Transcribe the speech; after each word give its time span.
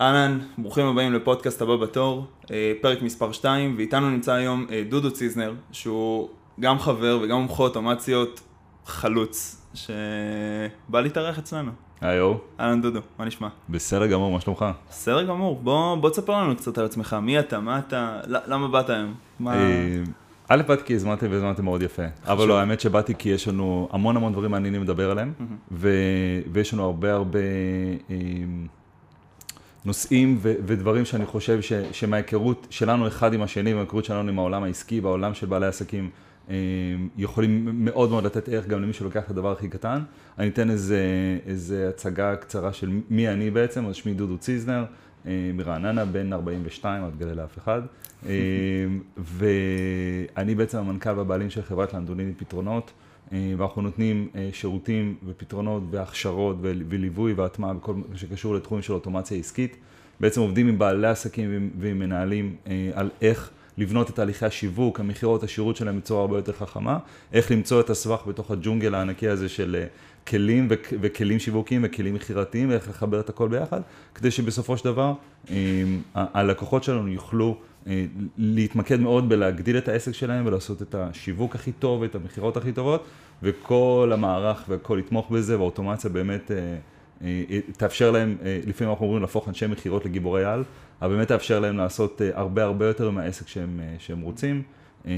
אהלן, 0.00 0.38
ברוכים 0.58 0.86
הבאים 0.86 1.12
לפודקאסט 1.12 1.62
הבא 1.62 1.76
בתור, 1.76 2.26
אה, 2.50 2.72
פרק 2.80 3.02
מספר 3.02 3.32
2, 3.32 3.74
ואיתנו 3.76 4.10
נמצא 4.10 4.32
היום 4.32 4.66
אה, 4.70 4.82
דודו 4.88 5.10
ציזנר, 5.10 5.54
שהוא 5.72 6.28
גם 6.60 6.78
חבר 6.78 7.18
וגם 7.22 7.36
מומחה 7.36 7.62
אוטומציות 7.62 8.40
חלוץ, 8.86 9.62
שבא 9.74 11.00
להתארח 11.00 11.38
אצלנו. 11.38 11.70
היי 12.00 12.20
אור, 12.20 12.40
אהלן 12.60 12.82
דודו, 12.82 13.00
מה 13.18 13.24
נשמע? 13.24 13.48
בסדר 13.68 14.06
גמור, 14.06 14.32
מה 14.32 14.40
שלומך? 14.40 14.64
בסדר 14.90 15.22
גמור, 15.22 15.60
בוא, 15.62 15.94
בוא 15.94 16.10
תספר 16.10 16.32
לנו 16.32 16.56
קצת 16.56 16.78
על 16.78 16.84
עצמך, 16.84 17.16
מי 17.22 17.40
אתה, 17.40 17.60
מה 17.60 17.78
אתה, 17.78 18.20
למה 18.26 18.68
באת 18.68 18.90
היום? 18.90 19.14
מה... 19.40 19.54
אה, 19.54 20.02
א', 20.48 20.62
באתי 20.66 20.82
כי 20.84 20.94
הזמנתם 20.94 21.26
והזמנתם 21.30 21.64
מאוד 21.64 21.82
יפה, 21.82 22.02
אבל 22.24 22.48
לא, 22.48 22.60
האמת 22.60 22.80
שבאתי 22.80 23.14
כי 23.14 23.28
יש 23.28 23.48
לנו 23.48 23.88
המון 23.92 24.16
המון 24.16 24.32
דברים 24.32 24.50
מעניינים 24.50 24.82
לדבר 24.82 25.10
עליהם, 25.10 25.32
ויש 26.52 26.74
לנו 26.74 26.84
הרבה 26.84 27.12
הרבה 27.12 27.38
נושאים 29.84 30.38
ו- 30.42 30.54
ודברים 30.66 31.04
שאני 31.04 31.26
חושב 31.26 31.62
ש- 31.62 31.72
שמההיכרות 31.92 32.66
שלנו 32.70 33.06
אחד 33.06 33.34
עם 33.34 33.42
השני, 33.42 33.74
וההיכרות 33.74 34.04
שלנו 34.04 34.28
עם 34.28 34.38
העולם 34.38 34.62
העסקי, 34.62 35.00
בעולם 35.00 35.34
של 35.34 35.46
בעלי 35.46 35.66
עסקים, 35.66 36.10
אה, 36.50 36.54
יכולים 37.18 37.84
מאוד 37.84 38.10
מאוד 38.10 38.24
לתת 38.24 38.48
ערך 38.48 38.66
גם 38.66 38.82
למי 38.82 38.92
שלוקח 38.92 39.24
את 39.24 39.30
הדבר 39.30 39.52
הכי 39.52 39.68
קטן. 39.68 40.02
אני 40.38 40.48
אתן 40.48 40.70
איזה, 40.70 40.98
איזה 41.46 41.88
הצגה 41.88 42.36
קצרה 42.36 42.72
של 42.72 43.00
מי 43.10 43.28
אני 43.28 43.50
בעצם, 43.50 43.86
אז 43.86 43.94
שמי 43.94 44.14
דודו 44.14 44.38
ציזנר, 44.38 44.84
אה, 45.26 45.50
מרעננה, 45.54 46.04
בן 46.04 46.32
42, 46.32 47.04
אל 47.04 47.10
תגלה 47.10 47.34
לאף 47.34 47.58
אחד. 47.58 47.82
אה, 48.26 48.32
ואני 49.18 50.54
בעצם 50.54 50.78
המנכ"ל 50.78 51.10
והבעלים 51.10 51.50
של 51.50 51.62
חברת 51.62 51.94
לנדוליני 51.94 52.32
פתרונות, 52.34 52.90
ואנחנו 53.32 53.82
נותנים 53.82 54.28
אה, 54.34 54.48
שירותים 54.52 55.14
ופתרונות 55.26 55.82
והכשרות 55.90 56.56
ול- 56.60 56.82
וליווי 56.88 57.32
והטמעה 57.32 57.74
בכל 57.74 57.94
מה 57.94 58.16
שקשור 58.18 58.54
לתחומים 58.54 58.82
של 58.82 58.92
אוטומציה 58.92 59.38
עסקית. 59.38 59.76
בעצם 60.20 60.40
עובדים 60.40 60.68
עם 60.68 60.78
בעלי 60.78 61.06
עסקים 61.06 61.70
ועם- 61.80 61.98
מנהלים 61.98 62.56
אה, 62.66 62.90
על 62.94 63.10
איך 63.22 63.50
לבנות 63.78 64.10
את 64.10 64.14
תהליכי 64.14 64.46
השיווק, 64.46 65.00
המכירות, 65.00 65.42
השירות 65.42 65.76
שלהם 65.76 65.98
בצורה 65.98 66.20
הרבה 66.20 66.38
יותר 66.38 66.52
חכמה, 66.52 66.98
איך 67.32 67.50
למצוא 67.50 67.80
את 67.80 67.90
הסבך 67.90 68.22
בתוך 68.26 68.50
הג'ונגל 68.50 68.94
הענקי 68.94 69.28
הזה 69.28 69.48
של 69.48 69.76
אה, 69.80 69.86
כלים 70.28 70.66
וכ- 70.70 70.92
וכלים 71.00 71.38
שיווקיים 71.38 71.80
וכלים 71.84 72.14
מכירתיים, 72.14 72.70
ואיך 72.70 72.88
לחבר 72.88 73.20
את 73.20 73.28
הכל 73.28 73.48
ביחד, 73.48 73.80
כדי 74.14 74.30
שבסופו 74.30 74.76
של 74.76 74.84
דבר 74.84 75.12
אה, 75.50 75.54
הלקוחות 76.14 76.84
שלנו 76.84 77.08
יוכלו 77.08 77.48
אה, 77.48 77.69
להתמקד 78.38 79.00
מאוד 79.00 79.28
בלהגדיל 79.28 79.78
את 79.78 79.88
העסק 79.88 80.12
שלהם 80.12 80.46
ולעשות 80.46 80.82
את 80.82 80.94
השיווק 80.94 81.54
הכי 81.54 81.72
טוב 81.72 82.00
ואת 82.00 82.14
המכירות 82.14 82.56
הכי 82.56 82.72
טובות, 82.72 83.04
וכל 83.42 84.10
המערך 84.14 84.64
והכל 84.68 84.98
יתמוך 85.00 85.30
בזה, 85.30 85.58
והאוטומציה 85.58 86.10
באמת 86.10 86.50
אה, 86.50 86.56
אה, 87.22 87.60
תאפשר 87.76 88.10
להם, 88.10 88.36
אה, 88.44 88.60
לפעמים 88.66 88.90
אנחנו 88.90 89.06
אומרים 89.06 89.22
להפוך 89.22 89.48
אנשי 89.48 89.66
מכירות 89.66 90.04
לגיבורי 90.04 90.44
על, 90.44 90.64
אבל 91.02 91.14
באמת 91.14 91.28
תאפשר 91.28 91.60
להם 91.60 91.76
לעשות 91.76 92.22
אה, 92.22 92.30
הרבה 92.34 92.64
הרבה 92.64 92.86
יותר 92.86 93.10
מהעסק 93.10 93.48
שהם, 93.48 93.80
אה, 93.82 93.94
שהם 93.98 94.20
רוצים. 94.20 94.62
אה, 95.06 95.12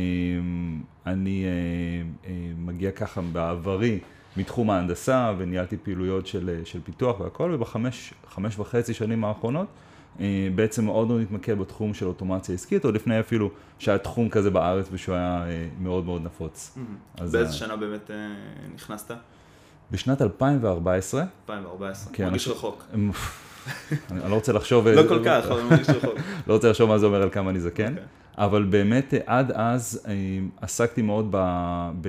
אני 1.07 1.45
אה, 1.45 2.31
אה, 2.31 2.53
מגיע 2.59 2.91
ככה 2.91 3.20
בעברי 3.33 3.98
מתחום 4.36 4.70
ההנדסה 4.70 5.33
וניהלתי 5.39 5.77
פעילויות 5.77 6.27
של, 6.27 6.51
אה, 6.51 6.64
של 6.64 6.81
פיתוח 6.84 7.20
והכל, 7.20 7.51
ובחמש 7.55 8.14
חמש 8.29 8.59
וחצי 8.59 8.95
שנים 8.95 9.25
האחרונות 9.25 9.67
אה, 9.67 9.92
בעצם 10.55 10.85
מאוד 10.85 11.09
מאוד 11.09 11.21
התמקד 11.21 11.59
בתחום 11.59 11.95
של 11.95 12.07
אוטומציה 12.07 12.55
עסקית, 12.55 12.85
עוד 12.85 12.95
לפני 12.95 13.21
אפילו 13.21 13.51
שהיה 13.79 13.99
תחום 13.99 14.29
כזה 14.29 14.51
בארץ 14.51 14.87
ושהוא 14.93 15.15
היה 15.15 15.45
אה, 15.47 15.69
מאוד 15.81 16.05
מאוד 16.05 16.23
נפוץ. 16.25 16.79
אז, 17.19 17.33
באיזה 17.33 17.49
אה, 17.49 17.53
שנה 17.53 17.77
באמת 17.77 18.11
אה, 18.11 18.17
נכנסת? 18.75 19.15
בשנת 19.91 20.23
2014, 20.23 21.23
2014, 21.43 22.13
כן, 22.13 22.25
מרגיש 22.25 22.49
רחוק. 22.49 22.85
אני 24.11 24.31
לא 24.31 24.35
רוצה 24.35 24.53
לחשוב... 24.53 24.89
לא 24.89 25.09
כל 25.09 25.25
כך, 25.25 25.45
אבל 25.47 25.63
מרגיש 25.63 25.89
רחוק. 25.89 26.15
לא 26.47 26.55
רוצה 26.55 26.71
לחשוב 26.71 26.89
מה 26.89 26.99
זה 26.99 27.07
אומר 27.07 27.23
על 27.23 27.31
כמה 27.31 27.51
אני 27.51 27.61
זקן, 27.61 27.93
אוקיי. 27.93 28.05
אבל 28.39 28.65
באמת 28.65 29.15
אה, 29.15 29.21
עד 29.27 29.53
אז 29.55 30.01
אה, 30.09 30.15
עסקתי 30.61 31.03
מאוד 31.03 31.29
ב... 31.31 31.37
ב... 32.01 32.09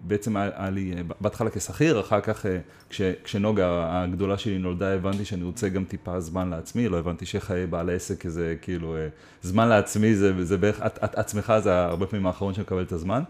בעצם 0.00 0.36
היה 0.36 0.70
לי, 0.70 0.94
אה, 0.96 1.02
בהתחלה 1.20 1.50
כשכיר, 1.50 2.00
אחר 2.00 2.20
כך 2.20 2.46
אה, 2.46 2.58
כש... 2.90 3.00
כשנוגה 3.24 3.88
הגדולה 3.90 4.38
שלי 4.38 4.58
נולדה, 4.58 4.94
הבנתי 4.94 5.24
שאני 5.24 5.44
רוצה 5.44 5.68
גם 5.68 5.84
טיפה 5.84 6.20
זמן 6.20 6.50
לעצמי, 6.50 6.88
לא 6.88 6.98
הבנתי 6.98 7.26
שחיי 7.26 7.66
בעל 7.66 7.90
עסק 7.90 8.28
זה 8.28 8.54
כאילו, 8.62 8.96
אה, 8.96 9.08
זמן 9.42 9.68
לעצמי 9.68 10.14
זה, 10.14 10.44
זה 10.44 10.56
בערך, 10.56 10.80
את, 10.86 10.98
את 11.04 11.14
עצמך 11.14 11.52
זה 11.62 11.84
הרבה 11.84 12.06
פעמים 12.06 12.26
האחרון 12.26 12.54
שמקבל 12.54 12.82
את 12.82 12.92
הזמן, 12.92 13.22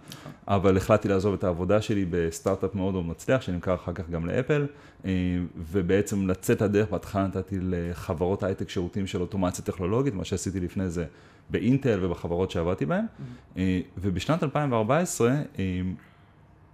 אבל 0.49 0.77
החלטתי 0.77 1.09
לעזוב 1.09 1.34
את 1.34 1.45
העבודה 1.45 1.83
שלי 1.83 2.05
בסטארט-אפ 2.11 2.75
מאוד 2.75 2.93
מאוד 2.95 3.07
מצליח, 3.07 3.43
שנמכר 3.43 3.75
אחר 3.75 3.93
כך 3.93 4.11
גם 4.11 4.27
לאפל, 4.27 4.67
אה, 5.05 5.11
ובעצם 5.57 6.29
לצאת 6.29 6.62
לדרך, 6.62 6.91
בהתחלה 6.91 7.27
נתתי 7.27 7.59
לחברות 7.62 8.43
הייטק 8.43 8.69
שירותים 8.69 9.07
של 9.07 9.21
אוטומציה 9.21 9.65
טכנולוגית, 9.65 10.15
מה 10.15 10.25
שעשיתי 10.25 10.61
לפני 10.61 10.89
זה 10.89 11.05
באינטל 11.51 11.99
ובחברות 12.03 12.51
שעבדתי 12.51 12.87
בהן, 12.87 13.05
אה, 13.57 13.81
ובשנת 13.99 14.43
2014, 14.43 15.31
אה, 15.59 15.81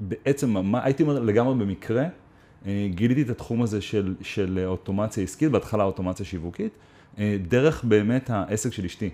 בעצם 0.00 0.50
מה, 0.50 0.84
הייתי 0.84 1.03
אומר 1.03 1.21
לגמרי 1.21 1.65
במקרה, 1.65 2.04
גיליתי 2.91 3.22
את 3.22 3.31
התחום 3.31 3.62
הזה 3.62 3.81
של, 3.81 4.15
של 4.21 4.65
אוטומציה 4.66 5.25
עסקית, 5.25 5.50
בהתחלה 5.50 5.84
אוטומציה 5.84 6.27
שיווקית, 6.27 6.72
דרך 7.49 7.84
באמת 7.84 8.31
העסק 8.31 8.72
של 8.72 8.84
אשתי. 8.84 9.10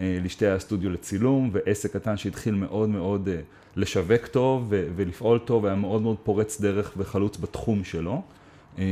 אה, 0.00 0.18
לאשתי 0.22 0.46
היה 0.46 0.58
סטודיו 0.58 0.90
לצילום 0.90 1.50
ועסק 1.52 1.92
קטן 1.92 2.16
שהתחיל 2.16 2.54
מאוד 2.54 2.88
מאוד 2.88 3.28
לשווק 3.78 4.26
טוב 4.26 4.66
ו- 4.68 4.88
ולפעול 4.96 5.38
טוב, 5.38 5.66
היה 5.66 5.74
מאוד 5.74 6.02
מאוד 6.02 6.16
פורץ 6.22 6.60
דרך 6.60 6.92
וחלוץ 6.96 7.36
בתחום 7.36 7.84
שלו. 7.84 8.22
אה, 8.78 8.84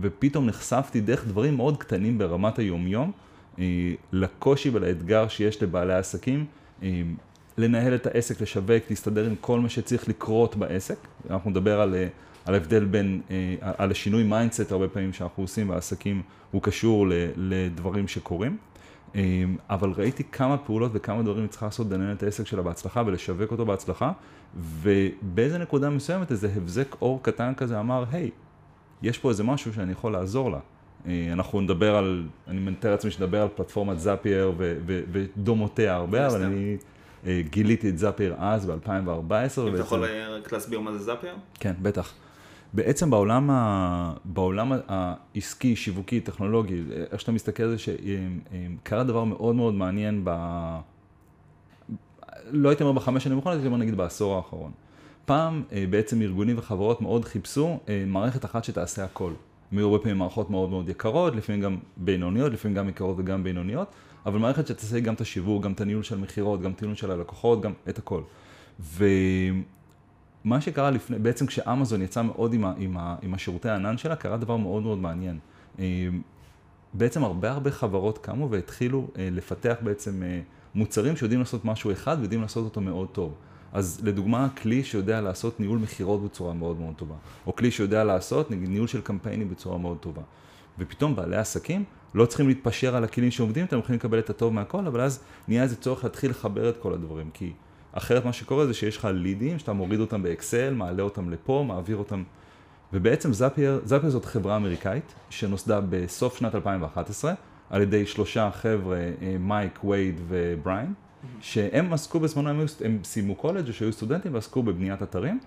ופתאום 0.00 0.46
נחשפתי 0.46 1.00
דרך 1.00 1.26
דברים 1.26 1.56
מאוד 1.56 1.76
קטנים 1.76 2.18
ברמת 2.18 2.58
היומיום, 2.58 3.12
אה, 3.58 3.64
לקושי 4.12 4.70
ולאתגר 4.70 5.28
שיש 5.28 5.62
לבעלי 5.62 5.92
העסקים, 5.92 6.44
אה, 6.82 7.02
לנהל 7.58 7.94
את 7.94 8.06
העסק, 8.06 8.40
לשווק, 8.40 8.82
להסתדר 8.90 9.26
עם 9.26 9.34
כל 9.40 9.60
מה 9.60 9.68
שצריך 9.68 10.08
לקרות 10.08 10.56
בעסק. 10.56 10.96
אנחנו 11.30 11.50
נדבר 11.50 11.80
על, 11.80 11.94
על 12.44 12.54
ההבדל 12.54 12.84
בין, 12.84 13.20
על 13.60 13.90
השינוי 13.90 14.22
mindset 14.22 14.72
הרבה 14.72 14.88
פעמים 14.88 15.12
שאנחנו 15.12 15.42
עושים 15.42 15.68
בעסקים, 15.68 16.22
הוא 16.50 16.62
קשור 16.62 17.06
לדברים 17.36 18.08
שקורים. 18.08 18.56
אה, 19.14 19.44
אבל 19.70 19.92
ראיתי 19.96 20.24
כמה 20.24 20.58
פעולות 20.58 20.90
וכמה 20.94 21.22
דברים 21.22 21.40
היא 21.40 21.48
צריכה 21.48 21.66
לעשות 21.66 21.86
לנהל 21.90 22.12
את 22.12 22.22
העסק 22.22 22.46
שלה 22.46 22.62
בהצלחה 22.62 23.02
ולשווק 23.06 23.50
אותו 23.50 23.66
בהצלחה, 23.66 24.12
ובאיזה 24.56 25.58
נקודה 25.58 25.90
מסוימת 25.90 26.30
איזה 26.30 26.52
הבזק 26.56 26.96
אור 27.02 27.22
קטן 27.22 27.52
כזה 27.56 27.80
אמר, 27.80 28.04
היי, 28.12 28.30
יש 29.02 29.18
פה 29.18 29.28
איזה 29.28 29.44
משהו 29.44 29.74
שאני 29.74 29.92
יכול 29.92 30.12
לעזור 30.12 30.50
לה. 30.50 30.58
אה, 31.06 31.28
אנחנו 31.32 31.60
נדבר 31.60 31.96
על, 31.96 32.26
אני 32.48 32.60
מתאר 32.60 32.90
לעצמי 32.90 33.10
שנדבר 33.10 33.42
על 33.42 33.48
פלטפורמת 33.56 34.00
Zapier 34.00 34.52
ו- 34.56 34.78
ו- 34.86 35.02
ודומותיה 35.12 35.94
הרבה, 35.94 36.26
אבל. 36.26 36.42
אני 36.42 36.76
אה, 37.26 37.42
גיליתי 37.50 37.88
את 37.88 37.98
זאפייר 37.98 38.34
אז 38.38 38.66
ב-2014. 38.66 39.60
אם 39.60 39.74
אתה 39.74 39.80
יכול 39.80 40.04
רק 40.38 40.52
להסביר 40.52 40.80
מה 40.80 40.92
זה 40.92 40.98
זאפייר? 40.98 41.34
כן, 41.60 41.72
בטח. 41.82 42.12
בעצם 42.72 43.10
בעולם, 43.10 43.50
ה... 43.50 44.12
בעולם 44.24 44.72
העסקי, 44.88 45.76
שיווקי, 45.76 46.20
טכנולוגי, 46.20 46.82
איך 47.12 47.20
שאתה 47.20 47.32
מסתכל 47.32 47.62
על 47.62 47.70
זה, 47.70 47.76
שקרה 47.78 49.04
דבר 49.04 49.24
מאוד 49.24 49.54
מאוד 49.54 49.74
מעניין 49.74 50.20
ב... 50.24 50.30
לא 52.50 52.68
הייתי 52.68 52.82
אומר 52.82 52.92
בחמש 52.92 53.24
שנים 53.24 53.36
האחרונות, 53.36 53.56
הייתי 53.56 53.66
אומר 53.66 53.78
נגיד 53.78 53.96
בעשור 53.96 54.36
האחרון. 54.36 54.70
פעם 55.24 55.62
אה, 55.72 55.84
בעצם 55.90 56.22
ארגונים 56.22 56.58
וחברות 56.58 57.00
מאוד 57.00 57.24
חיפשו 57.24 57.78
אה, 57.88 58.04
מערכת 58.06 58.44
אחת 58.44 58.64
שתעשה 58.64 59.04
הכל. 59.04 59.32
הם 59.72 59.78
היו 59.78 59.86
הרבה 59.86 59.98
פעמים 59.98 60.18
מערכות 60.18 60.50
מאוד 60.50 60.70
מאוד 60.70 60.88
יקרות, 60.88 61.36
לפעמים 61.36 61.60
גם 61.60 61.78
בינוניות, 61.96 62.52
לפעמים 62.52 62.76
גם 62.76 62.88
יקרות 62.88 63.16
וגם 63.18 63.44
בינוניות, 63.44 63.88
אבל 64.26 64.38
מערכת 64.38 64.66
שתעשה 64.66 65.00
גם 65.00 65.14
את 65.14 65.20
השיווק, 65.20 65.62
גם 65.62 65.72
את 65.72 65.80
הניהול 65.80 66.02
של 66.02 66.18
מכירות, 66.18 66.62
גם 66.62 66.70
את 66.70 66.82
הניהול 66.82 66.96
של 66.96 67.10
הלקוחות, 67.10 67.60
גם 67.60 67.72
את 67.88 67.98
הכל. 67.98 68.20
ומה 70.44 70.60
שקרה 70.60 70.90
לפני, 70.90 71.18
בעצם 71.18 71.46
כשאמזון 71.46 72.02
יצא 72.02 72.22
מאוד 72.22 72.52
עם, 72.52 72.64
ה, 72.64 72.72
עם, 72.78 72.96
ה, 72.96 73.16
עם 73.22 73.34
השירותי 73.34 73.68
הענן 73.68 73.98
שלה, 73.98 74.16
קרה 74.16 74.36
דבר 74.36 74.56
מאוד 74.56 74.82
מאוד 74.82 74.98
מעניין. 74.98 75.38
אה, 75.78 76.08
בעצם 76.94 77.24
הרבה 77.24 77.50
הרבה 77.50 77.70
חברות 77.70 78.18
קמו 78.18 78.50
והתחילו 78.50 79.08
אה, 79.18 79.28
לפתח 79.32 79.76
בעצם 79.80 80.22
אה, 80.22 80.40
מוצרים 80.74 81.16
שיודעים 81.16 81.40
לעשות 81.40 81.64
משהו 81.64 81.92
אחד 81.92 82.16
ויודעים 82.20 82.42
לעשות 82.42 82.64
אותו 82.64 82.80
מאוד 82.80 83.08
טוב. 83.12 83.34
אז 83.72 84.00
לדוגמה, 84.02 84.48
כלי 84.62 84.84
שיודע 84.84 85.20
לעשות 85.20 85.60
ניהול 85.60 85.78
מכירות 85.78 86.24
בצורה 86.24 86.54
מאוד 86.54 86.80
מאוד 86.80 86.94
טובה, 86.96 87.14
או 87.46 87.56
כלי 87.56 87.70
שיודע 87.70 88.04
לעשות 88.04 88.50
ניהול 88.50 88.86
של 88.86 89.00
קמפיינים 89.00 89.50
בצורה 89.50 89.78
מאוד 89.78 89.98
טובה. 89.98 90.22
ופתאום 90.78 91.16
בעלי 91.16 91.36
עסקים 91.36 91.84
לא 92.14 92.26
צריכים 92.26 92.48
להתפשר 92.48 92.96
על 92.96 93.04
הכלים 93.04 93.30
שעומדים, 93.30 93.64
אתם 93.64 93.78
יכולים 93.78 93.98
לקבל 93.98 94.18
את 94.18 94.30
הטוב 94.30 94.52
מהכל, 94.52 94.86
אבל 94.86 95.00
אז 95.00 95.20
נהיה 95.48 95.62
איזה 95.62 95.76
צורך 95.76 96.04
להתחיל 96.04 96.30
לחבר 96.30 96.68
את 96.68 96.76
כל 96.76 96.94
הדברים, 96.94 97.30
כי 97.34 97.52
אחרת 97.92 98.24
מה 98.24 98.32
שקורה 98.32 98.66
זה 98.66 98.74
שיש 98.74 98.96
לך 98.96 99.08
לידים, 99.14 99.58
שאתה 99.58 99.72
מוריד 99.72 100.00
אותם 100.00 100.22
באקסל, 100.22 100.74
מעלה 100.74 101.02
אותם 101.02 101.30
לפה, 101.30 101.64
מעביר 101.68 101.96
אותם 101.96 102.22
ובעצם 102.92 103.32
Zapier, 103.32 103.80
Zapier 103.84 104.10
זאת 104.10 104.24
חברה 104.24 104.56
אמריקאית 104.56 105.14
שנוסדה 105.30 105.80
בסוף 105.90 106.38
שנת 106.38 106.54
2011 106.54 107.34
על 107.70 107.82
ידי 107.82 108.06
שלושה 108.06 108.50
חבר'ה, 108.50 108.96
אה, 108.96 109.36
מייק, 109.40 109.84
וייד 109.84 110.20
ובריין, 110.28 110.92
שהם 111.40 111.92
עסקו 111.92 112.20
בזמנו, 112.20 112.48
הם, 112.48 112.64
הם 112.84 112.98
סיימו 113.04 113.34
קולג' 113.34 113.68
או 113.68 113.72
שהיו 113.72 113.92
סטודנטים 113.92 114.34
ועסקו 114.34 114.62
בבניית 114.62 115.02
אתרים, 115.02 115.40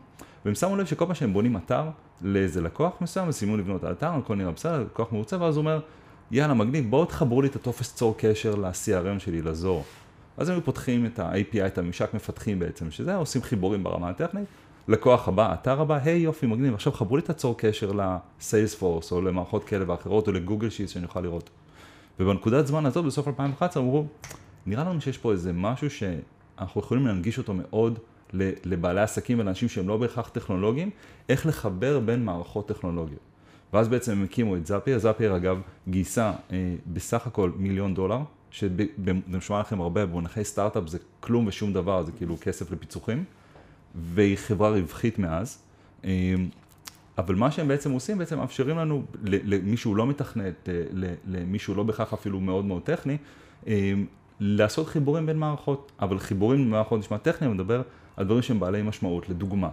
והם 0.45 0.55
שמו 0.55 0.75
לב 0.75 0.85
שכל 0.85 1.05
פעם 1.05 1.15
שהם 1.15 1.33
בונים 1.33 1.57
אתר 1.57 1.83
לאיזה 2.21 2.61
לקוח 2.61 2.93
מסוים, 3.01 3.29
וסיימו 3.29 3.57
לבנות 3.57 3.83
את 3.83 3.83
האתר, 3.83 4.11
הכל 4.11 4.35
נראה 4.35 4.51
בסדר, 4.51 4.81
לקוח 4.81 5.11
מרוצה, 5.11 5.41
ואז 5.41 5.55
הוא 5.55 5.61
אומר, 5.61 5.79
יאללה, 6.31 6.53
מגניב, 6.53 6.89
בואו 6.89 7.05
תחברו 7.05 7.41
לי 7.41 7.47
את 7.47 7.55
הטופס 7.55 7.95
צור 7.95 8.15
קשר 8.17 8.55
ל-CRM 8.55 9.19
שלי, 9.19 9.41
לזור. 9.41 9.83
אז 10.37 10.49
הם 10.49 10.61
פותחים 10.61 11.05
את 11.05 11.19
ה-API, 11.19 11.67
את 11.67 11.77
הממשק 11.77 12.13
מפתחים 12.13 12.59
בעצם, 12.59 12.91
שזה 12.91 13.15
עושים 13.15 13.41
חיבורים 13.41 13.83
ברמה 13.83 14.09
הטכנית. 14.09 14.45
לקוח 14.87 15.27
הבא, 15.27 15.53
אתר 15.53 15.81
הבא, 15.81 15.99
היי 16.03 16.21
hey, 16.21 16.23
יופי, 16.23 16.45
מגניב, 16.45 16.73
עכשיו 16.73 16.93
חברו 16.93 17.17
לי 17.17 17.23
את 17.23 17.29
הצור 17.29 17.57
קשר 17.57 17.91
לסיילספורס, 17.91 19.11
או 19.11 19.21
למערכות 19.21 19.63
כאלה 19.63 19.91
ואחרות, 19.91 20.27
או 20.27 20.31
לגוגל 20.31 20.69
שיט 20.69 20.89
שאני 20.89 21.05
אוכל 21.05 21.21
לראות. 21.21 21.49
ובנקודת 22.19 22.67
זמן 22.67 22.85
הזאת, 22.85 23.05
בסוף 23.05 23.27
2011, 23.27 23.83
אמרו, 23.83 24.05
נראה 24.65 24.83
לנו 24.83 25.01
שיש 25.01 25.17
פה 25.17 25.31
איזה 25.31 25.53
משהו 25.53 25.89
שאנחנו 25.89 26.81
יכולים 26.81 27.07
להנגיש 27.07 27.37
אותו 27.37 27.53
מאוד 27.53 27.99
לבעלי 28.63 29.01
עסקים 29.01 29.39
ולאנשים 29.39 29.69
שהם 29.69 29.87
לא 29.87 29.97
בהכרח 29.97 30.29
טכנולוגיים, 30.29 30.89
איך 31.29 31.45
לחבר 31.45 31.99
בין 31.99 32.25
מערכות 32.25 32.67
טכנולוגיות. 32.67 33.19
ואז 33.73 33.87
בעצם 33.87 34.11
הם 34.11 34.23
הקימו 34.23 34.55
את 34.55 34.65
זאפייר, 34.65 34.97
זאפייר 34.97 35.35
אגב 35.35 35.61
גייסה 35.87 36.31
אה, 36.51 36.75
בסך 36.87 37.27
הכל 37.27 37.51
מיליון 37.55 37.93
דולר, 37.93 38.19
שזה 38.53 38.85
נשמע 39.27 39.59
לכם 39.59 39.81
הרבה, 39.81 40.05
במונחי 40.05 40.43
סטארט-אפ 40.43 40.87
זה 40.87 40.97
כלום 41.19 41.47
ושום 41.47 41.73
דבר, 41.73 42.03
זה 42.03 42.11
כאילו 42.11 42.37
כסף 42.41 42.71
לפיצוחים, 42.71 43.23
והיא 43.95 44.37
חברה 44.37 44.69
רווחית 44.69 45.19
מאז. 45.19 45.57
אה, 46.05 46.35
אבל 47.17 47.35
מה 47.35 47.51
שהם 47.51 47.67
בעצם 47.67 47.91
עושים, 47.91 48.17
בעצם 48.17 48.37
מאפשרים 48.37 48.77
לנו, 48.77 49.03
למישהו 49.23 49.95
לא 49.95 50.07
מתכנת, 50.07 50.69
אה, 50.69 50.83
למישהו 51.27 51.75
לא 51.75 51.83
בהכרח 51.83 52.13
אפילו 52.13 52.39
מאוד 52.39 52.65
מאוד 52.65 52.81
טכני, 52.81 53.17
אה, 53.67 53.93
לעשות 54.39 54.87
חיבורים 54.87 55.25
בין 55.25 55.37
מערכות. 55.37 55.91
אבל 55.99 56.19
חיבורים 56.19 56.59
בין 56.59 56.69
מערכות 56.69 56.99
נשמע 56.99 57.17
טכני, 57.17 57.47
אני 57.47 57.55
מדבר 57.55 57.81
על 58.17 58.25
דברים 58.25 58.41
שהם 58.41 58.59
בעלי 58.59 58.81
משמעות. 58.81 59.29
לדוגמה, 59.29 59.69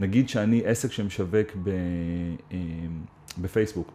נגיד 0.00 0.28
שאני 0.28 0.62
עסק 0.64 0.92
שמשווק 0.92 1.48
אה, 2.52 2.56
בפייסבוק, 3.38 3.92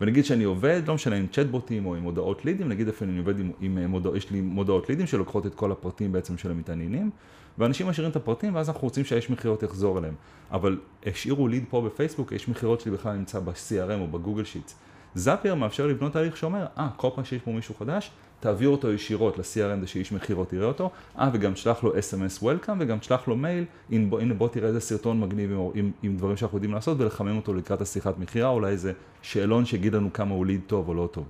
ונגיד 0.00 0.24
שאני 0.24 0.44
עובד, 0.44 0.82
לא 0.86 0.94
משנה, 0.94 1.16
עם 1.16 1.26
צ'טבוטים 1.26 1.86
או 1.86 1.94
עם 1.94 2.02
הודעות 2.02 2.44
לידים, 2.44 2.68
נגיד 2.68 2.88
אפילו 2.88 3.10
אני 3.10 3.18
עובד 3.18 3.38
עם, 3.38 3.50
עם 3.60 3.78
מודע, 3.86 4.10
יש 4.16 4.30
לי 4.30 4.40
מודעות 4.40 4.88
לידים 4.88 5.06
שלוקחות 5.06 5.46
את 5.46 5.54
כל 5.54 5.72
הפרטים 5.72 6.12
בעצם 6.12 6.38
של 6.38 6.50
המתעניינים, 6.50 7.10
ואנשים 7.58 7.86
משאירים 7.86 8.10
את 8.10 8.16
הפרטים 8.16 8.54
ואז 8.54 8.68
אנחנו 8.68 8.82
רוצים 8.82 9.04
שהאיש 9.04 9.30
מכירות 9.30 9.62
יחזור 9.62 9.98
אליהם. 9.98 10.14
אבל 10.50 10.78
השאירו 11.06 11.48
ליד 11.48 11.64
פה 11.70 11.80
בפייסבוק, 11.80 12.32
האיש 12.32 12.48
מכירות 12.48 12.80
שלי 12.80 12.92
בכלל 12.92 13.16
נמצא 13.16 13.40
ב-CRM 13.40 14.00
או 14.00 14.06
בגוגל 14.06 14.44
שיטס. 14.44 14.74
זאפייר 15.14 15.54
מאפשר 15.54 15.86
לבנות 15.86 16.12
תהליך 16.12 16.36
שאומר, 16.36 16.66
אה, 16.78 16.88
כל 16.96 17.08
פעם 17.14 17.24
שיש 17.24 17.42
פה 17.42 17.50
מישהו 17.50 17.74
חדש, 17.74 18.10
תעביר 18.44 18.68
אותו 18.68 18.92
ישירות 18.92 19.38
ל-CRM 19.38 19.80
זה 19.80 19.86
שאיש 19.86 20.12
מכירות 20.12 20.52
יראה 20.52 20.66
אותו, 20.66 20.90
אה, 21.18 21.30
וגם 21.32 21.52
תשלח 21.52 21.84
לו 21.84 21.92
SMS 21.92 22.42
Welcome 22.42 22.76
וגם 22.78 22.98
תשלח 22.98 23.28
לו 23.28 23.36
מייל, 23.36 23.64
הנה 23.90 24.06
בוא, 24.06 24.20
בוא 24.38 24.48
תראה 24.48 24.68
איזה 24.68 24.80
סרטון 24.80 25.20
מגניב 25.20 25.52
עם, 25.52 25.58
עם, 25.74 25.90
עם 26.02 26.16
דברים 26.16 26.36
שאנחנו 26.36 26.56
יודעים 26.56 26.72
לעשות 26.72 27.00
ולחמם 27.00 27.36
אותו 27.36 27.54
לקראת 27.54 27.80
השיחת 27.80 28.18
מכירה, 28.18 28.48
אולי 28.48 28.70
איזה 28.70 28.92
שאלון 29.22 29.64
שיגיד 29.64 29.94
לנו 29.94 30.12
כמה 30.12 30.34
הוא 30.34 30.46
ליד 30.46 30.60
טוב 30.66 30.88
או 30.88 30.94
לא 30.94 31.08
טוב. 31.12 31.24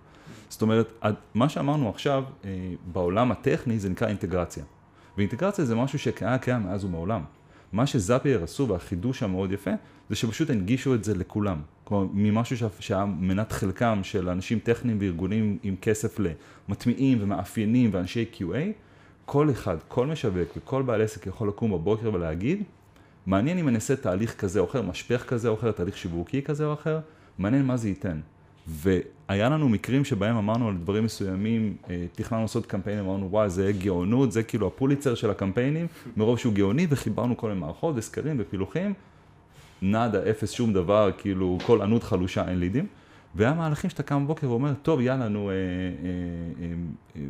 זאת 0.49 0.63
אומרת, 0.63 1.05
מה 1.35 1.49
שאמרנו 1.49 1.89
עכשיו 1.89 2.25
אה, 2.45 2.51
בעולם 2.93 3.33
הטכני 3.33 3.79
זה 3.79 3.91
נקרא 3.91 4.09
אינטגרציה. 4.09 4.65
ואינטגרציה 5.17 5.65
זה 5.65 5.75
משהו 5.75 5.99
שהיה 5.99 6.39
קיים 6.39 6.63
מאז 6.63 6.85
ומעולם. 6.85 7.23
מה 7.73 7.87
שזאפייר 7.87 8.45
עשו 8.45 8.69
והחידוש 8.69 9.23
המאוד 9.23 9.53
יפה, 9.53 9.71
זה 10.11 10.17
שפשוט 10.17 10.51
הנגישו 10.51 10.95
את 10.95 11.05
זה 11.05 11.15
לכולם. 11.15 11.61
כלומר, 11.85 12.07
ממשהו 12.13 12.69
שהיה 12.81 13.05
מנת 13.05 13.53
חלקם 13.53 14.01
של 14.03 14.29
אנשים 14.29 14.59
טכניים 14.59 14.99
וארגונים 15.01 15.59
עם 15.63 15.77
כסף 15.83 16.17
למטמיעים 16.19 17.19
ומאפיינים 17.21 17.91
ואנשי 17.93 18.25
QA, 18.35 18.57
כל 19.25 19.51
אחד, 19.51 19.77
כל 19.89 20.07
משווק 20.07 20.49
וכל 20.57 20.83
בעל 20.83 21.03
עסק 21.03 21.27
יכול 21.27 21.49
לקום 21.49 21.73
בבוקר 21.73 22.15
ולהגיד, 22.15 22.63
מעניין 23.27 23.59
אם 23.59 23.69
אני 23.69 23.77
אעשה 23.77 23.97
תהליך 23.97 24.37
כזה 24.37 24.61
או 24.61 24.65
אחר, 24.65 24.83
משפך 24.83 25.25
כזה 25.29 25.49
או 25.49 25.55
אחר, 25.55 25.73
תהליך 25.73 25.97
שיווקי 25.97 26.43
כזה 26.43 26.67
או 26.67 26.73
אחר, 26.73 27.01
מעניין 27.39 27.65
מה 27.65 27.77
זה 27.77 27.89
ייתן. 27.89 28.21
והיה 28.67 29.49
לנו 29.49 29.69
מקרים 29.69 30.05
שבהם 30.05 30.37
אמרנו 30.37 30.69
על 30.69 30.77
דברים 30.77 31.05
מסוימים, 31.05 31.77
אה, 31.91 32.07
תכננו 32.13 32.43
לעשות 32.43 32.67
קמפיין, 32.67 32.99
אמרנו 32.99 33.31
וואי 33.31 33.51
זה 33.51 33.73
גאונות, 33.79 34.33
זה 34.33 34.43
כאילו 34.43 34.67
הפוליצר 34.67 35.15
של 35.15 35.31
הקמפיינים, 35.31 35.87
מרוב 36.17 36.39
שהוא 36.39 36.55
גאוני 36.55 36.87
וחיברנו 36.91 37.37
כל 37.37 37.49
מיני 37.49 37.61
מערכות 37.61 37.95
וסקרים 37.99 38.37
ופילוחים, 38.39 38.95
נאדה, 39.83 40.31
אפס, 40.31 40.51
שום 40.51 40.73
דבר, 40.73 41.11
כאילו 41.19 41.59
כל 41.67 41.83
ענות 41.83 42.03
חלושה, 42.03 42.49
אין 42.49 42.59
לידים. 42.59 42.87
והיה 43.35 43.55
מהלכים 43.55 43.91
שאתה 43.91 44.03
קם 44.03 44.25
בבוקר 44.25 44.51
ואומר, 44.51 44.75
טוב 44.83 45.01
יאללה 45.01 45.29
נו, 45.29 45.51
אה, 45.51 45.55
אה, 45.55 46.67
אה, 47.17 47.23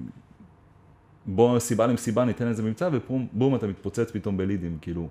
בוא 1.27 1.59
סיבה 1.59 1.87
למסיבה 1.87 2.25
ניתן 2.25 2.47
איזה 2.47 2.63
מבצע 2.63 2.89
ובום 2.93 3.55
אתה 3.55 3.67
מתפוצץ 3.67 4.11
פתאום 4.11 4.37
בלידים, 4.37 4.79
כאילו. 4.81 5.09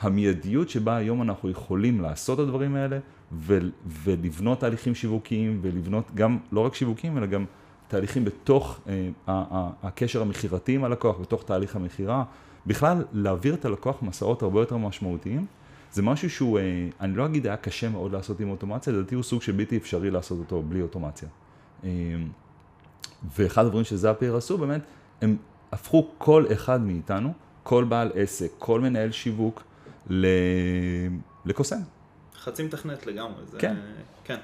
המיידיות 0.00 0.68
שבה 0.68 0.96
היום 0.96 1.22
אנחנו 1.22 1.50
יכולים 1.50 2.00
לעשות 2.00 2.40
את 2.40 2.44
הדברים 2.44 2.74
האלה 2.74 2.98
ו- 3.32 3.58
ולבנות 3.86 4.60
תהליכים 4.60 4.94
שיווקיים 4.94 5.58
ולבנות 5.62 6.10
גם 6.14 6.38
לא 6.52 6.60
רק 6.60 6.74
שיווקיים 6.74 7.18
אלא 7.18 7.26
גם 7.26 7.44
תהליכים 7.88 8.24
בתוך 8.24 8.80
אה, 9.28 9.68
הקשר 9.82 10.22
המכירתי 10.22 10.74
עם 10.74 10.84
הלקוח, 10.84 11.18
בתוך 11.20 11.42
תהליך 11.42 11.76
המכירה, 11.76 12.24
בכלל 12.66 13.04
להעביר 13.12 13.54
את 13.54 13.64
הלקוח 13.64 14.02
מסעות 14.02 14.42
הרבה 14.42 14.60
יותר 14.60 14.76
משמעותיים, 14.76 15.46
זה 15.92 16.02
משהו 16.02 16.30
שהוא, 16.30 16.58
אה, 16.58 16.88
אני 17.00 17.16
לא 17.16 17.26
אגיד 17.26 17.46
היה 17.46 17.56
קשה 17.56 17.88
מאוד 17.88 18.12
לעשות 18.12 18.40
עם 18.40 18.50
אוטומציה, 18.50 18.92
לדעתי 18.92 19.14
הוא 19.14 19.22
סוג 19.22 19.42
שבלתי 19.42 19.76
אפשרי 19.76 20.10
לעשות 20.10 20.38
אותו 20.38 20.62
בלי 20.62 20.82
אוטומציה. 20.82 21.28
אה, 21.84 21.90
ואחד 23.36 23.64
הדברים 23.64 23.84
שזאפייר 23.84 24.36
עשו 24.36 24.58
באמת, 24.58 24.80
הם 25.22 25.36
הפכו 25.72 26.10
כל 26.18 26.44
אחד 26.52 26.80
מאיתנו, 26.80 27.32
כל 27.62 27.84
בעל 27.84 28.10
עסק, 28.14 28.50
כל 28.58 28.80
מנהל 28.80 29.12
שיווק, 29.12 29.62
לקוסם. 31.44 31.80
חצי 32.34 32.62
מתכנת 32.62 33.06
לגמרי. 33.06 33.46
זה, 33.46 33.58
כן. 33.58 33.76
כן. 34.24 34.38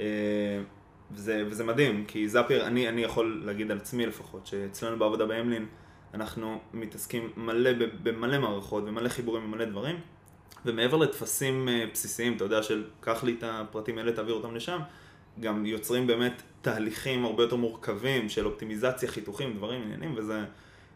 אה, 0.00 0.62
וזה, 1.12 1.44
וזה 1.46 1.64
מדהים, 1.64 2.04
כי 2.08 2.28
זאפיר, 2.28 2.66
אני, 2.66 2.88
אני 2.88 3.00
יכול 3.00 3.42
להגיד 3.44 3.70
על 3.70 3.76
עצמי 3.76 4.06
לפחות, 4.06 4.46
שאצלנו 4.46 4.98
בעבודה 4.98 5.26
באמלין, 5.26 5.66
אנחנו 6.14 6.58
מתעסקים 6.74 7.30
מלא 7.36 7.70
במלא 8.02 8.38
מערכות 8.38 8.84
ומלא 8.86 9.08
חיבורים 9.08 9.44
ומלא 9.44 9.64
דברים, 9.64 9.96
ומעבר 10.66 10.96
לטפסים 10.96 11.68
אה, 11.68 11.84
בסיסיים, 11.92 12.36
אתה 12.36 12.44
יודע, 12.44 12.62
של 12.62 12.84
קח 13.00 13.24
לי 13.24 13.34
את 13.38 13.44
הפרטים 13.46 13.98
האלה, 13.98 14.12
תעביר 14.12 14.34
אותם 14.34 14.54
לשם, 14.54 14.78
גם 15.40 15.66
יוצרים 15.66 16.06
באמת 16.06 16.42
תהליכים 16.62 17.24
הרבה 17.24 17.42
יותר 17.42 17.56
מורכבים 17.56 18.28
של 18.28 18.46
אופטימיזציה, 18.46 19.08
חיתוכים, 19.08 19.56
דברים, 19.56 19.82
עניינים, 19.82 20.14
וזה... 20.16 20.44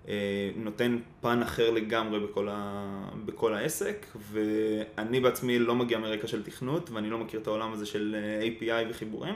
אה, 0.09 0.51
נותן 0.57 0.99
פן 1.21 1.43
אחר 1.43 1.71
לגמרי 1.71 2.21
בכל, 2.21 2.49
ה... 2.51 3.09
בכל 3.25 3.55
העסק, 3.55 4.07
ואני 4.33 5.21
בעצמי 5.21 5.59
לא 5.59 5.75
מגיע 5.75 5.99
מרקע 5.99 6.27
של 6.27 6.43
תכנות, 6.43 6.91
ואני 6.91 7.11
לא 7.11 7.19
מכיר 7.19 7.41
את 7.41 7.47
העולם 7.47 7.73
הזה 7.73 7.87
של 7.87 8.17
אה, 8.19 8.49
API 8.49 8.91
וחיבורים, 8.91 9.35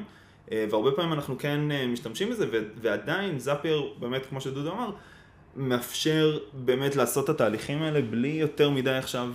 והרבה 0.51 0.91
פעמים 0.93 1.13
אנחנו 1.13 1.39
כן 1.39 1.61
משתמשים 1.89 2.31
בזה, 2.31 2.47
ועדיין 2.77 3.39
זאפייר, 3.39 3.93
באמת, 3.99 4.27
כמו 4.27 4.41
שדודו 4.41 4.73
אמר, 4.73 4.91
מאפשר 5.57 6.39
באמת 6.53 6.97
לעשות 6.97 7.25
את 7.25 7.31
התהליכים 7.31 7.83
האלה 7.83 8.01
בלי 8.03 8.29
יותר 8.29 8.71
מדי 8.71 8.91
עכשיו, 8.91 9.29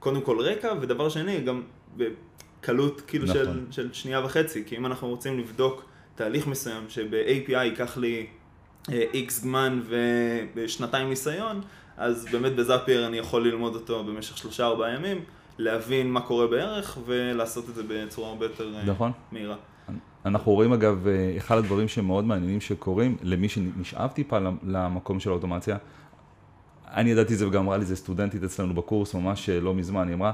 קודם 0.00 0.20
כל 0.20 0.40
רקע, 0.40 0.72
ודבר 0.80 1.08
שני, 1.08 1.40
גם 1.40 1.62
בקלות 1.96 3.00
כאילו 3.00 3.24
נכון. 3.24 3.36
של, 3.36 3.66
של 3.70 3.92
שנייה 3.92 4.24
וחצי, 4.24 4.64
כי 4.66 4.76
אם 4.76 4.86
אנחנו 4.86 5.08
רוצים 5.08 5.38
לבדוק 5.38 5.84
תהליך 6.14 6.46
מסוים 6.46 6.84
שב-API 6.88 7.52
ייקח 7.52 7.96
לי 7.96 8.26
איקס 8.88 9.40
זמן 9.40 9.80
ושנתיים 10.54 11.08
ניסיון, 11.08 11.60
אז 11.96 12.26
באמת 12.32 12.56
בזאפייר 12.56 13.06
אני 13.06 13.18
יכול 13.18 13.46
ללמוד 13.46 13.74
אותו 13.74 14.04
במשך 14.04 14.38
שלושה 14.38 14.66
ארבעה 14.66 14.94
ימים, 14.94 15.20
להבין 15.58 16.10
מה 16.10 16.20
קורה 16.20 16.46
בערך 16.46 16.98
ולעשות 17.06 17.68
את 17.68 17.74
זה 17.74 17.82
בצורה 17.88 18.28
הרבה 18.28 18.46
יותר 18.46 18.74
אה, 18.74 18.84
נכון. 18.84 19.12
מהירה. 19.32 19.56
אנחנו 20.24 20.52
רואים 20.52 20.72
אגב, 20.72 21.06
אה, 21.06 21.34
אחד 21.36 21.58
הדברים 21.58 21.88
שמאוד 21.88 22.24
מעניינים 22.24 22.60
שקורים, 22.60 23.16
למי 23.22 23.48
שנשאב 23.48 24.10
טיפה 24.10 24.38
למקום 24.66 25.20
של 25.20 25.30
האוטומציה, 25.30 25.76
אני 26.94 27.10
ידעתי 27.10 27.32
את 27.32 27.38
זה 27.38 27.48
וגם 27.48 27.62
אמרה 27.62 27.76
לי 27.76 27.84
זה 27.84 27.96
סטודנטית 27.96 28.44
אצלנו 28.44 28.74
בקורס 28.74 29.14
ממש 29.14 29.48
אה, 29.48 29.60
לא 29.60 29.74
מזמן, 29.74 30.08
היא 30.08 30.14
אמרה, 30.14 30.32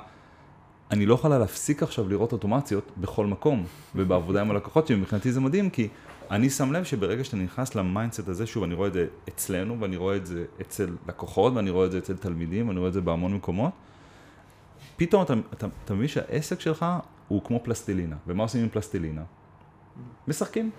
אני 0.91 1.07
לא 1.07 1.15
יכולה 1.15 1.39
להפסיק 1.39 1.83
עכשיו 1.83 2.09
לראות 2.09 2.33
אוטומציות 2.33 2.91
בכל 2.97 3.27
מקום 3.27 3.65
ובעבודה 3.95 4.41
עם 4.41 4.51
הלקוחות 4.51 4.87
שלי, 4.87 4.97
מבחינתי 4.97 5.33
זה 5.33 5.41
מדהים 5.41 5.71
כי 5.71 5.89
אני 6.31 6.51
שם 6.51 6.73
לב 6.73 6.85
שברגע 6.85 7.25
שאתה 7.25 7.37
נכנס 7.37 7.75
ל 7.75 7.82
mindset 7.82 8.29
הזה, 8.29 8.47
שוב, 8.47 8.63
אני 8.65 8.75
רואה 8.75 8.89
את 8.89 8.93
זה 8.93 9.07
אצלנו, 9.29 9.81
ואני 9.81 9.97
רואה 9.97 10.17
את 10.17 10.27
זה 10.27 10.45
אצל 10.61 10.97
לקוחות, 11.09 11.53
ואני 11.53 11.71
רואה 11.71 11.87
את 11.87 11.93
זה 11.93 11.99
אצל 11.99 12.17
תלמידים, 12.17 12.69
ואני 12.69 12.79
רואה 12.79 12.89
את 12.89 12.93
זה 12.93 13.01
בהמון 13.01 13.35
מקומות, 13.35 13.73
פתאום 14.97 15.23
אתה, 15.23 15.35
אתה, 15.53 15.67
אתה 15.85 15.95
מבין 15.95 16.09
שהעסק 16.09 16.61
שלך 16.61 16.87
הוא 17.29 17.43
כמו 17.45 17.61
פלסטלינה. 17.65 18.17
ומה 18.27 18.43
עושים 18.43 18.63
עם 18.63 18.69
פלסטלינה? 18.69 19.23
משחקים. 20.29 20.71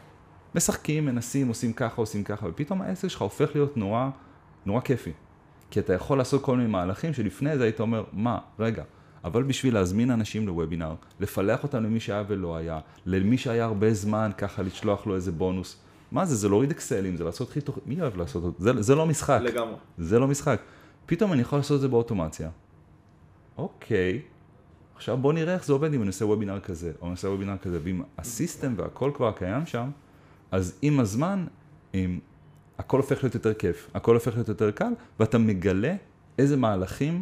משחקים, 0.55 1.05
מנסים, 1.05 1.47
עושים 1.47 1.73
ככה, 1.73 2.01
עושים 2.01 2.23
ככה, 2.23 2.47
ופתאום 2.49 2.81
העסק 2.81 3.07
שלך 3.07 3.21
הופך 3.21 3.49
להיות 3.55 3.77
נורא, 3.77 4.09
נורא 4.65 4.81
כיפי. 4.81 5.11
כי 5.75 5.79
אתה 5.79 5.93
יכול 5.93 6.17
לעשות 6.17 6.41
כל 6.41 6.57
מיני 6.57 6.69
מהלכים 6.69 7.13
שלפני 7.13 7.57
זה 7.57 7.63
היית 7.63 7.79
אומר, 7.79 8.03
מה, 8.13 8.39
רגע, 8.59 8.83
אבל 9.23 9.43
בשביל 9.43 9.73
להזמין 9.73 10.11
אנשים 10.11 10.47
לוובינר, 10.47 10.95
לפלח 11.19 11.63
אותם 11.63 11.83
למי 11.83 11.99
שהיה 11.99 12.23
ולא 12.27 12.55
היה, 12.55 12.79
למי 13.05 13.37
שהיה 13.37 13.65
הרבה 13.65 13.93
זמן, 13.93 14.31
ככה 14.37 14.61
לשלוח 14.61 15.07
לו 15.07 15.15
איזה 15.15 15.31
בונוס. 15.31 15.77
מה 16.11 16.25
זה, 16.25 16.35
זה 16.35 16.49
להוריד 16.49 16.71
אקסלים, 16.71 17.17
זה 17.17 17.23
לעשות 17.23 17.49
חיתוך, 17.49 17.79
מי 17.85 18.01
אוהב 18.01 18.17
לעשות 18.17 18.45
את 18.45 18.61
זה? 18.61 18.81
זה 18.81 18.95
לא 18.95 19.05
משחק. 19.05 19.39
לגמרי. 19.43 19.75
זה 19.97 20.19
לא 20.19 20.27
משחק. 20.27 20.61
פתאום 21.05 21.33
אני 21.33 21.41
יכול 21.41 21.59
לעשות 21.59 21.75
את 21.75 21.81
זה 21.81 21.87
באוטומציה. 21.87 22.49
אוקיי, 23.57 24.21
עכשיו 24.95 25.17
בוא 25.17 25.33
נראה 25.33 25.53
איך 25.53 25.65
זה 25.65 25.73
עובד 25.73 25.93
אם 25.93 26.01
אני 26.01 26.07
עושה 26.07 26.25
וובינר 26.25 26.59
כזה, 26.59 26.91
או 27.01 27.05
אני 27.05 27.11
עושה 27.11 27.27
וובינר 27.27 27.57
כזה, 27.57 27.79
ואם 27.83 28.01
הסיסטם 28.17 28.73
והכל 28.77 29.11
כבר 29.13 29.31
קיים 29.31 29.65
שם, 29.65 29.89
אז 30.51 30.79
עם 30.81 30.99
הזמן, 30.99 31.45
עם, 31.93 32.19
הכל 32.77 32.97
הופך 32.97 33.23
להיות 33.23 33.35
יותר 33.35 33.53
כיף, 33.53 33.89
הכל 33.93 34.13
הופך 34.13 34.33
להיות 34.33 34.47
יותר 34.47 34.71
קל, 34.71 34.91
ואתה 35.19 35.37
מגלה 35.37 35.95
איזה 36.37 36.57
מהלכים 36.57 37.21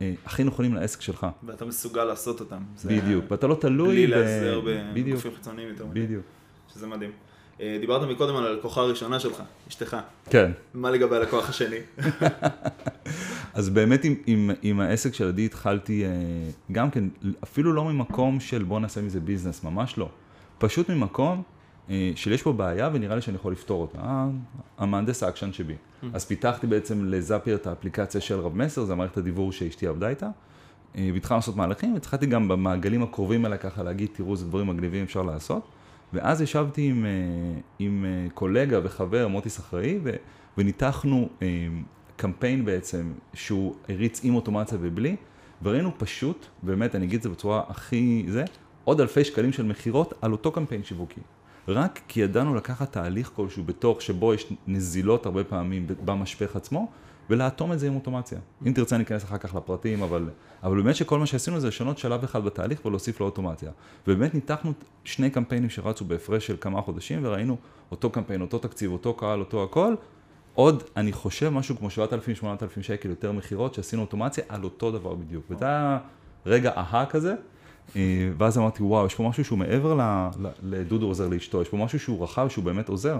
אה, 0.00 0.12
הכי 0.26 0.44
נכונים 0.44 0.74
לעסק 0.74 1.00
שלך. 1.00 1.26
ואתה 1.46 1.64
מסוגל 1.64 2.04
לעשות 2.04 2.40
אותם. 2.40 2.62
בדיוק, 2.84 3.24
ואתה 3.30 3.46
לא 3.46 3.54
תלוי 3.54 3.88
בלי 3.88 4.06
ב- 4.06 4.10
להיעזר 4.10 4.60
בגופים 4.94 5.30
חיצוניים 5.34 5.68
יותר. 5.68 5.86
מדי, 5.86 6.02
בדיוק. 6.02 6.22
שזה 6.74 6.86
מדהים. 6.86 7.10
אה, 7.60 7.76
דיברת 7.80 8.08
מקודם 8.10 8.36
על 8.36 8.46
הלקוחה 8.46 8.80
הראשונה 8.80 9.20
שלך, 9.20 9.42
אשתך. 9.68 9.96
כן. 10.30 10.50
מה 10.74 10.90
לגבי 10.90 11.16
הלקוח 11.16 11.48
השני? 11.48 11.76
אז 13.54 13.70
באמת 13.70 14.04
עם, 14.04 14.14
עם, 14.26 14.50
עם 14.62 14.80
העסק 14.80 15.14
של 15.14 15.28
עדי 15.28 15.44
התחלתי 15.44 16.04
אה, 16.04 16.10
גם 16.72 16.90
כן, 16.90 17.04
אפילו 17.42 17.72
לא 17.72 17.84
ממקום 17.84 18.40
של 18.40 18.62
בוא 18.62 18.80
נעשה 18.80 19.02
מזה 19.02 19.20
ביזנס, 19.20 19.64
ממש 19.64 19.98
לא. 19.98 20.08
פשוט 20.58 20.88
ממקום 20.88 21.42
אה, 21.90 22.12
של 22.14 22.32
יש 22.32 22.42
פה 22.42 22.52
בעיה 22.52 22.90
ונראה 22.92 23.14
לי 23.16 23.22
שאני 23.22 23.36
יכול 23.36 23.52
לפתור 23.52 23.82
אותה. 23.82 23.98
ה- 24.00 24.28
המהנדס 24.78 25.22
העקשן 25.22 25.52
שבי. 25.52 25.74
אז 26.12 26.24
פיתחתי 26.26 26.66
בעצם 26.66 27.04
לזאפייר 27.04 27.56
את 27.56 27.66
האפליקציה 27.66 28.20
של 28.20 28.40
רב 28.40 28.56
מסר, 28.56 28.84
זה 28.84 28.92
המערכת 28.92 29.16
הדיבור 29.16 29.52
שאשתי 29.52 29.86
עבדה 29.86 30.08
איתה. 30.08 30.28
אה, 30.96 31.10
והתחלנו 31.12 31.38
לעשות 31.38 31.56
מהלכים, 31.56 31.94
והתחלתי 31.94 32.26
גם 32.26 32.48
במעגלים 32.48 33.02
הקרובים 33.02 33.44
האלה 33.44 33.56
ככה 33.56 33.82
להגיד, 33.82 34.08
תראו 34.12 34.32
איזה 34.32 34.44
דברים 34.46 34.66
מגניבים 34.66 35.02
אפשר 35.04 35.22
לעשות. 35.22 35.68
ואז 36.12 36.42
ישבתי 36.42 36.82
עם, 36.88 37.04
אה, 37.06 37.10
עם 37.78 38.04
אה, 38.04 38.30
קולגה 38.34 38.80
וחבר, 38.82 39.28
מוטיס 39.28 39.58
אחראי, 39.60 39.98
ו, 40.02 40.10
וניתחנו 40.58 41.28
אה, 41.42 41.66
קמפיין 42.16 42.64
בעצם, 42.64 43.12
שהוא 43.34 43.74
הריץ 43.88 44.20
עם 44.24 44.34
אוטומציה 44.34 44.78
ובלי, 44.80 45.16
וראינו 45.62 45.90
פשוט, 45.98 46.46
באמת, 46.62 46.94
אני 46.94 47.06
אגיד 47.06 47.16
את 47.16 47.22
זה 47.22 47.28
בצורה 47.28 47.62
הכי 47.68 48.24
זה, 48.28 48.44
עוד 48.84 49.00
אלפי 49.00 49.24
שקלים 49.24 49.52
של 49.52 49.62
מכירות 49.62 50.14
על 50.22 50.32
אותו 50.32 50.52
קמפיין 50.52 50.84
שיווקי. 50.84 51.20
רק 51.68 52.00
כי 52.08 52.20
ידענו 52.20 52.54
לקחת 52.54 52.92
תהליך 52.92 53.30
כלשהו 53.36 53.64
בתוך 53.64 54.02
שבו 54.02 54.34
יש 54.34 54.52
נזילות 54.66 55.26
הרבה 55.26 55.44
פעמים 55.44 55.86
במשפך 56.04 56.56
עצמו, 56.56 56.88
ולאטום 57.30 57.72
את 57.72 57.78
זה 57.78 57.86
עם 57.86 57.94
אוטומציה. 57.94 58.38
אם 58.66 58.72
תרצה 58.72 58.98
ניכנס 58.98 59.24
אחר 59.24 59.38
כך 59.38 59.54
לפרטים, 59.54 60.02
אבל, 60.02 60.30
אבל 60.62 60.82
באמת 60.82 60.96
שכל 60.96 61.18
מה 61.18 61.26
שעשינו 61.26 61.60
זה 61.60 61.68
לשנות 61.68 61.98
שלב 61.98 62.24
אחד 62.24 62.44
בתהליך 62.44 62.86
ולהוסיף 62.86 63.20
לו 63.20 63.26
אוטומציה. 63.26 63.70
ובאמת 64.06 64.34
ניתחנו 64.34 64.72
שני 65.04 65.30
קמפיינים 65.30 65.70
שרצו 65.70 66.04
בהפרש 66.04 66.46
של 66.46 66.56
כמה 66.60 66.82
חודשים, 66.82 67.20
וראינו 67.22 67.56
אותו 67.90 68.10
קמפיין, 68.10 68.40
אותו 68.40 68.58
תקציב, 68.58 68.92
אותו 68.92 69.14
קהל, 69.14 69.40
אותו 69.40 69.64
הכל, 69.64 69.94
עוד, 70.54 70.82
אני 70.96 71.12
חושב, 71.12 71.48
משהו 71.48 71.76
כמו 71.76 71.88
7,000-8,000 72.78 72.82
שקל 72.82 73.08
יותר 73.08 73.32
מכירות, 73.32 73.74
שעשינו 73.74 74.02
אוטומציה 74.02 74.44
על 74.48 74.64
אותו 74.64 74.90
דבר 74.90 75.14
בדיוק. 75.14 75.44
וזה 75.50 75.64
היה 75.64 75.98
רגע 76.46 76.72
אהה 76.76 77.06
כזה, 77.06 77.34
ואז 78.38 78.58
אמרתי, 78.58 78.82
וואו, 78.82 79.06
יש 79.06 79.14
פה 79.14 79.22
משהו 79.28 79.44
שהוא 79.44 79.58
מעבר 79.58 79.94
ל- 79.94 80.28
לדודו 80.62 81.06
עוזר 81.06 81.28
לאשתו, 81.28 81.62
יש 81.62 81.68
פה 81.68 81.76
משהו 81.76 81.98
שהוא 82.00 82.24
רחב, 82.24 82.48
שהוא 82.48 82.64
באמת 82.64 82.88
עוזר. 82.88 83.18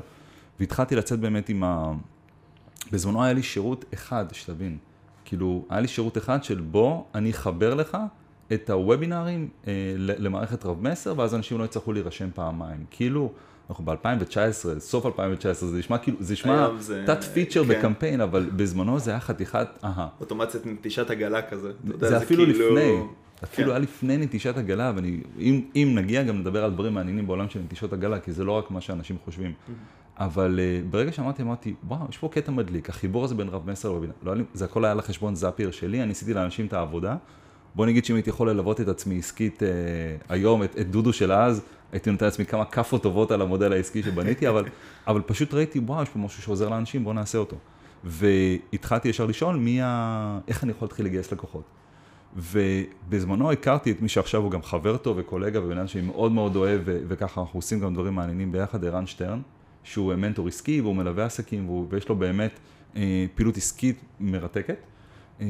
והתחלתי 0.61 0.97
לצאת 0.97 1.21
באמת 1.21 1.49
עם 1.49 1.65
ה... 1.65 1.93
בזמנו 2.93 3.25
היה 3.25 3.33
לי 3.33 3.43
שירות 3.43 3.85
אחד, 3.95 4.25
שתבין. 4.33 4.77
כאילו, 5.25 5.65
היה 5.71 5.81
לי 5.81 5.89
שירות 5.89 6.19
אחד 6.19 6.45
של 6.45 6.61
בוא, 6.61 7.03
אני 7.15 7.31
אחבר 7.31 7.75
לך 7.75 7.97
את 8.53 8.71
הוובינארים 8.71 9.49
אה, 9.67 9.73
למערכת 9.97 10.65
רב 10.67 10.83
מסר, 10.89 11.15
ואז 11.17 11.35
אנשים 11.35 11.59
לא 11.59 11.65
יצטרכו 11.65 11.93
להירשם 11.93 12.29
פעמיים. 12.35 12.85
כאילו, 12.91 13.33
אנחנו 13.71 13.85
ב-2019, 13.85 14.37
סוף 14.79 15.07
2019, 15.07 15.69
זה 15.69 15.79
נשמע 15.79 15.99
כאילו, 15.99 16.17
זה 16.21 16.33
נשמע 16.33 16.69
זה- 16.79 17.03
תת 17.07 17.25
פיצ'ר 17.25 17.63
כן. 17.65 17.69
בקמפיין, 17.79 18.21
אבל 18.21 18.51
בזמנו 18.57 18.99
זה 18.99 19.11
היה 19.11 19.21
חתיכת, 19.21 19.69
אהה. 19.85 20.09
אוטומציות 20.21 20.67
נטישת 20.67 21.11
עגלה 21.11 21.43
כזה. 21.43 21.73
יודע, 21.85 22.09
זה 22.09 22.17
אפילו 22.19 22.45
כאילו- 22.45 22.69
לפני, 22.77 23.01
אפילו 23.45 23.69
כן. 23.69 23.75
היה 23.75 23.79
לפני 23.79 24.17
נטישת 24.17 24.57
עגלה, 24.57 24.93
ואני, 24.97 25.21
אם, 25.39 25.61
אם 25.77 25.93
נגיע 25.95 26.23
גם 26.23 26.41
לדבר 26.41 26.65
על 26.65 26.71
דברים 26.71 26.95
מעניינים 26.95 27.27
בעולם 27.27 27.49
של 27.49 27.61
נטישות 27.61 27.93
עגלה, 27.93 28.21
כי 28.21 28.33
זה 28.33 28.45
לא 28.45 28.53
רק 28.53 28.71
מה 28.71 28.81
שאנשים 28.81 29.17
חושבים. 29.25 29.53
אבל 30.19 30.61
uh, 30.61 30.91
ברגע 30.91 31.13
שאמרתי, 31.13 31.43
אמרתי, 31.43 31.75
וואו, 31.89 32.07
יש 32.11 32.19
פה 32.19 32.29
קטע 32.29 32.53
מדליק, 32.53 32.89
החיבור 32.91 33.25
הזה 33.25 33.35
בין 33.35 33.49
רב 33.49 33.71
מסר 33.71 33.93
לרבינה, 33.93 34.13
לא, 34.23 34.33
זה 34.55 34.65
הכל 34.65 34.85
היה 34.85 34.95
לחשבון 34.95 35.35
זאפייר 35.35 35.71
שלי, 35.71 36.03
אני 36.03 36.13
עשיתי 36.13 36.35
לאנשים 36.35 36.67
את 36.67 36.73
העבודה. 36.73 37.17
בוא 37.75 37.87
נגיד 37.87 38.05
שאם 38.05 38.15
הייתי 38.15 38.31
יכול 38.31 38.51
ללוות 38.51 38.81
את 38.81 38.89
עצמי 38.89 39.19
עסקית 39.19 39.63
uh, 39.63 39.67
היום, 40.29 40.63
את, 40.63 40.79
את 40.81 40.91
דודו 40.91 41.13
של 41.13 41.33
אז, 41.33 41.63
הייתי 41.93 42.11
נותן 42.11 42.25
לעצמי 42.25 42.47
כמה 42.47 42.65
כאפות 42.65 43.03
טובות 43.03 43.31
על 43.31 43.43
המודל 43.43 43.73
העסקי 43.73 44.03
שבניתי, 44.03 44.49
אבל, 44.49 44.65
אבל 45.09 45.23
פשוט 45.27 45.55
ראיתי, 45.55 45.79
וואו, 45.79 46.03
יש 46.03 46.09
פה 46.09 46.19
משהו 46.19 46.43
שעוזר 46.43 46.69
לאנשים, 46.69 47.05
בוא 47.05 47.15
נעשה 47.15 47.39
אותו. 47.39 47.57
והתחלתי 48.05 49.09
ישר 49.09 49.27
לשאול, 49.27 49.57
מי 49.57 49.83
ה... 49.83 50.39
איך 50.49 50.65
אני 50.65 50.71
יכול 50.71 50.87
להתחיל 50.87 51.07
לגייס 51.07 51.33
לקוחות. 51.33 51.63
ובזמנו 52.37 53.53
הכרתי 53.53 53.91
את 53.91 54.03
מי 54.03 54.09
שעכשיו 54.09 54.43
הוא 54.43 54.51
גם 54.51 54.63
חבר 54.63 54.97
טוב 54.97 55.17
וקולגה 55.21 55.65
ובן 55.65 55.79
אדם 55.79 55.87
שאני 55.87 56.07
מאוד 56.07 56.33
מאוד 56.33 56.57
אוהב, 56.57 56.81
ו- 56.85 57.01
וככה 57.09 57.41
אנחנו 57.41 57.59
עושים 57.59 57.81
גם 57.81 57.95
דברים 57.95 58.15
מעניינים 58.15 58.53
ביחד, 58.53 58.85
ערן 58.85 59.07
שטרן, 59.07 59.41
שהוא 59.83 60.15
מנטור 60.15 60.49
עסקי 60.49 60.81
והוא 60.81 60.97
מלווה 60.97 61.25
עסקים 61.25 61.69
והוא, 61.69 61.87
ויש 61.91 62.09
לו 62.09 62.17
באמת 62.17 62.59
אה, 62.97 63.27
פעילות 63.35 63.57
עסקית 63.57 64.01
מרתקת. 64.21 64.77
אה, 65.41 65.47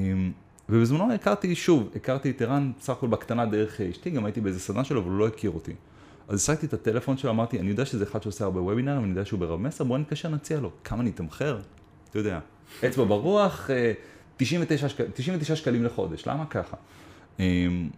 ובזמנו 0.69 1.13
הכרתי, 1.13 1.55
שוב, 1.55 1.91
הכרתי 1.97 2.31
את 2.31 2.43
ערן 2.43 2.73
בסך 2.79 2.93
הכל 2.93 3.07
בקטנה 3.07 3.47
דרך 3.47 3.81
אשתי, 3.81 4.11
גם 4.11 4.25
הייתי 4.25 4.41
באיזה 4.41 4.61
סדנה 4.61 4.85
שלו, 4.85 5.01
אבל 5.01 5.11
הוא 5.11 5.19
לא 5.19 5.27
הכיר 5.27 5.51
אותי. 5.51 5.73
אז 6.29 6.41
השגתי 6.41 6.67
את 6.67 6.75
הטלפון 6.75 7.17
שלו, 7.17 7.31
אמרתי, 7.31 7.61
אני 7.61 7.69
יודע 7.69 7.85
שזה 7.85 8.05
אחד 8.05 8.23
שעושה 8.23 8.45
הרבה 8.45 8.61
וובינארים, 8.61 9.03
אני 9.03 9.11
יודע 9.11 9.25
שהוא 9.25 9.41
ברב 9.41 9.61
מסר, 9.61 9.85
בוא 9.85 9.99
נתקשר, 9.99 10.29
נציע 10.29 10.61
לו. 10.61 10.71
כמה 10.85 11.03
נתמחר? 11.03 11.59
אתה 12.11 12.19
יודע, 12.19 12.39
אצבע 12.87 13.05
ברוח, 13.05 13.71
אה, 13.71 13.93
99, 14.37 14.89
שק... 14.89 15.01
99 15.15 15.57
שקלים 15.57 15.85
לחודש, 15.85 16.27
למה 16.27 16.47
ככה? 16.47 16.77
אמ, 17.39 17.89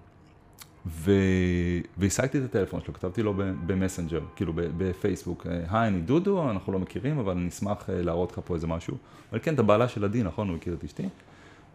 ו... 0.87 1.13
והשגתי 1.97 2.39
את 2.39 2.45
הטלפון 2.45 2.81
שלו, 2.81 2.95
כתבתי 2.95 3.23
לו 3.23 3.35
במסנג'ר, 3.67 4.21
כאילו 4.37 4.53
בפייסבוק, 4.57 5.47
אה, 5.47 5.65
היי, 5.71 5.89
אני 5.89 6.01
דודו, 6.01 6.51
אנחנו 6.51 6.73
לא 6.73 6.79
מכירים, 6.79 7.19
אבל 7.19 7.33
אני 7.33 7.49
אשמח 7.49 7.91
אה, 7.91 8.03
להראות 8.03 8.33
לך 8.33 8.41
פה 8.45 8.55
איזה 8.55 8.67
משהו. 8.67 8.97
אבל 9.31 9.41
כן, 9.43 9.55
אתה 9.55 9.63
בעלה 9.63 9.89
של 9.89 10.05
עדי, 10.05 10.23
נכון? 10.23 10.49
הוא 10.49 10.57
הכיר 10.57 10.75
את 10.75 10.85
אשתי. 10.85 11.09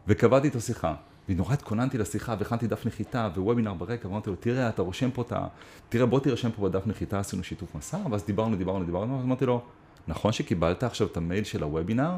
וקבעתי 0.07 0.47
איתו 0.47 0.61
שיחה. 0.61 0.95
ונורא 1.29 1.53
התכוננתי 1.53 1.97
לשיחה, 1.97 2.35
והכנתי 2.39 2.67
דף 2.67 2.85
נחיתה 2.85 3.29
ווובינר 3.35 3.73
ברקע, 3.73 4.07
ואמרתי 4.07 4.29
לו, 4.29 4.35
תראה, 4.35 4.69
אתה 4.69 4.81
רושם 4.81 5.11
פה 5.11 5.21
את 5.21 5.31
ה... 5.31 5.47
תראה, 5.89 6.05
בוא 6.05 6.19
תירשם 6.19 6.51
פה 6.51 6.69
בדף 6.69 6.87
נחיתה, 6.87 7.19
עשינו 7.19 7.43
שיתוף 7.43 7.75
מסע, 7.75 7.97
ואז 8.11 8.25
דיברנו, 8.25 8.55
דיברנו, 8.55 8.85
דיברנו, 8.85 9.19
אז 9.19 9.25
אמרתי 9.25 9.45
לו, 9.45 9.61
נכון 10.07 10.31
שקיבלת 10.31 10.83
עכשיו 10.83 11.07
את 11.07 11.17
המייל 11.17 11.43
של 11.43 11.63
הוובינר? 11.63 12.15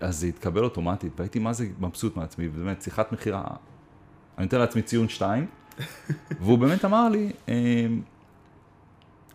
אז 0.00 0.20
זה 0.20 0.26
התקבל 0.26 0.64
אוטומטית, 0.64 1.12
והייתי 1.16 1.38
מה 1.38 1.52
זה 1.52 1.66
מבסוט 1.80 2.16
מעצמי, 2.16 2.48
ובאמת, 2.52 2.82
שיחת 2.82 3.12
מכירה, 3.12 3.44
אני 4.38 4.44
נותן 4.44 4.58
לעצמי 4.58 4.82
ציון 4.82 5.08
שתיים, 5.08 5.46
והוא 6.40 6.58
באמת 6.58 6.84
אמר 6.84 7.08
לי, 7.08 7.32
אמ, 7.48 7.54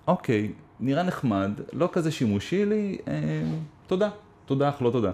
אוקיי, 0.07 0.51
נראה 0.79 1.03
נחמד, 1.03 1.51
לא 1.73 1.89
כזה 1.91 2.11
שימושי 2.11 2.65
לי, 2.65 2.97
אמ, 3.07 3.13
תודה, 3.87 4.09
תודה 4.45 4.69
אך 4.69 4.81
לא 4.81 4.91
תודה. 4.91 5.11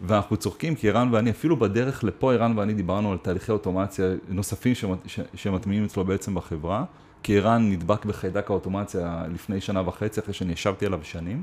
ואנחנו 0.00 0.36
צוחקים 0.36 0.74
כי 0.74 0.88
ערן 0.88 1.08
ואני, 1.14 1.30
אפילו 1.30 1.56
בדרך 1.56 2.04
לפה 2.04 2.32
ערן 2.32 2.58
ואני 2.58 2.74
דיברנו 2.74 3.12
על 3.12 3.18
תהליכי 3.18 3.52
אוטומציה 3.52 4.06
נוספים 4.28 4.74
שמת- 4.74 4.98
ש- 5.06 5.20
שמטמיעים 5.34 5.84
אצלו 5.84 6.04
בעצם 6.04 6.34
בחברה, 6.34 6.84
כי 7.22 7.38
ערן 7.38 7.70
נדבק 7.70 8.04
בחיידק 8.04 8.50
האוטומציה 8.50 9.24
לפני 9.34 9.60
שנה 9.60 9.88
וחצי, 9.88 10.20
אחרי 10.20 10.34
שאני 10.34 10.52
ישבתי 10.52 10.86
עליו 10.86 11.00
שנים, 11.02 11.42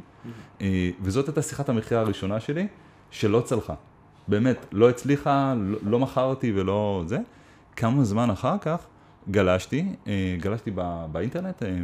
אה, 0.61 0.89
וזאת 1.01 1.27
הייתה 1.27 1.41
שיחת 1.41 1.69
המכירה 1.69 2.01
הראשונה 2.01 2.39
שלי, 2.39 2.67
שלא 3.15 3.41
צלחה. 3.41 3.73
באמת, 4.27 4.65
לא 4.71 4.89
הצליחה, 4.89 5.53
לא, 5.57 5.77
לא 5.83 5.99
מכרתי 5.99 6.51
ולא 6.55 7.03
זה. 7.05 7.17
כמה 7.75 8.03
זמן 8.03 8.29
אחר 8.29 8.57
כך 8.61 8.87
גלשתי, 9.31 9.85
אה, 10.07 10.35
גלשתי 10.39 10.71
בא, 10.71 11.07
באינטרנט, 11.11 11.63
אה, 11.63 11.77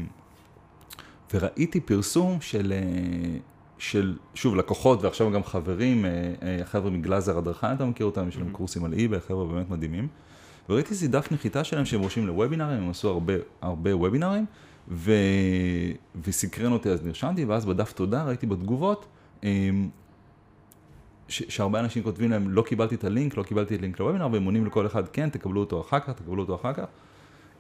וראיתי 1.34 1.80
פרסום 1.80 2.42
של, 2.42 2.74
אה, 2.74 3.38
של, 3.78 4.18
שוב, 4.34 4.56
לקוחות 4.56 5.04
ועכשיו 5.04 5.32
גם 5.32 5.44
חברים, 5.44 6.06
החבר'ה 6.62 6.90
מגלאזר 6.90 7.38
הדרכה, 7.38 7.74
אתה 7.74 7.86
מכיר 7.86 8.06
אותם, 8.06 8.28
יש 8.28 8.38
להם 8.38 8.52
קורסים 8.52 8.86
על 8.86 8.94
אי-ביי, 8.94 9.20
חבר'ה 9.20 9.46
באמת 9.46 9.70
מדהימים. 9.70 10.08
וראיתי 10.70 10.90
איזה 10.90 11.08
דף 11.08 11.32
נחיתה 11.32 11.64
שלהם 11.64 11.86
שהם 11.86 12.02
רושמים 12.02 12.28
לוובינרים, 12.28 12.84
הם 12.84 12.90
עשו 12.90 13.10
הרבה, 13.10 13.34
הרבה 13.62 13.96
וובינרים, 13.96 14.46
ו... 14.88 15.12
וסקרן 16.24 16.72
אותי 16.72 16.90
אז 16.90 17.06
נרשמתי, 17.06 17.46
ואז 17.46 17.66
בדף 17.66 17.94
תודה 17.94 18.24
ראיתי 18.24 18.46
בתגובות, 18.46 19.06
שהרבה 21.32 21.80
אנשים 21.80 22.04
כותבים 22.04 22.32
להם, 22.32 22.50
לא 22.50 22.62
קיבלתי 22.62 22.96
את 22.96 23.04
הלינק, 23.04 23.38
לא 23.38 23.44
קיבלתי 23.44 23.76
את 23.76 23.82
לינק 23.82 24.00
לוובינר, 24.00 24.28
והם 24.32 24.44
עונים 24.44 24.66
לכל 24.66 24.86
אחד, 24.86 25.08
כן, 25.08 25.30
תקבלו 25.30 25.60
אותו 25.60 25.82
אחר 25.82 26.00
כך, 26.00 26.10
תקבלו 26.10 26.42
אותו 26.42 26.56
אחר 26.56 26.74
כך. 26.74 26.86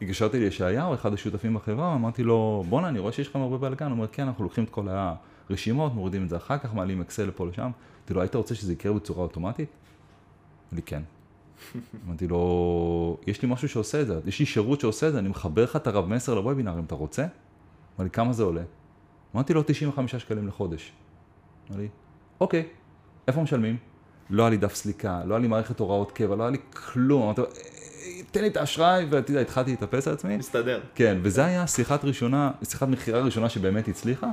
התקשרתי 0.02 0.40
לישעיהו, 0.40 0.94
אחד 0.94 1.14
השותפים 1.14 1.54
בחברה, 1.54 1.96
אמרתי 1.96 2.24
לו, 2.24 2.64
בואנה, 2.70 2.88
אני 2.88 3.00
רואה 3.00 3.12
שיש 3.12 3.28
לכם 3.28 3.40
הרבה 3.40 3.58
בלאגן, 3.58 3.86
הוא 3.86 3.92
אומר, 3.92 4.08
כן, 4.08 4.28
אנחנו 4.28 4.44
לוקחים 4.44 4.64
את 4.64 4.70
כל 4.70 4.88
הרשימות, 5.50 5.96
מורידים 5.96 6.24
את 6.24 6.30
זה 6.30 6.38
אחר 6.38 6.58
כך, 6.58 6.74
מעלים 6.74 7.02
אקסל 7.02 7.26
לפה 7.26 7.48
לשם. 7.48 7.62
אמרתי 7.62 8.14
לו, 8.14 8.22
היית 8.22 8.36
רוצה 8.36 8.56
שזה 8.56 8.74
יקרה 8.74 8.94
בצורה 8.94 9.24
אוטומטית? 9.24 9.70
אמר 9.70 10.76
לי, 10.76 10.82
כן. 10.82 11.02
אמרתי 12.08 12.28
לו, 12.28 13.18
יש 13.28 13.42
לי 13.42 13.48
משהו 13.52 13.70
שעושה 13.70 14.02
את 14.02 14.08
זה, 14.08 14.20
יש 14.26 14.40
לי 14.40 14.46
שירות 14.46 14.80
שעושה 14.80 15.08
את 15.08 15.14
זה, 15.14 15.20
אני 15.20 15.30
מחבר 15.30 15.64
לך 15.64 15.76
את 15.76 15.88
הרב 15.88 16.10
מסר 16.10 16.34
לוובינר, 16.34 16.80
אם 16.80 16.84
אתה 16.84 16.96
רוצה? 16.96 17.22
אמר 17.22 18.04
לי, 18.04 18.10
כמה 18.10 18.34
זה 18.34 18.44
עולה? 18.44 18.64
אמרתי 19.36 19.54
לו, 19.54 19.64
95 19.64 20.16
שקלים 20.16 20.48
לחודש. 20.48 20.92
אמר 21.70 21.80
לי, 21.80 21.88
אוקיי, 22.42 22.68
איפה 23.28 23.42
משלמים? 23.42 23.78
לא 24.30 24.44
היה 24.44 24.50
לי 24.50 24.58
דף 24.58 24.76
סליקה, 24.76 25.22
לא 25.26 25.34
היה 25.34 25.42
לי 25.42 25.48
מערכת 25.48 25.80
הוראות 25.80 26.12
קבע, 26.12 26.36
לא 26.36 26.44
היה 26.44 26.52
לי 26.52 26.58
כלום. 26.74 27.22
אמרתי 27.22 27.42
"אה, 27.42 27.46
תן 28.32 28.42
לי 28.42 28.48
את 28.48 28.58
האשראי, 28.58 29.06
ואתה 29.10 29.32
יודע, 29.32 29.42
התחלתי 29.42 29.72
להתאפס 29.72 30.08
על 30.08 30.14
עצמי. 30.14 30.38
מסתדר. 30.38 30.82
כן, 30.96 31.18
וזה 31.22 31.46
היה 31.46 31.68
שיחת 31.68 32.06
ראשונה, 32.06 32.52
שיחת 32.64 32.88
מכירה 32.88 33.20
ראשונה 33.22 33.50
שבאמת 33.50 33.88
הצליחה, 33.88 34.28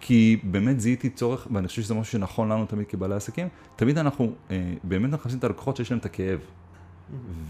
כי 0.00 0.40
באמת 0.42 0.80
זיהיתי 0.80 1.10
צורך, 1.10 1.48
ואני 1.52 1.68
חושב 1.68 1.82
שזה 1.82 1.94
משהו 1.94 2.12
שנכון 2.12 2.48
לנו 2.52 2.66
תמיד 2.66 2.86
כבעלי 2.88 3.14
עסקים, 3.14 3.48
תמיד 3.76 3.98
אנחנו 3.98 4.32
אה, 4.50 4.72
באמת 4.84 5.10
מחפשים 5.10 5.38
את 5.38 5.44
הלקוחות 5.44 5.76
שיש 5.76 5.90
להם 5.90 5.98
את 5.98 6.04
הכאב. 6.04 6.40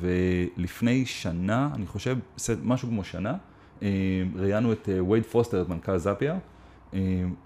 ולפני 0.00 1.06
שנה, 1.06 1.68
אני 1.74 1.86
חושב, 1.86 2.16
משהו 2.62 2.88
כמו 2.88 3.04
שנה, 3.04 3.34
אה, 3.82 3.88
ראיינו 4.36 4.72
את 4.72 4.88
אה, 4.88 5.04
וייד 5.04 5.24
פוסטר, 5.24 5.62
את 5.62 5.68
מנכ"ל 5.68 5.98
זאפיה, 5.98 6.32
אה, 6.32 6.38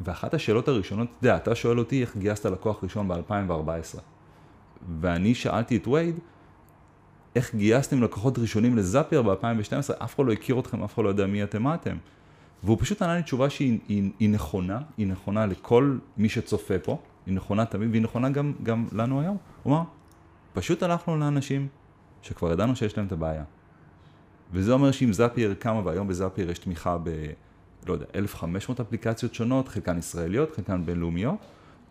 ואחת 0.00 0.34
השאלות 0.34 0.68
הראשונות, 0.68 1.08
אתה 1.18 1.26
יודע, 1.26 1.36
אתה 1.36 1.54
שואל 1.54 1.78
אותי 1.78 2.00
איך 2.00 2.16
גייסת 2.16 2.46
לקוח 2.46 2.84
ראשון 2.84 3.08
ב-2014. 3.08 3.98
ואני 5.00 5.34
שאלתי 5.34 5.76
את 5.76 5.88
וייד, 5.88 6.18
איך 7.36 7.54
גייסתם 7.54 8.02
לקוחות 8.02 8.38
ראשונים 8.38 8.76
לזאפייר 8.76 9.22
ב-2012, 9.22 10.04
אף 10.04 10.14
אחד 10.14 10.26
לא 10.26 10.32
הכיר 10.32 10.60
אתכם, 10.60 10.82
אף 10.82 10.94
אחד 10.94 11.04
לא 11.04 11.08
יודע 11.08 11.26
מי 11.26 11.42
אתם, 11.42 11.62
מה 11.62 11.74
אתם. 11.74 11.96
והוא 12.64 12.76
פשוט 12.80 13.02
ענה 13.02 13.16
לי 13.16 13.22
תשובה 13.22 13.50
שהיא 13.50 13.78
היא, 13.88 14.10
היא 14.18 14.30
נכונה, 14.30 14.80
היא 14.96 15.06
נכונה 15.06 15.46
לכל 15.46 15.96
מי 16.16 16.28
שצופה 16.28 16.78
פה, 16.78 16.98
היא 17.26 17.34
נכונה 17.34 17.64
תמיד, 17.64 17.90
והיא 17.90 18.02
נכונה 18.02 18.30
גם, 18.30 18.52
גם 18.62 18.86
לנו 18.92 19.20
היום. 19.20 19.36
הוא 19.62 19.74
אמר, 19.74 19.82
פשוט 20.52 20.82
הלכנו 20.82 21.16
לאנשים 21.16 21.68
שכבר 22.22 22.52
ידענו 22.52 22.76
שיש 22.76 22.96
להם 22.96 23.06
את 23.06 23.12
הבעיה. 23.12 23.44
וזה 24.52 24.72
אומר 24.72 24.90
שאם 24.90 25.12
זאפייר 25.12 25.54
קמה, 25.54 25.80
והיום 25.84 26.08
בזאפייר 26.08 26.50
יש 26.50 26.58
תמיכה 26.58 26.98
ב... 27.02 27.10
לא 27.86 27.92
יודע, 27.92 28.06
1,500 28.14 28.80
אפליקציות 28.80 29.34
שונות, 29.34 29.68
חלקן 29.68 29.98
ישראליות, 29.98 30.56
חלקן 30.56 30.86
בינלאומיות, 30.86 31.38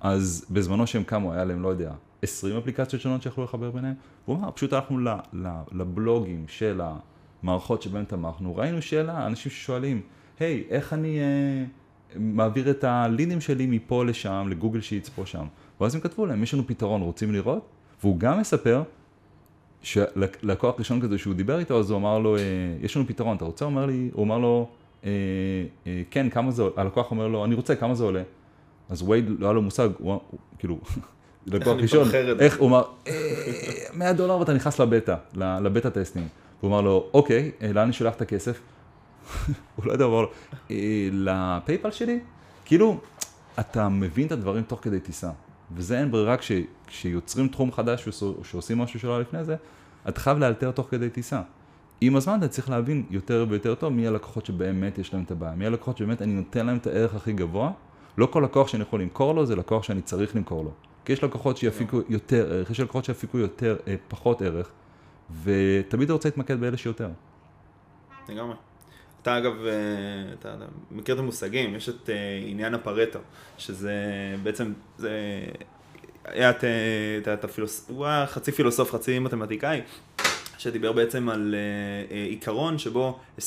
אז 0.02 0.46
בזמנו 0.52 0.88
שהם 0.88 1.04
קמו, 1.04 1.34
היה 1.34 1.46
להם, 1.46 1.62
לא 1.62 1.68
יודע, 1.68 1.92
20 2.22 2.58
אפליקציות 2.58 3.02
שונות 3.02 3.22
שיכולו 3.22 3.46
לחבר 3.46 3.72
ביניהם. 3.72 3.94
הוא 4.26 4.36
אמר, 4.36 4.52
פשוט 4.52 4.74
הלכנו 4.74 5.12
לבלוגים 5.72 6.46
של 6.48 6.82
המערכות 7.44 7.82
שבהן 7.82 8.06
תמכנו, 8.06 8.56
ראינו 8.56 8.82
שאלה, 8.82 9.28
אנשים 9.28 9.52
ששואלים, 9.52 10.02
היי, 10.40 10.64
hey, 10.70 10.74
איך 10.74 10.94
אני 10.94 11.20
uh, 11.20 12.18
מעביר 12.20 12.70
את 12.70 12.84
הלידים 12.84 13.42
שלי 13.42 13.66
מפה 13.66 14.06
לשם, 14.06 14.48
לגוגל 14.50 14.82
שיטס 14.82 15.10
פה 15.10 15.26
שם. 15.26 15.46
ואז 15.82 15.96
הם 15.96 16.02
כתבו 16.02 16.26
להם, 16.26 16.44
יש 16.44 16.54
לנו 16.54 16.68
פתרון, 16.68 17.02
רוצים 17.02 17.34
לראות? 17.34 17.70
והוא 18.02 18.20
גם 18.20 18.40
מספר 18.40 18.84
שלקוח 19.82 20.76
ראשון 20.80 21.02
כזה 21.02 21.18
שהוא 21.18 21.34
דיבר 21.34 21.60
איתו, 21.60 21.80
אז 21.80 21.90
הוא 21.90 21.98
אמר 21.98 22.20
לו, 22.20 22.38
אה, 22.38 22.42
יש 22.82 22.96
לנו 22.96 23.08
פתרון, 23.08 23.38
אתה 23.38 23.46
רוצה? 23.46 23.66
הוא 23.66 23.72
אומר 23.72 23.86
לי, 23.86 24.10
הוא 24.14 24.26
אמר 24.26 24.38
לו, 24.38 24.70
כן, 26.12 26.30
כמה 26.30 26.52
זה 26.52 26.62
עולה? 26.62 26.74
הלקוח 26.78 27.12
אומר 27.12 27.28
לו, 27.28 27.46
אני 27.46 27.56
רוצה, 27.56 27.76
כמה 27.76 27.96
זה 27.96 28.04
עולה? 28.04 28.24
אז 28.90 29.02
וייד, 29.02 29.30
לא 29.40 29.46
היה 29.46 29.54
לו 29.54 29.62
מושג, 29.62 29.90
הוא 29.98 30.20
כאילו, 30.60 30.80
לקוח 31.48 31.78
ראשון, 31.78 32.08
איך, 32.40 32.60
הוא 32.60 32.68
אמר, 32.68 32.84
100 33.94 34.14
דולר 34.14 34.40
ואתה 34.40 34.54
נכנס 34.54 34.80
לבטא, 34.80 35.16
ל 35.36 35.47
beta 35.47 35.90
testing. 35.90 36.28
הוא 36.62 36.70
אמר 36.70 36.82
לו, 36.82 37.10
אוקיי, 37.14 37.52
לאן 37.62 37.78
אני 37.78 37.94
שולח 37.94 38.14
את 38.16 38.22
הכסף? 38.22 38.60
הוא 39.76 39.86
לא 39.86 39.92
יודע, 39.92 40.06
הוא 40.06 40.14
אמר 40.14 40.22
לו, 40.22 40.30
לפייפל 41.12 41.92
שלי? 41.92 42.20
כאילו, 42.66 43.00
אתה 43.60 43.90
מבין 43.90 44.28
את 44.28 44.32
הדברים 44.32 44.64
תוך 44.64 44.80
כדי 44.84 45.00
טיסה. 45.00 45.30
וזה 45.76 46.00
אין 46.00 46.12
ברירה 46.12 46.38
כש, 46.38 46.52
כשיוצרים 46.88 47.48
תחום 47.48 47.72
חדש 47.72 48.10
שעושים 48.44 48.78
משהו 48.78 49.00
שלא 49.00 49.22
לפני 49.22 49.44
זה, 49.44 49.56
אתה 50.10 50.20
חייב 50.20 50.38
לאלתר 50.38 50.72
תוך 50.72 50.88
כדי 50.90 51.10
טיסה. 51.10 51.42
עם 52.02 52.16
הזמן 52.16 52.40
אתה 52.40 52.48
צריך 52.48 52.70
להבין 52.70 53.06
יותר 53.10 53.46
ויותר 53.50 53.76
טוב 53.76 53.94
מי 53.94 54.08
הלקוחות 54.08 54.46
שבאמת 54.46 54.98
יש 54.98 55.14
להם 55.14 55.24
את 55.24 55.32
הבעיה, 55.32 55.56
מי 55.56 55.66
הלקוחות 55.66 55.98
שבאמת 55.98 56.22
אני 56.22 56.34
נותן 56.34 56.66
להם 56.66 56.78
את 56.78 56.88
הערך 56.88 57.16
הכי 57.16 57.34
גבוה, 57.34 57.72
לא 58.18 58.26
כל 58.26 58.42
לקוח 58.44 58.68
שאני 58.68 58.84
יכול 58.84 59.02
למכור 59.02 59.36
לו 59.36 59.46
זה 59.46 59.56
לקוח 59.56 59.84
שאני 59.84 60.02
צריך 60.02 60.36
למכור 60.36 60.64
לו. 60.64 60.72
כי 61.06 61.14
יש 61.14 61.24
לקוחות 61.24 61.58
שיפיקו 61.58 62.02
יותר 62.10 62.54
ערך, 62.54 62.70
יש 62.70 62.80
לקוחות 62.80 63.06
שיפיקו 63.06 63.38
יותר, 63.38 63.78
אה, 63.88 63.96
פחות 64.08 64.42
ערך, 64.42 64.70
ותמיד 65.44 66.04
אתה 66.04 66.14
רוצה 66.14 66.30
להתמקד 66.30 66.60
באלה 66.60 66.78
שיותר. 66.78 67.10
לגמרי. 68.30 68.56
אתה 69.22 69.38
אגב, 69.38 69.66
אה, 69.66 70.34
אתה 70.40 70.56
מכיר 70.92 71.16
את 71.16 71.20
המושגים, 71.20 71.76
יש 71.76 71.90
את 71.90 72.10
אה, 72.10 72.40
עניין 72.46 72.74
הפרטו, 72.74 73.20
שזה 73.58 73.94
בעצם, 74.44 74.74
זה 74.98 75.12
היה 76.26 76.50
את, 76.50 76.64
אה, 76.64 77.34
את 77.34 77.44
הפילוס... 77.44 77.86
הוא 77.90 78.06
היה 78.06 78.28
חצי 78.28 78.52
פילוסוף, 78.52 78.92
חצי 78.92 79.20
מתמטיקאי, 79.20 79.82
שדיבר 80.60 80.92
בעצם 80.92 81.30
על 81.30 81.56
עיקרון 82.10 82.78
שבו 82.78 83.20
20% 83.40 83.42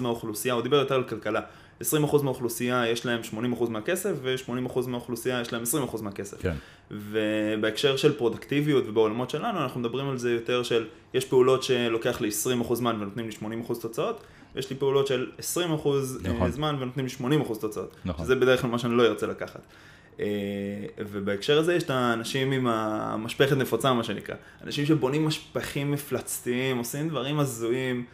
מהאוכלוסייה, 0.00 0.54
הוא 0.54 0.62
דיבר 0.62 0.76
יותר 0.76 0.94
על 0.94 1.04
כלכלה, 1.04 1.40
20% 1.82 2.22
מהאוכלוסייה 2.22 2.88
יש 2.88 3.06
להם 3.06 3.20
80% 3.58 3.70
מהכסף 3.70 4.12
ו-80% 4.22 4.86
מהאוכלוסייה 4.86 5.40
יש 5.40 5.52
להם 5.52 5.62
20% 5.92 6.02
מהכסף. 6.02 6.42
כן. 6.42 6.54
ובהקשר 6.90 7.96
של 7.96 8.12
פרודקטיביות 8.12 8.84
ובעולמות 8.88 9.30
שלנו 9.30 9.62
אנחנו 9.62 9.80
מדברים 9.80 10.08
על 10.08 10.18
זה 10.18 10.32
יותר 10.32 10.62
של 10.62 10.86
יש 11.14 11.24
פעולות 11.24 11.62
שלוקח 11.62 12.20
לי 12.20 12.28
20% 12.68 12.74
זמן 12.74 12.96
ונותנים 13.00 13.26
לי 13.26 13.62
80% 13.66 13.80
תוצאות 13.80 14.22
ויש 14.54 14.70
לי 14.70 14.76
פעולות 14.76 15.06
של 15.06 15.30
20% 15.38 15.40
אה, 15.58 16.32
נכון. 16.34 16.50
זמן 16.50 16.76
ונותנים 16.80 17.06
לי 17.30 17.38
80% 17.40 17.60
תוצאות. 17.60 17.96
נכון. 18.04 18.24
שזה 18.24 18.34
בדרך 18.34 18.60
כלל 18.60 18.70
מה 18.70 18.78
שאני 18.78 18.94
לא 18.94 19.06
ארצה 19.06 19.26
לקחת. 19.26 19.60
אה, 20.20 20.26
ובהקשר 20.98 21.58
הזה 21.58 21.74
יש 21.74 21.82
את 21.82 21.90
האנשים 21.90 22.52
עם 22.52 22.66
המשפחת 22.66 23.56
נפוצה 23.56 23.92
מה 23.92 24.04
שנקרא. 24.04 24.34
אנשים 24.64 24.86
שבונים 24.86 25.26
משפחים 25.26 25.90
מפלצתיים, 25.90 26.78
עושים 26.78 27.08
דברים 27.08 27.38
הזויים. 27.38 28.04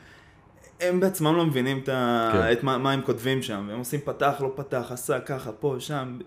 הם 0.81 1.01
בעצמם 1.01 1.37
לא 1.37 1.47
מבינים 1.47 1.79
את, 1.79 1.89
ה... 1.89 2.31
כן. 2.33 2.53
את 2.53 2.63
מה, 2.63 2.79
מה 2.79 2.93
הם 2.93 3.03
כותבים 3.03 3.43
שם, 3.43 3.71
הם 3.71 3.79
עושים 3.79 4.01
פתח, 4.01 4.35
לא 4.41 4.53
פתח, 4.57 4.87
עשה 4.91 5.21
ככה, 5.21 5.53
פה, 5.53 5.77
שם, 5.79 6.19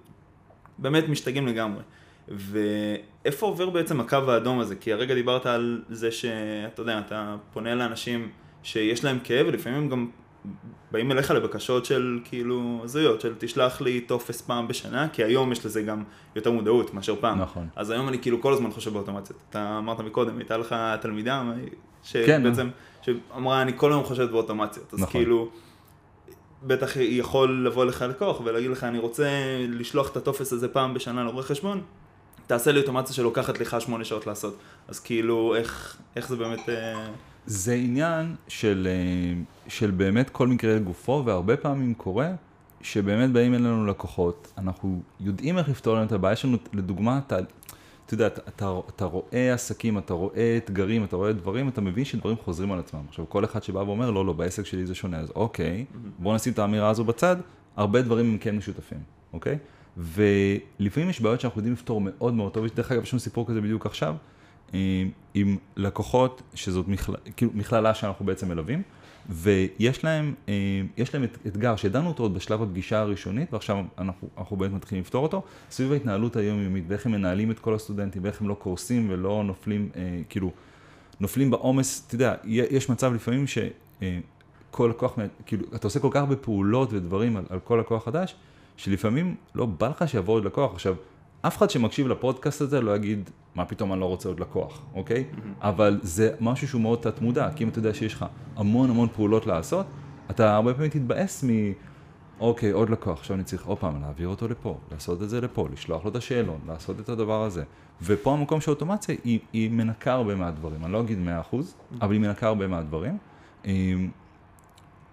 באמת 0.78 1.10
משתגעים 1.10 1.48
לגמרי. 1.48 1.82
ואיפה 2.28 3.46
עובר 3.46 3.70
בעצם 3.70 4.00
הקו 4.00 4.18
האדום 4.28 4.60
הזה? 4.60 4.76
כי 4.76 4.94
הרגע 4.94 5.14
דיברת 5.14 5.46
על 5.46 5.82
זה 5.90 6.12
שאתה 6.12 6.82
יודע, 6.82 7.00
אתה 7.00 7.36
פונה 7.54 7.76
לאנשים 7.76 8.30
שיש 8.64 9.04
להם 9.04 9.20
כאב, 9.24 9.48
ולפעמים 9.48 9.80
הם 9.80 9.90
גם 9.90 10.10
באים 10.92 11.12
אליך 11.12 11.32
לבקשות 11.32 11.86
של 11.86 12.20
כאילו 12.24 12.82
הזויות, 12.84 13.22
של 13.22 13.34
תשלח 13.38 13.82
לי 13.82 14.02
טופס 14.02 14.42
פעם 14.42 14.68
בשנה, 14.68 15.10
כי 15.10 15.24
היום 15.24 15.52
יש 15.52 15.66
לזה 15.66 15.82
גם 15.82 16.04
יותר 16.36 16.52
מודעות 16.52 16.94
מאשר 16.94 17.16
פעם. 17.20 17.42
נכון. 17.42 17.68
אז 17.76 17.90
היום 17.90 18.08
אני 18.08 18.20
כאילו 18.20 18.42
כל 18.42 18.54
הזמן 18.54 18.72
חושב 18.72 18.94
באוטומציות. 18.94 19.40
אתה 19.50 19.78
אמרת 19.78 20.00
מקודם, 20.00 20.38
הייתה 20.38 20.58
לך 20.58 20.76
תלמידה 21.02 21.44
שבעצם, 22.04 22.70
כן. 23.04 23.14
שאמרה 23.34 23.62
אני 23.62 23.72
כל 23.76 23.92
היום 23.92 24.04
חושבת 24.04 24.30
באוטומציות. 24.30 24.94
אז 24.94 25.00
נכון. 25.00 25.12
כאילו, 25.12 25.50
בטח 26.64 26.92
יכול 26.96 27.66
לבוא 27.66 27.86
לך 27.86 28.06
לקוח 28.10 28.42
ולהגיד 28.44 28.72
לך 28.72 28.84
אני 28.84 29.00
רוצה 29.00 29.30
לשלוח 29.70 30.12
את 30.12 30.18
הטופס 30.18 30.54
הזה 30.54 30.68
פעם 30.68 30.94
בשנה 30.94 31.24
לרואה 31.24 31.44
חשבון, 31.44 31.82
תעשה 32.48 32.72
לי 32.72 32.80
אוטומציה 32.80 33.16
שלוקחת 33.16 33.60
לך 33.60 33.82
שמונה 33.82 34.04
שעות 34.04 34.28
לעשות. 34.28 34.58
אז 34.88 35.00
כאילו, 35.00 35.56
איך, 35.56 35.98
איך 36.16 36.28
זה 36.30 36.36
באמת... 36.36 36.70
אה, 36.70 37.08
זה 37.46 37.74
עניין 37.74 38.36
של, 38.48 38.88
אה, 38.92 39.42
של 39.68 39.92
באמת 39.92 40.30
כל 40.30 40.48
מקרה 40.48 40.76
לגופו, 40.76 41.24
והרבה 41.26 41.58
פעמים 41.58 41.94
קורה 41.94 42.32
שבאמת 42.82 43.32
באים 43.32 43.54
אלינו 43.54 43.86
לקוחות, 43.86 44.54
אנחנו 44.58 45.02
יודעים 45.20 45.58
איך 45.58 45.70
לפתור 45.70 45.96
להם 45.96 46.08
את 46.08 46.12
הבעיה, 46.12 46.34
יש 46.34 46.46
לנו 46.46 46.58
לדוגמה, 46.74 47.20
אתה, 47.28 47.40
אתה 48.06 48.14
יודע, 48.14 48.28
אתה, 48.28 48.42
אתה, 48.48 48.80
אתה 48.96 49.06
רואה 49.06 49.54
עסקים, 49.54 49.98
אתה 49.98 50.14
רואה 50.14 50.58
אתגרים, 50.58 51.04
אתה 51.04 51.16
רואה 51.16 51.34
דברים, 51.34 51.70
אתה 51.70 51.82
מבין 51.82 52.06
שדברים 52.06 52.38
חוזרים 52.38 52.72
על 52.72 52.80
עצמם. 52.80 53.02
עכשיו, 53.10 53.30
כל 53.30 53.46
אחד 53.46 53.64
שבא 53.64 53.80
ואומר, 53.80 54.12
לא, 54.12 54.26
לא, 54.26 54.34
בעסק 54.34 54.66
שלי 54.66 54.86
זה 54.86 54.96
שונה, 54.96 55.20
אז 55.20 55.32
אוקיי, 55.36 55.86
בואו 56.20 56.36
נשים 56.36 56.54
את 56.54 56.60
האמירה 56.60 56.90
הזו 56.90 57.04
בצד, 57.04 57.36
הרבה 57.76 58.02
דברים 58.02 58.26
הם 58.26 58.38
כן 58.38 58.58
משותפים, 58.58 59.00
אוקיי? 59.34 59.58
ולפעמים 59.98 61.10
יש 61.10 61.22
בעיות 61.22 61.42
שאנחנו 61.42 61.60
יודעים 61.60 61.74
לפתור 61.74 62.02
מאוד 62.02 62.34
מאוד 62.34 62.54
טוב, 62.54 62.68
דרך 62.76 62.92
אגב, 62.92 63.04
יש 63.04 63.14
לנו 63.14 63.20
סיפור 63.20 63.48
כזה 63.48 63.62
בדיוק 63.62 63.86
עכשיו, 63.86 64.16
עם 65.34 65.58
לקוחות, 65.78 66.42
שזאת 66.54 66.88
מכל... 66.88 67.14
כאילו 67.38 67.52
מכללה 67.56 67.94
שאנחנו 67.94 68.26
בעצם 68.26 68.48
מלווים, 68.50 68.82
ויש 69.30 70.04
להם, 70.04 70.34
יש 70.98 71.14
להם 71.14 71.24
אתגר 71.48 71.76
שידענו 71.76 72.08
אותו 72.08 72.24
עוד 72.24 72.34
בשלב 72.34 72.64
הפגישה 72.64 73.00
הראשונית, 73.00 73.54
ועכשיו 73.54 73.78
אנחנו, 73.98 74.28
אנחנו 74.38 74.58
באמת 74.58 74.74
מתחילים 74.74 75.02
לפתור 75.04 75.24
אותו, 75.24 75.44
סביב 75.72 75.92
ההתנהלות 75.92 76.36
היומיומית, 76.36 76.84
ואיך 76.88 77.06
הם 77.06 77.12
מנהלים 77.12 77.52
את 77.52 77.60
כל 77.60 77.76
הסטודנטים, 77.76 78.24
ואיך 78.24 78.42
הם 78.42 78.50
לא 78.50 78.54
קורסים 78.54 79.08
ולא 79.10 79.44
נופלים, 79.46 79.90
כאילו, 80.30 80.52
נופלים 81.20 81.52
בעומס, 81.52 82.04
אתה 82.08 82.16
יודע, 82.16 82.36
יש 82.46 82.90
מצב 82.90 83.14
לפעמים 83.14 83.46
שכל 83.48 84.88
לקוח, 84.90 85.18
כאילו, 85.46 85.66
אתה 85.76 85.88
עושה 85.88 86.00
כל 86.00 86.10
כך 86.12 86.20
הרבה 86.20 86.36
פעולות 86.36 86.94
ודברים 86.94 87.38
על, 87.38 87.44
על 87.50 87.60
כל 87.60 87.78
לקוח 87.80 88.06
חדש, 88.06 88.36
שלפעמים 88.78 89.36
לא 89.56 89.66
בא 89.66 89.88
לך 89.88 90.10
שיבוא 90.10 90.34
עוד 90.34 90.46
לקוח. 90.46 90.74
עכשיו, 90.74 90.96
אף 91.42 91.58
אחד 91.58 91.70
שמקשיב 91.70 92.08
לפודקאסט 92.08 92.62
הזה 92.62 92.82
לא 92.82 92.96
יגיד, 92.96 93.30
מה 93.56 93.66
פתאום 93.66 93.94
אני 93.94 94.02
לא 94.02 94.06
רוצה 94.06 94.30
עוד 94.30 94.40
לקוח, 94.40 94.82
אוקיי? 94.94 95.26
Mm-hmm. 95.32 95.40
אבל 95.62 96.00
זה 96.04 96.32
משהו 96.40 96.68
שהוא 96.68 96.82
מאוד 96.82 97.00
תת 97.00 97.22
מודע, 97.22 97.50
כי 97.56 97.64
אם 97.64 97.70
אתה 97.70 97.80
יודע 97.80 97.94
שיש 97.94 98.14
לך 98.14 98.26
המון 98.56 98.90
המון 98.90 99.08
פעולות 99.16 99.48
לעשות, 99.48 99.86
אתה 100.30 100.56
הרבה 100.56 100.74
פעמים 100.74 100.90
תתבאס 100.90 101.44
מ... 101.44 101.50
אוקיי, 102.40 102.72
עוד 102.72 102.90
לקוח, 102.90 103.20
עכשיו 103.20 103.36
אני 103.36 103.44
צריך 103.44 103.66
עוד 103.66 103.78
פעם 103.78 104.02
להעביר 104.02 104.28
אותו 104.28 104.48
לפה, 104.48 104.78
לעשות 104.92 105.22
את 105.22 105.30
זה 105.30 105.42
לפה, 105.42 105.68
לשלוח 105.74 106.04
לו 106.04 106.12
את 106.12 106.16
השאלון, 106.16 106.60
לעשות 106.68 107.00
את 107.00 107.10
הדבר 107.10 107.44
הזה. 107.44 107.64
ופה 108.02 108.34
המקום 108.34 108.62
של 108.62 108.72
אוטומציה 108.72 109.16
היא, 109.24 109.40
היא 109.54 109.72
מנקה 109.72 110.14
הרבה 110.14 110.36
מהדברים, 110.36 110.86
אני 110.86 110.94
לא 110.94 111.02
אגיד 111.02 111.20
100%, 111.52 111.54
mm-hmm. 111.54 111.96
אבל 112.02 112.14
היא 112.14 112.22
מנקה 112.22 112.48
הרבה 112.48 112.68
מהדברים. 112.68 113.18
אמ, 113.66 114.10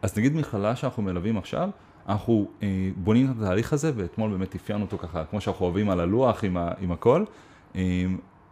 אז 0.02 0.18
נגיד 0.18 0.36
מכללה 0.36 0.76
שאנחנו 0.76 1.02
מלווים 1.02 1.38
עכשיו, 1.38 1.70
אנחנו 2.08 2.48
אה, 2.62 2.90
בונים 2.96 3.30
את 3.30 3.36
התהליך 3.42 3.72
הזה, 3.72 3.92
ואתמול 3.96 4.30
באמת 4.30 4.54
אפיינו 4.54 4.84
אותו 4.84 4.98
ככה, 4.98 5.24
כמו 5.24 5.40
שאנחנו 5.40 5.64
אוהבים 5.64 5.90
על 5.90 6.00
הלוח 6.00 6.44
עם, 6.44 6.56
ה, 6.56 6.70
עם 6.80 6.92
הכל, 6.92 7.24
אה, 7.76 8.06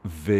ו, 0.06 0.32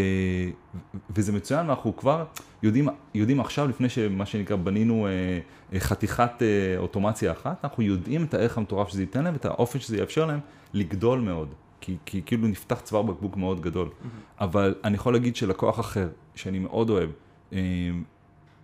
וזה 1.11 1.33
מצוין, 1.33 1.66
ואנחנו 1.66 1.96
כבר 1.96 2.24
יודעים, 2.62 2.88
יודעים 3.14 3.40
עכשיו, 3.40 3.68
לפני 3.68 3.88
שמה 3.88 4.26
שנקרא 4.26 4.57
בנינו 4.57 5.07
אה, 5.07 5.81
חתיכת 5.81 6.42
אה, 6.42 6.79
אוטומציה 6.79 7.33
אחת, 7.33 7.64
אנחנו 7.64 7.83
יודעים 7.83 8.24
את 8.24 8.35
הערך 8.35 8.59
המטורף 8.59 8.88
שזה 8.88 9.02
ייתן 9.02 9.24
להם 9.24 9.33
ואת 9.33 9.44
האופן 9.44 9.79
שזה 9.79 9.96
יאפשר 9.96 10.26
להם 10.26 10.40
לגדול 10.72 11.20
מאוד. 11.20 11.48
כי, 11.81 11.96
כי 12.07 12.22
כאילו 12.26 12.48
נפתח 12.48 12.81
צוואר 12.81 13.02
בקבוק 13.02 13.37
מאוד 13.37 13.61
גדול. 13.61 13.88
Mm-hmm. 13.88 14.40
אבל 14.40 14.74
אני 14.85 14.94
יכול 14.94 15.12
להגיד 15.12 15.37
שלקוח 15.37 15.81
אחר, 15.81 16.09
שאני 16.35 16.59
מאוד 16.59 16.90
אוהב, 16.90 17.11
אה, 17.52 17.59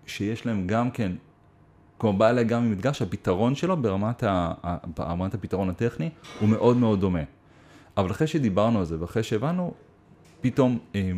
שיש 0.07 0.47
להם 0.47 0.67
גם 0.67 0.91
כן, 0.91 1.13
כלומר 2.03 2.19
בא 2.19 2.31
אליי 2.31 2.45
גם 2.45 2.65
עם 2.65 2.73
אתגר 2.73 2.93
שהפתרון 2.93 3.55
שלו 3.55 3.77
ברמת, 3.77 4.23
ה, 4.23 4.53
ברמת 4.97 5.35
הפתרון 5.35 5.71
הטכני 5.71 6.11
הוא 6.41 6.49
מאוד 6.49 6.77
מאוד 6.77 7.01
דומה. 7.01 7.23
אבל 7.97 8.11
אחרי 8.11 8.27
שדיברנו 8.27 8.79
על 8.79 8.85
זה 8.85 9.01
ואחרי 9.01 9.23
שהבנו, 9.23 9.75
פתאום 10.41 10.79
אה, 10.95 11.13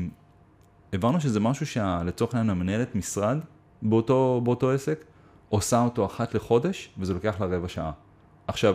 הבנו 0.93 1.21
שזה 1.21 1.41
משהו 1.41 1.67
שלצורך 1.67 2.35
העניין 2.35 2.51
המנהלת 2.51 2.95
משרד 2.95 3.39
באותו, 3.83 4.41
באותו 4.45 4.71
עסק, 4.71 5.05
עושה 5.49 5.85
אותו 5.85 6.07
אחת 6.07 6.35
לחודש, 6.35 6.91
וזה 6.99 7.15
לוקח 7.15 7.41
לה 7.41 7.47
רבע 7.47 7.69
שעה. 7.69 7.93
עכשיו, 8.47 8.75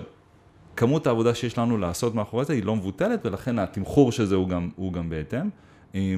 כמות 0.75 1.07
העבודה 1.07 1.35
שיש 1.35 1.57
לנו 1.57 1.77
לעשות 1.77 2.15
מאחורי 2.15 2.45
זה 2.45 2.53
היא 2.53 2.63
לא 2.63 2.75
מבוטלת, 2.75 3.25
ולכן 3.25 3.59
התמחור 3.59 4.11
של 4.11 4.25
זה 4.25 4.35
הוא 4.35 4.49
גם, 4.49 4.69
הוא 4.75 4.93
גם 4.93 5.09
בהתאם. 5.09 5.49
אה, 5.95 6.15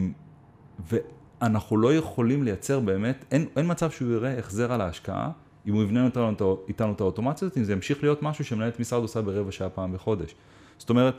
ואנחנו 0.89 1.77
לא 1.77 1.93
יכולים 1.93 2.43
לייצר 2.43 2.79
באמת, 2.79 3.25
אין, 3.31 3.45
אין 3.55 3.71
מצב 3.71 3.91
שהוא 3.91 4.11
יראה 4.11 4.39
החזר 4.39 4.73
על 4.73 4.81
ההשקעה, 4.81 5.31
אם 5.67 5.73
הוא 5.73 5.83
יבנה 5.83 6.05
איתנו, 6.05 6.57
איתנו 6.67 6.93
את 6.93 7.01
האוטומציה 7.01 7.45
הזאת, 7.45 7.57
אם 7.57 7.63
זה 7.63 7.73
ימשיך 7.73 8.03
להיות 8.03 8.23
משהו 8.23 8.45
שמנהלת 8.45 8.79
משרד 8.79 9.01
עושה 9.01 9.21
ברבע 9.21 9.51
שעה 9.51 9.69
פעם 9.69 9.93
בחודש. 9.93 10.35
זאת 10.77 10.89
אומרת, 10.89 11.15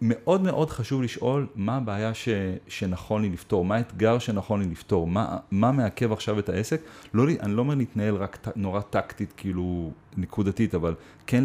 מאוד 0.00 0.40
מאוד 0.40 0.70
חשוב 0.70 1.02
לשאול 1.02 1.46
מה 1.54 1.76
הבעיה 1.76 2.14
ש, 2.14 2.28
שנכון 2.68 3.22
לי 3.22 3.28
לפתור, 3.28 3.64
מה 3.64 3.76
האתגר 3.76 4.18
שנכון 4.18 4.62
לי 4.62 4.68
לפתור, 4.68 5.06
מה, 5.06 5.36
מה 5.50 5.72
מעכב 5.72 6.12
עכשיו 6.12 6.38
את 6.38 6.48
העסק. 6.48 6.80
לא, 7.14 7.24
אני 7.40 7.52
לא 7.52 7.60
אומר 7.60 7.74
להתנהל 7.74 8.14
רק 8.14 8.36
ת, 8.36 8.56
נורא 8.56 8.80
טקטית, 8.80 9.32
כאילו 9.36 9.90
נקודתית, 10.16 10.74
אבל 10.74 10.94
כן, 11.26 11.44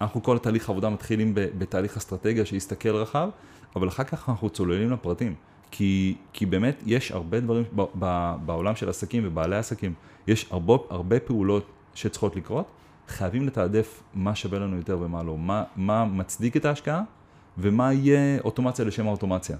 אנחנו 0.00 0.22
כל 0.22 0.36
התהליך 0.36 0.68
העבודה 0.68 0.90
מתחילים 0.90 1.34
ב, 1.34 1.46
בתהליך 1.58 1.96
אסטרטגיה 1.96 2.46
שיסתכל 2.46 2.96
רחב, 2.96 3.28
אבל 3.76 3.88
אחר 3.88 4.04
כך 4.04 4.28
אנחנו 4.28 4.50
צוללים 4.50 4.90
לפרטים. 4.90 5.34
כי, 5.70 6.14
כי 6.32 6.46
באמת 6.46 6.82
יש 6.86 7.12
הרבה 7.12 7.40
דברים 7.40 7.64
ב, 7.76 7.82
ב, 7.98 8.34
בעולם 8.46 8.76
של 8.76 8.88
עסקים 8.88 9.22
ובעלי 9.26 9.56
עסקים, 9.56 9.94
יש 10.26 10.46
הרבה, 10.50 10.76
הרבה 10.90 11.20
פעולות 11.20 11.66
שצריכות 11.94 12.36
לקרות, 12.36 12.66
חייבים 13.08 13.46
לתעדף 13.46 14.02
מה 14.14 14.34
שווה 14.34 14.58
לנו 14.58 14.76
יותר 14.76 14.98
ומה 15.00 15.22
לא, 15.22 15.38
מה, 15.38 15.64
מה 15.76 16.04
מצדיק 16.04 16.56
את 16.56 16.64
ההשקעה. 16.64 17.02
ומה 17.58 17.92
יהיה 17.92 18.40
אוטומציה 18.44 18.84
לשם 18.84 19.06
האוטומציה. 19.06 19.56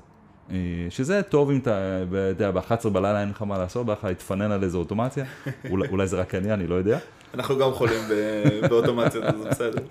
אה, 0.50 0.56
שזה 0.90 1.22
טוב 1.22 1.50
אם 1.50 1.58
אתה, 1.58 2.04
יודע, 2.12 2.50
ב-11 2.50 2.88
בלילה 2.88 3.20
אין 3.20 3.28
לך 3.30 3.42
מה 3.42 3.58
לעשות, 3.58 3.86
בא 3.86 3.92
לך 3.92 4.04
להתפנן 4.04 4.50
על 4.50 4.64
איזה 4.64 4.78
אוטומציה, 4.78 5.24
אולי, 5.70 5.88
אולי 5.88 6.06
זה 6.06 6.20
רק 6.20 6.34
אני, 6.34 6.52
אני 6.52 6.66
לא 6.66 6.74
יודע. 6.74 6.98
אנחנו 7.34 7.58
גם 7.58 7.72
חולים 7.72 8.00
באוטומציות, 8.70 9.24
אז 9.24 9.38
זה 9.38 9.48
בסדר. 9.48 9.82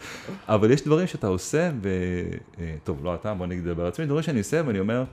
אבל 0.47 0.71
יש 0.71 0.83
דברים 0.83 1.07
שאתה 1.07 1.27
עושה, 1.27 1.71
ו... 1.81 1.89
אה, 2.59 2.75
טוב, 2.83 3.05
לא 3.05 3.15
אתה, 3.15 3.33
בוא 3.33 3.45
נגיד 3.45 3.63
דבר 3.63 3.87
עצמי, 3.87 4.05
דברים 4.05 4.23
שאני 4.23 4.39
עושה 4.39 4.61
ואני 4.65 4.79
אומר, 4.79 5.03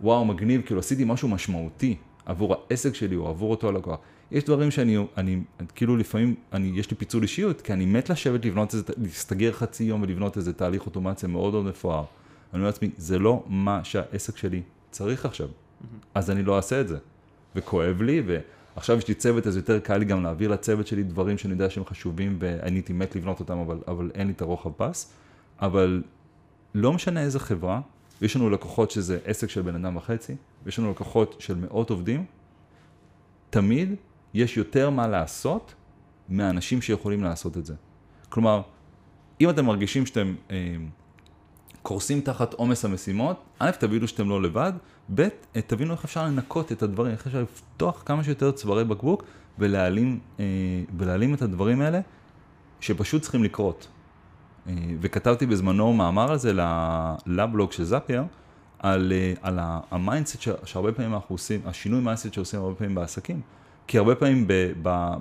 וואו, 0.00 0.24
מגניב, 0.24 0.62
כאילו 0.66 0.80
עשיתי 0.80 1.04
משהו 1.06 1.28
משמעותי 1.28 1.96
עבור 2.26 2.54
העסק 2.54 2.94
שלי 2.94 3.16
או 3.16 3.28
עבור 3.28 3.50
אותו 3.50 3.68
הלקוח. 3.68 3.98
יש 4.32 4.44
דברים 4.44 4.70
שאני, 4.70 4.96
אני, 5.16 5.42
כאילו 5.74 5.96
לפעמים, 5.96 6.34
אני, 6.52 6.72
יש 6.74 6.90
לי 6.90 6.96
פיצול 6.96 7.22
אישיות, 7.22 7.60
כי 7.60 7.72
אני 7.72 7.86
מת 7.86 8.10
לשבת 8.10 8.44
לבנות 8.44 8.74
איזה, 8.74 8.84
להסתגר 8.96 9.52
חצי 9.52 9.84
יום 9.84 10.02
ולבנות 10.02 10.36
איזה 10.36 10.52
תהליך 10.52 10.86
אוטומציה 10.86 11.28
מאוד 11.28 11.52
מאוד 11.52 11.64
מפואר. 11.64 12.04
אני 12.52 12.58
אומר 12.58 12.66
לעצמי, 12.66 12.90
זה 12.96 13.18
לא 13.18 13.44
מה 13.46 13.84
שהעסק 13.84 14.36
שלי 14.36 14.62
צריך 14.90 15.26
עכשיו, 15.26 15.48
mm-hmm. 15.48 15.84
אז 16.14 16.30
אני 16.30 16.42
לא 16.42 16.56
אעשה 16.56 16.80
את 16.80 16.88
זה. 16.88 16.98
וכואב 17.56 18.02
לי, 18.02 18.22
ועכשיו 18.76 18.98
יש 18.98 19.08
לי 19.08 19.14
צוות, 19.14 19.46
אז 19.46 19.56
יותר 19.56 19.78
קל 19.78 19.96
לי 19.96 20.04
גם 20.04 20.22
להעביר 20.22 20.50
לצוות 20.50 20.86
שלי 20.86 21.02
דברים 21.02 21.38
שאני 21.38 21.52
יודע 21.52 21.70
שהם 21.70 21.84
חשובים, 21.84 22.36
ואני 22.40 22.76
הייתי 22.76 22.92
מת 22.92 23.16
לבנות 23.16 23.40
אותם, 23.40 23.58
אבל, 23.58 23.78
אבל 23.88 24.10
אין 24.14 24.26
לי 24.26 24.32
את 24.32 24.42
הרוחב 24.42 24.70
פס. 24.76 25.12
אבל 25.60 26.02
לא 26.74 26.92
משנה 26.92 27.22
איזה 27.22 27.38
חברה, 27.38 27.80
יש 28.22 28.36
לנו 28.36 28.50
לקוחות 28.50 28.90
שזה 28.90 29.18
עסק 29.24 29.50
של 29.50 29.62
בן 29.62 29.74
אדם 29.74 29.96
וחצי, 29.96 30.36
ויש 30.64 30.78
לנו 30.78 30.90
לקוחות 30.90 31.36
של 31.38 31.54
מאות 31.54 31.90
עובדים, 31.90 32.24
תמיד 33.50 33.94
יש 34.34 34.56
יותר 34.56 34.90
מה 34.90 35.08
לעשות 35.08 35.74
מהאנשים 36.28 36.82
שיכולים 36.82 37.24
לעשות 37.24 37.56
את 37.56 37.66
זה. 37.66 37.74
כלומר, 38.28 38.62
אם 39.40 39.50
אתם 39.50 39.66
מרגישים 39.66 40.06
שאתם 40.06 40.34
אה, 40.50 40.76
קורסים 41.82 42.20
תחת 42.20 42.54
עומס 42.54 42.84
המשימות, 42.84 43.42
א', 43.58 43.70
תבינו 43.70 44.08
שאתם 44.08 44.28
לא 44.28 44.42
לבד, 44.42 44.72
ב', 45.14 45.20
אה, 45.20 45.60
תבינו 45.66 45.92
איך 45.92 46.04
אפשר 46.04 46.24
לנקות 46.24 46.72
את 46.72 46.82
הדברים, 46.82 47.12
איך 47.12 47.26
אפשר 47.26 47.42
לפתוח 47.42 48.02
כמה 48.06 48.24
שיותר 48.24 48.52
צווארי 48.52 48.84
בקבוק 48.84 49.24
ולהעלים, 49.58 50.20
אה, 50.40 50.44
ולהעלים 50.98 51.34
את 51.34 51.42
הדברים 51.42 51.80
האלה 51.80 52.00
שפשוט 52.80 53.22
צריכים 53.22 53.44
לקרות. 53.44 53.88
אה, 54.66 54.74
וכתבתי 55.00 55.46
בזמנו 55.46 55.92
מאמר 55.92 56.30
על 56.30 56.38
זה 56.38 56.52
לבלוג 57.26 57.72
של 57.72 57.84
Zapier, 57.84 58.24
על, 58.78 59.12
אה, 59.12 59.32
על 59.42 59.58
ה 59.90 59.96
mindset 59.96 60.40
שהרבה 60.64 60.92
פעמים 60.92 61.14
אנחנו 61.14 61.34
עושים, 61.34 61.60
השינוי 61.64 62.00
mindset 62.00 62.32
שעושים 62.32 62.60
הרבה 62.60 62.74
פעמים 62.74 62.94
בעסקים. 62.94 63.40
כי 63.90 63.98
הרבה 63.98 64.14
פעמים 64.14 64.46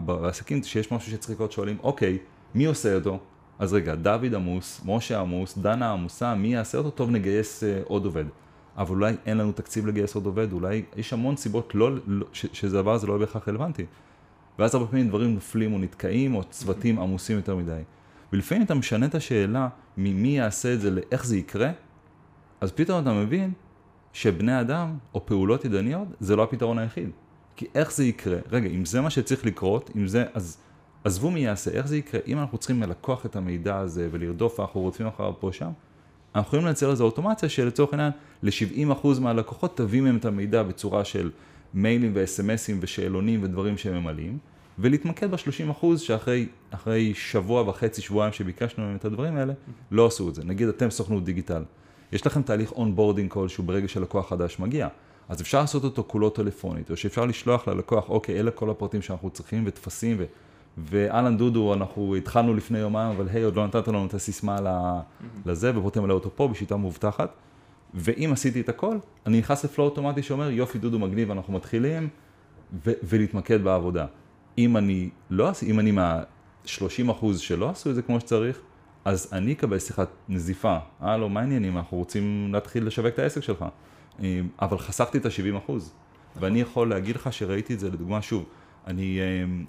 בעסקים 0.05 0.63
שיש 0.63 0.91
משהו 0.91 1.11
שצריך 1.11 1.29
לקרות 1.29 1.51
שואלים, 1.51 1.77
אוקיי, 1.83 2.17
מי 2.55 2.65
עושה 2.65 2.95
אותו? 2.95 3.19
אז 3.59 3.73
רגע, 3.73 3.95
דוד 3.95 4.35
עמוס, 4.35 4.81
משה 4.85 5.19
עמוס, 5.19 5.57
דנה 5.57 5.91
עמוסה, 5.91 6.35
מי 6.35 6.47
יעשה 6.47 6.77
אותו? 6.77 6.89
טוב, 6.89 7.09
נגייס 7.09 7.63
אה, 7.63 7.87
עוד 7.87 8.05
עובד. 8.05 8.25
אבל 8.77 8.95
אולי 8.95 9.15
אין 9.25 9.37
לנו 9.37 9.51
תקציב 9.51 9.87
לגייס 9.87 10.15
עוד 10.15 10.25
עובד, 10.25 10.53
אולי 10.53 10.83
יש 10.95 11.13
המון 11.13 11.35
סיבות 11.35 11.75
לא, 11.75 11.91
לא, 12.07 12.25
ש, 12.33 12.45
שדבר 12.53 12.93
הזה 12.93 13.07
לא 13.07 13.17
בהכרח 13.17 13.47
רלוונטי. 13.47 13.85
ואז 14.59 14.75
הרבה 14.75 14.87
פעמים 14.87 15.07
דברים 15.07 15.33
נופלים 15.33 15.73
או 15.73 15.79
נתקעים, 15.79 16.35
או 16.35 16.43
צוותים 16.43 16.99
עמוסים 16.99 17.35
יותר 17.35 17.55
מדי. 17.55 17.81
ולפעמים 18.33 18.63
אתה 18.63 18.75
משנה 18.75 19.05
את 19.05 19.15
השאלה 19.15 19.67
ממי 19.97 20.37
יעשה 20.37 20.73
את 20.73 20.81
זה 20.81 20.91
לאיך 20.91 21.25
זה 21.25 21.37
יקרה, 21.37 21.71
אז 22.61 22.71
פתאום 22.71 23.01
אתה 23.01 23.13
מבין 23.13 23.51
שבני 24.13 24.61
אדם 24.61 24.97
או 25.13 25.25
פעולות 25.25 25.65
ידניות 25.65 26.07
זה 26.19 26.35
לא 26.35 26.43
הפתרון 26.43 26.79
היחיד. 26.79 27.09
כי 27.59 27.65
איך 27.75 27.91
זה 27.91 28.05
יקרה? 28.05 28.37
רגע, 28.51 28.69
אם 28.69 28.85
זה 28.85 29.01
מה 29.01 29.09
שצריך 29.09 29.45
לקרות, 29.45 29.89
אם 29.95 30.07
זה, 30.07 30.25
אז 30.33 30.57
עזבו 31.03 31.31
מי 31.31 31.39
יעשה, 31.39 31.71
איך 31.71 31.87
זה 31.87 31.97
יקרה? 31.97 32.21
אם 32.27 32.39
אנחנו 32.39 32.57
צריכים 32.57 32.81
ללקוח 32.83 33.25
את 33.25 33.35
המידע 33.35 33.77
הזה 33.77 34.07
ולרדוף, 34.11 34.59
אנחנו 34.59 34.81
רודפים 34.81 35.07
אחריו 35.07 35.33
פה 35.39 35.49
שם, 35.51 35.69
אנחנו 36.35 36.47
יכולים 36.47 36.65
לייצר 36.65 36.91
איזו 36.91 37.05
אוטומציה 37.05 37.49
שלצורך 37.49 37.93
העניין, 37.93 38.11
ל-70% 38.43 39.07
מהלקוחות 39.19 39.77
תביא 39.77 40.01
מהם 40.01 40.17
את 40.17 40.25
המידע 40.25 40.63
בצורה 40.63 41.05
של 41.05 41.31
מיילים 41.73 42.11
ו-SMSים 42.15 42.77
ושאלונים 42.79 43.43
ודברים 43.43 43.77
שהם 43.77 44.01
ממלאים, 44.01 44.37
ולהתמקד 44.79 45.31
ב-30% 45.31 45.85
שאחרי 45.97 47.13
שבוע 47.13 47.69
וחצי, 47.69 48.01
שבועיים 48.01 48.33
שביקשנו 48.33 48.85
מהם 48.85 48.95
את 48.95 49.05
הדברים 49.05 49.37
האלה, 49.37 49.53
לא 49.91 50.07
עשו 50.07 50.29
את 50.29 50.35
זה. 50.35 50.43
נגיד 50.43 50.67
אתם 50.67 50.89
סוכנות 50.89 51.23
דיגיטל, 51.23 51.63
יש 52.11 52.25
לכם 52.25 52.41
תהליך 52.41 52.71
onboarding 52.71 53.31
כלשהו 53.31 53.63
ברגע 53.63 53.87
שלקוח 53.87 54.29
חדש 54.29 54.59
מגיע. 54.59 54.87
אז 55.29 55.41
אפשר 55.41 55.61
לעשות 55.61 55.83
אותו 55.83 56.03
כולו 56.07 56.29
טלפונית, 56.29 56.91
או 56.91 56.97
שאפשר 56.97 57.25
לשלוח 57.25 57.67
ללקוח, 57.67 58.09
אוקיי, 58.09 58.39
אלה 58.39 58.51
כל 58.51 58.69
הפרטים 58.69 59.01
שאנחנו 59.01 59.29
צריכים, 59.29 59.63
וטפסים, 59.65 60.15
ו... 60.19 60.25
ואהלן 60.77 61.37
דודו, 61.37 61.73
אנחנו 61.73 62.15
התחלנו 62.15 62.53
לפני 62.53 62.79
יומיים, 62.79 63.09
אבל 63.09 63.27
היי, 63.29 63.43
עוד 63.43 63.55
לא 63.55 63.67
נתת 63.67 63.87
לנו 63.87 64.05
את 64.05 64.13
הסיסמה 64.13 64.57
לזה, 65.45 65.77
ובוא 65.77 65.91
תמלא 65.91 66.13
אותו 66.13 66.29
פה 66.35 66.47
בשיטה 66.47 66.77
מאובטחת. 66.77 67.33
ואם 67.93 68.29
עשיתי 68.33 68.61
את 68.61 68.69
הכל, 68.69 68.97
אני 69.25 69.39
נכנס 69.39 69.65
לפלואו 69.65 69.89
אוטומטי 69.89 70.23
שאומר, 70.23 70.49
יופי, 70.49 70.79
דודו 70.79 70.99
מגניב, 70.99 71.31
אנחנו 71.31 71.53
מתחילים, 71.53 72.09
ו- 72.85 72.91
ולהתמקד 73.03 73.63
בעבודה. 73.63 74.05
אם 74.57 74.77
אני 74.77 75.09
לא, 75.29 75.51
אם 75.67 75.79
אני 75.79 75.91
מה-30 75.91 77.11
אחוז 77.11 77.39
שלא 77.39 77.69
עשו 77.69 77.89
את 77.89 77.95
זה 77.95 78.01
כמו 78.01 78.19
שצריך, 78.19 78.59
אז 79.05 79.29
אני 79.33 79.53
אקבל 79.53 79.79
שיחת 79.79 80.09
נזיפה. 80.29 80.77
הלו, 80.99 81.29
מה 81.29 81.39
העניינים? 81.39 81.77
אנחנו 81.77 81.97
רוצים 81.97 82.49
להתחיל 82.53 82.85
לשווק 82.85 83.13
את 83.13 83.19
העסק 83.19 83.43
שלך. 83.43 83.65
אמ, 84.21 84.47
אבל 84.61 84.77
חסכתי 84.77 85.17
את 85.17 85.25
ה-70 85.25 85.57
אחוז. 85.57 85.93
ואני 86.35 86.61
יכול 86.61 86.89
להגיד 86.89 87.15
לך 87.15 87.33
שראיתי 87.33 87.73
את 87.73 87.79
זה, 87.79 87.87
לדוגמה, 87.87 88.21
שוב, 88.21 88.45
אני, 88.87 89.19
אמ, 89.43 89.65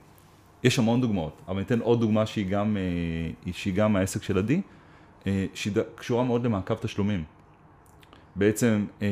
יש 0.64 0.78
המון 0.78 1.00
דוגמאות, 1.00 1.42
אבל 1.48 1.56
אני 1.56 1.64
אתן 1.66 1.80
עוד 1.80 2.00
דוגמה 2.00 2.26
שהיא 2.26 2.46
גם, 2.48 2.76
אה, 3.46 3.52
שהיא 3.52 3.74
גם 3.74 3.96
העסק 3.96 4.22
של 4.22 4.38
עדי, 4.38 4.60
אה, 5.26 5.46
שהיא 5.54 5.74
קשורה 5.94 6.24
מאוד 6.24 6.44
למעקב 6.44 6.74
תשלומים. 6.74 7.24
בעצם, 8.36 8.86
אמ, 9.02 9.06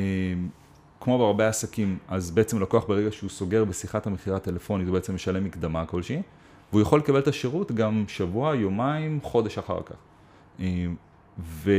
כמו 1.01 1.19
בהרבה 1.19 1.49
עסקים, 1.49 1.99
אז 2.09 2.31
בעצם 2.31 2.61
לקוח 2.63 2.85
ברגע 2.85 3.13
שהוא 3.13 3.31
סוגר 3.31 3.65
בשיחת 3.65 4.07
המכירה 4.07 4.37
הטלפונית, 4.37 4.87
הוא 4.87 4.95
בעצם 4.95 5.15
משלם 5.15 5.45
מקדמה 5.45 5.87
כלשהי, 5.87 6.23
והוא 6.73 6.83
יכול 6.83 6.99
לקבל 6.99 7.19
את 7.19 7.29
השירות 7.29 7.73
גם 7.73 8.05
שבוע, 8.09 8.55
יומיים, 8.55 9.21
חודש 9.23 9.59
אחר 9.59 9.81
כך. 9.87 9.97
ו, 11.39 11.73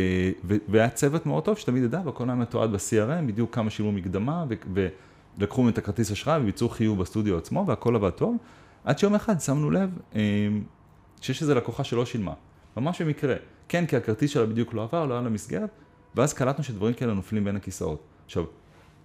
ו, 0.44 0.56
והיה 0.68 0.90
צוות 0.90 1.26
מאוד 1.26 1.44
טוב 1.44 1.58
שתמיד 1.58 1.84
ידע, 1.84 2.02
והכל 2.06 2.24
היה 2.24 2.36
מתועד 2.36 2.72
ב-CRM, 2.72 3.28
בדיוק 3.28 3.56
כמה 3.56 3.70
שילמו 3.70 3.92
מקדמה, 3.92 4.46
ו, 4.50 4.54
ולקחו 5.38 5.62
מהם 5.62 5.72
את 5.74 5.78
הכרטיס 5.78 6.12
אשראי 6.12 6.42
וביצעו 6.42 6.70
חיוב 6.70 7.00
בסטודיו 7.00 7.38
עצמו, 7.38 7.66
והכל 7.68 7.96
עבד 7.96 8.10
טוב, 8.10 8.38
עד 8.84 9.00
שיום 9.00 9.16
אחד 9.16 9.42
שמנו 9.42 9.72
לב 9.72 9.90
אה, 10.16 10.22
שיש 11.22 11.42
איזו 11.42 11.56
לקוחה 11.56 11.84
שלא 11.84 12.06
שילמה, 12.06 12.34
ממש 12.78 13.02
במקרה. 13.02 13.36
כן, 13.68 13.86
כי 13.86 13.98
הכרטיס 13.98 14.32
שלה 14.32 14.46
בדיוק 14.46 14.74
לא 14.74 14.84
עבר, 14.84 15.06
לא 15.06 15.14
היה 15.14 15.24
לה 15.24 15.30
מסגרת, 15.30 15.70
ואז 16.16 16.34
קלטנו 16.34 16.64
שדברים 16.64 16.94
כאלה 16.94 17.14
נופלים 17.14 17.44
בין 17.44 17.56
הכיסאות. 17.56 18.04
עכשיו, 18.26 18.44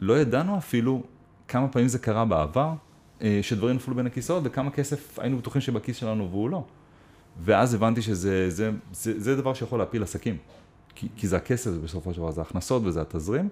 לא 0.01 0.19
ידענו 0.19 0.59
אפילו 0.59 1.03
כמה 1.49 1.69
פעמים 1.69 1.89
זה 1.89 1.99
קרה 1.99 2.25
בעבר, 2.25 2.73
אה, 3.23 3.39
שדברים 3.43 3.77
נפלו 3.77 3.95
בין 3.95 4.07
הכיסאות, 4.07 4.43
וכמה 4.47 4.71
כסף 4.71 5.19
היינו 5.19 5.39
בטוחים 5.39 5.61
שבכיס 5.61 5.97
שלנו 5.97 6.31
והוא 6.31 6.51
לא. 6.51 6.65
ואז 7.41 7.75
הבנתי 7.75 8.03
שזה 8.03 8.51
זה, 8.51 8.71
זה, 8.93 9.21
זה 9.21 9.37
דבר 9.37 9.55
שיכול 9.55 9.79
להפיל 9.79 10.03
עסקים. 10.03 10.37
כי, 10.95 11.09
כי 11.17 11.29
זה 11.29 11.37
הכסף 11.37 11.71
בסופו 11.71 12.13
של 12.13 12.19
דבר, 12.19 12.31
זה 12.31 12.41
ההכנסות 12.41 12.83
וזה 12.85 13.01
התזרים. 13.01 13.49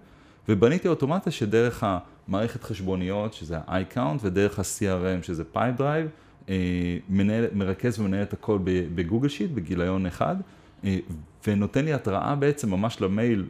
ובניתי 0.49 0.89
אוטומציה 0.89 1.33
שדרך 1.33 1.85
המערכת 1.87 2.63
חשבוניות, 2.63 3.35
שזה 3.35 3.59
ה-iCount, 3.67 4.19
ודרך 4.21 4.59
ה-CRM, 4.59 5.23
שזה 5.23 5.43
PipeDrive, 5.55 6.09
אה, 6.49 6.99
מנהל, 7.09 7.45
מרכז 7.53 8.01
ומנהל 8.01 8.23
את 8.23 8.33
הכל 8.33 8.59
בגוגל 8.65 9.29
שיט, 9.29 9.51
בגיליון 9.51 10.07
אחד, 10.07 10.37
אה, 10.85 10.99
ונותן 11.47 11.85
לי 11.85 11.93
התראה 11.93 12.35
בעצם 12.35 12.71
ממש 12.71 13.01
למייל, 13.01 13.49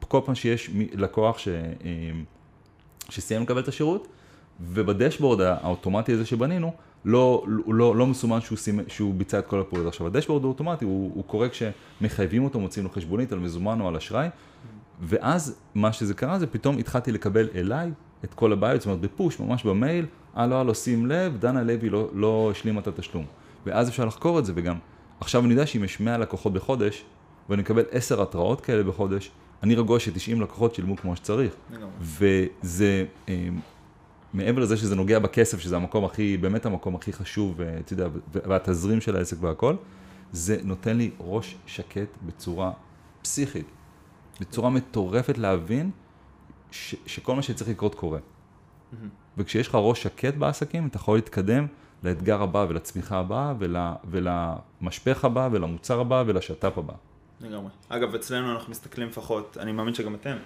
כל 0.00 0.20
פעם 0.24 0.34
שיש 0.34 0.70
לקוח 0.92 1.38
ש, 1.38 1.48
אה, 1.48 2.10
שסיים 3.08 3.42
לקבל 3.42 3.60
את 3.60 3.68
השירות, 3.68 4.08
ובדשבורד 4.60 5.40
האוטומטי 5.40 6.12
הזה 6.12 6.26
שבנינו, 6.26 6.72
לא, 7.04 7.44
לא, 7.66 7.96
לא 7.96 8.06
מסומן 8.06 8.40
שהוא, 8.40 8.58
סימ... 8.58 8.80
שהוא 8.88 9.14
ביצע 9.14 9.38
את 9.38 9.46
כל 9.46 9.60
הפעולות. 9.60 9.86
עכשיו, 9.86 10.06
הדשבורד 10.06 10.42
הוא 10.42 10.52
אוטומטי, 10.52 10.84
הוא, 10.84 11.10
הוא 11.14 11.24
קורה 11.24 11.48
כשמחייבים 11.48 12.44
אותו, 12.44 12.60
מוציאים 12.60 12.86
לו 12.86 12.92
חשבונית 12.92 13.32
על 13.32 13.38
מזומן 13.38 13.80
או 13.80 13.88
על 13.88 13.96
אשראי, 13.96 14.28
ואז 15.00 15.58
מה 15.74 15.92
שזה 15.92 16.14
קרה 16.14 16.38
זה 16.38 16.46
פתאום 16.46 16.78
התחלתי 16.78 17.12
לקבל 17.12 17.48
אליי 17.54 17.90
את 18.24 18.34
כל 18.34 18.52
הבעיות, 18.52 18.80
זאת 18.80 18.86
אומרת 18.86 19.00
בפוש, 19.00 19.40
ממש 19.40 19.64
במייל, 19.64 20.06
הלו 20.34 20.56
הלו 20.56 20.74
שים 20.74 21.06
לב, 21.06 21.36
דנה 21.38 21.62
לוי 21.62 21.90
לא, 21.90 22.08
לא 22.12 22.48
השלימה 22.50 22.80
את 22.80 22.86
התשלום. 22.86 23.24
ואז 23.66 23.88
אפשר 23.88 24.04
לחקור 24.04 24.38
את 24.38 24.44
זה 24.44 24.52
וגם, 24.56 24.78
עכשיו 25.20 25.44
אני 25.44 25.52
יודע 25.52 25.66
שאם 25.66 25.84
יש 25.84 26.00
100 26.00 26.18
לקוחות 26.18 26.52
בחודש, 26.52 27.04
ואני 27.48 27.62
מקבל 27.62 27.84
10 27.90 28.22
התראות 28.22 28.60
כאלה 28.60 28.82
בחודש, 28.82 29.30
אני 29.62 29.74
רגוע 29.74 30.00
ש-90 30.00 30.40
לקוחות 30.40 30.74
שילמו 30.74 30.96
כמו 30.96 31.16
שצריך. 31.16 31.52
וזה, 32.00 33.04
אה, 33.28 33.48
מעבר 34.34 34.60
לזה 34.60 34.76
שזה 34.76 34.96
נוגע 34.96 35.18
בכסף, 35.18 35.60
שזה 35.60 35.76
המקום 35.76 36.04
הכי, 36.04 36.36
באמת 36.36 36.66
המקום 36.66 36.94
הכי 36.94 37.12
חשוב, 37.12 37.60
אתה 37.60 37.92
יודע, 37.92 38.08
והתזרים 38.32 39.00
של 39.00 39.16
העסק 39.16 39.36
והכל, 39.40 39.76
זה 40.32 40.56
נותן 40.64 40.96
לי 40.96 41.10
ראש 41.20 41.56
שקט 41.66 42.08
בצורה 42.26 42.72
פסיכית, 43.22 43.66
בצורה 44.40 44.70
מטורפת 44.70 45.38
להבין 45.38 45.90
ש, 46.70 46.94
שכל 47.06 47.34
מה 47.34 47.42
שצריך 47.42 47.70
לקרות 47.70 47.94
קורה. 47.94 48.18
וכשיש 49.38 49.68
לך 49.68 49.74
ראש 49.74 50.02
שקט 50.02 50.34
בעסקים, 50.34 50.86
אתה 50.86 50.96
יכול 50.96 51.18
להתקדם 51.18 51.66
לאתגר 52.02 52.42
הבא 52.42 52.66
ולצמיחה 52.68 53.18
הבאה 53.18 53.54
ול, 53.58 53.76
ולמשפך 54.04 55.24
הבא 55.24 55.48
ולמוצר 55.52 56.00
הבא 56.00 56.24
ולשת"פ 56.26 56.78
הבא. 56.78 56.94
לגמרי. 57.40 57.70
אגב, 57.88 58.14
אצלנו 58.14 58.52
אנחנו 58.52 58.70
מסתכלים 58.70 59.08
לפחות, 59.08 59.56
אני 59.60 59.72
מאמין 59.72 59.94
שגם 59.94 60.14
אתם, 60.14 60.36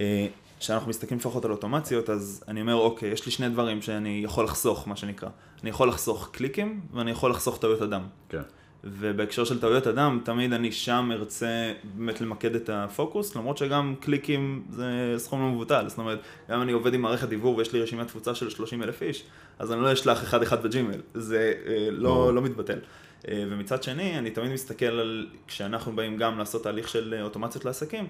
אה, 0.00 0.26
כשאנחנו 0.60 0.90
מסתכלים 0.90 1.18
לפחות 1.18 1.44
על 1.44 1.50
אוטומציות, 1.50 2.10
אז 2.10 2.44
אני 2.48 2.60
אומר, 2.60 2.74
אוקיי, 2.74 3.08
יש 3.10 3.26
לי 3.26 3.32
שני 3.32 3.48
דברים 3.48 3.82
שאני 3.82 4.20
יכול 4.24 4.44
לחסוך, 4.44 4.88
מה 4.88 4.96
שנקרא. 4.96 5.28
אני 5.62 5.70
יכול 5.70 5.88
לחסוך 5.88 6.28
קליקים, 6.32 6.80
ואני 6.92 7.10
יכול 7.10 7.30
לחסוך 7.30 7.58
טעויות 7.58 7.82
אדם. 7.82 8.02
כן. 8.28 8.42
ובהקשר 8.84 9.44
של 9.44 9.60
טעויות 9.60 9.86
אדם, 9.86 10.20
תמיד 10.24 10.52
אני 10.52 10.72
שם 10.72 11.10
ארצה 11.12 11.72
באמת 11.94 12.20
למקד 12.20 12.54
את 12.54 12.70
הפוקוס, 12.72 13.36
למרות 13.36 13.58
שגם 13.58 13.94
קליקים 14.00 14.64
זה 14.70 15.14
סכום 15.16 15.40
לא 15.40 15.48
מבוטל, 15.48 15.88
זאת 15.88 15.98
אומרת, 15.98 16.18
גם 16.50 16.62
אני 16.62 16.72
עובד 16.72 16.94
עם 16.94 17.02
מערכת 17.02 17.28
דיוור 17.28 17.56
ויש 17.56 17.72
לי 17.72 17.82
רשימת 17.82 18.06
תפוצה 18.06 18.34
של 18.34 18.50
30 18.50 18.82
אלף 18.82 19.02
איש, 19.02 19.24
אז 19.58 19.72
אני 19.72 19.82
לא 19.82 19.92
אשלח 19.92 20.22
אחד 20.22 20.42
אחד 20.42 20.62
בג'ימל, 20.62 21.00
זה 21.14 21.52
אה, 21.66 21.88
לא, 21.90 22.34
לא 22.34 22.42
מתבטל. 22.42 22.78
אה, 23.28 23.44
ומצד 23.50 23.82
שני, 23.82 24.18
אני 24.18 24.30
תמיד 24.30 24.52
מסתכל 24.52 24.86
על, 24.86 25.26
כשאנחנו 25.46 25.96
באים 25.96 26.16
גם 26.16 26.38
לעשות 26.38 26.62
תהליך 26.62 26.88
של 26.88 27.14
אה, 27.18 27.22
אוטומציות 27.22 27.64
לעסקים, 27.64 28.06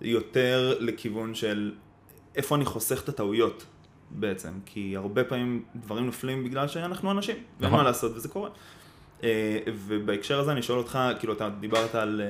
יותר 0.00 0.76
לכיוון 0.80 1.34
של 1.34 1.72
איפה 2.36 2.56
אני 2.56 2.64
חוסך 2.64 3.02
את 3.04 3.08
הטעויות 3.08 3.66
בעצם, 4.10 4.52
כי 4.66 4.96
הרבה 4.96 5.24
פעמים 5.24 5.62
דברים 5.76 6.06
נופלים 6.06 6.44
בגלל 6.44 6.68
שאנחנו 6.68 7.10
אנשים, 7.10 7.36
ואין 7.36 7.68
נכון. 7.72 7.78
מה 7.78 7.84
לעשות 7.84 8.12
וזה 8.16 8.28
קורה. 8.28 8.50
אה, 9.22 9.58
ובהקשר 9.66 10.40
הזה 10.40 10.52
אני 10.52 10.62
שואל 10.62 10.78
אותך, 10.78 10.98
כאילו 11.18 11.32
אתה 11.32 11.48
דיברת 11.60 11.94
על, 11.94 12.20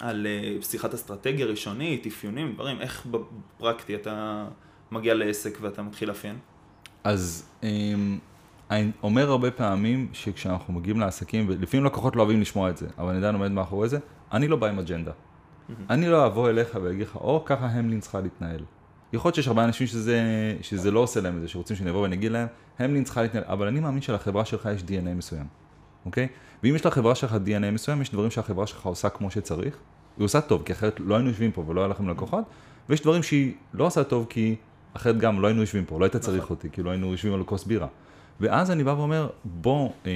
על 0.00 0.26
שיחת 0.62 0.94
אסטרטגיה 0.94 1.46
ראשונית, 1.46 2.06
אפיונים, 2.06 2.52
דברים, 2.54 2.80
איך 2.80 3.06
בפרקטי 3.06 3.94
אתה 3.94 4.46
מגיע 4.90 5.14
לעסק 5.14 5.58
ואתה 5.60 5.82
מתחיל 5.82 6.08
לאפיין? 6.08 6.38
אז 7.04 7.48
אמ, 7.62 8.18
אני 8.70 8.90
אומר 9.02 9.30
הרבה 9.30 9.50
פעמים 9.50 10.08
שכשאנחנו 10.12 10.74
מגיעים 10.74 11.00
לעסקים, 11.00 11.48
ולפעמים 11.48 11.86
לקוחות 11.86 12.16
לא 12.16 12.22
אוהבים 12.22 12.40
לשמוע 12.40 12.70
את 12.70 12.76
זה, 12.76 12.86
אבל 12.98 13.08
אני 13.08 13.18
עדיין 13.18 13.34
עומד 13.34 13.50
מאחורי 13.50 13.88
זה, 13.88 13.98
אני 14.32 14.48
לא 14.48 14.56
בא 14.56 14.66
עם 14.66 14.78
אג'נדה. 14.78 15.12
אני 15.90 16.08
לא 16.08 16.26
אבוא 16.26 16.50
אליך 16.50 16.78
ואגיד 16.82 17.06
לך, 17.06 17.16
או 17.16 17.42
ככה 17.44 17.66
המלין 17.66 18.00
צריכה 18.00 18.20
להתנהל. 18.20 18.64
יכול 19.12 19.28
להיות 19.28 19.34
שיש 19.34 19.48
הרבה 19.48 19.64
אנשים 19.64 19.86
שזה, 19.86 20.20
שזה 20.62 20.90
לא 20.90 21.00
עושה 21.00 21.20
להם 21.20 21.36
את 21.36 21.42
זה, 21.42 21.48
שרוצים 21.48 21.76
שאני 21.76 21.90
אבוא 21.90 22.02
ואני 22.02 22.16
אגיד 22.16 22.32
להם, 22.32 22.46
המלין 22.78 23.04
צריכה 23.04 23.22
להתנהל, 23.22 23.44
אבל 23.46 23.66
אני 23.66 23.80
מאמין 23.80 24.02
שלחברה 24.02 24.44
שלך 24.44 24.68
יש 24.74 24.82
DNA 24.82 25.14
מסוים, 25.16 25.46
אוקיי? 26.06 26.28
ואם 26.62 26.74
יש 26.74 26.86
לחברה 26.86 27.14
שלך 27.14 27.32
DNA 27.32 27.70
מסוים, 27.72 28.02
יש 28.02 28.10
דברים 28.10 28.30
שהחברה 28.30 28.66
שלך 28.66 28.86
עושה 28.86 29.08
כמו 29.08 29.30
שצריך, 29.30 29.76
היא 30.18 30.24
עושה 30.24 30.40
טוב, 30.40 30.62
כי 30.62 30.72
אחרת 30.72 31.00
לא 31.00 31.14
היינו 31.14 31.28
יושבים 31.28 31.52
פה 31.52 31.64
ולא 31.66 31.80
היה 31.80 31.88
לכם 31.88 32.08
לקוחות, 32.08 32.44
ויש 32.88 33.02
דברים 33.02 33.22
שהיא 33.22 33.54
לא 33.74 33.86
עושה 33.86 34.04
טוב 34.04 34.26
כי 34.28 34.56
אחרת 34.92 35.18
גם 35.18 35.40
לא 35.40 35.46
היינו 35.46 35.60
יושבים 35.60 35.84
פה, 35.84 36.00
לא 36.00 36.04
היית 36.04 36.16
צריך 36.16 36.44
נכון. 36.44 36.56
אותי, 36.56 36.70
כאילו 36.70 36.86
לא 36.86 36.90
היינו 36.90 37.12
יושבים 37.12 37.34
על 37.34 37.44
כוס 37.44 37.64
בירה. 37.64 37.86
ואז 38.40 38.70
אני 38.70 38.84
בא 38.84 38.90
ואומר, 38.90 39.28
בוא, 39.44 39.90
אה, 40.06 40.12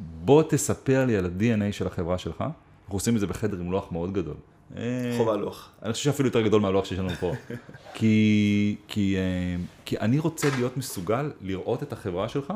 בוא 0.00 0.42
תספר 0.42 1.04
לי 1.06 1.16
על 1.16 1.26
ה-DNA 1.26 1.72
של 1.72 1.86
החברה 1.86 2.18
שלך. 2.18 2.40
אנחנו 2.40 2.96
עושים 2.96 3.14
את 3.14 3.20
זה 3.20 3.26
בחדר 3.26 3.60
עם 3.60 3.72
לוח 3.72 3.92
מאוד 3.92 4.12
גדול. 4.12 4.34
אה, 4.76 5.14
חובה 5.16 5.36
לוח. 5.36 5.70
אני 5.82 5.92
חושב 5.92 6.04
שאפילו 6.04 6.28
יותר 6.28 6.42
גדול 6.42 6.62
מהלוח 6.62 6.84
שיש 6.84 6.98
לנו 6.98 7.10
פה. 7.10 7.32
כי, 7.94 8.76
כי, 8.88 9.16
אה, 9.16 9.56
כי 9.84 9.98
אני 9.98 10.18
רוצה 10.18 10.48
להיות 10.56 10.76
מסוגל 10.76 11.32
לראות 11.40 11.82
את 11.82 11.92
החברה 11.92 12.28
שלך 12.28 12.52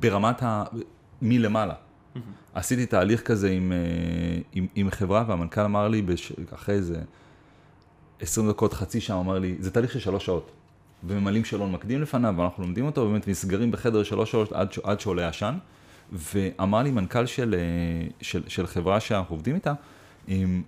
ברמת 0.00 0.42
ה... 0.42 0.64
מלמעלה. 1.22 1.74
עשיתי 2.54 2.86
תהליך 2.86 3.22
כזה 3.22 3.50
עם, 3.50 3.72
עם, 4.52 4.66
עם 4.74 4.90
חברה, 4.90 5.24
והמנכ"ל 5.28 5.60
אמר 5.60 5.88
לי, 5.88 6.02
בש... 6.02 6.32
אחרי 6.54 6.74
איזה 6.74 7.00
20 8.20 8.48
דקות, 8.48 8.72
חצי 8.72 9.00
שעה, 9.00 9.20
אמר 9.20 9.38
לי, 9.38 9.56
זה 9.60 9.70
תהליך 9.70 9.92
של 9.92 9.98
שלוש 9.98 10.26
שעות. 10.26 10.50
וממלאים 11.04 11.44
שאלון 11.44 11.72
מקדים 11.72 12.02
לפניו, 12.02 12.34
ואנחנו 12.36 12.62
לומדים 12.62 12.86
אותו, 12.86 13.00
ובאמת 13.00 13.28
נסגרים 13.28 13.70
בחדר 13.70 14.02
שלוש 14.02 14.30
שעות 14.30 14.52
עד, 14.52 14.68
עד 14.82 15.00
שעולה 15.00 15.28
עשן. 15.28 15.58
ואמר 16.12 16.82
לי 16.82 16.90
מנכ"ל 16.90 17.26
של, 17.26 17.54
אה, 17.54 18.08
של, 18.20 18.42
של 18.48 18.66
חברה 18.66 19.00
שאנחנו 19.00 19.34
עובדים 19.34 19.54
איתה, 19.54 19.72
עם, 20.26 20.62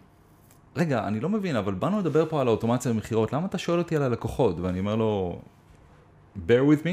רגע, 0.76 1.06
אני 1.06 1.20
לא 1.20 1.28
מבין, 1.28 1.56
אבל 1.56 1.74
באנו 1.74 1.98
לדבר 1.98 2.26
פה 2.28 2.40
על 2.40 2.48
האוטומציה 2.48 2.92
במכירות, 2.92 3.32
למה 3.32 3.46
אתה 3.46 3.58
שואל 3.58 3.78
אותי 3.78 3.96
על 3.96 4.02
הלקוחות? 4.02 4.60
ואני 4.60 4.78
אומר 4.78 4.96
לו, 4.96 5.38
bear 6.36 6.62
with 6.70 6.84
me, 6.84 6.90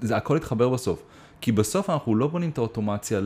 זה 0.00 0.16
הכל 0.16 0.36
יתחבר 0.36 0.68
בסוף. 0.68 1.02
כי 1.40 1.52
בסוף 1.52 1.90
אנחנו 1.90 2.14
לא 2.14 2.26
בונים 2.26 2.50
את 2.50 2.58
האוטומציה 2.58 3.20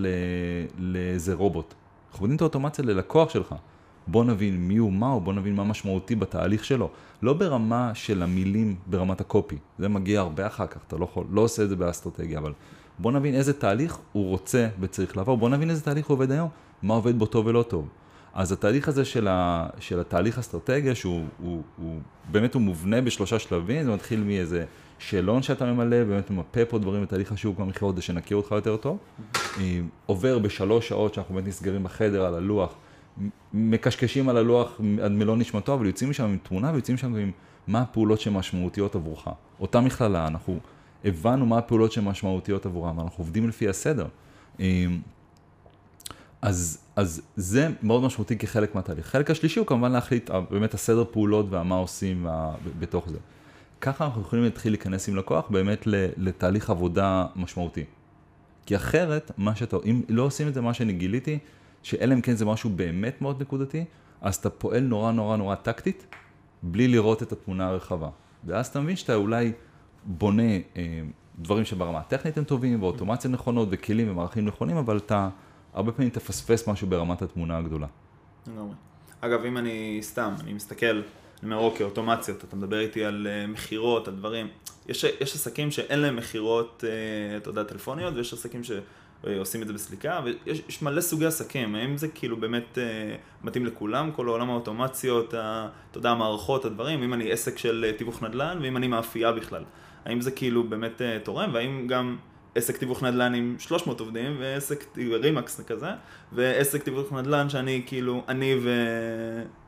לאיזה 0.79 1.35
רובוט, 1.35 1.75
אנחנו 2.11 2.21
בונים 2.21 2.37
את 2.37 2.41
האוטומציה 2.41 2.85
ללקוח 2.85 3.31
שלך. 3.31 3.55
בוא 4.07 4.25
נבין 4.25 4.69
מי 4.69 4.77
הוא 4.77 4.93
מה 4.93 5.11
הוא, 5.11 5.23
בוא 5.23 5.33
נבין 5.33 5.55
מה 5.55 5.65
משמעותי 5.65 6.15
בתהליך 6.15 6.65
שלו. 6.65 6.91
לא 7.23 7.33
ברמה 7.33 7.91
של 7.95 8.23
המילים, 8.23 8.77
ברמת 8.87 9.21
הקופי. 9.21 9.57
זה 9.79 9.89
מגיע 9.89 10.21
הרבה 10.21 10.47
אחר 10.47 10.67
כך, 10.67 10.79
אתה 10.87 10.97
לא, 10.97 11.05
יכול, 11.05 11.25
לא 11.31 11.41
עושה 11.41 11.63
את 11.63 11.69
זה 11.69 11.77
באסטרטגיה, 11.77 12.39
אבל 12.39 12.53
בוא 12.99 13.13
נבין 13.13 13.35
איזה 13.35 13.53
תהליך 13.53 13.99
הוא 14.13 14.29
רוצה 14.29 14.69
וצריך 14.81 15.17
לעבור, 15.17 15.37
בוא 15.37 15.49
נבין 15.49 15.71
איזה 15.71 15.83
תהליך 15.83 16.07
הוא 16.07 16.15
עובד 16.15 16.31
היום, 16.31 16.49
מה 16.83 16.95
עובד 16.95 17.19
בו 17.19 17.27
טוב 17.27 17.47
ולא 17.47 17.63
טוב. 17.63 17.89
אז 18.35 18.53
התהליך 18.53 18.89
הזה 18.89 19.05
של, 19.05 19.29
ה, 19.29 19.67
של 19.81 20.01
התהליך 20.01 20.39
אסטרטגיה, 20.39 20.95
שהוא 20.95 21.25
הוא, 21.43 21.63
הוא, 21.77 22.01
באמת 22.31 22.55
הוא 22.55 22.63
מובנה 22.63 23.01
בשלושה 23.01 23.39
שלבים, 23.39 23.85
זה 23.85 23.91
מתחיל 23.91 24.21
מאיזה 24.25 24.65
שאלון 24.99 25.43
שאתה 25.43 25.73
ממלא, 25.73 26.05
באמת 26.05 26.31
ממפה 26.31 26.65
פה 26.65 26.79
דברים 26.79 27.03
בתהליך 27.03 27.33
השיווק 27.33 27.59
במכירות, 27.59 27.95
כדי 27.95 28.03
שנכיר 28.03 28.37
אותך 28.37 28.51
יותר 28.51 28.77
טוב. 28.77 28.99
אה, 29.35 29.81
עובר 30.07 30.39
בשלוש 30.39 30.89
שעות 30.89 31.15
שאנחנו 31.15 31.35
באמת 31.35 31.49
נסגרים 31.49 31.85
בחדר 31.85 32.25
על 32.25 32.35
הלוח, 32.35 32.75
מקשקשים 33.53 34.29
על 34.29 34.37
הלוח 34.37 34.81
עד 35.03 35.13
מלוא 35.13 35.37
נשמתו, 35.37 35.75
אבל 35.75 35.87
יוצאים 35.87 36.11
משם 36.11 36.25
עם 36.25 36.39
תמונה 36.43 36.73
ויוצאים 36.73 36.95
משם 36.95 37.17
עם 37.17 37.31
מה 37.67 37.81
הפעולות 37.81 38.21
שמשמעותיות 38.21 38.95
עבורך. 38.95 39.29
אותה 39.61 39.81
מכללה, 39.81 40.27
אנחנו 40.27 40.59
הבנו 41.05 41.47
מה 41.47 41.59
הפעולות 41.59 41.93
שמשמעותיות 41.93 42.67
עבורם, 42.67 42.99
ואנחנו 42.99 43.25
עובדים 43.25 43.49
לפי 43.49 43.69
הסדר. 43.69 44.07
אמ, 44.61 45.01
אז, 46.43 46.84
אז 46.97 47.23
זה 47.37 47.69
מאוד 47.83 48.03
משמעותי 48.03 48.39
כחלק 48.39 48.75
מהתהליך. 48.75 49.07
החלק 49.07 49.31
השלישי 49.31 49.59
הוא 49.59 49.67
כמובן 49.67 49.93
להחליט 49.93 50.31
אה, 50.31 50.41
באמת 50.41 50.75
הסדר 50.75 51.05
פעולות 51.11 51.47
ומה 51.51 51.75
עושים 51.75 52.27
בתוך 52.79 53.09
זה. 53.09 53.19
ככה 53.81 54.05
אנחנו 54.05 54.21
יכולים 54.21 54.45
להתחיל 54.45 54.73
להיכנס 54.73 55.09
עם 55.09 55.17
לקוח 55.17 55.45
באמת 55.51 55.87
לתהליך 56.17 56.71
עבודה 56.71 57.27
משמעותי. 57.37 57.85
כי 58.67 58.77
אחרת, 58.77 59.31
מה 59.37 59.57
שאתה, 59.57 59.77
אם 59.85 60.03
לא 60.09 60.23
עושים 60.23 60.49
את 60.49 60.55
זה, 60.55 60.61
מה 60.61 60.75
שאני 60.75 60.93
גיליתי, 60.93 61.39
שאלא 61.83 62.15
אם 62.15 62.21
כן 62.21 62.35
זה 62.35 62.45
משהו 62.45 62.71
באמת 62.71 63.23
מאוד 63.23 63.41
נקודתי, 63.41 63.85
אז 64.21 64.35
אתה 64.35 64.51
פועל 64.51 64.83
נורא 64.83 65.13
נורא 65.13 65.37
נורא 65.37 65.55
טקטית, 65.55 66.07
בלי 66.63 66.89
לראות 66.89 67.23
את 67.23 67.33
התמונה 67.33 67.67
הרחבה. 67.67 68.09
ואז 68.45 68.67
אתה 68.67 68.81
מבין 68.81 68.97
שאתה 68.97 69.15
אולי 69.15 69.53
בונה 70.05 70.53
אה, 70.77 71.01
דברים 71.39 71.65
שברמה 71.65 71.99
הטכנית 71.99 72.39
הם 72.39 72.45
טובים, 72.45 72.83
ואוטומציה 72.83 73.31
נכונות, 73.31 73.69
וכלים 73.71 74.11
ומערכים 74.11 74.45
נכונים, 74.45 74.77
אבל 74.77 74.97
אתה 74.97 75.29
הרבה 75.75 75.93
פעמים 75.93 76.11
תפספס 76.11 76.69
משהו 76.69 76.87
ברמת 76.87 77.23
התמונה 77.23 77.59
הגדולה. 77.59 77.87
אגב, 79.21 79.45
אם 79.45 79.59
אני 79.59 79.99
סתם, 80.03 80.35
אני 80.41 80.53
מסתכל, 80.53 80.87
אני 80.87 81.03
אומר, 81.43 81.57
אוקיי, 81.57 81.87
אוטומציות, 81.87 82.45
אתה 82.45 82.57
מדבר 82.57 82.81
איתי 82.81 83.05
על 83.05 83.27
uh, 83.27 83.51
מכירות, 83.51 84.09
על 84.09 84.15
דברים. 84.15 84.49
יש, 84.89 85.05
יש 85.05 85.35
עסקים 85.35 85.71
שאין 85.71 86.01
להם 86.01 86.17
מכירות, 86.17 86.85
uh, 86.87 87.37
אתה 87.37 87.51
יודע, 87.51 87.65
טלפוניות, 87.65 88.15
ויש 88.15 88.33
עסקים 88.33 88.61
שעושים 88.65 89.63
את 89.63 89.67
זה 89.67 89.73
בסליקה, 89.73 90.21
ויש 90.25 90.83
מלא 90.83 91.01
סוגי 91.01 91.27
עסקים, 91.27 91.75
האם 91.75 91.97
זה 91.97 92.09
כאילו 92.09 92.37
באמת 92.37 92.79
מתאים 93.45 93.67
לכולם, 93.67 94.11
כל 94.11 94.29
העולם 94.29 94.51
האוטומציות, 94.51 95.29
אתה 95.29 95.69
יודע, 95.95 96.11
המערכות, 96.11 96.65
הדברים, 96.65 97.03
אם 97.03 97.15
אני 97.15 97.33
עסק 97.33 97.59
של 97.59 97.93
תיווך 97.99 98.23
נדל"ן, 98.23 98.59
ואם 98.63 98.77
אני 98.77 98.89
מאפייה 98.89 99.33
בכלל. 99.33 99.65
האם 100.05 100.21
זה 100.21 100.31
כאילו 100.31 100.65
באמת 100.65 101.03
תורם, 101.23 101.51
והאם 101.53 101.87
גם... 101.87 102.17
עסק 102.55 102.77
תיווך 102.77 103.03
נדל"ן 103.03 103.35
עם 103.35 103.57
300 103.59 104.01
עובדים, 104.01 104.37
ועסק 104.41 104.85
רימקס 104.97 105.61
כזה, 105.61 105.89
ועסק 106.33 106.83
תיווך 106.83 107.13
נדל"ן 107.13 107.49
שאני 107.49 107.83
כאילו, 107.87 108.23
אני, 108.29 108.55
ו... 108.63 108.71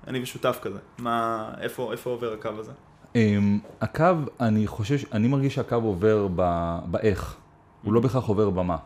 אני 0.07 0.23
ושותף 0.23 0.59
כזה. 0.63 0.79
מה, 0.99 1.51
איפה, 1.61 1.93
איפה 1.93 2.11
עובר 2.11 2.33
הקו 2.33 2.49
הזה? 2.59 2.73
Um, 3.15 3.17
הקו, 3.81 4.05
אני 4.41 4.67
חושב, 4.67 4.97
אני 5.13 5.29
מרגיש 5.29 5.55
שהקו 5.55 5.75
עובר 5.75 6.29
ב, 6.37 6.79
באיך, 6.87 7.37
הוא 7.83 7.93
לא 7.93 8.01
בהכרח 8.01 8.25
עובר 8.25 8.51
במה. 8.51 8.77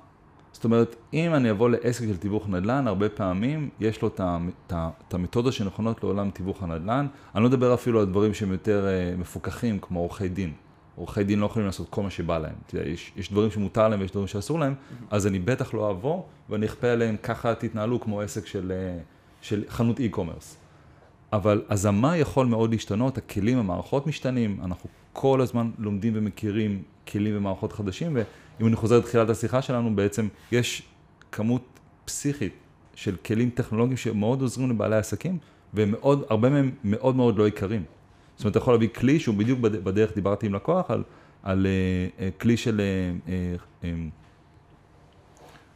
זאת 0.52 0.64
אומרת, 0.64 0.96
אם 1.14 1.34
אני 1.34 1.50
אבוא 1.50 1.70
לעסק 1.70 2.04
של 2.04 2.16
תיווך 2.16 2.48
נדל"ן, 2.48 2.88
הרבה 2.88 3.08
פעמים 3.08 3.68
יש 3.80 4.02
לו 4.02 4.08
את 4.08 5.14
המתודה 5.14 5.52
שנכונות 5.52 6.04
לעולם 6.04 6.30
תיווך 6.30 6.62
הנדל"ן. 6.62 7.06
אני 7.34 7.42
לא 7.42 7.48
מדבר 7.48 7.74
אפילו 7.74 8.00
על 8.00 8.06
דברים 8.06 8.34
שהם 8.34 8.52
יותר 8.52 8.86
uh, 8.86 9.20
מפוקחים, 9.20 9.78
כמו 9.78 10.00
עורכי 10.00 10.28
דין. 10.28 10.52
עורכי 10.96 11.24
דין 11.24 11.38
לא 11.38 11.46
יכולים 11.46 11.66
לעשות 11.66 11.88
כל 11.90 12.02
מה 12.02 12.10
שבא 12.10 12.38
להם. 12.38 12.54
תראה, 12.66 12.88
יש, 12.88 13.12
יש 13.16 13.32
דברים 13.32 13.50
שמותר 13.50 13.88
להם 13.88 14.00
ויש 14.00 14.10
דברים 14.10 14.26
שאסור 14.26 14.58
להם, 14.58 14.74
mm-hmm. 14.74 15.04
אז 15.10 15.26
אני 15.26 15.38
בטח 15.38 15.74
לא 15.74 15.90
אבוא 15.90 16.22
ואני 16.50 16.66
אכפה 16.66 16.88
עליהם 16.88 17.16
ככה 17.16 17.54
תתנהלו 17.54 18.00
כמו 18.00 18.20
עסק 18.20 18.46
של, 18.46 18.72
אה, 18.72 18.98
של 19.40 19.64
חנות 19.68 19.98
e-commerce. 19.98 20.56
אבל 21.32 21.62
אז 21.68 21.84
המה 21.84 22.16
יכול 22.16 22.46
מאוד 22.46 22.70
להשתנות, 22.70 23.18
הכלים, 23.18 23.58
המערכות 23.58 24.06
משתנים, 24.06 24.60
אנחנו 24.64 24.90
כל 25.12 25.40
הזמן 25.40 25.70
לומדים 25.78 26.12
ומכירים 26.16 26.82
כלים 27.08 27.36
ומערכות 27.36 27.72
חדשים, 27.72 28.16
ואם 28.16 28.66
אני 28.66 28.76
חוזר 28.76 28.98
לתחילת 28.98 29.30
השיחה 29.30 29.62
שלנו, 29.62 29.96
בעצם 29.96 30.28
יש 30.52 30.82
כמות 31.32 31.62
פסיכית 32.04 32.52
של 32.94 33.16
כלים 33.16 33.50
טכנולוגיים 33.50 33.96
שמאוד 33.96 34.42
עוזרים 34.42 34.70
לבעלי 34.70 34.96
עסקים, 34.96 35.38
והרבה 35.74 36.50
מהם 36.50 36.70
מאוד 36.84 37.16
מאוד 37.16 37.38
לא 37.38 37.48
יקרים. 37.48 37.84
זאת 38.40 38.44
אומרת, 38.44 38.56
אתה 38.56 38.58
יכול 38.58 38.74
להביא 38.74 38.88
כלי 38.88 39.20
שהוא 39.20 39.34
בדיוק 39.34 39.58
בדרך, 39.60 40.14
דיברתי 40.14 40.46
עם 40.46 40.54
לקוח, 40.54 40.90
על, 40.90 41.02
על 41.42 41.66
uh, 41.66 42.20
uh, 42.20 42.40
כלי 42.40 42.56
של 42.56 42.80
uh, 43.26 43.84
uh, 43.84 43.86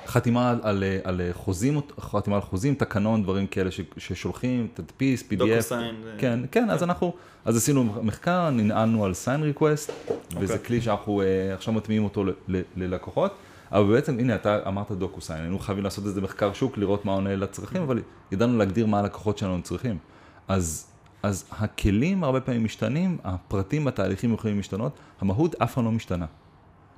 חתימה 0.07 0.51
על, 0.51 0.61
על 0.63 0.85
על 1.05 1.21
חוזים, 1.33 1.81
חתימה 2.01 2.37
על 2.37 2.43
חוזים, 2.43 2.75
תקנון, 2.75 3.23
דברים 3.23 3.47
כאלה 3.47 3.71
ש, 3.71 3.81
ששולחים, 3.97 4.69
תדפיס, 4.75 5.23
PDF. 5.23 5.37
דוקוסיין. 5.37 5.95
כן, 6.19 6.41
כן, 6.51 6.71
אז 6.71 6.83
אנחנו, 6.83 7.15
אז 7.45 7.57
עשינו 7.57 7.85
מחקר, 8.03 8.51
ננעלנו 8.51 9.05
על 9.05 9.15
סיין 9.15 9.43
ריקווסט, 9.43 9.93
וזה 10.41 10.53
אוקיי. 10.53 10.67
כלי 10.67 10.81
שאנחנו 10.81 11.23
uh, 11.23 11.55
עכשיו 11.55 11.75
מטמיעים 11.75 12.05
אותו 12.05 12.25
ל, 12.25 12.33
ל, 12.49 12.61
ללקוחות. 12.77 13.35
אבל 13.73 13.93
בעצם, 13.93 14.19
הנה, 14.19 14.35
אתה 14.35 14.59
אמרת 14.69 14.93
דוקוסיין, 14.93 15.43
היינו 15.43 15.59
חייבים 15.59 15.85
לעשות 15.85 16.07
איזה 16.07 16.21
מחקר 16.21 16.53
שוק, 16.53 16.79
לראות 16.79 17.05
מה 17.05 17.13
עונה 17.13 17.37
לצרכים, 17.37 17.83
אבל 17.83 18.03
ידענו 18.33 18.59
להגדיר 18.59 18.87
מה 18.87 18.99
הלקוחות 18.99 19.39
שלנו 19.39 19.63
צריכים. 19.63 19.99
אז 20.49 20.94
אז 21.25 21.45
הכלים 21.51 22.25
הרבה 22.25 22.41
פעמים 22.41 22.65
משתנים, 22.65 23.19
הפרטים 23.25 23.85
בתהליכים 23.85 24.35
יכולים 24.35 24.57
להשתנות, 24.57 24.99
המהות 25.21 25.55
אף 25.55 25.75
פעם 25.75 25.85
לא 25.85 25.93
משתנה. 25.93 26.27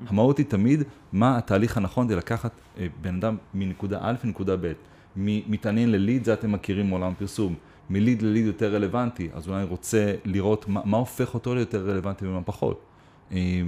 המהות 0.06 0.38
היא 0.38 0.46
תמיד 0.46 0.82
מה 1.12 1.38
התהליך 1.38 1.76
הנכון 1.76 2.06
כדי 2.06 2.16
לקחת 2.16 2.50
אה, 2.78 2.86
בן 3.00 3.16
אדם 3.16 3.36
מנקודה 3.54 3.98
א' 4.02 4.14
לנקודה 4.24 4.56
ב'. 4.56 4.72
מתעניין 5.16 5.92
לליד, 5.92 6.24
זה 6.24 6.32
אתם 6.32 6.52
מכירים 6.52 6.88
מעולם 6.88 7.12
פרסום. 7.18 7.54
מליד 7.90 8.22
לליד 8.22 8.46
יותר 8.46 8.74
רלוונטי, 8.74 9.28
אז 9.34 9.48
אולי 9.48 9.64
רוצה 9.64 10.14
לראות 10.24 10.68
מה, 10.68 10.80
מה 10.84 10.96
הופך 10.96 11.34
אותו 11.34 11.54
ליותר 11.54 11.90
רלוונטי 11.90 12.26
ומה 12.26 12.42
פחות. 12.42 12.80
אה, 13.32 13.62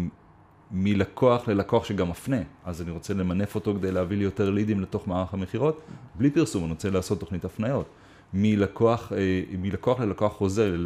מלקוח 0.70 1.48
ללקוח 1.48 1.84
שגם 1.84 2.10
מפנה, 2.10 2.40
אז 2.64 2.82
אני 2.82 2.90
רוצה 2.90 3.14
למנף 3.14 3.54
אותו 3.54 3.74
כדי 3.74 3.92
להביא 3.92 4.16
לי 4.16 4.24
יותר 4.24 4.50
לידים 4.50 4.80
לתוך 4.80 5.08
מערך 5.08 5.34
המכירות, 5.34 5.80
בלי 6.14 6.30
פרסום, 6.30 6.64
אני 6.64 6.72
רוצה 6.72 6.90
לעשות 6.90 7.20
תוכנית 7.20 7.44
הפניות. 7.44 7.86
מלקוח, 8.34 9.12
אה, 9.12 9.42
מלקוח 9.58 10.00
ללקוח 10.00 10.32
חוזר. 10.32 10.76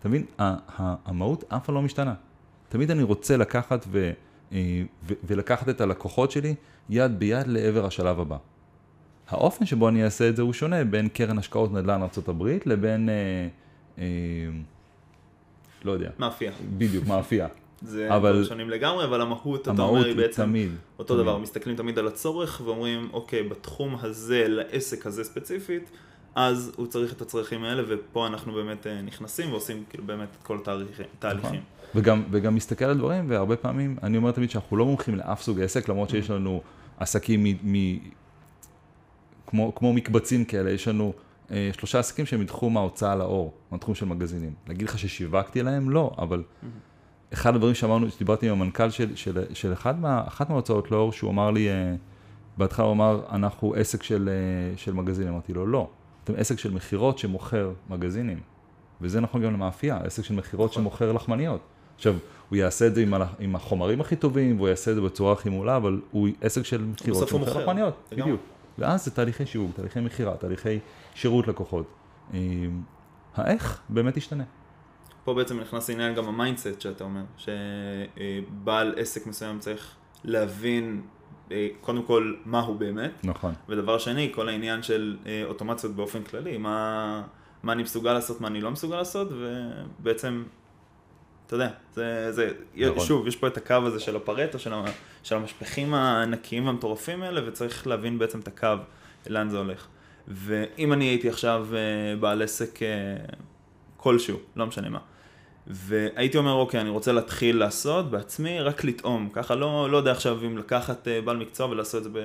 אתה 0.00 0.08
מבין, 0.08 0.24
המהות 0.38 1.44
אף 1.48 1.66
פעם 1.66 1.74
לא 1.74 1.82
משתנה. 1.82 2.14
תמיד 2.68 2.90
אני 2.90 3.02
רוצה 3.02 3.36
לקחת 3.36 3.86
ו, 3.90 4.10
אה, 4.52 4.82
ו, 5.08 5.14
ולקחת 5.24 5.68
את 5.68 5.80
הלקוחות 5.80 6.30
שלי 6.30 6.54
יד 6.90 7.18
ביד 7.18 7.46
לעבר 7.46 7.86
השלב 7.86 8.20
הבא. 8.20 8.36
האופן 9.28 9.66
שבו 9.66 9.88
אני 9.88 10.04
אעשה 10.04 10.28
את 10.28 10.36
זה 10.36 10.42
הוא 10.42 10.52
שונה 10.52 10.84
בין 10.84 11.08
קרן 11.08 11.38
השקעות 11.38 11.72
נדל"ן 11.72 12.02
ארה"ב 12.02 12.48
לבין, 12.66 13.08
אה, 13.08 13.14
אה, 13.98 14.04
לא 15.84 15.92
יודע. 15.92 16.10
מאפייה. 16.18 16.52
בדיוק, 16.78 17.06
מאפייה. 17.06 17.46
זה 17.82 18.16
אבל... 18.16 18.44
שונים 18.44 18.70
לגמרי, 18.70 19.04
אבל 19.04 19.20
המהות, 19.20 19.68
אתה 19.68 19.82
אומר, 19.82 20.06
היא 20.06 20.16
בעצם 20.16 20.42
תמיד, 20.42 20.70
אותו 20.98 21.14
תמיד. 21.14 21.22
דבר, 21.22 21.38
מסתכלים 21.38 21.76
תמיד 21.76 21.98
על 21.98 22.06
הצורך 22.06 22.60
ואומרים, 22.64 23.08
אוקיי, 23.12 23.42
בתחום 23.42 23.96
הזה, 24.00 24.48
לעסק 24.48 25.06
הזה 25.06 25.24
ספציפית, 25.24 25.90
אז 26.34 26.72
הוא 26.76 26.86
צריך 26.86 27.12
את 27.12 27.22
הצרכים 27.22 27.64
האלה, 27.64 27.82
ופה 27.88 28.26
אנחנו 28.26 28.52
באמת 28.52 28.86
אה, 28.86 29.02
נכנסים 29.02 29.52
ועושים 29.52 29.84
כאילו 29.90 30.04
באמת 30.04 30.28
את 30.38 30.42
כל 30.42 30.58
התהליכים. 30.58 31.06
נכון. 31.38 31.58
וגם, 31.94 32.22
וגם 32.30 32.54
מסתכל 32.54 32.84
על 32.84 32.98
דברים, 32.98 33.30
והרבה 33.30 33.56
פעמים, 33.56 33.96
אני 34.02 34.16
אומר 34.16 34.30
תמיד 34.32 34.50
שאנחנו 34.50 34.76
לא 34.76 34.84
מומחים 34.86 35.14
לאף 35.14 35.42
סוג 35.42 35.60
עסק, 35.60 35.88
למרות 35.88 36.10
שיש 36.10 36.30
לנו 36.30 36.62
עסקים 36.98 37.44
מ... 37.44 37.72
מ 37.72 37.98
כמו, 39.46 39.74
כמו 39.74 39.92
מקבצים 39.92 40.44
כאלה, 40.44 40.70
יש 40.70 40.88
לנו 40.88 41.12
אה, 41.50 41.70
שלושה 41.78 41.98
עסקים 41.98 42.26
שהם 42.26 42.40
מתחום 42.40 42.76
ההוצאה 42.76 43.16
לאור, 43.16 43.54
מהתחום 43.70 43.94
של 43.94 44.06
מגזינים. 44.06 44.52
להגיד 44.68 44.88
לך 44.88 44.98
ששיווקתי 44.98 45.62
להם? 45.62 45.90
לא, 45.90 46.14
אבל 46.18 46.42
אחד 47.32 47.54
הדברים 47.54 47.74
שאמרנו, 47.74 48.10
שדיברתי 48.10 48.48
עם 48.48 48.52
המנכ"ל 48.52 48.90
של, 48.90 49.16
של, 49.16 49.44
של 49.54 49.72
אחד 49.72 50.00
מה, 50.00 50.22
אחת 50.26 50.50
מההוצאות 50.50 50.90
לאור, 50.90 51.12
שהוא 51.12 51.30
אמר 51.30 51.50
לי, 51.50 51.68
אה, 51.68 51.94
בהתחלה 52.56 52.84
הוא 52.86 52.92
אמר, 52.92 53.20
אנחנו 53.32 53.74
עסק 53.74 54.02
של, 54.02 54.28
אה, 54.28 54.76
של 54.76 54.92
מגזינים, 54.92 55.32
אמרתי 55.32 55.52
לו, 55.52 55.66
לא. 55.66 55.88
אתם 56.30 56.40
עסק 56.40 56.58
של 56.58 56.70
מכירות 56.70 57.18
שמוכר 57.18 57.72
מגזינים. 57.88 58.40
וזה 59.00 59.20
נכון 59.20 59.42
גם 59.42 59.52
למאפייה, 59.52 59.96
עסק 59.96 60.24
של 60.24 60.34
מכירות 60.34 60.70
נכון. 60.70 60.82
שמוכר 60.82 61.12
לחמניות. 61.12 61.60
עכשיו, 61.96 62.14
הוא 62.48 62.56
יעשה 62.56 62.86
את 62.86 62.94
זה 62.94 63.02
עם, 63.02 63.14
עם 63.38 63.56
החומרים 63.56 64.00
הכי 64.00 64.16
טובים, 64.16 64.56
והוא 64.56 64.68
יעשה 64.68 64.90
את 64.90 64.96
זה 64.96 65.02
בצורה 65.02 65.32
הכי 65.32 65.48
מעולה, 65.48 65.76
אבל 65.76 66.00
הוא 66.10 66.28
עסק 66.40 66.62
של 66.62 66.84
מכירות 66.84 67.28
שמוכר 67.28 67.60
לחמניות. 67.60 67.94
בדיוק. 68.12 68.40
ואז 68.78 69.04
זה 69.04 69.10
תהליכי 69.10 69.46
שיווק, 69.46 69.76
תהליכי 69.76 70.00
מכירה, 70.00 70.36
תהליכי 70.36 70.78
שירות 71.14 71.48
לקוחות. 71.48 71.86
אמ, 72.34 72.38
האיך 73.34 73.80
באמת 73.88 74.16
ישתנה. 74.16 74.44
פה 75.24 75.34
בעצם 75.34 75.60
נכנס 75.60 75.90
לעניין 75.90 76.14
גם 76.14 76.24
ה 76.24 76.31
mindset 76.31 76.80
שאתה 76.80 77.04
אומר, 77.04 77.22
שבעל 77.36 78.94
עסק 78.96 79.26
מסוים 79.26 79.58
צריך 79.58 79.94
להבין 80.24 81.02
קודם 81.80 82.02
כל, 82.02 82.34
מה 82.44 82.60
הוא 82.60 82.76
באמת. 82.76 83.10
נכון. 83.24 83.54
ודבר 83.68 83.98
שני, 83.98 84.32
כל 84.34 84.48
העניין 84.48 84.82
של 84.82 85.16
אה, 85.26 85.42
אוטומציות 85.44 85.94
באופן 85.94 86.22
כללי, 86.22 86.58
מה, 86.58 87.22
מה 87.62 87.72
אני 87.72 87.82
מסוגל 87.82 88.12
לעשות, 88.12 88.40
מה 88.40 88.48
אני 88.48 88.60
לא 88.60 88.70
מסוגל 88.70 88.96
לעשות, 88.96 89.28
ובעצם, 89.30 90.44
אתה 91.46 91.54
יודע, 91.54 91.70
זה, 91.92 92.32
זה 92.32 92.52
נכון. 92.76 93.06
שוב, 93.06 93.26
יש 93.26 93.36
פה 93.36 93.46
את 93.46 93.56
הקו 93.56 93.74
הזה 93.74 94.00
של 94.00 94.16
הפרטו, 94.16 94.58
של, 94.58 94.72
של 95.22 95.36
המשפחים 95.36 95.94
הענקיים 95.94 96.66
והמטורפים 96.66 97.22
האלה, 97.22 97.48
וצריך 97.48 97.86
להבין 97.86 98.18
בעצם 98.18 98.40
את 98.40 98.48
הקו, 98.48 98.68
לאן 99.26 99.48
זה 99.48 99.58
הולך. 99.58 99.86
ואם 100.28 100.92
אני 100.92 101.04
הייתי 101.04 101.28
עכשיו 101.28 101.66
אה, 101.72 102.16
בעל 102.16 102.42
עסק 102.42 102.78
כלשהו, 103.96 104.38
לא 104.56 104.66
משנה 104.66 104.88
מה, 104.88 104.98
והייתי 105.70 106.38
אומר, 106.38 106.52
אוקיי, 106.52 106.80
אני 106.80 106.90
רוצה 106.90 107.12
להתחיל 107.12 107.56
לעשות 107.56 108.10
בעצמי, 108.10 108.60
רק 108.60 108.84
לטעום. 108.84 109.28
ככה 109.32 109.54
לא, 109.54 109.90
לא 109.90 109.96
יודע 109.96 110.12
עכשיו 110.12 110.44
אם 110.46 110.58
לקחת 110.58 111.08
אה, 111.08 111.20
בעל 111.20 111.36
מקצוע 111.36 111.68
ולעשות 111.68 112.06
את 112.06 112.12
זה 112.12 112.20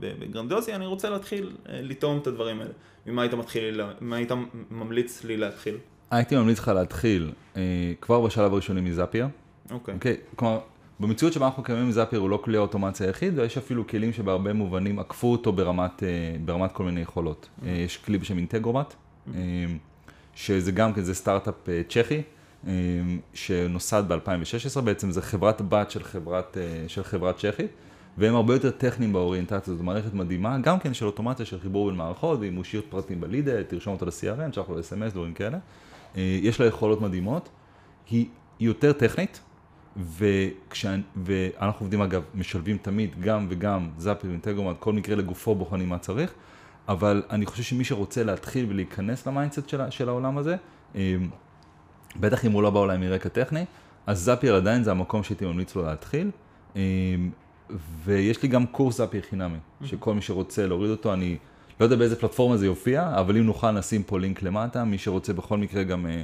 בגרנדוזי, 0.00 0.74
אני 0.74 0.86
רוצה 0.86 1.10
להתחיל 1.10 1.52
אה, 1.68 1.80
לטעום 1.82 2.18
את 2.18 2.26
הדברים 2.26 2.60
האלה. 2.60 2.70
ממה 3.06 3.22
היית 3.22 3.34
מתחיל, 3.34 3.80
ממה 4.00 4.16
היית 4.16 4.32
ממליץ 4.70 5.24
לי 5.24 5.36
להתחיל? 5.36 5.76
הייתי 6.10 6.36
ממליץ 6.36 6.58
לך 6.58 6.68
להתחיל 6.68 7.30
אה, 7.56 7.62
כבר 8.00 8.20
בשלב 8.20 8.52
הראשוני 8.52 8.80
מזאפיה. 8.80 9.28
אוקיי. 9.70 9.94
אוקיי, 9.94 10.16
כלומר, 10.36 10.58
במציאות 11.00 11.32
שבה 11.32 11.46
אנחנו 11.46 11.62
קיימים 11.62 11.92
זאפיר 11.92 12.20
הוא 12.20 12.30
לא 12.30 12.40
כלי 12.44 12.56
האוטומציה 12.56 13.06
היחיד, 13.06 13.38
ויש 13.38 13.58
אפילו 13.58 13.86
כלים 13.86 14.12
שבהרבה 14.12 14.52
מובנים 14.52 14.98
עקפו 14.98 15.32
אותו 15.32 15.52
ברמת, 15.52 16.02
ברמת 16.44 16.72
כל 16.72 16.84
מיני 16.84 17.00
יכולות. 17.00 17.48
Mm-hmm. 17.48 17.66
יש 17.68 17.96
כלי 17.96 18.18
בשם 18.18 18.38
אינטגרומט, 18.38 18.94
mm-hmm. 18.94 19.32
שזה 20.34 20.72
גם 20.72 20.92
כן, 20.92 21.02
זה 21.02 21.14
סטארט-אפ 21.14 21.54
צ'כי. 21.88 22.22
אמ, 22.66 22.70
שנוסד 23.34 24.04
ב-2016, 24.08 24.80
בעצם 24.80 25.10
זה 25.10 25.22
חברת 25.22 25.62
בת 25.68 25.90
של 25.90 26.04
חברת, 26.04 26.56
אה, 26.56 26.88
של 26.88 27.04
חברת 27.04 27.36
צ'כית, 27.38 27.70
והם 28.18 28.34
הרבה 28.34 28.54
יותר 28.54 28.70
טכניים 28.70 29.12
באוריינטציה, 29.12 29.74
זו 29.74 29.82
מערכת 29.84 30.14
מדהימה, 30.14 30.58
גם 30.58 30.78
כן 30.78 30.94
של 30.94 31.06
אוטומציה 31.06 31.46
של 31.46 31.60
חיבור 31.60 31.88
בין 31.88 31.96
מערכות, 31.96 32.40
ואם 32.40 32.54
הוא 32.54 32.62
השאיר 32.62 32.82
פרטים 32.88 33.20
בלידה, 33.20 33.64
תרשום 33.64 33.92
אותו 33.92 34.06
ל-CRN, 34.06 34.52
שלח 34.52 34.68
לו 34.68 34.76
ל-SMS, 34.76 35.12
דברים 35.12 35.34
כאלה. 35.34 35.58
אה, 36.16 36.38
יש 36.42 36.60
לה 36.60 36.66
יכולות 36.66 37.00
מדהימות, 37.00 37.48
היא, 38.10 38.26
יותר 38.60 38.92
טכנית, 38.92 39.40
וכשה, 40.16 40.94
ואנחנו 41.16 41.84
עובדים 41.84 42.02
אגב, 42.02 42.22
משלבים 42.34 42.78
תמיד 42.78 43.20
גם 43.20 43.46
וגם 43.50 43.88
Zapier 43.98 44.28
ו 44.28 44.32
Integromat, 44.32 44.76
כל 44.78 44.92
מקרה 44.92 45.16
לגופו 45.16 45.54
בוחנים 45.54 45.88
מה 45.88 45.98
צריך, 45.98 46.32
אבל 46.88 47.22
אני 47.30 47.46
חושב 47.46 47.62
שמי 47.62 47.84
שרוצה 47.84 48.24
להתחיל 48.24 48.66
ולהיכנס 48.68 49.26
ל 49.26 49.31
mindset 49.31 49.68
של, 49.68 49.90
של 49.90 50.08
העולם 50.08 50.38
הזה, 50.38 50.56
אמ, 50.94 51.00
בטח 52.16 52.44
אם 52.44 52.52
הוא 52.52 52.62
לא 52.62 52.70
בא 52.70 52.78
אולי 52.78 52.98
מרקע 52.98 53.28
טכני, 53.28 53.64
אז 54.06 54.18
Zapier 54.18 54.54
עדיין 54.54 54.82
זה 54.82 54.90
המקום 54.90 55.22
שהייתי 55.22 55.46
ממליץ 55.46 55.76
לו 55.76 55.82
להתחיל. 55.82 56.30
אמ, 56.76 56.80
ויש 58.04 58.42
לי 58.42 58.48
גם 58.48 58.66
קורס 58.66 58.96
Zapier 58.96 59.22
חינמי, 59.30 59.58
שכל 59.84 60.14
מי 60.14 60.22
שרוצה 60.22 60.66
להוריד 60.66 60.90
אותו, 60.90 61.12
אני 61.12 61.36
לא 61.80 61.84
יודע 61.84 61.96
באיזה 61.96 62.16
פלטפורמה 62.16 62.56
זה 62.56 62.66
יופיע, 62.66 63.12
אבל 63.20 63.36
אם 63.36 63.46
נוכל 63.46 63.70
נשים 63.70 64.02
פה 64.02 64.18
לינק 64.18 64.42
למטה, 64.42 64.84
מי 64.84 64.98
שרוצה 64.98 65.32
בכל 65.32 65.58
מקרה 65.58 65.82
גם, 65.82 66.06
אה, 66.06 66.22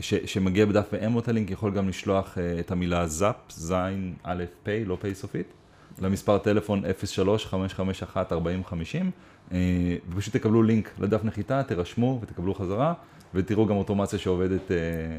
ש, 0.00 0.14
שמגיע 0.14 0.66
בדף 0.66 0.88
ואין 0.92 1.12
לו 1.12 1.18
את 1.18 1.28
הלינק, 1.28 1.50
יכול 1.50 1.72
גם 1.74 1.88
לשלוח 1.88 2.38
אה, 2.38 2.60
את 2.60 2.70
המילה 2.70 3.06
זאפ, 3.06 3.36
זין 3.50 4.14
א' 4.22 4.44
פ', 4.62 4.68
לא 4.86 4.98
פ' 5.00 5.12
סופית, 5.12 5.46
למספר 5.98 6.38
טלפון 6.38 6.82
03-551-4050, 6.84 8.14
אה, 9.52 9.58
ופשוט 10.10 10.36
תקבלו 10.36 10.62
לינק 10.62 10.90
לדף 10.98 11.24
נחיתה, 11.24 11.62
תירשמו 11.62 12.18
ותקבלו 12.22 12.54
חזרה, 12.54 12.94
ותראו 13.34 13.66
גם 13.66 13.76
אוטומציה 13.76 14.18
שעובדת 14.18 14.70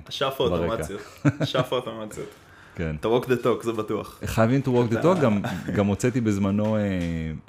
השאפה 0.08 0.50
ברקע. 0.50 0.72
אוטומציות, 0.72 1.02
השאפה 1.42 1.76
אוטומציות. 1.76 2.30
כן. 2.76 2.96
אתה 3.00 3.08
walk 3.08 3.26
the 3.26 3.44
talk, 3.44 3.64
זה 3.64 3.72
בטוח. 3.72 4.20
חייבים 4.26 4.62
to 4.66 4.68
walk 4.68 4.94
the 4.94 5.04
talk, 5.04 5.22
גם, 5.22 5.42
גם 5.78 5.88
הוצאתי 5.88 6.22
בזמנו 6.22 6.76
אה, 6.76 6.82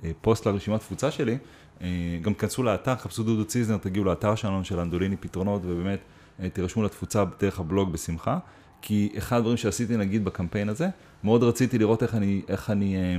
אה, 0.05 0.11
פוסט 0.21 0.47
לרשימת 0.47 0.81
תפוצה 0.81 1.11
שלי, 1.11 1.39
אה, 1.83 1.89
גם 2.23 2.35
כנסו 2.35 2.63
לאתר, 2.63 2.97
חפשו 2.97 3.23
דודו 3.23 3.45
ציזנר, 3.45 3.77
תגיעו 3.77 4.05
לאתר 4.05 4.35
שלנו 4.35 4.65
של 4.65 4.79
אנדוליני 4.79 5.17
פתרונות, 5.17 5.63
ובאמת 5.65 5.99
אה, 6.43 6.49
תירשמו 6.49 6.83
לתפוצה 6.83 7.25
דרך 7.41 7.61
הבלוג 7.61 7.93
בשמחה, 7.93 8.39
כי 8.83 9.13
אחד 9.19 9.37
הדברים 9.37 9.57
שעשיתי 9.57 9.97
נגיד 9.97 10.25
בקמפיין 10.25 10.69
הזה, 10.69 10.89
מאוד 11.25 11.43
רציתי 11.43 11.79
לראות 11.79 12.03
איך 12.03 12.15
אני, 12.15 12.43
איך 12.49 12.71
אני, 12.71 12.97
אה, 12.97 13.17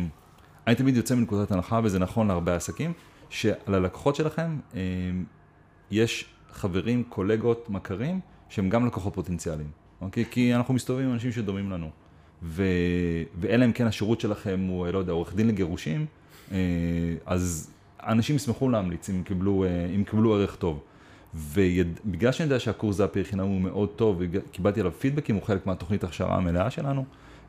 אני 0.68 0.76
תמיד 0.76 0.98
יוצא 0.98 1.16
מנקודת 1.16 1.52
הנחה, 1.52 1.80
וזה 1.84 2.00
נכון 2.00 2.28
להרבה 2.28 2.56
עסקים, 2.56 2.94
שללקוחות 3.30 4.16
שלכם 4.16 4.58
אה, 4.76 4.82
יש 5.92 6.26
חברים, 6.56 7.04
קולגות, 7.10 7.70
מכרים, 7.70 8.20
שהם 8.50 8.70
גם 8.70 8.86
לקוחות 8.86 9.14
פוטנציאליים, 9.14 9.70
אוקיי? 10.02 10.26
כי 10.32 10.56
אנחנו 10.56 10.74
מסתובבים 10.74 11.08
עם 11.08 11.14
אנשים 11.14 11.32
שדומים 11.32 11.72
לנו. 11.72 11.90
ו... 12.44 12.64
ואלא 13.40 13.66
אם 13.66 13.72
כן 13.72 13.88
השירות 13.88 14.22
שלכם 14.22 14.66
הוא, 14.70 14.88
לא 14.88 14.98
יודע, 14.98 15.12
עורך 15.12 15.36
דין 15.36 15.48
לגירושים, 15.48 16.06
אה, 16.52 16.58
אז 17.26 17.72
אנשים 18.04 18.36
ישמחו 18.36 18.70
להמליץ 18.70 19.10
אם 19.10 19.24
קיבלו, 19.24 19.64
אה, 19.64 19.86
אם 19.96 20.04
קיבלו 20.04 20.36
ערך 20.36 20.56
טוב. 20.56 20.80
ובגלל 21.34 22.32
שאני 22.32 22.46
יודע 22.46 22.60
שהקורס 22.60 22.96
זאפי 22.96 23.24
חינם 23.24 23.46
הוא 23.46 23.62
מאוד 23.62 23.90
טוב, 23.90 24.18
וקיבלתי 24.20 24.80
עליו 24.80 24.92
פידבקים, 24.92 25.36
הוא 25.36 25.44
חלק 25.44 25.66
מהתוכנית 25.68 26.04
הכשרה 26.04 26.36
המלאה 26.36 26.70
שלנו, 26.70 27.06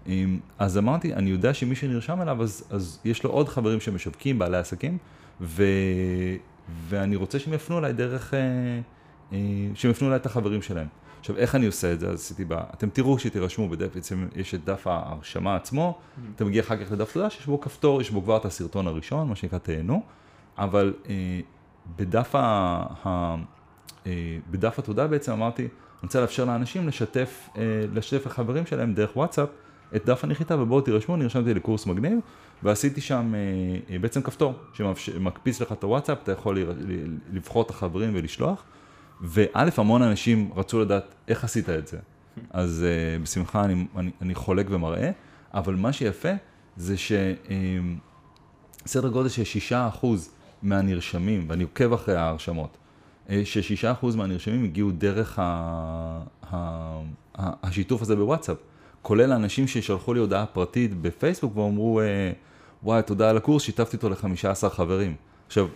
אה, 0.08 0.24
אז 0.58 0.78
אמרתי, 0.78 1.14
אני 1.14 1.30
יודע 1.30 1.54
שמי 1.54 1.74
שנרשם 1.74 2.22
אליו, 2.22 2.42
אז, 2.42 2.64
אז 2.70 3.00
יש 3.04 3.24
לו 3.24 3.30
עוד 3.30 3.48
חברים 3.48 3.80
שמשווקים, 3.80 4.38
בעלי 4.38 4.56
עסקים, 4.56 4.98
ו... 5.40 5.64
ואני 6.88 7.16
רוצה 7.16 7.38
שהם 7.38 7.54
יפנו 7.54 7.78
אליי 7.78 7.92
דרך, 7.92 8.34
שהם 9.74 9.90
יפנו 9.90 10.06
אליי 10.06 10.16
את 10.16 10.26
החברים 10.26 10.62
שלהם. 10.62 10.86
עכשיו, 11.20 11.36
איך 11.36 11.54
אני 11.54 11.66
עושה 11.66 11.92
את 11.92 12.00
זה? 12.00 12.08
אז 12.08 12.14
עשיתי 12.14 12.44
ב... 12.44 12.52
אתם 12.52 12.88
תראו 12.88 13.18
שתירשמו 13.18 13.68
בדף, 13.68 13.94
בעצם 13.94 14.28
יש 14.36 14.54
את 14.54 14.64
דף 14.64 14.86
ההרשמה 14.86 15.56
עצמו, 15.56 15.98
mm-hmm. 15.98 16.20
אתה 16.36 16.44
מגיע 16.44 16.62
אחר 16.62 16.84
כך 16.84 16.92
לדף 16.92 17.12
תודה, 17.12 17.30
שיש 17.30 17.46
בו 17.46 17.60
כפתור, 17.60 18.00
יש 18.00 18.10
בו 18.10 18.22
כבר 18.22 18.36
את 18.36 18.44
הסרטון 18.44 18.86
הראשון, 18.86 19.28
מה 19.28 19.36
שנקרא 19.36 19.58
תהנו, 19.58 20.02
אבל 20.58 20.94
אה, 21.08 21.40
בדף, 21.96 22.34
ה... 22.34 22.38
ה... 23.04 23.34
אה, 24.06 24.38
בדף 24.50 24.78
התודה 24.78 25.06
בעצם 25.06 25.32
אמרתי, 25.32 25.62
אני 25.62 25.70
רוצה 26.02 26.20
לאפשר 26.20 26.44
לאנשים 26.44 26.88
לשתף, 26.88 27.48
אה, 27.56 27.62
לשתף 27.94 28.26
לחברים 28.26 28.66
שלהם 28.66 28.94
דרך 28.94 29.16
וואטסאפ 29.16 29.48
את 29.96 30.04
דף 30.04 30.24
הנחיתה, 30.24 30.60
ובואו 30.60 30.80
תירשמו, 30.80 31.16
נרשמתי 31.16 31.54
לקורס 31.54 31.86
מגניב, 31.86 32.18
ועשיתי 32.62 33.00
שם 33.00 33.34
אה, 33.34 33.40
אה, 33.90 33.98
בעצם 33.98 34.22
כפתור 34.22 34.54
שמקפיץ 34.72 35.60
לך 35.60 35.72
את 35.72 35.82
הוואטסאפ, 35.82 36.18
אתה 36.22 36.32
יכול 36.32 36.58
לבחור 37.32 37.62
את 37.62 37.70
החברים 37.70 38.12
ולשלוח. 38.14 38.64
וא', 39.20 39.46
המון 39.76 40.02
אנשים 40.02 40.50
רצו 40.56 40.80
לדעת 40.80 41.14
איך 41.28 41.44
עשית 41.44 41.68
את 41.68 41.86
זה. 41.86 41.98
אז 42.50 42.84
uh, 42.84 43.22
בשמחה 43.22 43.64
אני, 43.64 43.86
אני, 43.96 44.10
אני 44.22 44.34
חולק 44.34 44.66
ומראה, 44.70 45.10
אבל 45.54 45.74
מה 45.74 45.92
שיפה 45.92 46.28
זה 46.76 46.94
שסדר 46.96 47.88
um, 49.08 49.12
גודל 49.12 49.28
של 49.28 49.44
שישה 49.44 49.88
אחוז 49.88 50.30
מהנרשמים, 50.62 51.44
ואני 51.48 51.62
עוקב 51.62 51.92
אחרי 51.92 52.16
ההרשמות, 52.16 52.76
uh, 53.26 53.30
ששישה 53.44 53.92
אחוז 53.92 54.16
מהנרשמים 54.16 54.64
הגיעו 54.64 54.90
דרך 54.90 55.38
ה, 55.38 55.42
ה, 56.50 56.56
ה, 57.38 57.50
השיתוף 57.62 58.02
הזה 58.02 58.16
בוואטסאפ, 58.16 58.56
כולל 59.02 59.32
האנשים 59.32 59.66
ששלחו 59.66 60.14
לי 60.14 60.20
הודעה 60.20 60.46
פרטית 60.46 61.00
בפייסבוק 61.00 61.56
ואמרו, 61.56 62.00
uh, 62.00 62.04
וואי, 62.82 63.02
תודה 63.02 63.30
על 63.30 63.36
הקורס, 63.36 63.62
שיתפתי 63.62 63.96
אותו 63.96 64.08
לחמישה 64.08 64.50
עשר 64.50 64.68
חברים. 64.68 65.14
עכשיו, 65.46 65.66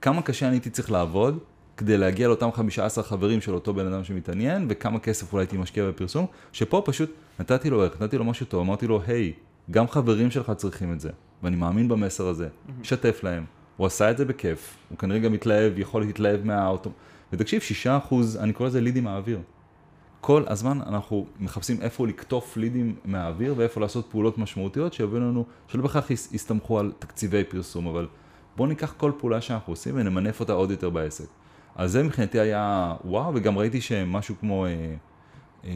כמה 0.00 0.22
קשה 0.22 0.46
אני 0.46 0.54
הייתי 0.54 0.70
צריך 0.70 0.90
לעבוד 0.90 1.38
כדי 1.76 1.98
להגיע 1.98 2.28
לאותם 2.28 2.52
15 2.52 3.04
חברים 3.04 3.40
של 3.40 3.54
אותו 3.54 3.74
בן 3.74 3.86
אדם 3.86 4.04
שמתעניין, 4.04 4.66
וכמה 4.68 4.98
כסף 4.98 5.32
אולי 5.32 5.42
הייתי 5.42 5.56
משקיע 5.56 5.88
בפרסום, 5.88 6.26
שפה 6.52 6.82
פשוט 6.84 7.10
נתתי 7.40 7.70
לו 7.70 7.82
ערך, 7.82 8.02
נתתי 8.02 8.18
לו 8.18 8.24
משהו 8.24 8.46
טוב, 8.46 8.60
אמרתי 8.60 8.86
לו, 8.86 9.00
היי, 9.06 9.32
גם 9.70 9.88
חברים 9.88 10.30
שלך 10.30 10.52
צריכים 10.56 10.92
את 10.92 11.00
זה, 11.00 11.10
ואני 11.42 11.56
מאמין 11.56 11.88
במסר 11.88 12.26
הזה, 12.26 12.48
שתף 12.82 13.20
להם. 13.22 13.44
הוא 13.76 13.86
עשה 13.86 14.10
את 14.10 14.16
זה 14.16 14.24
בכיף, 14.24 14.76
הוא 14.88 14.98
כנראה 14.98 15.18
גם 15.18 15.34
התלהב, 15.34 15.78
יכול 15.78 16.02
להתלהב 16.02 16.44
מהאוטו. 16.44 16.90
ותקשיב, 17.32 17.62
6%, 18.10 18.14
אני 18.40 18.52
קורא 18.52 18.68
לזה 18.68 18.80
לידים 18.80 19.04
מהאוויר. 19.04 19.40
כל 20.20 20.42
הזמן 20.46 20.78
אנחנו 20.86 21.26
מחפשים 21.40 21.82
איפה 21.82 22.06
לקטוף 22.06 22.56
לידים 22.56 22.94
מהאוויר 23.04 23.54
ואיפה 23.56 23.80
לעשות 23.80 24.06
פעולות 24.10 24.38
משמעותיות 24.38 24.92
שיביאו 24.92 25.20
לנו, 25.20 25.44
שלא 25.68 25.82
בהכרח 25.82 26.10
יסתמכו 26.10 26.78
על 26.78 26.92
תקציבי 26.98 27.44
פרסום, 27.44 27.86
אבל 27.86 28.06
בואו 28.56 28.68
ניקח 28.68 28.94
כל 28.96 29.12
פעולה 29.18 29.40
שאנחנו 29.40 29.72
עושים 29.72 29.94
ונמנף 29.96 30.40
אותה 30.40 30.52
עוד 30.52 30.70
יותר 30.70 30.90
בעסק. 30.90 31.26
אז 31.76 31.92
זה 31.92 32.02
מבחינתי 32.02 32.40
היה 32.40 32.94
וואו, 33.04 33.32
וגם 33.34 33.58
ראיתי 33.58 33.80
שמשהו 33.80 34.34
כמו 34.40 34.66
אה, 34.66 34.94
אה, 35.64 35.70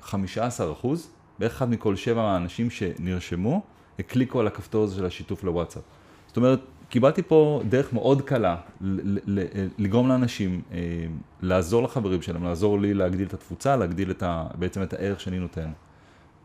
15 0.00 0.72
אחוז, 0.72 1.10
בערך 1.38 1.52
אחד 1.52 1.70
מכל 1.70 1.96
שבע 1.96 2.22
האנשים 2.22 2.70
שנרשמו, 2.70 3.62
הקליקו 3.98 4.40
על 4.40 4.46
הכפתור 4.46 4.84
הזה 4.84 4.96
של 4.96 5.06
השיתוף 5.06 5.44
לוואטסאפ. 5.44 5.82
זאת 6.26 6.36
אומרת, 6.36 6.60
קיבלתי 6.88 7.22
פה 7.22 7.62
דרך 7.68 7.92
מאוד 7.92 8.22
קלה 8.22 8.56
לגרום 9.78 10.08
לאנשים, 10.08 10.62
אה, 10.72 10.78
לעזור 11.42 11.82
לחברים 11.82 12.22
שלהם, 12.22 12.44
לעזור 12.44 12.80
לי 12.80 12.94
להגדיל 12.94 13.26
את 13.26 13.34
התפוצה, 13.34 13.76
להגדיל 13.76 14.10
את 14.10 14.22
ה, 14.22 14.46
בעצם 14.58 14.82
את 14.82 14.92
הערך 14.92 15.20
שאני 15.20 15.38
נותן. 15.38 15.70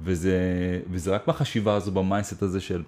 וזה, 0.02 0.40
וזה 0.92 1.12
רק 1.12 1.28
בחשיבה 1.28 1.76
הזו, 1.76 1.92
במייסט 1.92 2.44
הזה 2.44 2.60
של 2.62 2.84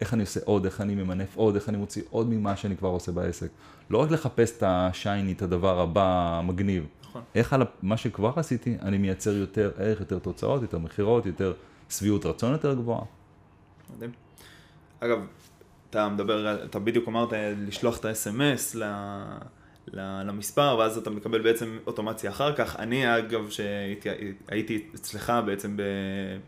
איך 0.00 0.14
אני 0.14 0.22
עושה 0.22 0.40
עוד, 0.44 0.64
איך 0.64 0.80
אני 0.80 0.94
ממנף 0.94 1.36
עוד, 1.36 1.54
איך 1.54 1.68
אני 1.68 1.76
מוציא 1.76 2.02
עוד 2.10 2.28
ממה 2.28 2.56
שאני 2.56 2.76
כבר 2.76 2.88
עושה 2.88 3.12
בעסק. 3.12 3.48
לא 3.90 3.98
רק 3.98 4.10
לחפש 4.10 4.56
את 4.56 4.62
השייני, 4.66 5.32
את 5.32 5.42
הדבר 5.42 5.80
הבא 5.80 6.38
המגניב. 6.38 6.86
נכון. 7.02 7.22
איך 7.34 7.52
על 7.52 7.62
מה 7.82 7.96
שכבר 7.96 8.32
עשיתי, 8.36 8.76
אני 8.82 8.98
מייצר 8.98 9.32
יותר 9.32 9.70
ערך, 9.76 10.00
יותר 10.00 10.18
תוצאות, 10.18 10.62
יותר 10.62 10.78
מכירות, 10.78 11.26
יותר 11.26 11.52
שביעות 11.90 12.26
רצון 12.26 12.52
יותר 12.52 12.74
גבוהה. 12.74 13.02
מדהים. 13.96 14.10
אגב, 15.00 15.18
אתה 15.90 16.08
מדבר, 16.08 16.64
אתה 16.64 16.78
בדיוק 16.78 17.08
אמרת 17.08 17.28
לשלוח 17.66 17.98
את 17.98 18.04
ה-SMS 18.04 18.76
למספר, 19.92 20.76
ואז 20.78 20.98
אתה 20.98 21.10
מקבל 21.10 21.42
בעצם 21.42 21.78
אוטומציה 21.86 22.30
אחר 22.30 22.56
כך. 22.56 22.76
אני, 22.76 23.18
אגב, 23.18 23.50
שהייתי 23.50 24.88
אצלך 24.94 25.32
בעצם, 25.46 25.76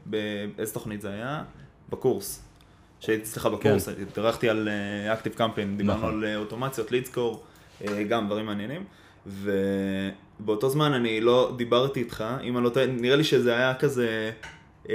באיזה 0.06 0.72
תוכנית 0.74 1.00
זה 1.00 1.10
היה? 1.12 1.44
בקורס. 1.90 2.42
שהייתי 3.00 3.22
אצלך 3.22 3.46
בקורס, 3.46 3.88
כן. 3.88 4.02
התארחתי 4.02 4.48
על 4.48 4.68
אקטיב 5.12 5.32
uh, 5.32 5.36
קמפיין, 5.36 5.76
דיברנו 5.76 5.98
נכון. 5.98 6.24
על 6.24 6.34
uh, 6.34 6.38
אוטומציות, 6.38 6.92
לידסקור, 6.92 7.42
uh, 7.82 7.84
גם 8.08 8.26
דברים 8.26 8.46
מעניינים. 8.46 8.84
ובאותו 9.26 10.70
זמן 10.70 10.92
אני 10.92 11.20
לא 11.20 11.52
דיברתי 11.56 12.00
איתך, 12.00 12.24
אם 12.42 12.56
אני 12.56 12.64
לא 12.64 12.70
טועה, 12.70 12.86
נראה 12.86 13.16
לי 13.16 13.24
שזה 13.24 13.56
היה 13.56 13.74
כזה, 13.74 14.30
אה, 14.90 14.94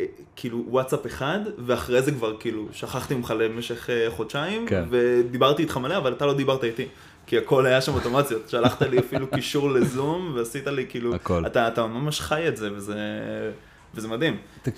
אה, 0.00 0.04
כאילו 0.36 0.64
וואטסאפ 0.68 1.06
אחד, 1.06 1.38
ואחרי 1.58 2.02
זה 2.02 2.12
כבר 2.12 2.36
כאילו 2.40 2.68
שכחתי 2.72 3.14
ממך 3.14 3.34
למשך 3.38 3.90
אה, 3.90 4.06
חודשיים, 4.10 4.66
כן. 4.66 4.84
ודיברתי 4.90 5.62
איתך 5.62 5.76
מלא, 5.76 5.96
אבל 5.96 6.12
אתה 6.12 6.26
לא 6.26 6.34
דיברת 6.34 6.64
איתי. 6.64 6.86
כי 7.26 7.38
הכל 7.38 7.66
היה 7.66 7.80
שם 7.80 7.94
אוטומציות, 7.94 8.48
שלחת 8.48 8.82
לי 8.82 8.98
אפילו 8.98 9.30
קישור 9.30 9.70
לזום, 9.70 10.32
ועשית 10.34 10.66
לי 10.66 10.86
כאילו, 10.88 11.14
הכל. 11.14 11.46
אתה, 11.46 11.68
אתה 11.68 11.86
ממש 11.86 12.20
חי 12.20 12.48
את 12.48 12.56
זה, 12.56 12.72
וזה, 12.72 12.96
וזה 13.94 14.08
מדהים. 14.08 14.36
אה... 14.66 14.70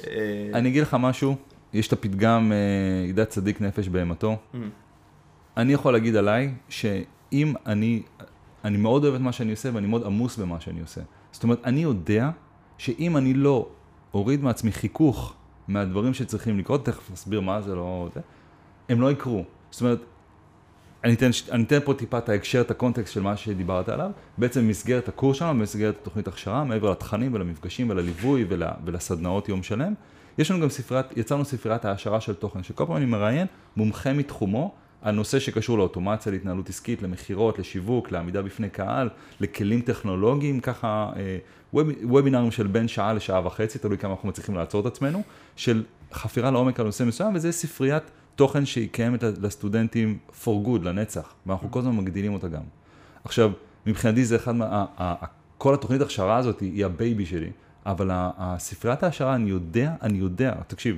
אני 0.55 0.69
אגיד 0.69 0.83
לך 0.83 0.97
משהו, 1.01 1.37
יש 1.73 1.89
את 1.89 1.93
הפתגם, 1.93 2.53
אה, 2.53 3.09
ידע 3.09 3.25
צדיק 3.25 3.61
נפש 3.61 3.89
בהמתו. 3.89 4.37
Mm-hmm. 4.37 4.57
אני 5.57 5.73
יכול 5.73 5.93
להגיד 5.93 6.17
עליי, 6.17 6.55
שאם 6.69 7.55
אני, 7.67 8.03
אני 8.65 8.77
מאוד 8.77 9.05
אוהב 9.05 9.15
את 9.15 9.21
מה 9.21 9.33
שאני 9.33 9.51
עושה 9.51 9.71
ואני 9.75 9.87
מאוד 9.87 10.05
עמוס 10.07 10.37
במה 10.37 10.61
שאני 10.61 10.81
עושה. 10.81 11.01
זאת 11.33 11.43
אומרת, 11.43 11.61
אני 11.65 11.81
יודע 11.81 12.31
שאם 12.79 13.17
אני 13.17 13.35
לא 13.35 13.69
אוריד 14.15 14.43
מעצמי 14.43 14.73
חיכוך 14.73 15.35
מהדברים 15.69 16.15
שצריכים 16.15 16.59
לקרות, 16.59 16.87
תכף 16.87 17.11
נסביר 17.11 17.41
מה 17.41 17.61
זה, 17.61 17.75
לא... 17.75 18.09
זה, 18.15 18.21
הם 18.89 19.01
לא 19.01 19.13
יקרו. 19.13 19.45
זאת 19.71 19.81
אומרת, 19.81 19.99
אני 21.05 21.15
אתן, 21.15 21.31
אני 21.53 21.65
אתן 21.65 21.79
פה 21.85 21.95
טיפה 21.95 22.19
את 22.19 22.29
ההקשר, 22.29 22.61
את 22.61 22.71
הקונטקסט 22.71 23.13
של 23.13 23.23
מה 23.23 23.37
שדיברת 23.37 23.89
עליו. 23.89 24.11
בעצם 24.39 24.61
במסגרת 24.61 25.09
הקורס 25.09 25.37
שלנו, 25.37 25.59
במסגרת 25.59 25.97
התוכנית 26.01 26.29
הכשרה, 26.29 26.65
מעבר 26.65 26.91
לתכנים 26.91 27.35
ולמפגשים 27.35 27.91
ולליווי 27.91 28.45
ול, 28.49 28.63
ולסדנאות 28.85 29.49
יום 29.49 29.63
שלם, 29.63 29.95
יש 30.39 30.51
לנו 30.51 30.61
גם 30.61 30.69
ספריית, 30.69 31.07
יצרנו 31.17 31.45
ספריית 31.45 31.85
העשרה 31.85 32.21
של 32.21 32.35
תוכן, 32.35 32.63
שכל 32.63 32.87
פעם 32.87 32.97
אני 32.97 33.05
מראיין 33.05 33.47
מומחה 33.77 34.13
מתחומו, 34.13 34.75
הנושא 35.03 35.39
שקשור 35.39 35.79
לאוטומציה, 35.79 36.33
להתנהלות 36.33 36.69
עסקית, 36.69 37.03
למכירות, 37.03 37.59
לשיווק, 37.59 38.13
לעמידה 38.13 38.43
בפני 38.43 38.71
קהל, 38.71 39.09
לכלים 39.41 39.81
טכנולוגיים, 39.81 40.61
ככה 40.61 41.11
אה, 41.17 41.39
ווב, 41.73 41.89
וובינרים 42.03 42.51
של 42.51 42.67
בין 42.67 42.89
שעה 42.89 43.13
לשעה 43.13 43.47
וחצי, 43.47 43.79
תלוי 43.79 43.99
כמה 43.99 44.11
אנחנו 44.11 44.29
מצליחים 44.29 44.55
לעצור 44.55 44.81
את 44.81 44.87
עצמנו, 44.87 45.23
של 45.57 45.85
חפירה 46.13 46.51
לעומק 46.51 46.81
על 46.81 46.87
נושא 46.87 47.05
מסוים, 47.05 47.35
וזה 47.35 47.53
ספריית 47.53 48.03
תוכן 48.37 48.67
שהיא 48.67 48.89
קיימת 48.93 49.23
לסטודנטים 49.23 50.19
for 50.45 50.67
good, 50.67 50.83
לנצח, 50.83 51.35
ואנחנו 51.47 51.71
כל 51.71 51.79
הזמן 51.79 51.97
מגדילים 51.97 52.35
אותה 52.35 52.49
גם. 52.49 52.63
עכשיו, 53.25 53.51
מבחינתי 53.87 54.25
זה 54.25 54.37
אחד 54.37 54.55
מה... 54.55 54.85
כל 55.59 55.75
התוכנית 55.75 56.01
הכשרה 56.01 56.37
הזאת 56.37 56.61
היא 56.61 56.87
ה 56.87 56.95
baby 56.95 57.27
שלי, 57.27 57.51
אבל 57.87 58.11
הספריית 58.13 59.03
העשרה, 59.03 59.35
אני 59.35 59.51
יודע, 59.51 59.95
אני 60.03 60.19
יודע, 60.19 60.55
תקשיב, 60.67 60.97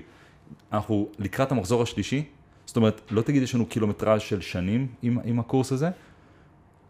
אנחנו 0.73 1.09
לקראת 1.19 1.53
המחזור 1.53 1.83
השלישי, 1.83 2.25
זאת 2.67 2.77
אומרת, 2.77 3.01
לא 3.11 3.23
תגיד 3.23 3.43
יש 3.43 3.55
לנו 3.55 3.67
קילומטראז' 3.67 4.21
של 4.21 4.41
שנים 4.41 4.87
עם, 5.03 5.19
עם 5.25 5.41
הקורס 5.41 5.73
הזה, 5.73 5.91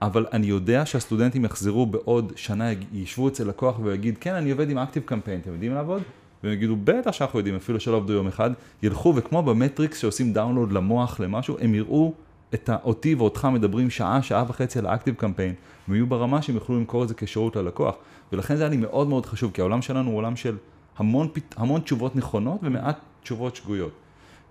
אבל 0.02 0.26
אני 0.32 0.46
יודע 0.46 0.86
שהסטודנטים 0.86 1.44
יחזרו 1.44 1.86
בעוד 1.86 2.32
שנה, 2.36 2.64
ישבו 2.92 3.28
אצל 3.28 3.48
לקוח 3.48 3.78
ויגיד, 3.82 4.18
כן, 4.20 4.34
אני 4.34 4.50
עובד 4.50 4.70
עם 4.70 4.78
ActiveCampaign, 4.78 5.40
אתם 5.40 5.52
יודעים 5.52 5.74
לעבוד? 5.74 6.02
והם 6.44 6.52
יגידו, 6.52 6.76
בטח 6.84 7.12
שאנחנו 7.12 7.38
יודעים, 7.38 7.56
אפילו 7.56 7.80
שלא 7.80 7.96
עבדו 7.96 8.12
יום 8.12 8.28
אחד, 8.28 8.50
ילכו 8.82 9.12
וכמו 9.16 9.42
במטריקס 9.42 9.98
שעושים 9.98 10.32
דאונלוד 10.32 10.72
למוח 10.72 11.20
למשהו, 11.20 11.56
הם 11.60 11.74
יראו 11.74 12.14
את 12.54 12.70
אותי 12.84 13.14
ואותך 13.14 13.48
מדברים 13.52 13.90
שעה, 13.90 14.22
שעה 14.22 14.44
וחצי 14.48 14.78
על 14.78 14.86
האקטיב 14.86 15.14
קמפיין, 15.14 15.54
והם 15.88 15.96
יהיו 15.96 16.06
ברמה 16.06 16.42
שהם 16.42 16.54
יוכלו 16.54 16.76
למכור 16.76 17.02
את 17.02 17.08
זה 17.08 17.14
כשירות 17.14 17.56
ללקוח. 17.56 17.94
ולכן 18.32 18.56
זה 18.56 18.62
היה 18.62 18.70
לי 18.70 18.76
מאוד 18.76 19.08
מאוד 19.08 19.26
חשוב, 19.26 19.52
כי 19.52 19.60
העולם 19.60 19.82
שלנו 19.82 20.10
הוא 20.10 20.18
עולם 20.18 20.36
של 20.36 20.56
המון, 20.96 21.28
המון 21.56 21.80
תשובות 21.80 22.16
נכונות 22.16 22.60
ומעט 22.62 22.98
תשובות 23.22 23.56
שגויות. 23.56 23.92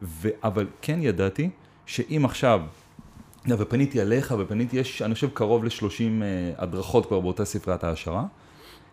ו... 0.01 0.29
אבל 0.43 0.67
כן 0.81 0.99
ידעתי 1.01 1.49
שאם 1.85 2.21
עכשיו, 2.25 2.61
ופניתי 3.47 4.01
עליך 4.01 4.35
ופניתי, 4.39 4.77
יש 4.77 5.01
אני 5.01 5.13
חושב 5.13 5.29
קרוב 5.29 5.63
ל-30 5.63 5.89
uh, 5.89 6.61
הדרכות 6.61 7.05
כבר 7.05 7.19
באותה 7.19 7.45
ספריית 7.45 7.83
העשרה, 7.83 8.25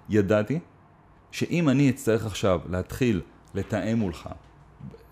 ידעתי 0.08 0.58
שאם 1.30 1.68
אני 1.68 1.90
אצטרך 1.90 2.26
עכשיו 2.26 2.60
להתחיל 2.70 3.20
לתאם 3.54 3.98
מולך 3.98 4.28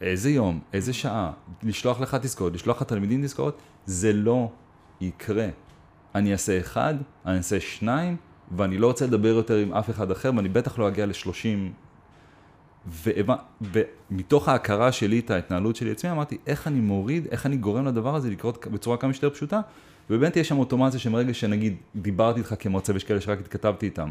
איזה 0.01 0.31
יום, 0.31 0.61
איזה 0.73 0.93
שעה, 0.93 1.33
לשלוח 1.63 2.01
לך 2.01 2.15
תזכורת, 2.15 2.53
לשלוח 2.53 2.77
לך 2.77 2.83
תלמידים 2.83 3.23
תזכורת, 3.23 3.55
זה 3.87 4.13
לא 4.13 4.51
יקרה. 5.01 5.49
אני 6.15 6.33
אעשה 6.33 6.61
אחד, 6.61 6.95
אני 7.27 7.37
אעשה 7.37 7.61
שניים, 7.61 8.17
ואני 8.57 8.79
לא 8.79 8.87
רוצה 8.87 9.07
לדבר 9.07 9.29
יותר 9.29 9.57
עם 9.57 9.75
אף 9.75 9.91
אחד 9.91 10.11
אחר, 10.11 10.31
ואני 10.37 10.49
בטח 10.49 10.79
לא 10.79 10.89
אגיע 10.89 11.07
לשלושים. 11.07 11.73
ומתוך 13.63 14.49
ההכרה 14.49 14.93
שלי 14.93 15.19
את 15.19 15.31
ההתנהלות 15.31 15.77
שלי 15.77 15.91
עצמי, 15.91 16.11
אמרתי, 16.11 16.39
איך 16.47 16.67
אני 16.67 16.81
מוריד, 16.81 17.27
איך 17.31 17.47
אני 17.47 17.57
גורם 17.57 17.87
לדבר 17.87 18.17
הזה 18.17 18.31
לקרות 18.31 18.67
בצורה 18.67 18.97
כמה 18.97 19.13
שיותר 19.13 19.31
פשוטה, 19.35 19.61
ובאמת 20.11 20.37
יש 20.37 20.49
שם 20.49 20.59
אוטומציה 20.59 21.01
שמרגע 21.01 21.35
שנגיד 21.35 21.77
דיברתי 21.97 22.39
איתך 22.39 22.55
כמרצה 22.59 22.93
ויש 22.93 23.05
כאלה 23.05 23.21
שרק 23.21 23.41
התכתבתי 23.41 23.87
איתם. 23.87 24.11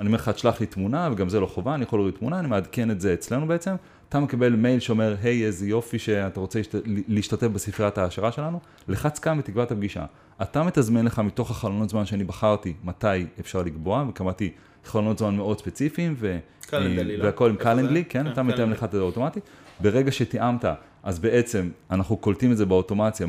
אני 0.00 0.06
אומר 0.06 0.18
לך, 0.18 0.28
תשלח 0.28 0.60
לי 0.60 0.66
תמונה, 0.66 1.08
וגם 1.12 1.28
זה 1.28 1.40
לא 1.40 1.46
חובה, 1.46 1.74
אני 1.74 1.82
יכול 1.82 1.98
להוריד 1.98 2.14
תמונה, 2.14 2.38
אני 2.38 2.48
מעדכן 2.48 2.90
את 2.90 3.00
זה 3.00 3.14
אצלנו 3.14 3.46
בעצם, 3.46 3.74
אתה 4.08 4.20
מקבל 4.20 4.56
מייל 4.56 4.80
שאומר, 4.80 5.16
היי, 5.22 5.46
איזה 5.46 5.68
יופי 5.68 5.98
שאתה 5.98 6.40
רוצה 6.40 6.60
להשתתף 6.84 7.46
בספריית 7.46 7.98
ההעשרה 7.98 8.32
שלנו, 8.32 8.60
לחץ 8.88 9.18
כאן 9.18 9.38
ותקבע 9.38 9.62
את 9.62 9.72
הפגישה. 9.72 10.04
אתה 10.42 10.62
מתזמן 10.62 11.04
לך 11.04 11.18
מתוך 11.18 11.50
החלונות 11.50 11.88
זמן 11.88 12.06
שאני 12.06 12.24
בחרתי 12.24 12.74
מתי 12.84 13.26
אפשר 13.40 13.62
לקבוע, 13.62 14.04
וקבעתי 14.08 14.50
חלונות 14.84 15.18
זמן 15.18 15.36
מאוד 15.36 15.58
ספציפיים, 15.58 16.14
ו... 16.18 16.38
והכל 17.22 17.50
עם 17.50 17.56
קלנדלי, 17.56 18.04
כן, 18.04 18.24
כן, 18.24 18.32
אתה 18.32 18.42
מתאם 18.42 18.70
לך 18.70 18.84
את 18.84 18.92
זה 18.92 19.00
אוטומטית. 19.00 19.44
ברגע 19.80 20.12
שתיאמת, 20.12 20.64
אז 21.02 21.18
בעצם 21.18 21.70
אנחנו 21.90 22.16
קולטים 22.16 22.52
את 22.52 22.56
זה 22.56 22.66
באוטומציה, 22.66 23.26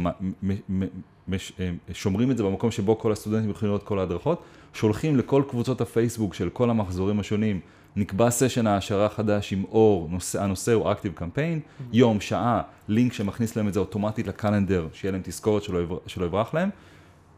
אה, 1.33 1.71
שומרים 1.93 2.31
את 2.31 2.37
זה 2.37 2.43
במקום 2.43 2.71
שבו 2.71 2.99
כל 2.99 3.11
הסטודנטים 3.11 3.49
יכולים 3.49 3.69
לראות 3.69 3.83
כל 3.83 3.99
ההדרכות, 3.99 4.43
שולחים 4.73 5.17
לכל 5.17 5.43
קבוצות 5.49 5.81
הפייסבוק 5.81 6.33
של 6.33 6.49
כל 6.49 6.69
המחזורים 6.69 7.19
השונים, 7.19 7.59
נקבע 7.95 8.29
סשן 8.29 8.67
העשרה 8.67 9.09
חדש 9.09 9.53
עם 9.53 9.63
אור, 9.71 10.07
נושא, 10.11 10.43
הנושא 10.43 10.73
הוא 10.73 10.91
ActiveCampaign, 10.91 11.59
mm-hmm. 11.59 11.83
יום, 11.93 12.21
שעה, 12.21 12.61
לינק 12.87 13.13
שמכניס 13.13 13.55
להם 13.55 13.67
את 13.67 13.73
זה 13.73 13.79
אוטומטית 13.79 14.27
ל 14.27 14.33
calendar, 14.33 14.87
שיהיה 14.93 15.11
להם 15.11 15.21
תזכורת 15.23 15.63
שלא, 15.63 15.99
שלא 16.07 16.25
יברח 16.25 16.53
להם. 16.53 16.69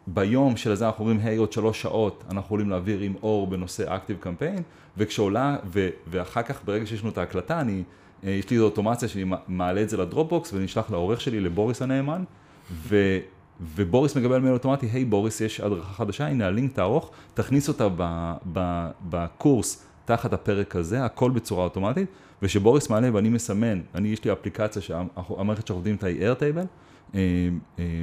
ביום 0.08 0.58
של 0.58 0.76
זה 0.76 0.88
אנחנו 0.88 1.06
אומרים, 1.06 1.20
היי, 1.24 1.38
עוד 1.38 1.52
שלוש 1.52 1.82
שעות 1.82 2.24
אנחנו 2.26 2.42
יכולים 2.42 2.70
להעביר 2.70 3.00
עם 3.00 3.14
אור 3.24 3.48
בנושא 3.48 3.96
ActiveCampaign, 3.96 4.62
וכשעולה, 4.98 5.58
ו, 5.66 5.90
ואחר 6.08 6.42
כך 6.42 6.66
ברגע 6.66 6.86
שיש 6.86 7.02
לנו 7.02 7.10
את 7.10 7.18
ההקלטה, 7.18 7.62
אני, 7.62 7.84
אה, 8.24 8.30
יש 8.30 8.50
לי 8.50 8.60
אוטומציה 8.60 9.08
שאני 9.08 9.24
מעלה 9.48 9.82
את 9.82 9.90
זה 9.90 9.98
ל 9.98 10.05
Dropbox 10.05 10.54
ונשלח 10.54 10.92
לעורך 10.92 11.22
שלי, 11.22 11.40
לבוריס 11.40 11.82
הנאמן, 11.82 12.24
ו... 12.72 13.20
ובוריס 13.76 14.18
מקבל 14.18 14.40
מייל 14.40 14.54
אוטומטי, 14.54 14.86
היי 14.86 15.04
hey, 15.04 15.06
בוריס, 15.06 15.42
יש 15.42 15.60
הדרכה 15.60 15.94
חדשה, 15.94 16.28
הנה 16.28 16.46
הלינק 16.46 16.74
תערוך, 16.74 17.12
תכניס 17.34 17.68
אותה 17.68 17.88
בקורס 19.10 19.86
תחת 20.06 20.34
הפרק 20.34 20.76
הזה, 20.76 21.06
הכל 21.06 21.32
בצורה 21.32 21.64
אוטומטית, 21.64 22.10
ושבוריס 22.42 22.90
מעלה 22.90 23.10
ואני 23.14 23.30
מסמן, 23.30 23.82
אני 23.96 24.08
יש 24.08 24.24
לי 24.26 24.32
אפליקציה 24.32 24.82
שהמערכת 24.82 25.68
שאנחנו 25.68 25.76
עובדים 25.76 25.94
איתה 25.94 26.08
היא 26.08 26.28
אה, 26.28 26.32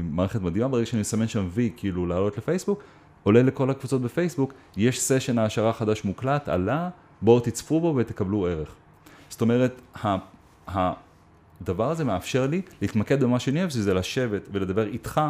מערכת 0.03 0.41
מדהימה, 0.41 0.69
ברגע 0.69 0.87
שאני 0.87 1.01
מסמן 1.01 1.29
שם 1.29 1.49
V, 1.55 1.59
כאילו 1.77 2.07
לעלות 2.07 2.39
לפייסבוק, 2.39 2.83
עולה 3.23 3.43
לכל 3.43 3.71
הקבוצות 3.71 4.03
בפייסבוק, 4.03 4.53
יש 4.77 5.01
סשן 5.01 5.39
העשרה 5.39 5.73
חדש 5.73 6.05
מוקלט, 6.05 6.49
עלה, 6.49 6.89
בואו 7.23 7.41
תצפו 7.41 7.81
בו 7.81 7.95
ותקבלו 7.97 8.47
ערך. 8.47 8.75
זאת 9.29 9.41
אומרת, 9.41 9.81
הדבר 10.67 11.91
הזה 11.91 12.05
מאפשר 12.05 12.47
לי 12.47 12.63
להתמקד 12.83 13.23
במה 13.23 13.41
שאני 13.41 13.61
אוהב, 13.61 13.71
שזה 13.71 13.95
לשבת 13.95 14.49
ולדבר 14.53 14.87
איתך 14.87 15.21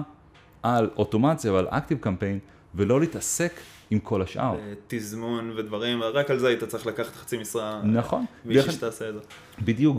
על 0.63 0.91
אוטומציה 0.97 1.53
ועל 1.53 1.67
אקטיב 1.71 1.99
קמפיין, 1.99 2.39
ולא 2.75 3.01
להתעסק 3.01 3.53
עם 3.91 3.99
כל 3.99 4.23
השאר. 4.23 4.57
תזמון 4.87 5.51
ודברים, 5.57 6.03
רק 6.03 6.31
על 6.31 6.39
זה 6.39 6.49
היית 6.49 6.65
צריך 6.65 6.87
לקחת 6.87 7.15
חצי 7.15 7.37
משרה. 7.37 7.83
נכון. 7.85 8.25
מישהי 8.45 8.73
שתעשה 8.73 9.09
את 9.09 9.15
זה. 9.15 9.21
בדיוק, 9.65 9.99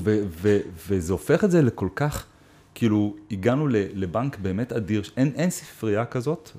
וזה 0.88 1.14
הופך 1.14 1.44
את 1.44 1.52
זה 1.52 1.62
לכל 1.62 1.90
כך, 1.96 2.26
כאילו, 2.76 3.16
הגענו 3.32 3.68
לבנק 3.72 4.38
באמת 4.40 4.74
אדיר, 4.74 5.02
אין, 5.18 5.32
אין 5.36 5.50
ספרייה 5.50 6.06
כזאת 6.06 6.52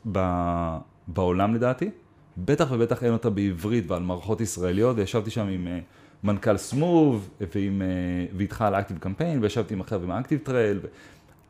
בעולם 1.09 1.55
לדעתי, 1.55 1.91
בטח 2.39 2.69
ובטח 2.71 3.05
אין 3.05 3.13
אותה 3.13 3.31
בעברית 3.31 3.91
ועל 3.91 4.03
מערכות 4.03 4.41
ישראליות, 4.41 4.97
וישבתי 4.97 5.31
שם 5.31 5.47
עם... 5.47 5.67
אה, 5.67 5.79
מנכ"ל 6.25 6.57
Smoove, 6.57 7.31
ועם, 7.55 7.83
אה, 7.83 7.87
ואיתך 8.37 8.63
על 8.63 8.75
ActiveCampaign, 8.75 9.43
וישבתי 9.43 9.75
עם 9.75 9.81
אחר 9.81 10.03
עם 10.03 10.11
ActiveTrail, 10.11 10.81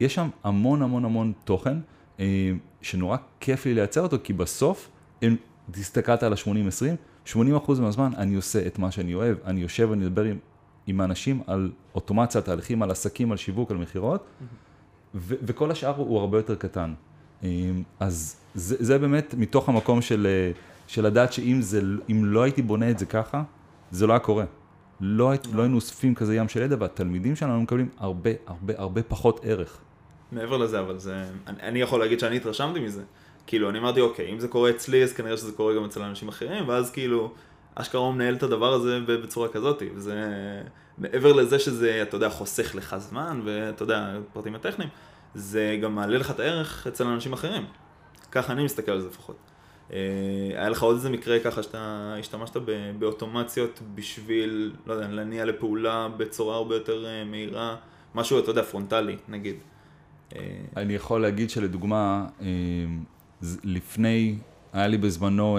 יש 0.01 0.15
שם 0.15 0.29
המון 0.45 0.83
המון 0.83 1.05
המון 1.05 1.33
תוכן, 1.45 1.79
אה, 2.21 2.53
שנורא 2.83 3.17
כיף 3.41 3.67
לי 3.67 3.75
לייצר 3.75 4.03
אותו, 4.03 4.17
כי 4.25 4.33
בסוף, 4.33 4.89
אם 5.23 5.37
תסתכלת 5.71 6.23
על 6.23 6.33
ה-80-20, 6.33 7.33
80% 7.33 7.81
מהזמן 7.81 8.11
אני 8.17 8.35
עושה 8.35 8.67
את 8.67 8.79
מה 8.79 8.91
שאני 8.91 9.15
אוהב, 9.15 9.37
אני 9.45 9.61
יושב 9.61 9.87
ואני 9.91 10.05
מדבר 10.05 10.25
עם, 10.25 10.39
עם 10.87 11.01
האנשים 11.01 11.43
על 11.47 11.71
אוטומציה, 11.95 12.41
תהליכים, 12.41 12.83
על 12.83 12.91
עסקים, 12.91 13.33
על 13.33 13.37
שיווק, 13.37 13.71
על 13.71 13.77
מכירות, 13.77 14.25
ו- 15.15 15.35
וכל 15.43 15.71
השאר 15.71 15.97
הוא 15.97 16.21
הרבה 16.21 16.39
יותר 16.39 16.55
קטן. 16.55 16.95
אה, 17.45 17.49
אז 18.01 18.37
זה, 18.55 18.77
זה 18.79 18.99
באמת 18.99 19.35
מתוך 19.39 19.69
המקום 19.69 20.03
של, 20.03 20.27
של 20.87 21.07
לדעת 21.07 21.33
שאם 21.33 21.59
זה, 21.61 21.81
לא 22.09 22.43
הייתי 22.43 22.63
בונה 22.63 22.91
את 22.91 22.99
זה 22.99 23.07
ככה, 23.07 23.43
זה 23.91 24.07
לא 24.07 24.13
היה 24.13 24.21
קורה. 24.21 24.45
לא, 25.01 25.33
לא 25.53 25.63
היינו 25.63 25.77
אוספים 25.77 26.15
כזה 26.15 26.37
ים 26.37 26.49
של 26.49 26.63
ידע, 26.63 26.77
והתלמידים 26.79 27.37
שלנו 27.37 27.61
מקבלים 27.61 27.89
הרבה 27.99 28.31
הרבה 28.47 28.75
הרבה 28.77 29.03
פחות 29.03 29.41
ערך. 29.45 29.79
מעבר 30.33 30.57
לזה, 30.57 30.81
אבל 30.81 30.99
זה, 30.99 31.25
אני, 31.47 31.63
אני 31.63 31.81
יכול 31.81 32.01
להגיד 32.01 32.21
שאני 32.21 32.37
התרשמתי 32.37 32.81
מזה. 32.81 33.03
כאילו, 33.47 33.71
אני 33.71 33.79
אמרתי, 33.79 34.01
אוקיי, 34.01 34.33
אם 34.33 34.41
זה 34.41 34.49
קורה 34.49 34.71
אצלי, 34.71 35.03
אז 35.03 35.13
כנראה 35.13 35.37
שזה 35.37 35.53
קורה 35.53 35.75
גם 35.75 35.85
אצל 35.85 36.03
אנשים 36.03 36.29
אחרים, 36.29 36.69
ואז 36.69 36.91
כאילו, 36.91 37.33
אשכרה 37.79 38.01
הוא 38.01 38.15
מנהל 38.15 38.35
את 38.35 38.43
הדבר 38.43 38.73
הזה 38.73 39.01
בצורה 39.01 39.49
כזאת, 39.49 39.83
וזה, 39.95 40.15
מעבר 40.99 41.33
לזה 41.33 41.59
שזה, 41.59 42.03
אתה 42.03 42.17
יודע, 42.17 42.29
חוסך 42.29 42.75
לך 42.75 42.97
זמן, 42.99 43.41
ואתה 43.45 43.83
יודע, 43.83 44.19
פרטים 44.33 44.55
הטכניים, 44.55 44.91
זה 45.35 45.79
גם 45.83 45.95
מעלה 45.95 46.19
לך 46.19 46.31
את 46.31 46.41
הערך 46.41 46.87
אצל 46.87 47.07
אנשים 47.07 47.33
אחרים. 47.33 47.65
ככה 48.33 48.53
אני 48.53 48.65
מסתכל 48.65 48.93
על 48.93 49.01
זה 49.01 49.09
לפחות. 49.09 49.37
אה, 49.93 49.99
היה 50.55 50.69
לך 50.69 50.83
עוד 50.83 50.97
איזה 50.97 51.11
מקרה 51.11 51.39
ככה 51.39 51.63
שאתה 51.63 52.15
השתמשת 52.21 52.57
באוטומציות 52.99 53.83
בשביל, 53.95 54.73
לא 54.87 54.95
יודע, 54.95 55.09
להניע 55.09 55.45
לפעולה 55.45 56.09
בצורה 56.17 56.57
הרבה 56.57 56.75
יותר 56.75 57.07
אה, 57.07 57.25
מהירה, 57.25 57.77
משהו, 58.15 58.39
אתה 58.39 58.51
יודע, 58.51 58.63
פרונטלי, 58.63 59.17
נגיד. 59.29 59.57
אה, 60.37 60.41
אני 60.77 60.95
יכול 60.95 61.23
להגיד 61.23 61.51
שלדוגמה, 61.51 62.27
לפני, 63.65 64.39
היה 64.77 64.87
לי 64.87 64.99
בזמנו, 64.99 65.59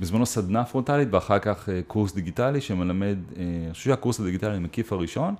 בזמנו 0.00 0.26
סדנה 0.26 0.64
פרונטלית 0.64 1.08
ואחר 1.12 1.38
כך 1.38 1.68
קורס 1.86 2.14
דיגיטלי 2.14 2.60
שמלמד, 2.60 3.16
אני 3.36 3.72
חושב 3.72 3.84
שהקורס 3.84 4.20
הדיגיטלי 4.20 4.56
המקיף 4.56 4.92
הראשון, 4.92 5.34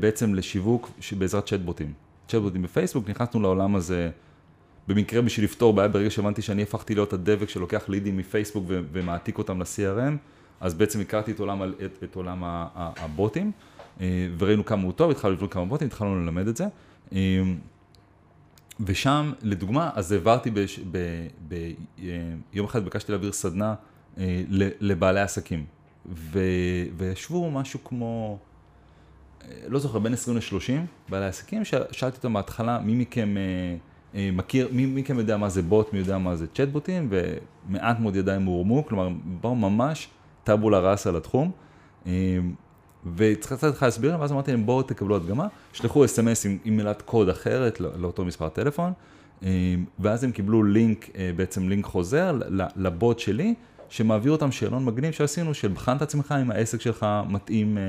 בעצם 0.00 0.34
לשיווק 0.34 0.90
בעזרת 1.18 1.46
צ'טבוטים. 1.46 1.92
צ'טבוטים 2.28 2.62
בפייסבוק, 2.62 3.10
נכנסנו 3.10 3.40
לעולם 3.40 3.76
הזה. 3.76 4.10
במקרה 4.88 5.22
בשביל 5.22 5.44
לפתור 5.44 5.72
בעיה, 5.72 5.88
ברגע 5.88 6.10
שהבנתי 6.10 6.42
שאני 6.42 6.62
הפכתי 6.62 6.94
להיות 6.94 7.12
הדבק 7.12 7.48
שלוקח 7.48 7.88
לידים 7.88 8.16
מפייסבוק 8.16 8.64
ומעתיק 8.68 9.38
אותם 9.38 9.60
ל-CRM, 9.60 10.16
אז 10.60 10.74
בעצם 10.74 11.00
הכרתי 11.00 11.32
את 11.32 11.40
עולם, 11.40 11.62
את, 11.62 12.02
את 12.04 12.16
עולם 12.16 12.42
הבוטים, 12.74 13.52
אה, 14.00 14.28
וראינו 14.38 14.64
כמה 14.64 14.82
הוא 14.82 14.92
טוב, 14.92 15.10
התחלנו 15.10 15.34
לבנות 15.34 15.52
כמה 15.52 15.64
בוטים, 15.64 15.86
התחלנו 15.86 16.20
ללמד 16.20 16.48
את 16.48 16.56
זה. 16.56 16.66
ושם, 18.80 19.32
לדוגמה, 19.42 19.90
אז 19.94 20.12
העברתי 20.12 20.50
ביום 20.50 20.66
אה, 22.56 22.64
אחד 22.64 22.84
ביקשתי 22.84 23.12
להעביר 23.12 23.32
סדנה 23.32 23.74
אה, 24.18 24.42
לבעלי 24.80 25.20
עסקים. 25.20 25.64
וישבו 26.96 27.50
משהו 27.50 27.84
כמו, 27.84 28.38
אה, 29.44 29.48
לא 29.68 29.78
זוכר, 29.78 29.98
בין 29.98 30.12
20 30.12 30.36
ל-30 30.36 30.72
בעלי 31.08 31.26
עסקים, 31.26 31.64
שאלתי 31.64 32.16
אותם 32.16 32.32
בהתחלה, 32.32 32.78
מי 32.78 32.94
מכם 32.94 33.36
מכיר, 34.14 34.68
מי 34.72 34.86
מכם 34.86 35.18
יודע 35.18 35.36
מה 35.36 35.48
זה 35.48 35.62
בוט, 35.62 35.92
מי 35.92 35.98
יודע 35.98 36.18
מה 36.18 36.36
זה 36.36 36.46
צ'טבוטים, 36.46 37.10
ומעט 37.10 38.00
מאוד 38.00 38.16
ידיים 38.16 38.44
הורמו, 38.44 38.86
כלומר, 38.86 39.08
באו 39.40 39.54
ממש 39.54 40.08
טאבולה 40.44 40.78
ראסה 40.78 41.12
לתחום. 41.12 41.50
וצריך 43.16 43.64
לך 43.64 43.82
להסביר, 43.82 44.16
ואז 44.20 44.32
אמרתי 44.32 44.50
להם 44.50 44.66
בואו 44.66 44.82
תקבלו 44.82 45.16
הדגמה, 45.16 45.46
שלחו 45.72 46.04
אס.אם.אס 46.04 46.46
עם, 46.46 46.58
עם 46.64 46.76
מילת 46.76 47.02
קוד 47.02 47.28
אחרת 47.28 47.80
לא, 47.80 47.88
לאותו 47.96 48.24
מספר 48.24 48.48
טלפון, 48.48 48.92
אה, 49.42 49.74
ואז 49.98 50.24
הם 50.24 50.32
קיבלו 50.32 50.62
לינק, 50.62 51.10
אה, 51.16 51.30
בעצם 51.36 51.68
לינק 51.68 51.84
חוזר 51.84 52.38
לבוט 52.76 53.18
שלי, 53.18 53.54
שמעביר 53.88 54.32
אותם 54.32 54.52
שאלון 54.52 54.84
מגניב 54.84 55.12
שעשינו, 55.12 55.54
של 55.54 55.68
בחן 55.68 55.96
את 55.96 56.02
עצמך 56.02 56.34
אם 56.42 56.50
העסק 56.50 56.80
שלך 56.80 57.06
מתאים, 57.28 57.78
אה, 57.78 57.82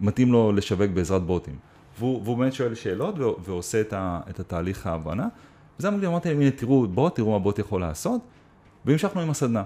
מתאים 0.00 0.32
לו 0.32 0.52
לשווק 0.52 0.90
בעזרת 0.90 1.22
בוטים. 1.22 1.54
והוא, 1.98 2.20
והוא 2.24 2.38
באמת 2.38 2.52
שואל 2.52 2.74
שאלות 2.74 3.14
ועושה 3.18 3.80
את, 3.80 3.92
ה, 3.92 4.20
את 4.30 4.40
התהליך 4.40 4.86
ההבנה. 4.86 5.28
וזה 5.78 5.88
אמרתי, 5.88 6.06
אמרתי 6.06 6.28
להם, 6.28 6.40
הנה 6.40 6.50
תראו 6.50 6.86
בוט, 6.86 7.16
תראו 7.16 7.30
מה 7.30 7.38
בוט 7.38 7.58
יכול 7.58 7.80
לעשות, 7.80 8.20
והמשכנו 8.84 9.20
עם 9.20 9.30
הסדנה. 9.30 9.62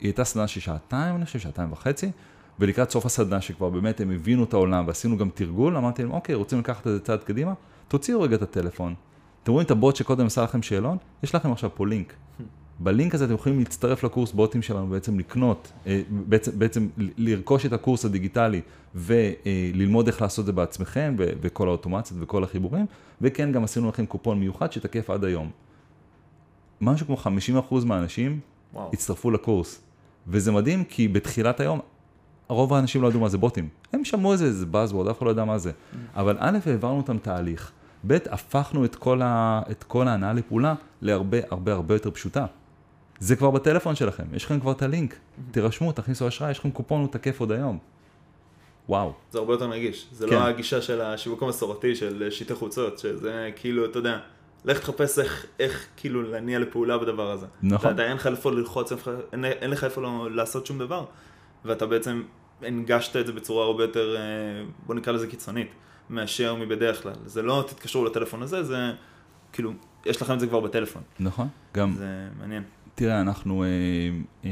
היא 0.00 0.08
הייתה 0.08 0.24
סדנה 0.24 0.46
של 0.46 0.60
שעתיים, 0.60 1.16
אני 1.16 1.24
חושב, 1.24 1.38
שעתיים 1.38 1.72
וחצי. 1.72 2.10
ולקראת 2.60 2.90
סוף 2.90 3.06
הסדנה, 3.06 3.40
שכבר 3.40 3.68
באמת 3.68 4.00
הם 4.00 4.10
הבינו 4.10 4.44
את 4.44 4.52
העולם 4.52 4.86
ועשינו 4.86 5.16
גם 5.16 5.28
תרגול, 5.34 5.76
אמרתי 5.76 6.02
להם, 6.02 6.12
אוקיי, 6.12 6.34
רוצים 6.34 6.58
לקחת 6.58 6.86
את 6.86 6.92
זה 6.92 7.00
צעד 7.00 7.22
קדימה? 7.24 7.52
תוציאו 7.88 8.20
רגע 8.20 8.36
את 8.36 8.42
הטלפון. 8.42 8.94
אתם 9.42 9.52
רואים 9.52 9.66
את 9.66 9.70
הבוט 9.70 9.96
שקודם 9.96 10.26
עשה 10.26 10.42
לכם 10.42 10.62
שאלון? 10.62 10.96
יש 11.22 11.34
לכם 11.34 11.52
עכשיו 11.52 11.70
פה 11.74 11.86
לינק. 11.86 12.14
בלינק 12.78 13.14
הזה 13.14 13.24
אתם 13.24 13.34
יכולים 13.34 13.58
להצטרף 13.58 14.04
לקורס 14.04 14.32
בוטים 14.32 14.62
שלנו, 14.62 14.86
בעצם 14.86 15.18
לקנות, 15.18 15.72
אה, 15.86 16.02
בעצם, 16.10 16.58
בעצם 16.58 16.88
לרכוש 16.96 17.66
את 17.66 17.72
הקורס 17.72 18.04
הדיגיטלי 18.04 18.60
וללמוד 18.94 20.06
איך 20.06 20.22
לעשות 20.22 20.42
את 20.42 20.46
זה 20.46 20.52
בעצמכם 20.52 21.14
וכל 21.18 21.68
האוטומציות 21.68 22.20
וכל 22.22 22.44
החיבורים, 22.44 22.86
וכן, 23.20 23.52
גם 23.52 23.64
עשינו 23.64 23.88
לכם 23.88 24.06
קופון 24.06 24.40
מיוחד 24.40 24.72
שתקף 24.72 25.10
עד 25.10 25.24
היום. 25.24 25.50
משהו 26.80 27.06
כמו 27.06 27.16
50% 27.70 27.84
מהאנשים 27.84 28.40
וואו. 28.74 28.90
הצטרפו 28.92 29.30
לקורס. 29.30 29.80
וזה 30.28 30.52
מדהים 30.52 30.84
כי 30.84 31.08
בתחילת 31.08 31.60
היום 31.60 31.80
רוב 32.48 32.74
האנשים 32.74 33.02
לא 33.02 33.08
ידעו 33.08 33.20
מה 33.20 33.28
זה 33.28 33.38
בוטים. 33.38 33.68
הם 33.92 34.04
שמעו 34.04 34.32
איזה, 34.32 34.44
איזה 34.44 34.66
buzzword, 34.72 35.10
אף 35.10 35.18
אחד 35.18 35.26
לא 35.26 35.30
ידע 35.30 35.44
מה 35.44 35.58
זה. 35.58 35.70
Mm. 35.70 35.96
אבל 36.16 36.36
א', 36.40 36.58
העברנו 36.66 36.96
אותם 36.96 37.18
תהליך, 37.18 37.72
ב', 38.06 38.12
הפכנו 38.30 38.84
את 38.84 38.94
כל, 38.94 39.22
ה, 39.22 39.62
את 39.70 39.84
כל 39.84 40.08
ההנאה 40.08 40.32
לפעולה 40.32 40.74
להרבה 41.02 41.38
הרבה 41.50 41.72
הרבה 41.72 41.94
יותר 41.94 42.10
פשוטה. 42.10 42.46
זה 43.18 43.36
כבר 43.36 43.50
בטלפון 43.50 43.94
שלכם, 43.94 44.24
יש 44.32 44.44
לכם 44.44 44.60
כבר 44.60 44.72
את 44.72 44.82
הלינק, 44.82 45.12
mm-hmm. 45.12 45.52
תירשמו, 45.52 45.92
תכניסו 45.92 46.28
אשראי, 46.28 46.50
יש 46.50 46.58
לכם 46.58 46.70
קופון, 46.70 47.00
הוא 47.00 47.08
תקף 47.08 47.40
עוד 47.40 47.52
היום. 47.52 47.78
וואו. 48.88 49.12
זה 49.30 49.38
הרבה 49.38 49.52
יותר 49.52 49.66
נגיש, 49.66 50.06
זה 50.12 50.26
לא 50.26 50.30
כן. 50.30 50.36
לא 50.36 50.44
הגישה 50.44 50.82
של 50.82 51.00
השיווק 51.00 51.42
המסורתי 51.42 51.94
של 51.94 52.26
שיטי 52.30 52.54
חוצות, 52.54 52.98
שזה 52.98 53.50
כאילו, 53.56 53.84
אתה 53.84 53.98
יודע, 53.98 54.18
לך 54.64 54.78
תחפש 54.78 55.18
איך, 55.18 55.46
איך 55.60 55.86
כאילו 55.96 56.22
להניע 56.22 56.58
לפעולה 56.58 56.98
בדבר 56.98 57.30
הזה. 57.30 57.46
נכון. 57.62 57.90
אתה, 57.94 58.04
אין 58.04 58.16
לך 58.16 58.26
איפה 58.26 58.52
ללחוץ, 58.52 58.92
אין, 59.32 59.44
אין 59.44 59.70
לך 59.70 59.84
איפה 59.84 60.02
לא, 60.02 60.28
לעשות 60.30 60.66
שום 60.66 60.78
דבר. 60.78 61.04
ואתה 61.66 61.86
בעצם 61.86 62.22
הנגשת 62.62 63.16
את 63.16 63.26
זה 63.26 63.32
בצורה 63.32 63.64
הרבה 63.64 63.84
יותר, 63.84 64.16
אה, 64.16 64.22
בוא 64.86 64.94
נקרא 64.94 65.12
לזה 65.12 65.26
קיצונית, 65.26 65.70
מאשר 66.10 66.54
מבדרך 66.54 67.02
כלל. 67.02 67.12
זה 67.26 67.42
לא 67.42 67.64
תתקשרו 67.68 68.04
לטלפון 68.04 68.42
הזה, 68.42 68.62
זה 68.62 68.92
כאילו, 69.52 69.72
יש 70.06 70.22
לכם 70.22 70.34
את 70.34 70.40
זה 70.40 70.46
כבר 70.46 70.60
בטלפון. 70.60 71.02
נכון, 71.20 71.48
גם... 71.74 71.94
זה 71.96 72.28
מעניין. 72.38 72.62
תראה, 72.94 73.20
אנחנו, 73.20 73.62
אה, 73.62 73.68
אה, 74.44 74.50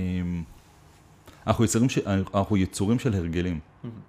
אנחנו, 1.46 1.64
יצורים, 1.64 1.88
ש... 1.88 1.98
אנחנו 2.34 2.56
יצורים 2.56 2.98
של 2.98 3.14
הרגלים, 3.14 3.60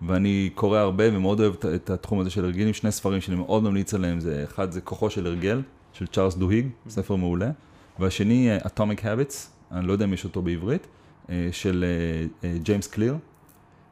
ואני 0.02 0.50
קורא 0.56 0.80
הרבה 0.80 1.04
ומאוד 1.18 1.40
אוהב 1.40 1.54
את 1.76 1.90
התחום 1.90 2.20
הזה 2.20 2.30
של 2.30 2.46
הרגלים. 2.46 2.74
שני 2.74 2.92
ספרים 2.92 3.22
שאני 3.22 3.38
מאוד 3.38 3.64
ממליץ 3.64 3.94
עליהם, 3.94 4.20
זה 4.20 4.44
אחד 4.44 4.72
זה 4.72 4.82
כוחו 4.82 5.10
של 5.10 5.28
הרגל, 5.28 5.62
של 5.94 6.08
צ'ארלס 6.08 6.36
דוהיג, 6.36 6.68
ספר 6.90 7.16
מעולה, 7.16 7.52
והשני 8.00 8.58
Atomic 8.64 9.00
Habits, 9.00 9.36
אני 9.72 9.88
לא 9.88 9.94
יודע 9.94 10.06
אם 10.06 10.14
יש 10.14 10.24
אותו 10.24 10.42
בעברית. 10.42 10.88
אה, 11.30 11.48
של 11.52 11.86
ג'יימס 12.64 12.88
אה, 12.88 12.94
קליר, 12.94 13.14
אה, 13.14 13.18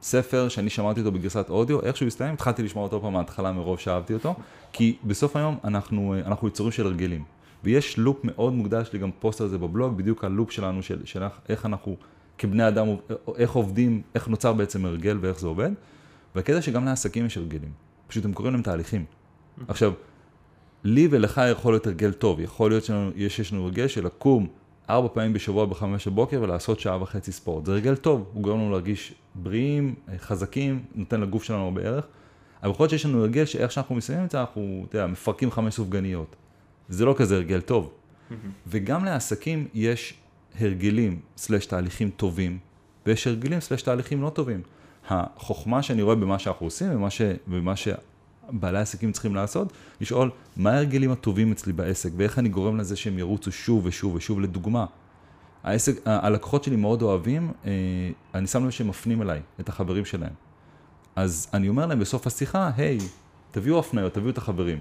ספר 0.02 0.50
שאני 0.50 0.70
שמעתי 0.70 1.00
אותו 1.00 1.12
בגרסת 1.12 1.50
אודיו, 1.50 1.82
איך 1.82 1.98
שהוא 1.98 2.08
הסתיים, 2.08 2.34
התחלתי 2.34 2.64
לשמוע 2.64 2.84
אותו 2.84 3.02
פעם 3.02 3.14
מההתחלה 3.14 3.52
מרוב 3.52 3.80
שאהבתי 3.80 4.14
אותו, 4.14 4.36
כי 4.72 4.98
בסוף 5.04 5.36
היום 5.36 5.58
אנחנו, 5.64 6.16
אנחנו 6.26 6.48
יצורים 6.48 6.72
של 6.72 6.86
הרגלים. 6.86 7.24
ויש 7.64 7.98
לופ 7.98 8.20
מאוד 8.24 8.54
מוקדש, 8.54 8.88
יש 8.88 8.94
לי 8.94 9.00
גם 9.00 9.12
פוסט 9.20 9.42
על 9.42 9.48
זה 9.48 9.58
בבלוג, 9.58 9.98
בדיוק 9.98 10.24
הלופ 10.24 10.52
שלנו, 10.52 10.84
של, 10.84 11.06
של 11.06 11.24
איך 11.50 11.66
אנחנו 11.66 11.96
כבני 12.38 12.68
אדם, 12.68 12.88
איך 13.38 13.52
עובדים, 13.52 14.02
איך 14.16 14.28
נוצר 14.28 14.54
בעצם 14.54 14.86
הרגל 14.86 15.18
ואיך 15.22 15.40
זה 15.40 15.48
עובד. 15.48 15.72
והקטע 16.36 16.62
שגם 16.62 16.86
לעסקים 16.86 17.26
יש 17.26 17.38
הרגלים, 17.38 17.72
פשוט 18.08 18.26
הם 18.26 18.34
קוראים 18.34 18.54
להם 18.54 18.64
תהליכים. 18.64 19.06
עכשיו, 19.68 19.94
לי 20.84 21.08
ולך 21.12 21.42
יכול 21.52 21.74
להיות 21.74 21.88
הרגל 21.88 22.12
טוב, 22.12 22.40
יכול 22.40 22.72
להיות 22.72 22.84
שיש 23.28 23.54
לנו 23.54 23.64
הרגל 23.64 23.88
של 23.88 24.06
לקום 24.06 24.48
ארבע 24.90 25.08
פעמים 25.14 25.34
בשבוע 25.34 25.66
בחמש 25.66 26.08
בבוקר 26.08 26.40
ולעשות 26.42 26.80
שעה 26.80 27.02
וחצי 27.02 27.32
ספורט. 27.32 27.66
זה 27.66 27.72
רגל 27.72 27.96
טוב, 27.96 28.30
הוא 28.34 28.44
גורם 28.44 28.60
לנו 28.60 28.72
להרגיש 28.72 29.14
בריאים, 29.36 29.96
חזקים, 30.18 30.84
נותן 30.96 31.22
לגוף 31.22 31.44
שלנו 31.44 31.64
הרבה 31.64 31.82
ערך. 31.82 32.06
אבל 32.64 32.72
יכול 32.72 32.84
להיות 32.84 32.90
שיש 32.90 33.06
לנו 33.06 33.22
הרגל 33.22 33.46
שאיך 33.46 33.72
שאנחנו 33.72 33.96
מסיימים 33.96 34.26
את 34.26 34.32
זה, 34.32 34.42
אנחנו, 34.42 34.86
אתה 34.90 34.98
יודע, 34.98 35.08
מפרקים 35.08 35.52
חמש 35.52 35.76
סופגניות. 35.76 36.36
זה 36.90 37.06
לא 37.06 37.16
כזה 37.18 37.36
הרגל 37.36 37.62
טוב. 37.62 37.94
וגם 38.68 39.06
לעסקים 39.06 39.68
יש 39.74 40.14
הרגלים 40.60 41.20
סלש 41.38 41.66
תהליכים 41.66 42.10
טובים, 42.10 42.58
ויש 43.06 43.28
הרגלים 43.28 43.60
סלש 43.60 43.82
תהליכים 43.82 44.22
לא 44.22 44.30
טובים. 44.30 44.62
החוכמה 45.08 45.84
שאני 45.84 46.02
רואה 46.02 46.16
במה 46.16 46.40
שאנחנו 46.40 46.66
עושים, 46.66 46.96
ומה, 46.96 47.10
ש, 47.10 47.22
ומה 47.48 47.76
בעלי 48.50 48.80
עסקים 48.80 49.12
צריכים 49.12 49.36
לעשות, 49.36 49.74
לשאול 50.02 50.32
מה 50.58 50.72
ההרגלים 50.72 51.12
הטובים 51.12 51.52
אצלי 51.52 51.74
בעסק 51.74 52.10
ואיך 52.18 52.40
אני 52.40 52.50
גורם 52.50 52.78
לזה 52.78 52.96
שהם 52.96 53.20
ירוצו 53.20 53.52
שוב 53.52 53.86
ושוב 53.86 54.16
ושוב. 54.16 54.40
לדוגמה, 54.40 54.86
העסק, 55.64 55.96
הלקוחות 56.06 56.64
שלי 56.64 56.76
מאוד 56.76 57.02
אוהבים, 57.02 57.52
אה, 57.66 57.72
אני 58.34 58.48
שם 58.48 58.66
לב 58.66 58.70
שהם 58.70 58.88
מפנים 58.88 59.22
אליי, 59.22 59.42
את 59.60 59.70
החברים 59.70 60.06
שלהם. 60.06 60.34
אז 61.16 61.48
אני 61.54 61.70
אומר 61.70 61.86
להם 61.86 62.00
בסוף 62.00 62.28
השיחה, 62.28 62.72
היי, 62.78 62.98
תביאו 63.52 63.80
הפניות, 63.80 64.14
תביאו 64.14 64.30
את 64.30 64.38
החברים. 64.38 64.78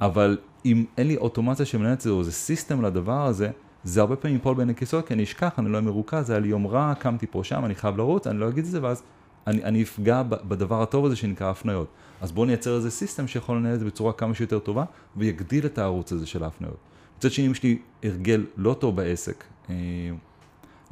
אבל 0.00 0.38
אם 0.64 0.84
אין 0.98 1.08
לי 1.08 1.16
אוטומציה 1.16 1.66
שמנהלת 1.66 1.96
את 1.96 2.00
זה, 2.00 2.10
או 2.10 2.20
איזה 2.20 2.32
סיסטם 2.32 2.82
לדבר 2.82 3.26
הזה, 3.26 3.50
זה 3.84 4.00
הרבה 4.00 4.16
פעמים 4.16 4.36
ייפול 4.36 4.56
בין 4.56 4.70
הכיסאות, 4.70 5.06
כי 5.06 5.14
אני 5.14 5.22
אשכח, 5.22 5.58
אני 5.58 5.68
לא 5.68 5.76
אהיה 5.76 5.86
מרוכז, 5.86 6.30
היה 6.30 6.38
לי 6.38 6.48
יום 6.48 6.66
רע, 6.66 6.94
קמתי 6.98 7.26
פה 7.26 7.44
שם, 7.44 7.64
אני 7.64 7.74
חייב 7.74 7.96
לרוץ, 7.96 8.26
אני 8.26 8.38
לא 8.38 8.48
אגיד 8.48 8.64
את 8.64 8.70
זה, 8.70 8.82
ואז 8.82 9.02
אני, 9.46 9.64
אני 9.64 9.82
אפגע 9.82 10.22
בדבר 10.22 10.82
הטוב 10.82 11.06
הזה 11.06 11.16
שנקרא 11.16 11.50
הפניות. 11.50 11.88
אז 12.20 12.32
בואו 12.32 12.46
נייצר 12.46 12.76
איזה 12.76 12.90
system 12.90 13.28
שיכול 13.28 13.56
לנהל 13.56 13.74
את 13.74 13.80
זה 13.80 13.86
בצורה 13.86 14.12
כמה 14.12 14.34
שיותר 14.34 14.58
טובה, 14.58 14.84
ויגדיל 15.16 15.66
את 15.66 15.78
הערוץ 15.78 16.12
הזה 16.12 16.26
של 16.26 16.44
ההפניות. 16.44 16.76
מצד 17.18 17.30
שני, 17.30 17.46
אם 17.46 17.50
יש 17.52 17.62
לי 17.62 17.78
הרגל 18.02 18.46
לא 18.56 18.74
טוב 18.74 18.96
בעסק, 18.96 19.44
אה, 19.70 19.74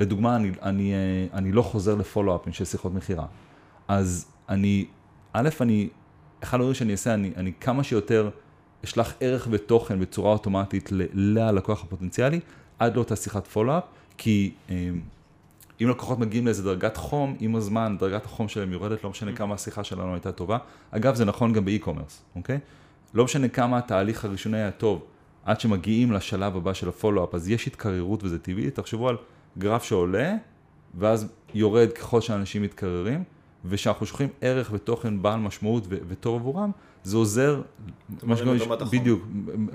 לדוגמה, 0.00 0.36
אני, 0.36 0.50
אני, 0.62 0.92
אה, 0.92 1.38
אני 1.38 1.52
לא 1.52 1.62
חוזר 1.62 1.94
ל 1.94 1.99
follow-up 1.99 2.42
ים 2.42 2.52
של 2.52 2.64
שיחות 2.64 2.94
מכירה, 2.94 3.26
אז 3.88 4.26
אני, 4.48 4.86
א', 5.32 5.48
אני, 5.60 5.88
אחד 6.42 6.56
הדברים 6.56 6.74
שאני 6.74 6.92
אעשה, 6.92 7.14
אני, 7.14 7.32
אני 7.36 7.52
כמה 7.60 7.84
שיותר 7.84 8.30
אשלח 8.84 9.14
ערך 9.20 9.48
ותוכן 9.50 10.00
בצורה 10.00 10.32
אוטומטית 10.32 10.88
ללקוח 11.12 11.82
הפוטנציאלי, 11.82 12.40
עד 12.78 12.96
לאותה 12.96 13.16
שיחת 13.16 13.46
follow-up, 13.46 13.84
כי 14.18 14.52
אה, 14.70 14.90
אם 15.82 15.88
לקוחות 15.88 16.18
מגיעים 16.18 16.46
לאיזה 16.46 16.62
דרגת 16.62 16.96
חום, 16.96 17.36
עם 17.40 17.56
הזמן 17.56 17.96
דרגת 17.98 18.24
החום 18.24 18.48
שלהם 18.48 18.72
יורדת, 18.72 19.04
לא 19.04 19.10
משנה 19.10 19.30
mm. 19.30 19.36
כמה 19.36 19.54
השיחה 19.54 19.84
שלנו 19.84 20.12
הייתה 20.14 20.32
טובה. 20.32 20.58
אגב, 20.90 21.14
זה 21.14 21.24
נכון 21.24 21.52
גם 21.52 21.64
באי-קומרס, 21.64 22.22
אוקיי? 22.36 22.58
לא 23.14 23.24
משנה 23.24 23.48
כמה 23.48 23.78
התהליך 23.78 24.24
הראשוני 24.24 24.56
היה 24.56 24.70
טוב, 24.70 25.04
עד 25.44 25.60
שמגיעים 25.60 26.12
לשלב 26.12 26.56
הבא 26.56 26.72
של 26.72 26.88
הפולו-אפ, 26.88 27.34
אז 27.34 27.48
יש 27.48 27.66
התקררות 27.66 28.24
וזה 28.24 28.38
טבעי. 28.38 28.70
תחשבו 28.70 29.08
על 29.08 29.16
גרף 29.58 29.84
שעולה, 29.84 30.34
ואז 30.98 31.28
יורד 31.54 31.92
ככל 31.92 32.20
שאנשים 32.20 32.62
מתקררים, 32.62 33.24
ושאנחנו 33.64 34.06
שולחים 34.06 34.28
ערך 34.40 34.70
ותוכן 34.72 35.22
בעל 35.22 35.40
משמעות 35.40 35.84
ו- 35.88 35.96
וטוב 36.08 36.40
עבורם, 36.40 36.70
זה 37.02 37.16
עוזר, 37.16 37.62
רמת 38.62 38.82
החום. 38.82 38.98
בדיוק, 39.00 39.22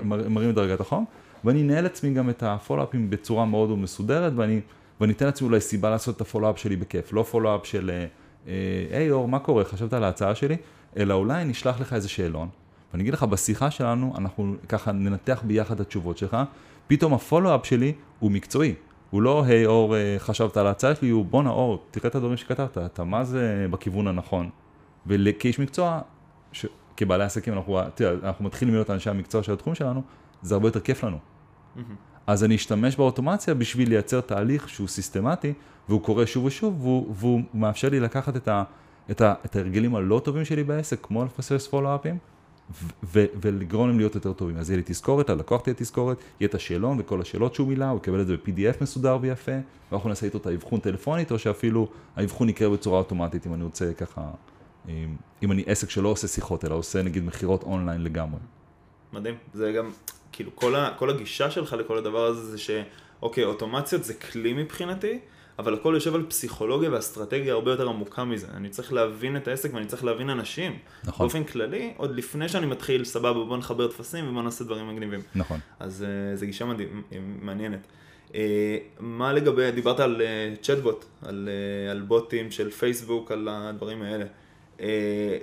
מרים 0.03 0.49
את 0.49 0.55
דרגת 0.55 0.79
החום, 0.79 1.05
ואני 1.43 1.61
אנהל 1.61 1.85
עצמי 1.85 2.13
גם 2.13 2.29
את 2.29 2.43
הפולו-אפים 2.43 3.09
בצורה 3.09 3.45
מאוד 3.45 3.77
מסודרת, 3.77 4.33
ואני... 4.35 4.61
ואני 5.01 5.13
אתן 5.13 5.25
לעצמי 5.25 5.47
אולי 5.47 5.61
סיבה 5.61 5.89
לעשות 5.89 6.15
את 6.15 6.21
הפולו-אפ 6.21 6.57
שלי 6.57 6.75
בכיף, 6.75 7.13
לא 7.13 7.23
פולו-אפ 7.23 7.65
של, 7.65 7.91
אה, 7.93 8.05
אה, 8.47 8.97
היי 8.97 9.11
אור, 9.11 9.27
מה 9.27 9.39
קורה, 9.39 9.63
חשבת 9.63 9.93
על 9.93 10.03
ההצעה 10.03 10.35
שלי? 10.35 10.57
אלא 10.97 11.13
אולי 11.13 11.45
נשלח 11.45 11.79
לך 11.79 11.93
איזה 11.93 12.09
שאלון, 12.09 12.49
ואני 12.91 13.03
אגיד 13.03 13.13
לך, 13.13 13.23
בשיחה 13.23 13.71
שלנו, 13.71 14.13
אנחנו 14.17 14.55
ככה 14.69 14.91
ננתח 14.91 15.43
ביחד 15.47 15.75
את 15.75 15.81
התשובות 15.81 16.17
שלך, 16.17 16.37
פתאום 16.87 17.13
הפולו-אפ 17.13 17.65
שלי 17.65 17.93
הוא 18.19 18.31
מקצועי. 18.31 18.73
הוא 19.09 19.21
לא, 19.21 19.43
היי 19.45 19.65
אור, 19.65 19.95
אה, 19.95 20.15
חשבת 20.19 20.57
על 20.57 20.67
ההצעה 20.67 20.95
שלי, 20.95 21.09
הוא 21.09 21.25
בואנה 21.25 21.49
אור, 21.49 21.83
תראה 21.91 22.09
את 22.09 22.15
הדברים 22.15 22.37
שכתבת, 22.37 22.77
אתה 22.77 23.03
מה 23.03 23.23
זה 23.23 23.67
בכיוון 23.71 24.07
הנכון. 24.07 24.49
וכאיש 25.07 25.59
מקצוע, 25.59 26.01
ש... 26.51 26.65
כבעלי 26.97 27.23
עסקים, 27.23 27.53
אנחנו, 27.53 27.79
תראה, 27.95 28.13
אנחנו 28.23 28.45
מתחילים 28.45 28.73
להיות 28.73 28.89
אנשי 28.89 29.09
המקצוע 29.09 29.43
של 29.43 29.53
התחום 29.53 29.75
שלנו, 29.75 30.01
זה 30.41 30.55
הרבה 30.55 30.67
יותר 30.67 30.79
כיף 30.79 31.03
לנו. 31.03 31.17
אז 32.27 32.43
אני 32.43 32.55
אשתמש 32.55 32.95
באוטומציה 32.95 33.53
בשביל 33.53 33.89
לייצר 33.89 34.21
תהליך 34.21 34.69
שהוא 34.69 34.87
סיסטמטי, 34.87 35.53
והוא 35.89 36.01
קורה 36.01 36.27
שוב 36.27 36.45
ושוב, 36.45 36.81
והוא, 36.81 37.15
והוא 37.15 37.41
מאפשר 37.53 37.89
לי 37.89 37.99
לקחת 37.99 38.35
את, 38.35 38.47
ה, 38.47 38.63
את, 39.11 39.21
ה, 39.21 39.33
את 39.45 39.55
ההרגלים 39.55 39.95
הלא 39.95 40.21
טובים 40.23 40.45
שלי 40.45 40.63
בעסק, 40.63 40.99
כמו 41.01 41.25
לפסס 41.25 41.67
פולו-אפים, 41.67 42.17
ולגרום 43.13 43.87
להם 43.87 43.97
להיות 43.97 44.15
יותר 44.15 44.33
טובים. 44.33 44.57
אז 44.57 44.69
יהיה 44.69 44.77
לי 44.77 44.83
תזכורת, 44.85 45.29
ללקוח 45.29 45.61
תהיה 45.61 45.73
תזכורת, 45.73 46.17
יהיה 46.39 46.47
את 46.47 46.55
השאלון 46.55 46.99
וכל 46.99 47.21
השאלות 47.21 47.55
שהוא 47.55 47.67
מילא, 47.67 47.85
הוא 47.85 47.97
יקבל 47.97 48.21
את 48.21 48.27
זה 48.27 48.37
ב-PDF 48.37 48.75
מסודר 48.81 49.17
ויפה, 49.21 49.51
ואנחנו 49.91 50.09
נעשה 50.09 50.25
איתו 50.25 50.37
את 50.37 50.45
האבחון 50.45 50.79
טלפונית, 50.79 51.31
או 51.31 51.39
שאפילו 51.39 51.87
האבחון 52.15 52.49
יקרה 52.49 52.69
בצורה 52.69 52.99
אוטומטית, 52.99 53.47
אם 53.47 53.53
אני 53.53 53.63
רוצה 53.63 53.93
ככה, 53.93 54.29
אם, 54.89 55.15
אם 55.43 55.51
אני 55.51 55.63
עסק 55.67 55.89
שלא 55.89 56.09
עושה 56.09 56.27
שיחות, 56.27 56.65
אלא 56.65 56.75
עושה 56.75 57.01
נגיד 57.01 57.23
מכירות 57.23 57.63
אונליין 57.63 58.03
לגמרי. 58.03 58.39
מדהים. 59.13 59.35
זה 59.53 59.71
גם, 59.71 59.89
כאילו, 60.31 60.55
כל, 60.55 60.75
ה, 60.75 60.93
כל 60.97 61.09
הגישה 61.09 61.51
שלך 61.51 61.73
לכל 61.73 61.97
הדבר 61.97 62.25
הזה 62.25 62.51
זה 62.51 62.57
שאוקיי, 62.57 63.43
אוטומציות 63.43 64.03
זה 64.03 64.13
כלי 64.13 64.53
מבחינתי, 64.53 65.19
אבל 65.59 65.73
הכל 65.73 65.91
יושב 65.93 66.15
על 66.15 66.25
פסיכולוגיה 66.27 66.91
ואסטרטגיה 66.91 67.53
הרבה 67.53 67.71
יותר 67.71 67.89
עמוקה 67.89 68.23
מזה. 68.23 68.47
אני 68.53 68.69
צריך 68.69 68.93
להבין 68.93 69.37
את 69.37 69.47
העסק 69.47 69.73
ואני 69.73 69.85
צריך 69.85 70.03
להבין 70.03 70.29
אנשים. 70.29 70.79
נכון. 71.03 71.25
באופן 71.27 71.43
כללי, 71.43 71.93
עוד 71.97 72.15
לפני 72.15 72.49
שאני 72.49 72.65
מתחיל, 72.65 73.05
סבבה, 73.05 73.43
בוא 73.43 73.57
נחבר 73.57 73.87
טפסים 73.87 74.29
ובוא 74.29 74.41
נעשה 74.41 74.63
דברים 74.63 74.89
מגניבים. 74.89 75.19
נכון. 75.35 75.59
אז 75.79 76.05
uh, 76.05 76.37
זו 76.37 76.45
גישה 76.45 76.65
מדהים, 76.65 77.03
מעניינת. 77.41 77.87
Uh, 78.27 78.33
מה 78.99 79.33
לגבי, 79.33 79.71
דיברת 79.71 79.99
על 79.99 80.21
uh, 80.21 80.63
צ'טבוט, 80.63 81.05
על, 81.21 81.49
uh, 81.87 81.91
על 81.91 82.01
בוטים 82.01 82.51
של 82.51 82.69
פייסבוק, 82.69 83.31
על 83.31 83.47
הדברים 83.51 84.01
האלה. 84.01 84.25
Uh, 84.77 84.81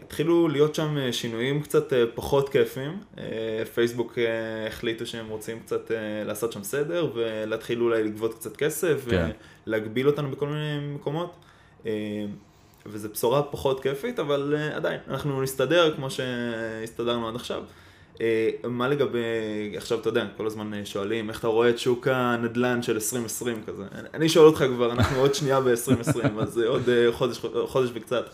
התחילו 0.03 0.49
להיות 0.49 0.75
שם 0.75 0.97
uh, 0.97 1.13
שינויים 1.13 1.63
קצת 1.63 1.93
uh, 1.93 1.97
פחות 2.15 2.49
כיפים. 2.49 3.01
פייסבוק 3.75 4.19
החליטו 4.69 5.07
שהם 5.07 5.29
רוצים 5.29 5.61
קצת 5.61 5.91
לעשות 6.27 6.53
שם 6.53 6.63
סדר 6.63 7.11
ולהתחיל 7.15 7.81
אולי 7.81 8.05
לגבות 8.05 8.35
קצת 8.35 8.57
כסף 8.57 9.05
כן. 9.11 9.31
ולהגביל 9.67 10.07
אותנו 10.07 10.31
בכל 10.31 10.47
מיני 10.47 10.95
מקומות. 10.95 11.35
וזו 12.87 13.09
בשורה 13.09 13.43
פחות 13.43 13.83
כיפית, 13.83 14.19
אבל 14.19 14.57
עדיין, 14.75 15.01
אנחנו 15.09 15.43
נסתדר 15.43 15.95
כמו 15.97 16.09
שהסתדרנו 16.11 17.29
עד 17.29 17.35
עכשיו. 17.35 17.63
מה 18.65 18.89
לגבי, 18.89 19.21
עכשיו 19.77 20.01
אתה 20.01 20.09
יודע, 20.09 20.27
כל 20.37 20.47
הזמן 20.47 20.85
שואלים, 20.85 21.29
איך 21.29 21.39
אתה 21.39 21.49
רואה 21.49 21.71
את 21.71 21.79
שוק 21.79 22.09
הנדל"ן 22.09 22.83
של 22.83 22.95
2020 22.95 23.63
כזה? 23.67 23.85
אני 24.15 24.29
שואל 24.29 24.47
אותך 24.47 24.65
כבר, 24.75 24.93
אנחנו 24.93 25.21
עוד 25.21 25.35
שנייה 25.35 25.61
ב-2020, 25.61 26.41
אז 26.41 26.59
עוד 26.59 26.89
חודש, 27.13 27.41
חודש 27.67 27.91
וקצת. 27.95 28.25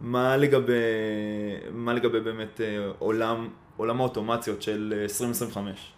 מה 0.00 0.36
לגבי, 0.36 0.72
מה 1.72 1.92
לגבי 1.92 2.20
באמת 2.20 2.60
אה, 2.60 2.90
עולם, 2.98 3.48
עולם 3.76 4.00
האוטומציות 4.00 4.62
של 4.62 4.94
אה, 4.96 5.02
2025? 5.02 5.92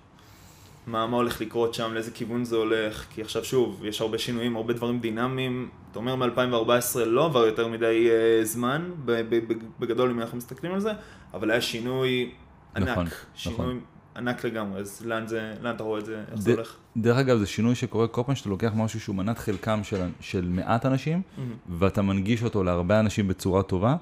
מה, 0.87 1.07
מה 1.07 1.17
הולך 1.17 1.41
לקרות 1.41 1.75
שם, 1.75 1.95
לאיזה 1.95 2.11
כיוון 2.11 2.45
זה 2.45 2.57
הולך? 2.57 3.07
כי 3.11 3.23
עכשיו 3.23 3.45
שוב, 3.45 3.85
יש 3.85 4.01
הרבה 4.01 4.19
שינויים, 4.19 4.57
הרבה 4.57 4.73
דברים 4.73 5.01
דינמיים. 5.01 5.69
אתה 5.91 5.99
אומר 5.99 6.17
מ-2014 6.17 6.99
לא 7.07 7.25
עבר 7.25 7.47
יותר 7.47 7.69
מדי 7.69 8.09
אה, 8.11 8.45
זמן, 8.45 8.91
בגדול 9.79 10.11
אם 10.11 10.21
אנחנו 10.21 10.39
מסתכלים 10.39 10.73
על 10.73 10.81
זה, 10.81 10.93
אבל 11.35 11.51
היה 11.51 11.61
שינוי 11.61 12.31
ענק, 12.77 12.89
נכון, 12.89 13.07
שינוי 13.35 13.59
נכון. 13.59 13.81
ענק 14.17 14.45
לגמרי, 14.45 14.81
אז 14.81 15.07
לאן, 15.07 15.27
זה, 15.27 15.55
לאן 15.63 15.75
אתה 15.75 15.83
רואה 15.83 16.01
את 16.01 16.07
זה, 16.07 16.25
איך 16.33 16.41
זה 16.41 16.55
הולך? 16.55 16.77
דרך 16.97 17.17
אגב, 17.17 17.39
זה 17.39 17.47
שינוי 17.47 17.75
שקורה 17.75 18.07
כל 18.09 18.23
פעם 18.27 18.35
שאתה 18.35 18.49
לוקח 18.49 18.73
משהו 18.77 19.01
שהוא 19.01 19.17
מנת 19.17 19.39
חלקם 19.39 19.81
של, 19.85 20.09
של 20.21 20.49
מעט 20.49 20.87
אנשים, 20.87 21.23
ואתה 21.69 22.03
מנגיש 22.03 22.43
אותו 22.43 22.65
להרבה 22.65 23.01
אנשים 23.01 23.29
בצורה 23.29 23.63
טובה, 23.63 23.97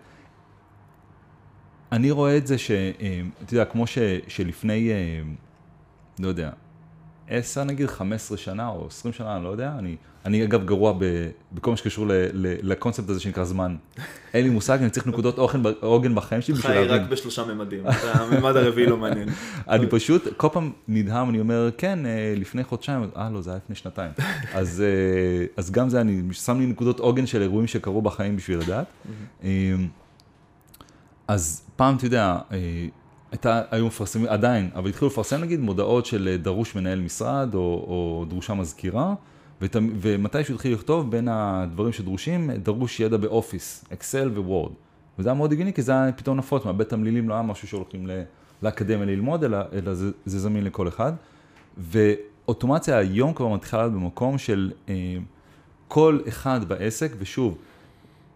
אני 1.92 2.12
רואה 2.12 2.38
את 2.38 2.48
זה 2.48 2.58
ש... 2.58 2.72
אה, 2.72 3.22
אתה 3.44 3.54
יודע, 3.54 3.66
כמו 3.66 3.88
ש, 3.88 3.98
שלפני, 4.28 4.92
אה, 4.92 5.22
לא 6.20 6.28
יודע, 6.28 6.52
10 7.28 7.64
נגיד, 7.64 7.88
15 7.88 8.38
שנה 8.38 8.68
או 8.68 8.88
20 8.88 9.14
שנה, 9.14 9.36
אני 9.36 9.44
לא 9.44 9.50
יודע, 9.50 9.76
אני, 9.80 9.96
אני 10.26 10.44
אגב 10.44 10.66
גרוע 10.66 10.94
ב, 10.98 11.30
בכל 11.52 11.72
מה 11.72 11.78
שקשור 11.78 12.08
ל, 12.08 12.12
ל, 12.14 12.56
לקונספט 12.62 13.10
הזה 13.10 13.20
שנקרא 13.20 13.44
זמן. 13.44 13.76
אין 14.34 14.44
לי 14.44 14.50
מושג, 14.50 14.78
אני 14.82 14.90
צריך 14.90 15.08
נקודות 15.08 15.38
עוגן, 15.82 16.16
בחיים 16.16 16.42
שלי 16.42 16.54
בשביל 16.54 16.72
חי 16.72 16.76
להבין. 16.76 17.04
רק 17.04 17.10
בשלושה 17.10 17.46
ממדים, 17.46 17.84
הממד 18.14 18.56
הרביעי 18.56 18.88
לא 18.88 18.98
מעניין. 18.98 19.30
אני 19.70 19.88
פשוט, 19.88 20.28
כל 20.38 20.48
פעם 20.52 20.72
נדהם, 20.88 21.30
אני 21.30 21.40
אומר, 21.40 21.70
כן, 21.78 22.06
אה, 22.06 22.34
לפני 22.38 22.64
חודשיים, 22.64 23.10
אה, 23.18 23.30
לא, 23.30 23.42
זה 23.42 23.50
היה 23.50 23.60
לפני 23.64 23.76
שנתיים. 23.76 24.12
אז, 24.54 24.84
אה, 24.86 25.46
אז 25.58 25.72
גם 25.72 25.90
זה, 25.90 26.02
אני 26.02 26.22
שם 26.32 26.60
לי 26.60 26.66
נקודות 26.66 27.00
עוגן 27.00 27.26
של 27.26 27.42
אירועים 27.42 27.68
שקרו 27.68 28.02
בחיים 28.02 28.36
בשביל 28.36 28.60
לדעת. 28.60 28.86
אה, 29.44 29.50
אז 31.28 31.64
פעם, 31.76 31.96
אתה 31.96 32.06
יודע, 32.06 32.38
אה, 32.52 32.58
הייתה, 33.32 33.62
היו 33.72 33.88
מפרסמים, 33.88 34.28
עדיין, 34.30 34.70
אבל 34.76 34.90
התחילו 34.90 35.08
לפרסם 35.12 35.42
נגיד 35.42 35.60
מודעות 35.60 36.06
של 36.06 36.38
דרוש 36.42 36.76
מנהל 36.76 37.00
משרד 37.00 37.56
או, 37.56 37.60
או 37.60 38.26
דרושה 38.30 38.54
מזכירה, 38.54 39.14
ות, 39.62 39.76
ומתי 40.02 40.44
שהוא 40.44 40.56
התחיל 40.56 40.74
לכתוב 40.74 41.12
בין 41.12 41.28
הדברים 41.28 41.94
שדרושים, 41.94 42.52
דרוש 42.52 43.00
ידע 43.00 43.18
באופיס, 43.18 43.86
אקסל 43.94 44.32
וורד. 44.36 44.72
וזה 45.20 45.30
היה 45.30 45.34
מאוד 45.38 45.52
הגיוני, 45.52 45.74
כי 45.74 45.82
זה 45.82 45.92
היה 45.92 46.12
פתאום 46.12 46.38
נפוץ, 46.38 46.66
מהבית 46.66 46.90
תמלילים 46.90 47.30
לא 47.30 47.34
היה 47.34 47.44
משהו 47.44 47.68
שהולכים 47.68 48.08
ל- 48.08 48.24
לאקדמיה 48.64 49.06
ללמוד, 49.06 49.44
אלא, 49.44 49.58
אלא 49.74 49.94
זה, 49.94 50.12
זה 50.26 50.40
זמין 50.40 50.64
לכל 50.64 50.88
אחד. 50.88 51.14
ואוטומציה 51.78 52.98
היום 52.98 53.34
כבר 53.34 53.48
מתחילה 53.48 53.90
במקום 53.90 54.38
של 54.38 54.72
אה, 54.90 55.18
כל 55.88 56.20
אחד 56.28 56.60
בעסק, 56.68 57.12
ושוב, 57.20 57.58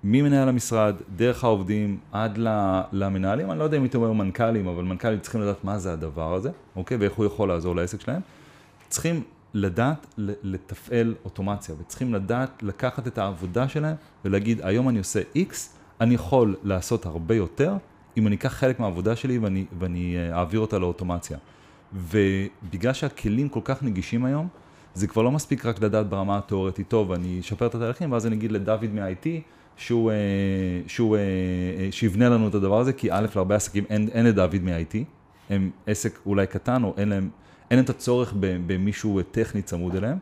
ממנהל 0.04 0.50
המשרד, 0.50 0.96
דרך 1.16 1.44
העובדים, 1.44 1.98
עד 2.12 2.40
למנהלים, 2.92 3.52
אני 3.52 3.60
לא 3.60 3.64
יודע 3.64 3.78
אם 3.78 3.82
הייתי 3.82 3.98
אומר 3.98 4.14
מנכ"לים, 4.14 4.68
אבל 4.68 4.84
מנכ"לים 4.84 5.20
צריכים 5.20 5.42
לדעת 5.42 5.64
מה 5.64 5.80
זה 5.80 5.94
הדבר 5.94 6.34
הזה, 6.34 6.50
אוקיי? 6.76 6.98
ואיך 6.98 7.14
הוא 7.14 7.26
יכול 7.26 7.48
לעזור 7.48 7.76
לעסק 7.76 8.02
שלהם. 8.02 8.22
צריכים 8.90 9.24
לדעת 9.54 10.08
לתפעל 10.18 11.16
אוטומציה, 11.26 11.76
וצריכים 11.80 12.14
לדעת 12.14 12.64
לקחת 12.64 13.08
את 13.08 13.18
העבודה 13.18 13.68
שלהם 13.68 13.96
ולהגיד, 14.26 14.62
היום 14.64 14.90
אני 14.90 14.98
עושה 14.98 15.22
X, 15.36 15.56
אני 16.02 16.14
יכול 16.14 16.56
לעשות 16.64 17.06
הרבה 17.06 17.36
יותר, 17.36 17.74
אם 18.18 18.28
אני 18.28 18.36
אקח 18.36 18.54
חלק 18.54 18.80
מהעבודה 18.80 19.16
שלי 19.16 19.38
ואני, 19.38 19.66
ואני 19.80 20.16
אה, 20.18 20.38
אעביר 20.40 20.60
אותה 20.60 20.80
לאוטומציה. 20.80 21.38
ובגלל 21.94 22.94
שהכלים 22.94 23.50
כל 23.50 23.60
כך 23.64 23.84
נגישים 23.84 24.26
היום, 24.26 24.48
זה 24.94 25.08
כבר 25.08 25.22
לא 25.22 25.32
מספיק 25.32 25.66
רק 25.66 25.82
לדעת 25.82 26.10
ברמה 26.10 26.38
התיאורטית, 26.38 26.88
טוב, 26.88 27.12
אני 27.12 27.40
אשפר 27.40 27.68
את 27.68 27.76
התהליכים, 27.76 28.12
ואז 28.12 28.28
אני 28.28 28.36
אגיד 28.36 28.52
לדוד 28.52 28.94
מה-IT, 28.94 29.28
שהוא, 29.78 30.12
אה, 30.12 30.16
שהוא, 30.88 31.18
אה, 31.18 31.22
אה, 31.22 31.88
שיבנה 31.92 32.30
לנו 32.30 32.48
את 32.48 32.56
הדבר 32.56 32.80
הזה, 32.80 32.94
כי 32.94 33.12
א', 33.12 33.26
להרבה 33.36 33.56
עסקים 33.56 33.84
אין, 33.90 34.10
אין 34.14 34.26
לדוד 34.26 34.64
מה-IT, 34.64 34.96
הם 35.50 35.70
עסק 35.88 36.20
אולי 36.26 36.48
קטן, 36.48 36.84
או 36.84 36.94
אין 36.98 37.10
להם, 37.10 37.30
אין 37.74 37.80
את 37.80 37.90
הצורך 37.90 38.34
במישהו 38.40 39.22
טכני 39.32 39.62
צמוד 39.62 39.96
אליהם, 39.96 40.18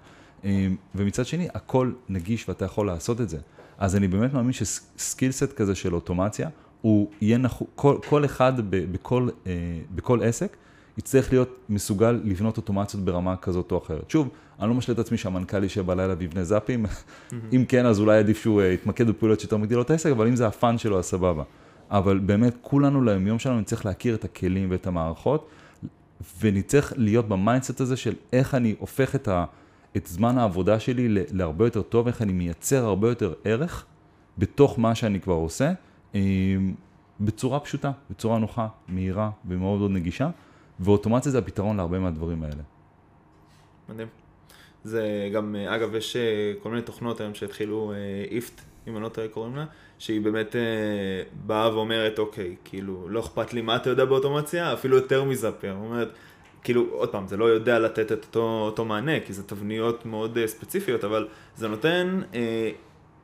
אה, 0.45 0.67
ומצד 0.95 1.25
שני, 1.25 1.47
הכל 1.53 1.91
נגיש 2.09 2.49
ואתה 2.49 2.65
יכול 2.65 2.87
לעשות 2.87 3.21
את 3.21 3.29
זה. 3.29 3.37
אז 3.77 3.95
אני 3.95 4.07
באמת 4.07 4.33
מאמין 4.33 4.53
שסקילסט 4.53 5.53
כזה 5.53 5.75
של 5.75 5.95
אוטומציה, 5.95 6.49
הוא 6.81 7.09
יהיה 7.21 7.37
נחו, 7.37 7.65
כל, 7.75 7.97
כל 8.09 8.25
אחד 8.25 8.53
ב, 8.69 8.91
בכל, 8.91 9.29
אה, 9.47 9.51
בכל 9.95 10.23
עסק, 10.23 10.57
יצטרך 10.97 11.31
להיות 11.31 11.57
מסוגל 11.69 12.21
לבנות 12.23 12.57
אוטומציות 12.57 13.05
ברמה 13.05 13.35
כזאת 13.35 13.71
או 13.71 13.77
אחרת. 13.77 14.09
שוב, 14.09 14.29
אני 14.59 14.69
לא 14.69 14.75
משלה 14.75 14.93
את 14.93 14.99
עצמי 14.99 15.17
שהמנכ"ל 15.17 15.63
יישב 15.63 15.85
בלילה 15.85 16.15
ויבנה 16.17 16.43
זאפים, 16.43 16.85
אם 17.53 17.65
כן, 17.67 17.85
אז 17.85 17.99
אולי 17.99 18.17
עדיף 18.17 18.41
שהוא 18.41 18.61
אה, 18.61 18.67
יתמקד 18.67 19.07
בפעולות 19.07 19.39
שיותר 19.39 19.57
מגדילות 19.57 19.89
העסק, 19.89 20.09
אבל 20.09 20.27
אם 20.27 20.35
זה 20.35 20.47
הפאן 20.47 20.77
שלו, 20.77 20.99
אז 20.99 21.05
סבבה. 21.05 21.43
אבל 21.91 22.19
באמת, 22.19 22.53
כולנו 22.61 23.03
ליומיום 23.03 23.39
שלנו 23.39 23.59
נצטרך 23.59 23.85
להכיר 23.85 24.15
את 24.15 24.25
הכלים 24.25 24.71
ואת 24.71 24.87
המערכות, 24.87 25.47
ונצטרך 26.39 26.93
להיות 26.97 27.27
ב 27.27 27.34
mindset 27.34 27.81
הזה 27.81 27.97
של 27.97 28.15
איך 28.33 28.55
אני 28.55 28.75
הופך 28.79 29.15
את, 29.15 29.27
ה, 29.27 29.45
את 29.97 30.07
זמן 30.07 30.37
העבודה 30.37 30.79
שלי 30.79 31.07
להרבה 31.31 31.65
יותר 31.65 31.81
טוב, 31.81 32.07
איך 32.07 32.21
אני 32.21 32.33
מייצר 32.33 32.85
הרבה 32.85 33.09
יותר 33.09 33.33
ערך 33.43 33.85
בתוך 34.37 34.79
מה 34.79 34.95
שאני 34.95 35.19
כבר 35.19 35.33
עושה, 35.33 35.71
אה, 36.15 36.21
בצורה 37.19 37.59
פשוטה, 37.59 37.91
בצורה 38.09 38.39
נוחה, 38.39 38.67
מהירה 38.87 39.31
ומאוד 39.45 39.79
מאוד 39.79 39.91
נגישה, 39.91 40.29
ואוטומציה 40.79 41.31
זה 41.31 41.37
הפתרון 41.37 41.77
להרבה 41.77 41.99
מהדברים 41.99 42.43
האלה. 42.43 42.63
מדהים. 43.89 44.07
זה 44.83 45.29
גם, 45.33 45.55
אגב, 45.55 45.95
יש 45.95 46.15
אה, 46.15 46.53
כל 46.63 46.69
מיני 46.69 46.81
תוכנות 46.81 47.21
היום 47.21 47.33
שהתחילו, 47.33 47.93
איפט, 48.31 48.61
אם 48.87 48.95
אני 48.95 49.03
לא 49.03 49.09
טועה 49.09 49.27
קוראים 49.27 49.55
לה, 49.55 49.65
שהיא 50.01 50.21
באמת 50.21 50.55
אה, 50.55 50.61
באה 51.45 51.75
ואומרת, 51.75 52.19
אוקיי, 52.19 52.55
כאילו, 52.63 53.09
לא 53.09 53.19
אכפת 53.19 53.53
לי 53.53 53.61
מה 53.61 53.75
אתה 53.75 53.89
יודע 53.89 54.05
באוטומציה, 54.05 54.73
אפילו 54.73 54.95
יותר 54.95 55.23
מזאפר. 55.23 55.71
אומרת, 55.71 56.09
כאילו, 56.63 56.85
עוד 56.91 57.09
פעם, 57.09 57.27
זה 57.27 57.37
לא 57.37 57.45
יודע 57.45 57.79
לתת 57.79 58.11
את 58.11 58.25
אותו, 58.25 58.61
אותו 58.65 58.85
מענה, 58.85 59.19
כי 59.19 59.33
זה 59.33 59.43
תבניות 59.43 60.05
מאוד 60.05 60.37
אה, 60.37 60.47
ספציפיות, 60.47 61.03
אבל 61.03 61.27
זה 61.55 61.67
נותן 61.67 62.21
אה, 62.33 62.69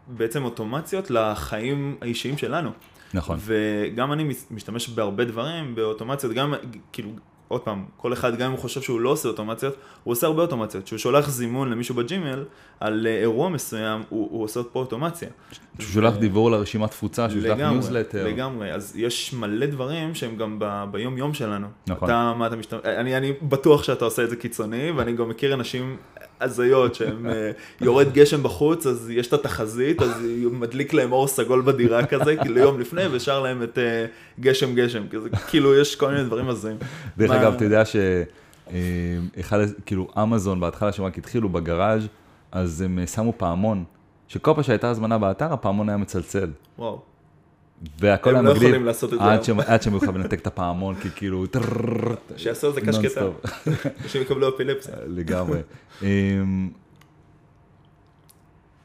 בעצם 0.07 0.43
אוטומציות 0.43 1.11
לחיים 1.11 1.97
האישיים 2.01 2.37
שלנו. 2.37 2.69
נכון. 3.13 3.37
וגם 3.41 4.13
אני 4.13 4.33
משתמש 4.51 4.89
בהרבה 4.89 5.25
דברים, 5.25 5.75
באוטומציות, 5.75 6.33
גם, 6.33 6.53
כאילו, 6.91 7.09
עוד 7.47 7.61
פעם, 7.61 7.85
כל 7.97 8.13
אחד, 8.13 8.37
גם 8.37 8.45
אם 8.45 8.51
הוא 8.51 8.59
חושב 8.59 8.81
שהוא 8.81 8.99
לא 8.99 9.09
עושה 9.09 9.29
אוטומציות, 9.29 9.75
הוא 10.03 10.11
עושה 10.11 10.27
הרבה 10.27 10.41
אוטומציות. 10.41 10.83
כשהוא 10.83 10.99
שולח 10.99 11.29
זימון 11.29 11.69
למישהו 11.69 11.95
בג'ימל 11.95 12.43
על 12.79 13.07
אה, 13.07 13.19
אירוע 13.19 13.49
מסוים, 13.49 14.03
הוא, 14.09 14.27
הוא 14.31 14.43
עושה 14.43 14.59
פה 14.63 14.79
אוטומציה. 14.79 15.29
כשהוא 15.77 15.91
שולח 15.93 16.13
ו... 16.15 16.19
דיוור 16.19 16.51
לרשימת 16.51 16.91
תפוצה, 16.91 17.29
שהוא 17.29 17.41
שולח 17.41 17.57
ניוזלטר. 17.57 18.27
לגמרי, 18.27 18.73
אז 18.73 18.93
יש 18.95 19.33
מלא 19.33 19.65
דברים 19.65 20.15
שהם 20.15 20.35
גם 20.35 20.55
ב, 20.59 20.83
ביום 20.91 21.17
יום 21.17 21.33
שלנו. 21.33 21.67
נכון. 21.87 22.09
אתה, 22.09 22.33
מה 22.37 22.47
אתה 22.47 22.55
משתמש, 22.55 22.81
אני, 22.85 23.17
אני 23.17 23.33
בטוח 23.41 23.83
שאתה 23.83 24.05
עושה 24.05 24.23
את 24.23 24.29
זה 24.29 24.35
קיצוני, 24.35 24.91
ואני 24.91 25.13
גם 25.13 25.29
מכיר 25.29 25.53
אנשים 25.53 25.97
הזיות 26.41 26.95
שהם, 26.95 27.29
אה, 27.29 27.51
יורד 27.81 28.13
גשם 28.13 28.43
בחוץ, 28.43 28.85
אז 28.85 29.09
יש 29.09 29.27
את 29.27 29.33
התחזית, 29.33 30.01
אז 30.01 30.21
מדליק 30.51 30.93
להם 30.93 31.11
אור 31.11 31.27
סגול 31.27 31.61
בדירה 31.61 32.05
כזה, 32.05 32.35
כאילו 32.35 32.57
יום 32.57 32.79
לפני, 32.79 33.01
ושר 33.11 33.39
להם 33.39 33.63
את 33.63 33.77
אה, 33.77 34.05
גשם 34.39 34.75
גשם, 34.75 35.03
כאילו 35.47 35.75
יש 35.75 35.95
כל 35.95 36.11
מיני 36.11 36.23
דברים 36.23 36.49
הזויים. 36.49 36.77
דרך 37.17 37.31
אגב, 37.31 37.53
אתה 37.53 37.63
יודע 37.63 37.83
שאחד, 37.85 39.57
כאילו 39.85 40.07
אמזון 40.21 40.59
בהתחלה 40.59 40.91
שרק 40.91 41.17
התחילו 41.17 41.49
בגראז', 41.49 42.07
אז 42.51 42.81
הם 42.81 42.99
אה, 42.99 43.07
שמו 43.07 43.33
פעמון, 43.37 43.83
שכל 44.27 44.53
פעם 44.53 44.63
שהייתה 44.63 44.89
הזמנה 44.89 45.17
באתר, 45.17 45.53
הפעמון 45.53 45.89
היה 45.89 45.97
מצלצל. 45.97 46.49
וואו. 46.79 47.01
והכל 47.99 48.29
היה 48.29 48.39
הם 48.39 48.45
לא 48.45 48.51
מגניב, 48.51 48.63
יכולים 48.67 48.85
לעשות 48.85 49.13
את 49.13 49.19
זה 49.19 49.25
עד. 49.25 49.43
שהם- 49.83 49.95
יכולים 49.95 50.15
לנתק 50.17 50.39
את 50.39 50.47
הפעמון, 50.47 50.95
כי 50.95 51.09
כאילו, 51.15 51.45
שיעשו 52.37 52.67
על 52.67 52.73
זה 52.73 52.81
קשקטה, 52.81 53.21
נונסטופ. 53.21 53.45
שהם 54.09 54.21
יקבלו 54.21 54.55
אפילפסיה. 54.55 54.95
לגמרי. 55.07 55.59
אמ, 56.01 56.69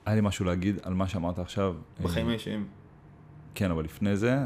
היה 0.07 0.15
לי 0.15 0.21
משהו 0.21 0.45
להגיד 0.45 0.77
על 0.83 0.95
מה 0.95 1.09
שאמרת 1.09 1.39
עכשיו. 1.39 1.75
בחיים 2.03 2.27
אמ, 2.27 2.31
האישיים. 2.31 2.67
כן, 3.55 3.71
אבל 3.71 3.85
לפני 3.85 4.17
זה... 4.17 4.39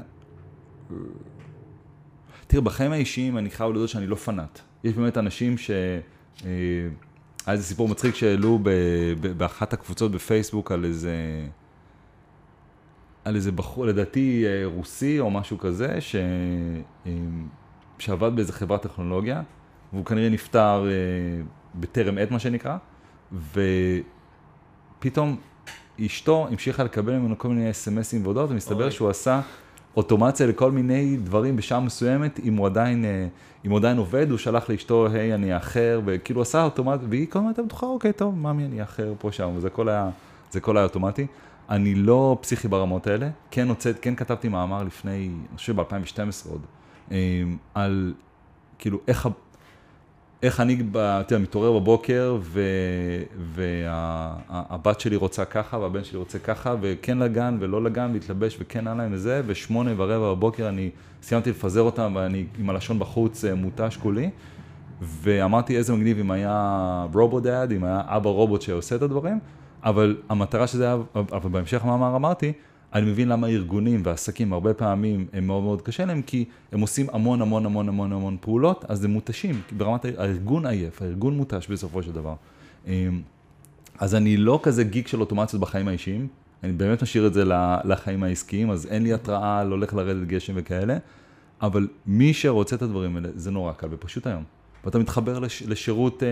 תראה, 2.47 2.63
בחיים 2.63 2.93
האישיים 2.93 3.39
אני 3.39 3.51
חייב 3.51 3.71
להודות 3.71 3.89
שאני 3.89 4.07
לא 4.07 4.17
פנאט. 4.17 4.61
יש 4.85 4.93
באמת 4.95 5.19
אנשים 5.19 5.59
ש... 5.59 5.71
אה, 5.71 6.49
היה 7.47 7.53
איזה 7.53 7.65
סיפור 7.65 7.89
מצחיק 7.89 8.15
שהעלו 8.15 8.59
באחת 9.37 9.73
הקבוצות 9.73 10.13
בפייסבוק 10.13 10.73
על 10.73 10.85
איזה... 10.85 11.13
על 13.27 13.37
איזה 13.37 13.53
בחור, 13.53 13.87
לדעתי 13.87 14.45
אה, 14.47 14.63
רוסי 14.65 15.21
או 15.21 15.31
משהו 15.31 15.59
כזה, 15.59 16.01
ש... 16.01 16.17
אה, 17.07 17.13
שעבד 17.99 18.37
באיזה 18.37 18.53
חברת 18.53 18.83
טכנולוגיה, 18.83 19.43
והוא 19.93 20.05
כנראה 20.05 20.29
נפטר 20.29 20.87
אה, 20.87 20.91
בטרם 21.75 22.19
עת, 22.19 22.31
מה 22.31 22.39
שנקרא, 22.39 22.77
ופתאום 24.99 25.37
אשתו 26.07 26.47
המשיכה 26.51 26.85
לקבל 26.85 27.13
ממנו 27.19 27.39
כל 27.39 27.49
מיני 27.49 27.71
אס.אם.אסים 27.71 28.25
והודעות, 28.25 28.51
ומסתבר 28.51 28.83
אוי. 28.83 28.91
שהוא 28.91 29.11
עשה 29.11 29.41
אוטומציה 29.97 30.47
לכל 30.47 30.73
מיני 30.73 31.17
דברים 31.17 31.57
בשעה 31.57 31.81
מסוימת, 31.81 32.41
אם 32.45 32.57
הוא 32.57 32.67
עדיין, 32.67 33.05
אם 33.65 33.71
הוא 33.71 33.79
עדיין 33.79 33.99
עובד, 33.99 34.31
הוא 34.31 34.39
שלח 34.39 34.71
לאשתו, 34.71 35.07
היי, 35.07 35.35
אני 35.35 35.55
אאחר, 35.55 36.01
וכאילו 36.05 36.43
עשה 36.43 36.65
אוטומט, 36.65 37.01
והיא 37.09 37.27
כל 37.27 37.39
הזמן 37.39 37.49
הייתה 37.49 37.63
בטוחה, 37.63 37.87
אוקיי, 37.87 38.13
טוב, 38.13 38.39
ממי, 38.39 38.65
אני 38.65 38.81
אאחר 38.81 39.15
פה, 39.19 39.33
שם, 39.33 39.51
וזה 39.57 39.71
כל 39.71 39.89
היה, 39.89 40.11
זה 40.51 40.61
כל 40.61 40.77
היה 40.77 40.85
אוטומטי. 40.85 41.27
אני 41.71 41.95
לא 41.95 42.39
פסיכי 42.41 42.69
ברמות 42.69 43.07
האלה, 43.07 43.29
כן 43.51 43.69
הוצאת, 43.69 43.99
כן 44.03 44.15
כתבתי 44.15 44.49
מאמר 44.49 44.83
לפני, 44.83 45.31
אני 45.51 45.57
חושב 45.57 45.81
ב-2012 45.81 46.51
עוד, 46.51 46.61
אה, 47.13 47.43
על 47.75 48.15
כאילו 48.79 48.99
איך, 49.09 49.29
איך 50.43 50.61
אני, 50.61 50.83
אתה 50.93 51.35
יודע, 51.35 51.43
מתעורר 51.43 51.73
בבוקר 51.73 52.39
והבת 53.55 55.01
שלי 55.01 55.17
רוצה 55.17 55.45
ככה 55.45 55.79
והבן 55.79 56.05
שלי 56.05 56.19
רוצה 56.19 56.39
ככה 56.39 56.75
וכן 56.81 57.19
לגן 57.19 57.57
ולא 57.61 57.85
לגן 57.85 58.13
להתלבש 58.13 58.57
וכן 58.61 58.87
הלאה 58.87 59.07
וזה 59.11 59.43
ושמונה 59.47 59.91
ורבע 59.97 60.35
בבוקר 60.35 60.69
אני 60.69 60.91
סיימתי 61.23 61.51
לפזר 61.51 61.81
אותם 61.81 62.13
ואני 62.17 62.47
עם 62.59 62.71
הלשון 62.71 62.99
בחוץ 62.99 63.45
אה, 63.45 63.55
מותש 63.55 63.97
כולי. 63.97 64.31
ואמרתי 65.01 65.77
איזה 65.77 65.93
מגניב 65.93 66.19
אם 66.19 66.31
היה 66.31 67.07
רובו 67.15 67.41
דאד, 67.41 67.73
אם 67.73 67.85
היה 67.85 68.03
אבא 68.07 68.31
רובוט 68.31 68.63
שעושה 68.63 68.97
את 68.97 69.03
הדברים 69.03 69.39
אבל 69.87 70.17
המטרה 70.29 70.67
שזה 70.67 70.85
היה, 70.85 70.97
אבל 71.15 71.51
בהמשך 71.51 71.85
המאמר 71.85 72.17
אמרתי, 72.17 72.53
אני 72.95 73.11
מבין 73.11 73.29
למה 73.29 73.47
ארגונים 73.47 74.01
ועסקים 74.05 74.53
הרבה 74.53 74.75
פעמים 74.75 75.27
הם 75.33 75.47
מאוד 75.47 75.63
מאוד 75.63 75.83
קשה 75.83 76.05
להם, 76.05 76.23
כי 76.23 76.45
הם 76.73 76.81
עושים 76.81 77.07
המון 77.13 77.43
המון 77.43 77.67
המון 77.67 77.89
המון 77.89 78.13
המון 78.13 78.37
פעולות, 78.41 78.85
אז 78.89 79.05
הם 79.05 79.11
מותשים, 79.11 79.61
כי 79.69 79.75
ברמת 79.75 80.05
הארגון 80.05 80.67
עייף, 80.67 81.03
הארגון 81.03 81.37
מותש 81.37 81.67
בסופו 81.71 82.03
של 82.03 82.13
דבר. 82.13 82.35
אמ, 82.87 83.23
אז 83.99 84.15
אני 84.15 84.37
לא 84.37 84.61
כזה 84.63 84.85
גיק 84.85 85.09
של 85.09 85.21
אוטומציות 85.21 85.63
בחיים 85.63 85.89
האישיים, 85.89 86.29
אני 86.63 86.73
באמת 86.73 87.03
משאיר 87.03 87.27
את 87.27 87.35
זה 87.35 87.45
לחיים 87.85 88.23
העסקיים, 88.23 88.71
אז 88.71 88.87
אין 88.87 89.03
לי 89.03 89.13
התראה 89.13 89.61
על 89.61 89.71
הולך 89.71 89.95
לרדת 89.95 90.27
גשם 90.27 90.53
וכאלה, 90.57 90.97
אבל 91.63 91.89
מי 92.07 92.35
שרוצה 92.35 92.77
את 92.77 92.83
הדברים 92.83 93.17
האלה, 93.17 93.29
זה 93.35 93.51
נורא 93.51 93.73
קל 93.73 93.89
ופשוט 93.91 94.27
היום. 94.27 94.43
ואתה 94.85 94.99
מתחבר 94.99 95.39
לש, 95.39 95.63
לשירות 95.63 96.23
אה, 96.23 96.29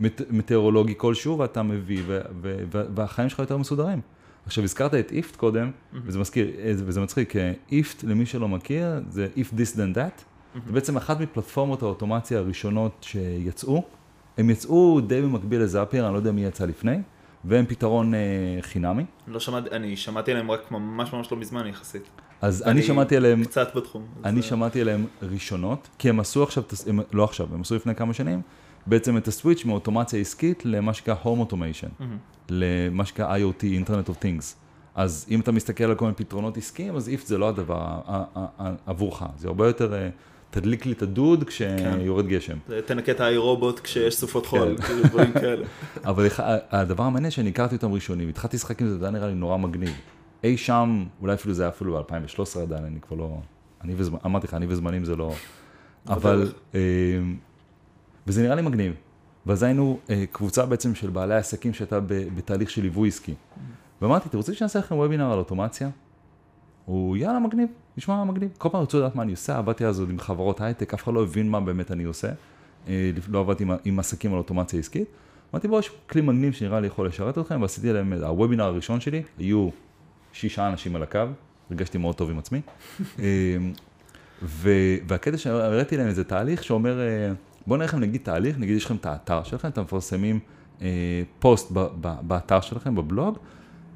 מט, 0.00 0.20
מטאורולוגי 0.30 0.94
כלשהו, 0.96 1.38
ואתה 1.38 1.62
מביא, 1.62 2.02
ו, 2.06 2.20
ו, 2.42 2.56
ו, 2.72 2.82
והחיים 2.94 3.28
שלך 3.28 3.38
יותר 3.38 3.56
מסודרים. 3.56 4.00
עכשיו, 4.46 4.64
הזכרת 4.64 4.94
את 4.94 5.12
איפט 5.12 5.36
קודם, 5.36 5.70
וזה 5.92 6.18
מזכיר, 6.18 6.50
אה, 6.58 6.72
וזה 6.76 7.00
מצחיק, 7.00 7.34
איפט, 7.72 8.04
למי 8.04 8.26
שלא 8.26 8.48
מכיר, 8.48 8.86
זה 9.08 9.28
If 9.36 9.54
This 9.54 9.76
Then 9.76 9.96
That, 9.96 10.22
זה 10.66 10.72
בעצם 10.72 10.96
אחת 10.96 11.20
מפלטפורמות 11.20 11.82
האוטומציה 11.82 12.38
הראשונות 12.38 12.96
שיצאו. 13.00 13.84
הם 14.38 14.50
יצאו 14.50 15.00
די 15.00 15.22
במקביל 15.22 15.62
לזאפייר, 15.62 16.04
אני 16.06 16.12
לא 16.12 16.18
יודע 16.18 16.32
מי 16.32 16.44
יצא 16.44 16.64
לפני, 16.64 16.96
והם 17.44 17.66
פתרון 17.66 18.14
אה, 18.14 18.20
חינמי. 18.60 19.04
לא 19.28 19.40
שמעתי, 19.40 19.70
אני 19.70 19.96
שמעתי 19.96 20.30
עליהם 20.30 20.50
רק 20.50 20.70
ממש 20.70 21.12
ממש 21.12 21.32
לא 21.32 21.38
מזמן 21.38 21.66
יחסית. 21.66 22.10
אז 22.40 22.62
אני 22.62 22.82
שמעתי 22.82 23.16
עליהם, 23.16 23.44
קצת 23.44 23.76
בתחום. 23.76 24.06
אני 24.24 24.36
אה, 24.36 24.42
שמעתי 24.42 24.80
עליהם 24.80 25.06
ראשונות, 25.22 25.88
כי 25.98 26.08
הם 26.08 26.20
עשו 26.20 26.42
עכשיו, 26.42 26.62
הם, 26.86 27.00
לא 27.12 27.24
עכשיו, 27.24 27.48
הם 27.54 27.60
עשו 27.60 27.76
לפני 27.76 27.94
כמה 27.94 28.14
שנים, 28.14 28.40
בעצם 28.86 29.16
את 29.16 29.28
הסוויץ' 29.28 29.64
מאוטומציה 29.64 30.20
עסקית 30.20 30.64
למה 30.64 30.94
שנקרא 30.94 31.14
Home 31.24 31.50
Automation, 31.50 31.88
מהמם. 32.00 32.16
למה 32.48 33.04
שנקרא 33.04 33.36
IoT, 33.36 33.62
Internet 33.62 34.08
of 34.08 34.22
Things. 34.22 34.62
אז 34.94 35.26
אם 35.30 35.40
אתה 35.40 35.52
מסתכל 35.52 35.84
על 35.84 35.94
כל 35.94 36.04
מיני 36.04 36.16
פתרונות 36.16 36.56
עסקיים, 36.56 36.96
אז 36.96 37.08
איפט 37.08 37.26
זה 37.26 37.38
לא 37.38 37.48
הדבר 37.48 38.00
עבורך, 38.86 39.22
זה 39.38 39.48
הרבה 39.48 39.66
יותר, 39.66 39.94
אה, 39.94 40.08
תדליק 40.50 40.86
לי 40.86 40.92
את 40.92 41.02
הדוד 41.02 41.44
כשיורד 41.44 42.26
גשם. 42.26 42.56
זה 42.68 42.80
תנקה 42.82 43.12
את 43.12 43.20
האי 43.20 43.36
רובוט 43.36 43.80
כשיש 43.80 44.16
סופות 44.16 44.46
חול, 44.46 44.76
כן. 44.76 44.82
כאילו 44.86 45.02
דברים 45.02 45.32
כאלה. 45.32 45.66
אבל 46.04 46.26
הדבר 46.70 47.04
המעניין 47.04 47.30
שאני 47.30 47.50
הכרתי 47.50 47.74
אותם 47.74 47.92
ראשונים, 47.92 48.28
התחלתי 48.28 48.56
לשחק 48.56 48.82
עם 48.82 48.88
זה, 48.88 48.98
זה 48.98 49.04
היה 49.04 49.12
נראה 49.12 49.26
לי 49.26 49.34
נורא 49.34 49.56
מגניב. 49.56 49.92
אי 50.44 50.56
שם, 50.56 51.04
אולי 51.20 51.34
אפילו 51.34 51.54
זה 51.54 51.62
היה 51.62 51.68
אפילו 51.68 51.92
ב-2013 51.94 52.60
עדיין, 52.60 52.84
אני 52.84 53.00
כבר 53.00 53.16
לא... 53.16 53.38
אני 53.84 53.94
וזמנים, 53.96 54.20
אמרתי 54.26 54.46
לך, 54.46 54.54
אני 54.54 54.66
וזמנים 54.68 55.04
זה 55.04 55.16
לא... 55.16 55.34
אבל... 56.08 56.52
אה, 58.22 58.26
וזה 58.26 58.42
נראה 58.42 58.54
לי 58.54 58.62
מגניב. 58.62 58.94
ואז 59.46 59.62
היינו 59.62 59.98
אה, 60.10 60.24
קבוצה 60.32 60.66
בעצם 60.66 60.94
של 60.94 61.10
בעלי 61.10 61.34
עסקים 61.34 61.74
שהייתה 61.74 62.00
בתהליך 62.08 62.70
של 62.70 62.82
ליווי 62.82 63.08
עסקי. 63.08 63.34
ואמרתי, 64.02 64.28
אתם 64.28 64.36
רוצים 64.36 64.54
שאני 64.54 64.64
אעשה 64.64 64.78
לכם 64.78 64.94
וובינר 64.94 65.32
על 65.32 65.38
אוטומציה? 65.38 65.88
הוא 66.84 67.16
יאללה 67.16 67.38
מגניב, 67.38 67.68
נשמע 67.96 68.24
מגניב. 68.24 68.50
כל 68.58 68.68
פעם 68.68 68.82
רצו 68.82 68.98
לדעת 68.98 69.14
מה 69.14 69.22
אני 69.22 69.32
עושה, 69.32 69.58
עבדתי 69.58 69.86
אז 69.86 70.00
עוד 70.00 70.10
עם 70.10 70.18
חברות 70.18 70.60
הייטק, 70.60 70.94
אף 70.94 71.02
אחד 71.02 71.14
לא 71.14 71.22
הבין 71.22 71.48
מה 71.48 71.60
באמת 71.60 71.90
אני 71.90 72.04
עושה. 72.04 72.28
אה, 72.88 73.10
לא 73.28 73.40
עבדתי 73.40 73.62
עם, 73.62 73.70
עם 73.84 73.98
עסקים 73.98 74.32
על 74.32 74.38
אוטומציה 74.38 74.78
עסקית. 74.78 75.08
אמרתי 75.52 75.68
בואו, 75.68 75.80
יש 75.80 75.90
כלי 76.06 76.22
מגניב 76.22 76.52
שנראה 76.52 76.80
לי 76.80 76.86
יכול 76.86 77.06
לשרת 77.06 77.38
אתכם, 77.38 77.62
ועשיתי 77.62 77.92
להם, 77.92 78.12
הוובינר 78.12 78.64
הראשון 78.64 79.00
שלי, 79.00 79.22
היו 79.38 79.68
שישה 80.32 80.68
אנשים 80.68 80.96
על 80.96 81.02
הקו, 81.02 81.20
הרגשתי 81.70 81.98
מאוד 81.98 82.14
טוב 82.14 82.30
עם 82.30 82.38
עצמי. 82.38 82.60
אמ, 83.18 83.22
ו- 84.42 84.96
והקטע 85.06 85.38
שהראיתי 85.38 85.96
להם 85.96 86.06
איזה 86.06 86.24
תהליך 86.24 86.64
שאומר, 86.64 87.00
אה, 87.00 87.32
בואו 87.66 87.76
נראה 87.76 87.86
לכם 87.86 87.98
נגיד 87.98 88.20
תהליך, 88.24 88.58
נגיד 88.58 88.76
יש 88.76 88.84
לכם 88.84 88.96
את 88.96 89.06
האתר 89.06 89.42
שלכם, 89.42 89.68
אתם 89.68 89.82
מפרסמים 89.82 90.40
אה, 90.82 91.22
פוסט 91.38 91.72
ב- 91.72 91.88
ב- 92.00 92.20
באתר 92.22 92.60
שלכם, 92.60 92.94
בבלוג, 92.94 93.38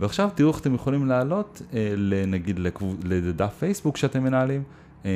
ועכשיו 0.00 0.30
תראו 0.34 0.50
איך 0.50 0.60
אתם 0.60 0.74
יכולים 0.74 1.06
לעלות, 1.06 1.62
אה, 1.72 1.94
נגיד 2.26 2.60
לדף 3.04 3.54
פייסבוק 3.58 3.96
שאתם 3.96 4.22
מנהלים, 4.22 4.62
אה, 5.04 5.10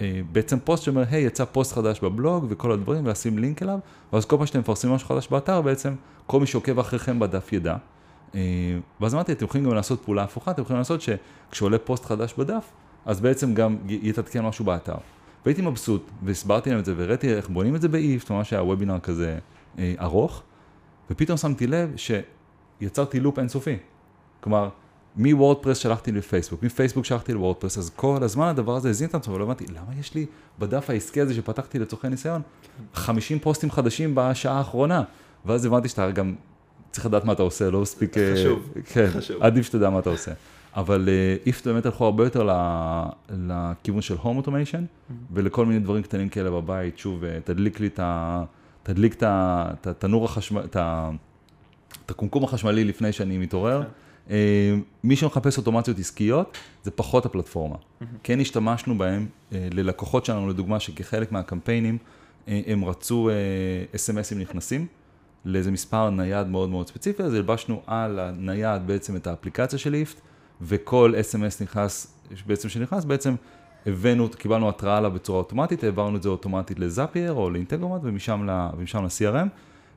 אה, 0.00 0.20
בעצם 0.32 0.58
פוסט 0.64 0.82
שאומר, 0.82 1.04
היי, 1.10 1.24
יצא 1.24 1.44
פוסט 1.44 1.72
חדש 1.72 2.00
בבלוג 2.00 2.46
וכל 2.48 2.72
הדברים, 2.72 3.06
ולשים 3.06 3.38
לינק 3.38 3.62
אליו, 3.62 3.78
ואז 4.12 4.24
כל 4.24 4.36
פעם 4.36 4.46
שאתם 4.46 4.60
מפרסמים 4.60 4.94
משהו 4.94 5.08
חדש 5.08 5.28
באתר, 5.28 5.62
בעצם 5.62 5.94
כל 6.26 6.40
מי 6.40 6.46
שעוקב 6.46 6.78
אחריכם 6.78 7.18
בדף 7.18 7.52
ידע. 7.52 7.76
אה, 8.34 8.40
ואז 9.00 9.14
אמרתי, 9.14 9.32
אתם 9.32 9.44
יכולים 9.44 9.66
גם 9.66 9.74
לעשות 9.74 10.02
פעולה 10.04 10.22
הפוכה, 10.22 10.50
אתם 10.50 10.62
יכולים 10.62 10.78
לעשות 10.78 11.00
שכשעולה 11.00 11.78
פוסט 11.78 12.04
חדש 12.04 12.34
בדף, 12.38 12.64
אז 13.06 13.20
בעצם 13.20 13.54
גם 13.54 13.76
יתעדכן 13.88 14.44
משהו 14.44 14.64
באתר. 14.64 14.96
והייתי 15.44 15.62
מבסוט, 15.62 16.10
והסברתי 16.22 16.70
להם 16.70 16.78
את 16.78 16.84
זה, 16.84 16.94
והראיתי 16.96 17.34
איך 17.34 17.48
בונים 17.48 17.76
את 17.76 17.80
זה 17.80 17.88
ב-IFTTT, 17.88 18.30
ממש 18.30 18.52
היה 18.52 18.62
וובינר 18.62 18.98
כזה 18.98 19.38
אה, 19.78 19.94
ארוך, 20.00 20.42
ופתאום 21.10 21.38
שמתי 21.38 21.66
לב 21.66 21.94
שיצרתי 22.80 23.20
loop 23.20 23.38
אינסופי. 23.38 23.76
כלומר, 24.40 24.68
מ-WordPress 25.16 25.78
שלחתי 25.78 26.12
לפייסבוק, 26.12 26.62
מפייסבוק 26.62 27.04
שלחתי 27.04 27.32
ל-WordPress, 27.32 27.78
אז 27.78 27.90
כל 27.96 28.18
הזמן 28.22 28.46
הדבר 28.46 28.76
הזה 28.76 28.90
הזין 28.90 29.08
את 29.08 29.14
עצמו, 29.14 29.34
ולא 29.34 29.44
הבנתי, 29.44 29.66
למה 29.66 30.00
יש 30.00 30.14
לי 30.14 30.26
בדף 30.58 30.90
העסקי 30.90 31.20
הזה 31.20 31.34
שפתחתי 31.34 31.78
לצורכי 31.78 32.08
ניסיון, 32.08 32.42
50 32.94 33.38
פוסטים 33.38 33.70
חדשים 33.70 34.12
בשעה 34.14 34.58
האחרונה, 34.58 35.02
ואז 35.46 35.64
הבנתי 35.64 35.88
שאתה 35.88 36.10
גם 36.10 36.34
צריך 36.90 37.06
לדעת 37.06 37.24
מה 37.24 37.32
אתה 37.32 37.42
עושה, 37.42 37.70
לא 37.70 37.80
מספיק... 37.80 38.18
אה, 38.18 38.32
חשוב, 38.34 38.72
כן, 38.84 39.06
חשוב. 39.10 39.42
עדיף 39.42 39.66
שתדע 39.66 39.90
מה 39.90 39.98
אתה 39.98 40.10
עושה. 40.10 40.32
אבל 40.76 41.08
IFTTT 41.46 41.66
באמת 41.66 41.86
הלכו 41.86 42.04
הרבה 42.04 42.24
יותר 42.24 42.48
לכיוון 43.30 44.02
של 44.02 44.16
home 44.22 44.36
automation, 44.36 44.84
mm-hmm. 44.84 45.12
ולכל 45.32 45.66
מיני 45.66 45.80
דברים 45.80 46.02
קטנים 46.02 46.28
כאלה 46.28 46.50
בבית, 46.50 46.98
שוב, 46.98 47.24
אה, 47.24 47.38
תדליק 47.44 47.80
לי 47.80 47.86
את 47.86 47.98
ה... 47.98 48.44
תדליק 48.82 49.22
את 49.22 49.86
התנור 49.86 50.24
החשמל, 50.24 50.62
את 50.64 52.10
הקומקום 52.10 52.44
החשמלי 52.44 52.84
לפני 52.84 53.12
שאני 53.12 53.38
מתעורר. 53.38 53.82
כן. 53.82 53.88
אה, 54.30 54.76
מי 55.04 55.16
שמחפש 55.16 55.58
אוטומציות 55.58 55.98
עסקיות, 55.98 56.58
זה 56.82 56.90
פחות 56.90 57.26
הפלטפורמה. 57.26 57.76
Mm-hmm. 57.76 58.04
כן 58.22 58.40
השתמשנו 58.40 58.98
בהם 58.98 59.26
אה, 59.52 59.68
ללקוחות 59.72 60.24
שלנו, 60.24 60.48
לדוגמה, 60.48 60.80
שכחלק 60.80 61.32
מהקמפיינים, 61.32 61.98
הם 62.46 62.84
רצו 62.84 63.30
אס.אם.אסים 63.94 64.38
נכנסים. 64.38 64.86
לאיזה 65.44 65.70
מספר 65.70 66.10
נייד 66.10 66.46
מאוד 66.46 66.70
מאוד 66.70 66.88
ספציפי, 66.88 67.22
אז 67.22 67.34
הלבשנו 67.34 67.82
על 67.86 68.18
הנייד 68.18 68.86
בעצם 68.86 69.16
את 69.16 69.26
האפליקציה 69.26 69.78
של 69.78 69.94
איפט, 69.94 70.20
וכל 70.62 71.14
אס.אם.אס 71.20 71.62
נכנס, 71.62 72.14
בעצם 72.46 72.68
שנכנס, 72.68 73.04
בעצם 73.04 73.34
הבאנו, 73.86 74.28
קיבלנו 74.28 74.68
התראה 74.68 74.96
עליו 74.96 75.10
בצורה 75.10 75.38
אוטומטית, 75.38 75.84
העברנו 75.84 76.16
את 76.16 76.22
זה 76.22 76.28
אוטומטית 76.28 76.78
ל-Zapier 76.78 77.32
או 77.32 77.50
ל-Integromat 77.50 78.00
ומשם 78.04 78.46
ל-CRM. 78.46 79.48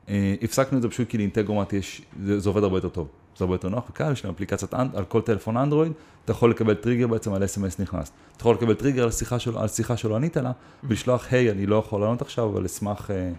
אה, 0.08 0.34
הפסקנו 0.42 0.76
את 0.76 0.82
זה 0.82 0.88
פשוט 0.88 1.08
כי 1.08 1.18
ל-Integromat 1.18 1.72
יש, 1.72 2.02
זה, 2.24 2.40
זה 2.40 2.48
עובד 2.48 2.62
הרבה 2.62 2.76
יותר 2.76 2.88
טוב, 2.88 3.08
זה 3.36 3.44
הרבה 3.44 3.54
יותר 3.54 3.68
נוח 3.68 3.90
וקל, 3.90 4.12
יש 4.12 4.24
להם 4.24 4.34
אפליקציית 4.34 4.74
And, 4.74 4.96
על 4.96 5.04
כל 5.04 5.20
טלפון 5.20 5.56
אנדרואיד, 5.56 5.92
אתה 6.24 6.32
יכול 6.32 6.50
לקבל 6.50 6.74
טריגר 6.74 7.06
בעצם 7.06 7.32
על 7.32 7.44
SMS 7.44 7.80
נכנס. 7.80 8.12
אתה 8.36 8.42
יכול 8.42 8.54
לקבל 8.54 8.74
טריגר 8.74 9.04
על 9.04 9.10
שיחה, 9.10 9.38
של, 9.38 9.58
על 9.58 9.68
שיחה 9.68 9.96
שלא 9.96 10.16
ענית 10.16 10.36
לה, 10.36 10.52
ולשלוח, 10.84 11.26
היי, 11.30 11.50
אני 11.50 11.66
לא 11.66 11.76
יכול 11.76 12.00
לענות 12.00 12.22
עכשיו, 12.22 12.48
אבל 12.48 12.64
אשמח, 12.64 13.10
אה, 13.10 13.30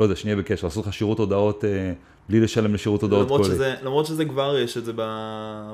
לא 0.00 0.04
יודע, 0.04 0.16
שנהיה 0.16 0.36
בקשר, 0.36 0.66
לעשות 0.66 0.86
לך 0.86 0.92
שירות 0.92 1.18
הודעות 1.18 1.64
אה, 1.64 1.92
בלי 2.32 2.40
לשלם 2.40 2.74
לשירות 2.74 3.02
הודעות 3.02 3.26
למרות 3.26 3.42
קולי. 3.42 3.54
שזה, 3.54 3.74
למרות 3.82 4.06
שזה 4.06 4.24
כבר 4.24 4.58
יש 4.58 4.76
את 4.76 4.84
זה 4.84 4.92
ב, 4.96 5.00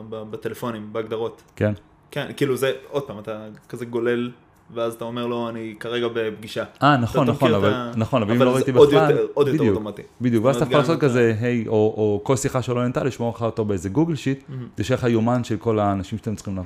ב, 0.09 0.23
בטלפונים, 0.31 0.89
בהגדרות. 0.93 1.43
כן. 1.57 1.73
כן, 2.11 2.31
כאילו 2.37 2.57
זה, 2.57 2.73
עוד 2.91 3.03
פעם, 3.03 3.19
אתה 3.19 3.47
כזה 3.69 3.85
גולל, 3.85 4.31
ואז 4.75 4.95
אתה 4.95 5.05
אומר 5.05 5.27
לו, 5.27 5.49
אני 5.49 5.75
כרגע 5.81 6.07
בפגישה. 6.15 6.65
אה, 6.83 6.97
נכון, 6.97 7.27
נכון, 7.27 7.55
אבל, 7.55 7.73
ה... 7.73 7.93
נכון, 7.97 8.23
אבל 8.23 8.33
אם 8.35 8.43
לא 8.43 8.55
ראיתי 8.55 8.73
בכלל, 8.73 8.85
עוד 8.85 8.93
יותר, 8.93 9.27
עוד 9.35 9.49
יותר 9.49 9.71
אוטומטי. 9.71 10.03
בדיוק, 10.21 10.45
ואז 10.45 10.57
אתה 10.57 10.65
יכול 10.65 10.79
לעשות 10.79 11.01
כזה, 11.01 11.37
היי, 11.41 11.69
או, 11.69 11.73
או 11.73 12.21
כל 12.23 12.37
שיחה 12.37 12.63
שלא 12.63 12.83
נהנתה, 12.83 13.05
לשמור 13.05 13.35
לך 13.37 13.43
אותו 13.43 13.65
באיזה 13.65 13.89
גוגל 13.89 14.15
שיט, 14.15 14.45
תשאר 14.75 14.97
לך 14.97 15.05
יומן 15.05 15.45
של 15.45 15.57
כל 15.57 15.79
האנשים 15.79 16.19
שאתם 16.19 16.35
צריכים, 16.35 16.59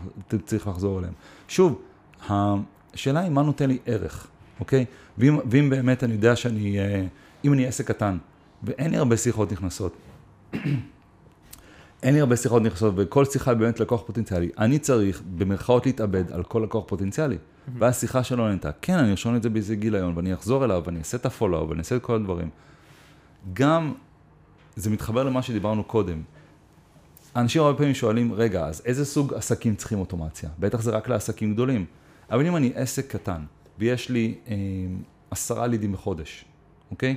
צריך 0.45 0.69
לחזור 0.69 0.99
אליהם. 0.99 1.13
שוב, 1.49 1.83
השאלה 2.29 3.21
היא 3.21 3.31
מה 3.31 3.43
נותן 3.43 3.69
לי 3.69 3.79
ערך, 3.87 4.27
אוקיי? 4.61 4.85
ואם, 5.19 5.39
ואם 5.51 5.71
באמת 5.71 6.05
אני 6.05 6.13
יודע 6.13 6.37
שאני, 6.37 6.79
אה, 6.79 7.05
אם 7.45 7.53
אני 7.53 7.67
עסק 7.67 7.89
קטן, 7.89 8.19
ואין 8.63 8.91
לי 8.91 8.97
הרבה 8.97 9.17
שיחות 9.17 9.53
נכנסות. 9.53 9.97
אין 12.03 12.15
לי 12.15 12.21
הרבה 12.21 12.37
שיחות 12.37 12.63
נכנסות, 12.63 12.95
וכל 12.97 13.25
שיחה 13.25 13.55
באמת 13.55 13.81
לקוח 13.81 14.03
פוטנציאלי. 14.07 14.51
אני 14.59 14.79
צריך 14.79 15.23
במרכאות 15.37 15.87
להתאבד 15.87 16.33
על 16.33 16.43
כל 16.43 16.61
לקוח 16.65 16.85
פוטנציאלי. 16.87 17.37
ואז 17.79 18.01
שיחה 18.01 18.25
שלא 18.25 18.49
נהנתה. 18.49 18.71
כן, 18.83 18.99
אני 18.99 19.11
ארשום 19.11 19.37
את 19.37 19.43
זה 19.43 19.51
באיזה 19.51 19.77
גיליון, 19.77 20.17
ואני 20.17 20.35
אחזור 20.35 20.65
אליו, 20.65 20.83
ואני 20.87 20.99
אעשה 20.99 21.17
את 21.17 21.27
הפולו, 21.27 21.69
ואני 21.69 21.79
אעשה 21.79 21.97
את 21.97 22.03
כל 22.03 22.15
הדברים. 22.15 22.51
גם, 23.53 23.93
זה 24.77 24.91
מתחבר 24.91 25.25
למה 25.25 25.43
שדיברנו 25.43 25.85
קודם. 25.85 26.23
אנשים 27.37 27.63
הרבה 27.63 27.79
פעמים 27.79 27.95
שואלים, 27.95 28.33
רגע, 28.33 28.67
אז 28.67 28.83
איזה 28.85 29.05
סוג 29.05 29.35
עסקים 29.35 29.75
צריכים 29.75 29.99
אוטומציה? 29.99 30.51
בטח 30.59 30.81
זה 30.81 30.91
רק 30.91 31.09
לעסקים 31.09 31.53
גדולים. 31.53 31.85
אבל 32.31 32.47
אם 32.47 32.57
אני 32.57 32.73
עסק 32.75 33.11
קטן, 33.11 33.43
ויש 33.79 34.11
לי 34.11 34.35
אה, 34.49 34.55
עשרה 35.31 35.67
לידים 35.67 35.93
בחודש, 35.93 36.45
אוקיי? 36.91 37.17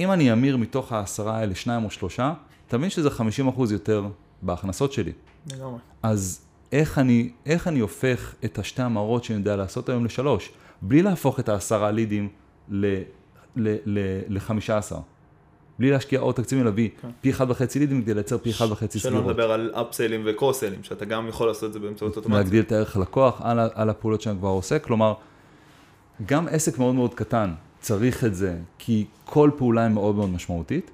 אם 0.00 0.12
אני 0.12 0.32
אמיר 0.32 0.56
מתוך 0.56 0.92
העשרה 0.92 1.36
האלה 1.36 1.54
שניים 1.54 1.84
או 1.84 1.90
שלושה, 1.90 2.32
תבין 2.68 2.90
שזה 2.90 3.10
50 3.10 3.48
אחוז 3.48 3.72
יותר 3.72 4.06
בהכנסות 4.42 4.92
שלי. 4.92 5.12
לגמרי. 5.52 5.78
אז 6.02 6.40
איך 6.72 6.98
אני, 6.98 7.30
איך 7.46 7.68
אני 7.68 7.80
הופך 7.80 8.34
את 8.44 8.58
השתי 8.58 8.82
המראות 8.82 9.24
שאני 9.24 9.38
יודע 9.38 9.56
לעשות 9.56 9.88
היום 9.88 10.04
לשלוש, 10.04 10.52
בלי 10.82 11.02
להפוך 11.02 11.40
את 11.40 11.48
העשרה 11.48 11.90
לידים 11.90 12.28
לחמישה 14.28 14.78
עשר. 14.78 14.98
בלי 15.78 15.90
להשקיע 15.90 16.20
עוד 16.20 16.34
תקציבים 16.34 16.64
להביא 16.64 16.88
כן. 17.02 17.08
פי 17.20 17.30
אחד 17.30 17.50
וחצי 17.50 17.78
לידים 17.78 18.02
כדי 18.02 18.14
לייצר 18.14 18.38
פי 18.38 18.50
אחד 18.50 18.72
וחצי 18.72 18.98
סגירות. 18.98 19.22
שלא 19.24 19.30
נדבר 19.32 19.52
על 19.52 19.72
אפסיילים 19.74 20.22
וקרוסיילים, 20.26 20.82
שאתה 20.82 21.04
גם 21.04 21.28
יכול 21.28 21.46
לעשות 21.46 21.64
את 21.64 21.72
זה 21.72 21.78
באמצעות 21.78 22.16
אוטומציה. 22.16 22.40
להגדיל 22.40 22.60
את 22.60 22.72
הערך 22.72 22.96
הלקוח 22.96 23.40
על, 23.44 23.58
על 23.74 23.90
הפעולות 23.90 24.20
שאני 24.20 24.38
כבר 24.38 24.48
עושה, 24.48 24.78
כלומר, 24.78 25.14
גם 26.26 26.48
עסק 26.48 26.78
מאוד 26.78 26.94
מאוד 26.94 27.14
קטן, 27.14 27.52
צריך 27.80 28.24
את 28.24 28.34
זה, 28.34 28.58
כי 28.78 29.06
כל 29.24 29.50
פעולה 29.56 29.82
היא 29.82 29.90
מאוד 29.94 30.14
מאוד 30.14 30.30
משמעותית. 30.30 30.90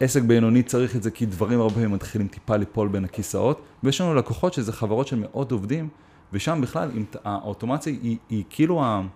עסק 0.00 0.22
בינוני 0.22 0.62
צריך 0.62 0.96
את 0.96 1.02
זה 1.02 1.10
כי 1.10 1.26
דברים 1.26 1.60
הרבה 1.60 1.74
פעמים 1.74 1.92
מתחילים 1.92 2.28
טיפה 2.28 2.56
ליפול 2.56 2.88
בין 2.88 3.04
הכיסאות, 3.04 3.62
ויש 3.82 4.00
לנו 4.00 4.14
לקוחות 4.14 4.52
שזה 4.52 4.72
חברות 4.72 5.06
של 5.06 5.16
מאות 5.16 5.52
עובדים, 5.52 5.88
ושם 6.32 6.60
בכלל 6.60 6.90
האוטומציה 7.24 7.92
היא, 8.02 8.16
היא 8.28 8.44
כאילו, 8.50 8.82
הרבה 8.84 9.08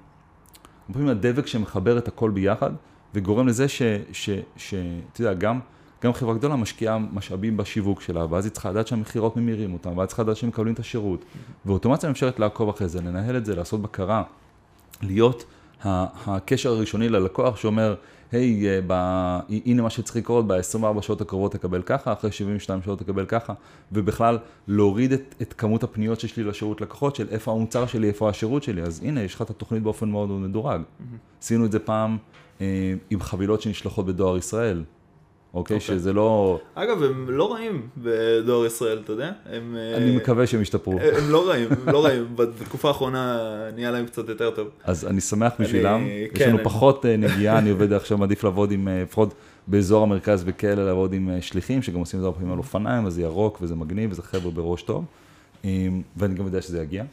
פעמים 0.92 1.08
הדבק 1.08 1.46
שמחבר 1.46 1.98
את 1.98 2.08
הכל 2.08 2.30
ביחד, 2.30 2.70
וגורם 3.14 3.48
לזה 3.48 3.68
שאתה 3.68 5.20
יודע, 5.20 5.34
גם, 5.34 5.60
גם 6.04 6.12
חברה 6.12 6.34
גדולה 6.34 6.56
משקיעה 6.56 6.98
משאבים 6.98 7.56
בשיווק 7.56 8.00
שלה, 8.00 8.26
ואז 8.30 8.44
היא 8.44 8.52
צריכה 8.52 8.70
לדעת 8.70 8.86
שהמכירות 8.86 9.36
ממירים 9.36 9.72
אותם, 9.72 9.98
ואז 9.98 10.08
צריכה 10.08 10.22
לדעת 10.22 10.36
שהם 10.36 10.48
מקבלים 10.48 10.74
את 10.74 10.78
השירות, 10.78 11.24
ואוטומציה 11.66 12.08
מאפשרת 12.08 12.38
לעקוב 12.38 12.68
אחרי 12.68 12.88
זה, 12.88 13.00
לנהל 13.00 13.36
את 13.36 13.44
זה, 13.44 13.56
לעשות 13.56 13.82
בקרה, 13.82 14.22
להיות 15.02 15.44
הקשר 15.84 16.70
הראשוני 16.70 17.08
ללקוח 17.08 17.56
שאומר, 17.56 17.94
היי, 18.32 18.80
hey, 18.88 18.92
הנה 19.66 19.82
מה 19.82 19.90
שצריך 19.90 20.16
לקרות, 20.16 20.46
ב-24 20.46 21.02
שעות 21.02 21.20
הקרובות 21.20 21.52
תקבל 21.52 21.82
ככה, 21.82 22.12
אחרי 22.12 22.32
72 22.32 22.82
שעות 22.82 22.98
תקבל 22.98 23.26
ככה, 23.26 23.52
ובכלל 23.92 24.38
להוריד 24.68 25.12
את, 25.12 25.34
את 25.42 25.54
כמות 25.58 25.82
הפניות 25.82 26.20
שיש 26.20 26.36
לי 26.36 26.44
לשירות 26.44 26.80
לקוחות, 26.80 27.16
של 27.16 27.26
איפה 27.30 27.52
המוצר 27.52 27.86
שלי, 27.86 28.08
איפה 28.08 28.28
השירות 28.28 28.62
שלי, 28.62 28.82
אז 28.82 29.00
הנה, 29.04 29.22
יש 29.22 29.34
לך 29.34 29.42
את 29.42 29.50
התוכנית 29.50 29.82
באופן 29.82 30.08
מאוד 30.08 30.28
מאוד 30.28 30.40
מדורג. 30.40 30.80
Mm-hmm. 30.80 31.42
עשינו 31.42 31.64
את 31.64 31.72
זה 31.72 31.78
פעם 31.78 32.16
אה, 32.60 32.94
עם 33.10 33.20
חבילות 33.20 33.62
שנשלחות 33.62 34.06
בדואר 34.06 34.36
ישראל. 34.36 34.82
אוקיי? 35.54 35.76
Okay. 35.76 35.80
שזה 35.80 36.12
לא... 36.12 36.60
אגב, 36.74 37.02
הם 37.02 37.30
לא 37.30 37.52
רעים 37.52 37.88
בדואר 37.96 38.66
ישראל, 38.66 39.00
אתה 39.04 39.12
יודע? 39.12 39.32
הם... 39.46 39.76
אני 39.96 40.16
מקווה 40.16 40.46
שהם 40.46 40.62
ישתפרו. 40.62 40.92
הם 41.00 41.30
לא 41.30 41.48
רעים, 41.48 41.68
הם 41.70 41.92
לא 41.92 42.04
רעים. 42.04 42.26
בתקופה 42.36 42.88
האחרונה 42.88 43.38
נהיה 43.74 43.90
להם 43.90 44.06
קצת 44.06 44.28
יותר 44.28 44.50
טוב. 44.50 44.68
אז 44.84 45.06
אני 45.06 45.20
שמח 45.20 45.52
בשבילם. 45.60 46.00
אני... 46.00 46.26
יש 46.32 46.38
כן, 46.38 46.48
לנו 46.48 46.56
אני... 46.56 46.64
פחות 46.64 47.06
אה, 47.06 47.16
נגיעה, 47.16 47.58
אני 47.58 47.70
עובד 47.74 47.92
עכשיו, 47.92 48.18
מעדיף 48.18 48.44
לעבוד 48.44 48.72
עם, 48.72 48.88
אה, 48.88 49.02
לפחות 49.02 49.34
באזור 49.66 50.02
המרכז 50.02 50.42
וכאלה, 50.46 50.84
לעבוד 50.84 51.12
עם 51.12 51.30
שליחים, 51.40 51.82
שגם 51.82 52.00
עושים 52.00 52.18
את 52.18 52.20
זה 52.20 52.26
הרבה 52.26 52.38
פעמים 52.38 52.52
על 52.52 52.58
אופניים, 52.58 53.06
אז 53.06 53.14
זה 53.14 53.22
ירוק 53.22 53.58
וזה 53.62 53.74
מגניב, 53.74 54.10
וזה 54.12 54.22
חבר'ה 54.22 54.50
בראש 54.50 54.82
טוב. 54.82 55.04
ואני 56.16 56.34
גם 56.34 56.44
יודע 56.46 56.62
שזה 56.62 56.82
יגיע. 56.82 57.04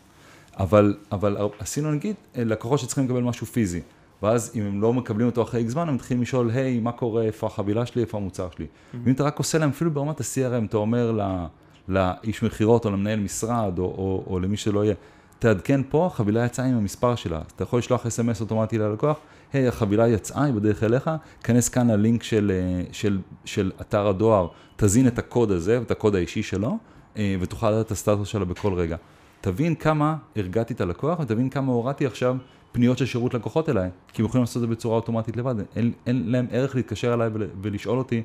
אבל, 0.59 0.95
אבל 1.11 1.37
עשינו 1.59 1.91
נגיד 1.91 2.15
לקוחות 2.35 2.79
שצריכים 2.79 3.05
לקבל 3.05 3.21
משהו 3.21 3.47
פיזי. 3.47 3.81
ואז 4.23 4.51
אם 4.55 4.61
הם 4.61 4.81
לא 4.81 4.93
מקבלים 4.93 5.27
אותו 5.27 5.41
אחרי 5.41 5.69
זמן, 5.69 5.89
הם 5.89 5.95
מתחילים 5.95 6.21
לשאול, 6.21 6.49
היי, 6.49 6.79
מה 6.79 6.91
קורה, 6.91 7.23
איפה 7.23 7.47
החבילה 7.47 7.85
שלי, 7.85 8.01
איפה 8.01 8.17
המוצר 8.17 8.47
שלי. 8.55 8.65
Mm-hmm. 8.65 8.97
ואם 9.03 9.13
אתה 9.13 9.23
רק 9.23 9.37
עושה 9.37 9.57
להם, 9.57 9.69
אפילו 9.69 9.91
ברמת 9.91 10.21
ה-CRM, 10.21 10.65
אתה 10.65 10.77
אומר 10.77 11.11
לה, 11.11 11.47
לאיש 11.87 12.43
מכירות 12.43 12.85
או 12.85 12.91
למנהל 12.91 13.19
משרד, 13.19 13.79
או, 13.79 13.83
או, 13.83 14.23
או 14.27 14.39
למי 14.39 14.57
שלא 14.57 14.85
יהיה, 14.85 14.95
תעדכן 15.39 15.81
פה, 15.89 16.05
החבילה 16.05 16.45
יצאה 16.45 16.65
עם 16.65 16.77
המספר 16.77 17.15
שלה. 17.15 17.41
אתה 17.55 17.63
יכול 17.63 17.79
לשלוח 17.79 18.05
אס.אם.אס 18.05 18.41
אוטומטי 18.41 18.77
ללקוח, 18.77 19.17
היי, 19.53 19.67
החבילה 19.67 20.07
יצאה, 20.07 20.43
היא 20.43 20.53
בדרך 20.53 20.83
אליך, 20.83 21.09
כנס 21.43 21.69
כאן 21.69 21.91
ללינק 21.91 22.23
של, 22.23 22.51
של, 22.91 23.19
של 23.45 23.71
אתר 23.81 24.07
הדואר, 24.07 24.47
תזין 24.75 25.07
את 25.07 25.19
הקוד 25.19 25.51
הזה, 25.51 25.79
את 25.81 25.91
הקוד 25.91 26.15
האישי 26.15 26.43
שלו, 26.43 26.77
אה, 27.17 27.35
ותוכל 27.39 27.71
לדעת 27.71 27.85
את 27.85 27.91
הסטטוס 27.91 28.27
שלה 28.27 28.45
בכל 28.45 28.73
רגע. 28.73 28.97
תבין 29.41 29.75
כמה 29.75 30.15
הרגעתי 30.35 30.73
את 30.73 30.81
הלקוח 30.81 31.19
ותבין 31.19 31.49
כמה 31.49 31.71
הורדתי 31.71 32.05
עכשיו 32.05 32.37
פניות 32.77 32.97
של 32.97 33.05
שירות 33.05 33.33
לקוחות 33.33 33.69
אליי, 33.69 33.89
כי 34.13 34.21
הם 34.21 34.25
יכולים 34.25 34.43
לעשות 34.43 34.63
את 34.63 34.69
זה 34.69 34.75
בצורה 34.75 34.95
אוטומטית 34.95 35.37
לבד, 35.37 35.55
אין, 35.75 35.91
אין 36.07 36.23
להם 36.25 36.47
ערך 36.51 36.75
להתקשר 36.75 37.13
אליי 37.13 37.29
ול, 37.33 37.47
ולשאול 37.61 37.97
אותי 37.97 38.23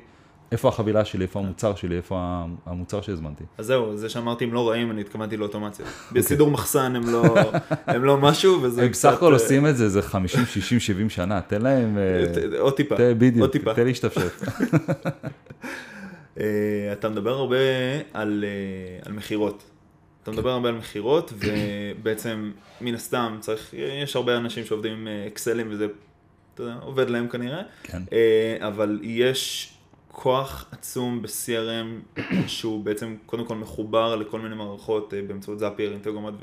איפה 0.51 0.67
החבילה 0.67 1.05
שלי, 1.05 1.23
איפה 1.23 1.39
המוצר 1.39 1.75
שלי, 1.75 1.97
איפה 1.97 2.43
המוצר 2.65 3.01
שהזמנתי. 3.01 3.43
אז 3.57 3.65
זהו, 3.65 3.97
זה 3.97 4.09
שאמרתי 4.09 4.43
הם 4.43 4.53
לא 4.53 4.69
רעים, 4.69 4.91
אני 4.91 5.01
התכוונתי 5.01 5.37
לאוטומציה. 5.37 5.85
בסידור 6.13 6.51
מחסן 6.51 6.95
הם 6.95 7.09
לא, 7.09 7.23
הם 7.87 8.03
לא 8.03 8.17
משהו, 8.17 8.61
וזה 8.61 8.83
הם 8.83 8.91
בסך 8.91 9.13
הכל 9.13 9.33
עושים 9.33 9.67
את 9.67 9.77
זה, 9.77 9.89
זה 9.89 10.01
50, 10.01 10.45
60, 10.45 10.79
70 10.79 11.09
שנה, 11.09 11.41
תן 11.41 11.61
להם... 11.61 11.97
אה, 11.97 12.59
עוד 12.59 12.73
טיפה, 12.73 12.95
בדיוק, 13.17 13.51
תן 13.75 13.85
להשתפשף. 13.85 14.41
אה, 16.39 16.45
אתה 16.91 17.09
מדבר 17.09 17.31
הרבה 17.31 17.57
על, 18.13 18.45
אה, 18.47 19.05
על 19.05 19.13
מכירות. 19.13 19.63
אתה 20.23 20.31
מדבר 20.31 20.49
הרבה 20.49 20.69
על 20.69 20.75
מכירות, 20.75 21.33
ובעצם, 21.37 22.51
מן 22.81 22.95
הסתם, 22.95 23.37
צריך, 23.39 23.73
יש 23.73 24.15
הרבה 24.15 24.37
אנשים 24.37 24.65
שעובדים 24.65 24.91
עם 24.91 25.07
אקסלים 25.27 25.67
וזה, 25.69 25.87
אתה 26.53 26.63
יודע, 26.63 26.75
עובד 26.81 27.09
להם 27.09 27.27
כנראה. 27.27 27.61
כן. 27.83 28.03
אבל 28.59 28.99
יש 29.03 29.73
כוח 30.11 30.65
עצום 30.71 31.21
ב-CRM 31.21 32.19
שהוא 32.47 32.83
בעצם 32.83 33.15
קודם 33.25 33.45
כל 33.45 33.55
מחובר 33.55 34.15
לכל 34.15 34.39
מיני 34.39 34.55
מערכות 34.55 35.13
באמצעות 35.27 35.59
Zapier, 35.59 35.91
Integromat 35.91 36.33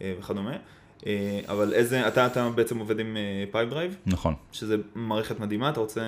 וכדומה. 0.00 0.56
אה, 1.06 1.40
אבל 1.48 1.72
איזה, 1.72 2.08
אתה, 2.08 2.26
אתה 2.26 2.50
בעצם 2.54 2.78
עובד 2.78 3.00
עם 3.00 3.16
Pipe 3.50 3.68
אה, 3.68 3.74
drive? 3.74 3.96
נכון. 4.06 4.34
שזה 4.52 4.76
מערכת 4.94 5.40
מדהימה, 5.40 5.70
אתה 5.70 5.80
רוצה 5.80 6.02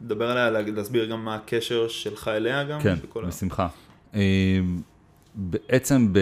לדבר 0.00 0.30
עליה, 0.30 0.62
להסביר 0.62 1.04
גם 1.04 1.24
מה 1.24 1.34
הקשר 1.34 1.88
שלך 1.88 2.28
אליה 2.28 2.64
גם? 2.64 2.80
כן, 2.80 2.94
בשמחה. 3.26 3.68
אה, 4.14 4.20
בעצם, 5.34 6.12
ב... 6.12 6.18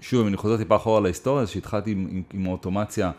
שוב, 0.00 0.20
אם 0.20 0.28
אני 0.28 0.36
חוזר 0.36 0.56
טיפה 0.56 0.76
אחורה 0.76 1.00
להיסטוריה, 1.00 1.46
שהתחלתי 1.46 1.90
עם, 1.90 2.08
עם, 2.10 2.22
עם 2.32 2.46
האוטומציה, 2.46 3.10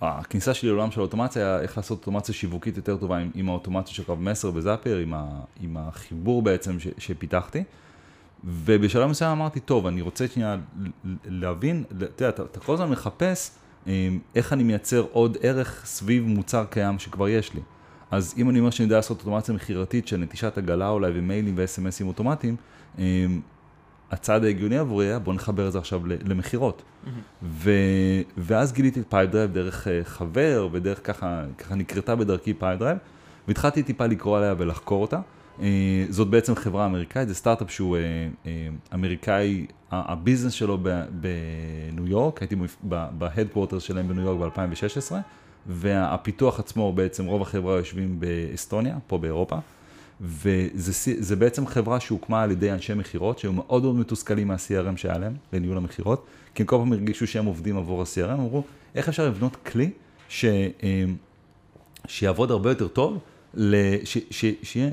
הכניסה 0.00 0.54
שלי 0.54 0.68
לעולם 0.68 0.90
של 0.90 1.00
האוטומציה 1.00 1.46
היה 1.46 1.60
איך 1.60 1.76
לעשות 1.76 1.98
אוטומציה 1.98 2.34
שיווקית 2.34 2.76
יותר 2.76 2.96
טובה 2.96 3.18
עם, 3.18 3.30
עם 3.34 3.48
האוטומציה 3.48 3.94
של 3.94 4.04
קו 4.04 4.16
מסר 4.16 4.50
וזאפר, 4.54 4.96
עם, 4.96 5.14
עם 5.60 5.76
החיבור 5.76 6.42
בעצם 6.42 6.80
ש, 6.80 6.86
שפיתחתי. 6.98 7.64
ובשלב 8.44 9.10
מסוים 9.10 9.30
אמרתי, 9.30 9.60
טוב, 9.60 9.86
אני 9.86 10.00
רוצה 10.00 10.28
שנייה 10.28 10.56
להבין, 11.24 11.84
אתה 11.98 12.24
יודע, 12.24 12.28
אתה 12.28 12.60
כל 12.60 12.74
הזמן 12.74 12.90
מחפש 12.90 13.50
אמ, 13.86 14.18
איך 14.34 14.52
אני 14.52 14.62
מייצר 14.62 15.06
עוד 15.12 15.36
ערך 15.40 15.82
סביב 15.86 16.26
מוצר 16.26 16.64
קיים 16.70 16.98
שכבר 16.98 17.28
יש 17.28 17.54
לי. 17.54 17.60
אז 18.10 18.34
אם 18.38 18.50
אני 18.50 18.58
אומר 18.58 18.70
שאני 18.70 18.84
יודע 18.84 18.96
לעשות 18.96 19.18
אוטומציה 19.18 19.54
מכירתית 19.54 20.08
של 20.08 20.16
נטישת 20.16 20.58
עגלה 20.58 20.88
אולי 20.88 21.12
ומיילים 21.14 21.54
וסמסים 21.56 22.08
אוטומטיים, 22.08 22.56
הצעד 24.10 24.44
ההגיוני 24.44 24.78
עבורי 24.78 25.06
היה 25.06 25.18
בוא 25.18 25.34
נחבר 25.34 25.66
את 25.66 25.72
זה 25.72 25.78
עכשיו 25.78 26.00
למכירות. 26.06 26.82
Mm-hmm. 26.82 27.08
ואז 28.38 28.72
גיליתי 28.72 29.00
את 29.00 29.04
Pipedrive 29.08 29.52
דרך 29.52 29.88
אה, 29.88 30.00
חבר 30.04 30.68
ודרך 30.72 31.00
ככה, 31.04 31.44
ככה 31.58 31.74
נקרתה 31.74 32.16
בדרכי 32.16 32.54
Pipedrive, 32.54 32.98
והתחלתי 33.48 33.82
טיפה 33.82 34.06
לקרוא 34.06 34.38
עליה 34.38 34.54
ולחקור 34.58 35.02
אותה. 35.02 35.20
אה, 35.62 36.04
זאת 36.08 36.28
בעצם 36.28 36.54
חברה 36.54 36.86
אמריקאית, 36.86 37.28
זה 37.28 37.34
סטארט-אפ 37.34 37.70
שהוא 37.70 37.96
אה, 37.96 38.50
אמריקאי, 38.94 39.66
ה 39.90 39.97
business 39.97 40.52
שלו 40.52 40.78
בניו 41.10 42.06
יורק, 42.06 42.42
הייתי 42.42 42.56
ב 43.12 43.18
headquarter 43.18 43.78
שלהם 43.78 44.08
בניו 44.08 44.22
יורק 44.22 44.56
ב-2016, 44.56 45.12
והפיתוח 45.66 46.60
עצמו 46.60 46.92
בעצם 46.92 47.24
רוב 47.24 47.42
החברה 47.42 47.76
יושבים 47.76 48.20
באסטוניה, 48.20 48.98
פה 49.06 49.18
באירופה, 49.18 49.56
וזה 50.20 51.36
בעצם 51.36 51.66
חברה 51.66 52.00
שהוקמה 52.00 52.42
על 52.42 52.50
ידי 52.50 52.72
אנשי 52.72 52.94
מכירות, 52.94 53.38
שהיו 53.38 53.52
מאוד 53.52 53.82
מאוד 53.82 53.96
מתוסכלים 53.96 54.48
מה-CRM 54.48 54.96
שהיה 54.96 55.18
להם, 55.18 55.34
לניהול 55.52 55.76
המכירות, 55.76 56.24
כי 56.54 56.62
הם 56.62 56.66
כל 56.66 56.76
פעם 56.76 56.92
הרגישו 56.92 57.26
שהם 57.26 57.44
עובדים 57.44 57.76
עבור 57.76 58.02
ה-CRM, 58.02 58.32
אמרו, 58.32 58.62
איך 58.94 59.08
אפשר 59.08 59.26
לבנות 59.26 59.56
כלי 59.56 59.90
ש, 60.28 60.44
שיעבוד 62.06 62.50
הרבה 62.50 62.70
יותר 62.70 62.88
טוב, 62.88 63.18
ש, 64.04 64.18
ש, 64.30 64.44
שיהיה 64.62 64.90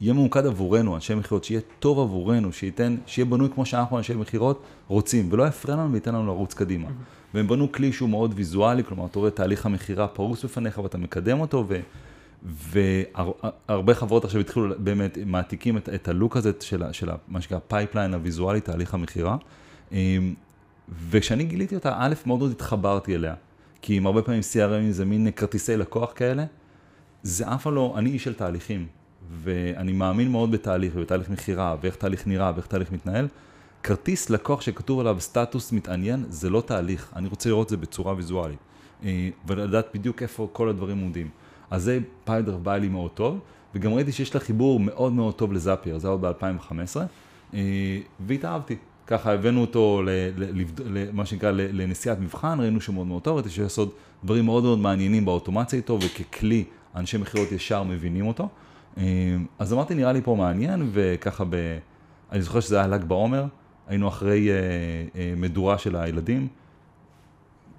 יהיה 0.00 0.12
ממוקד 0.14 0.46
עבורנו, 0.46 0.94
אנשי 0.94 1.14
מכירות, 1.14 1.44
שיהיה 1.44 1.60
טוב 1.78 1.98
עבורנו, 1.98 2.52
שייתן, 2.52 2.96
שיהיה 3.06 3.26
בנוי 3.26 3.48
כמו 3.54 3.66
שאנחנו 3.66 3.98
אנשי 3.98 4.14
מכירות 4.14 4.62
רוצים, 4.88 5.28
ולא 5.32 5.46
יפריע 5.46 5.76
לנו 5.76 5.92
וייתן 5.92 6.14
לנו 6.14 6.26
לרוץ 6.26 6.54
קדימה. 6.54 6.88
והם 7.34 7.48
בנו 7.48 7.72
כלי 7.72 7.92
שהוא 7.92 8.08
מאוד 8.08 8.32
ויזואלי, 8.36 8.84
כלומר, 8.84 9.06
אתה 9.06 9.18
רואה 9.18 9.30
תהליך 9.30 9.66
המכירה 9.66 10.08
פרוס 10.08 10.44
בפניך 10.44 10.78
ואתה 10.78 10.98
מקדם 10.98 11.40
אותו, 11.40 11.64
ו... 11.68 11.80
והרבה 12.44 13.94
חברות 13.94 14.24
עכשיו 14.24 14.40
התחילו 14.40 14.74
באמת, 14.78 15.18
מעתיקים 15.26 15.76
את, 15.76 15.88
את 15.88 16.08
ה 16.08 16.14
look 16.14 16.36
הזה 16.36 16.52
של, 16.60 16.82
של 16.92 17.10
מה 17.28 17.40
שנקרא 17.40 17.58
pipeline 17.68 18.14
הוויזואלי, 18.14 18.60
תהליך 18.60 18.94
המכירה. 18.94 19.36
אמ, 19.92 20.34
וכשאני 21.10 21.44
גיליתי 21.44 21.74
אותה, 21.74 21.92
א', 21.96 22.14
מאוד 22.26 22.38
מאוד 22.38 22.50
התחברתי 22.50 23.14
אליה. 23.14 23.34
כי 23.82 23.98
אם 23.98 24.06
הרבה 24.06 24.22
פעמים 24.22 24.40
CRM 24.40 24.90
זה 24.90 25.04
מין 25.04 25.30
כרטיסי 25.36 25.76
לקוח 25.76 26.12
כאלה, 26.14 26.44
זה 27.22 27.54
אף 27.54 27.62
פעם 27.62 27.74
לא, 27.74 27.94
אני 27.96 28.10
איש 28.10 28.24
של 28.24 28.34
תהליכים. 28.34 28.86
ואני 29.30 29.92
מאמין 29.92 30.30
מאוד 30.30 30.50
בתהליך, 30.50 30.92
ובתהליך 30.96 31.30
מכירה, 31.30 31.76
ואיך 31.80 31.96
תהליך 31.96 32.26
נראה, 32.26 32.52
ואיך 32.54 32.66
תהליך 32.66 32.92
מתנהל. 32.92 33.28
כרטיס 33.82 34.30
לקוח 34.30 34.60
שכתוב 34.60 35.00
עליו 35.00 35.16
סטטוס 35.20 35.72
מתעניין, 35.72 36.24
זה 36.28 36.50
לא 36.50 36.60
תהליך, 36.60 37.12
אני 37.16 37.28
רוצה 37.28 37.48
לראות 37.48 37.66
את 37.66 37.70
זה 37.70 37.76
בצורה 37.76 38.14
ויזואלית, 38.14 38.58
אה, 39.04 39.28
ולדעת 39.46 39.86
בדיוק 39.94 40.22
איפה 40.22 40.48
כל 40.52 40.68
הדברים 40.68 40.98
עומדים. 40.98 41.28
אז 41.74 41.82
זה 41.82 41.98
פיידר 42.24 42.56
בא 42.56 42.76
לי 42.76 42.88
מאוד 42.88 43.10
טוב, 43.10 43.38
וגם 43.74 43.94
ראיתי 43.94 44.12
שיש 44.12 44.34
לה 44.34 44.40
חיבור 44.40 44.80
מאוד 44.80 45.12
מאוד 45.12 45.34
טוב 45.34 45.52
לזאפייר, 45.52 45.98
זה 45.98 46.08
היה 46.08 46.12
עוד 46.12 46.20
ב-2015, 46.20 46.96
אה, 47.54 47.60
והתאהבתי. 48.26 48.76
ככה 49.06 49.32
הבאנו 49.32 49.60
אותו 49.60 50.02
למה 50.84 51.26
שנקרא 51.26 51.50
לנסיעת 51.50 52.18
מבחן, 52.20 52.60
ראינו 52.60 52.80
שהוא 52.80 52.94
מאוד 52.94 53.06
מאוד 53.06 53.22
טוב, 53.22 53.34
ראיתי 53.34 53.50
שיש 53.50 53.58
לעשות 53.58 53.96
דברים 54.24 54.44
מאוד 54.44 54.62
מאוד 54.64 54.78
מעניינים 54.78 55.24
באוטומציה 55.24 55.76
איתו, 55.76 55.98
וככלי 56.00 56.64
אנשי 56.94 57.18
מכירות 57.18 57.52
ישר 57.52 57.82
מבינים 57.82 58.26
אותו. 58.26 58.48
אמ, 58.96 59.02
אז 59.58 59.72
אמרתי, 59.72 59.94
נראה 59.94 60.12
לי 60.12 60.20
פה 60.22 60.34
מעניין, 60.34 60.90
וככה 60.92 61.44
ב... 61.44 61.78
אני 62.32 62.42
זוכר 62.42 62.60
שזה 62.60 62.76
היה 62.76 62.86
ל"ג 62.86 63.04
בעומר, 63.04 63.44
היינו 63.86 64.08
אחרי 64.08 64.50
אה, 64.50 64.56
אה, 65.16 65.34
מדורה 65.36 65.78
של 65.78 65.96
הילדים. 65.96 66.48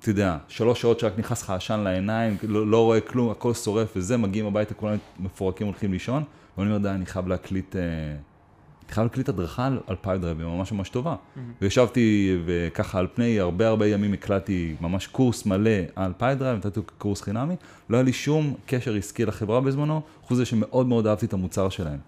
אתה 0.05 0.11
יודע, 0.11 0.37
שלוש 0.47 0.81
שעות 0.81 0.99
שרק 0.99 1.13
נכנס 1.17 1.41
לך 1.41 1.49
עשן 1.49 1.79
לעיניים, 1.79 2.37
לא, 2.43 2.67
לא 2.67 2.83
רואה 2.83 3.01
כלום, 3.01 3.29
הכל 3.29 3.53
שורף 3.53 3.93
וזה, 3.95 4.17
מגיעים 4.17 4.45
הביתה, 4.45 4.73
כולם 4.73 4.95
מפורקים, 5.19 5.67
הולכים 5.67 5.91
לישון, 5.91 6.23
ואני 6.57 6.69
אומר, 6.69 6.81
די, 6.81 6.89
אני 6.89 7.05
חייב 7.05 7.27
להקליט... 7.27 7.75
אה, 7.75 7.81
אני 7.81 8.93
חייב 8.93 9.05
להקליט 9.05 9.29
הדרכה 9.29 9.65
על, 9.65 9.79
על 9.87 9.95
Pipedrive, 10.01 10.39
היא 10.39 10.47
ממש 10.47 10.71
ממש 10.71 10.89
טובה. 10.89 11.15
Mm-hmm. 11.15 11.39
וישבתי, 11.61 12.37
וככה 12.45 12.99
על 12.99 13.07
פני 13.13 13.39
הרבה 13.39 13.67
הרבה 13.67 13.87
ימים 13.87 14.13
הקלטתי 14.13 14.75
ממש 14.81 15.07
קורס 15.07 15.45
מלא 15.45 15.71
על 15.95 16.13
Pipedrive, 16.17 16.57
נתתי 16.57 16.79
קורס 16.97 17.21
חינמי, 17.21 17.55
לא 17.89 17.97
היה 17.97 18.03
לי 18.03 18.13
שום 18.13 18.53
קשר 18.65 18.95
עסקי 18.95 19.25
לחברה 19.25 19.61
בזמנו, 19.61 20.01
חוץ 20.21 20.31
מזה 20.31 20.45
שמאוד 20.45 20.87
מאוד 20.87 21.07
אהבתי 21.07 21.25
את 21.25 21.33
המוצר 21.33 21.69
שלהם. 21.69 21.99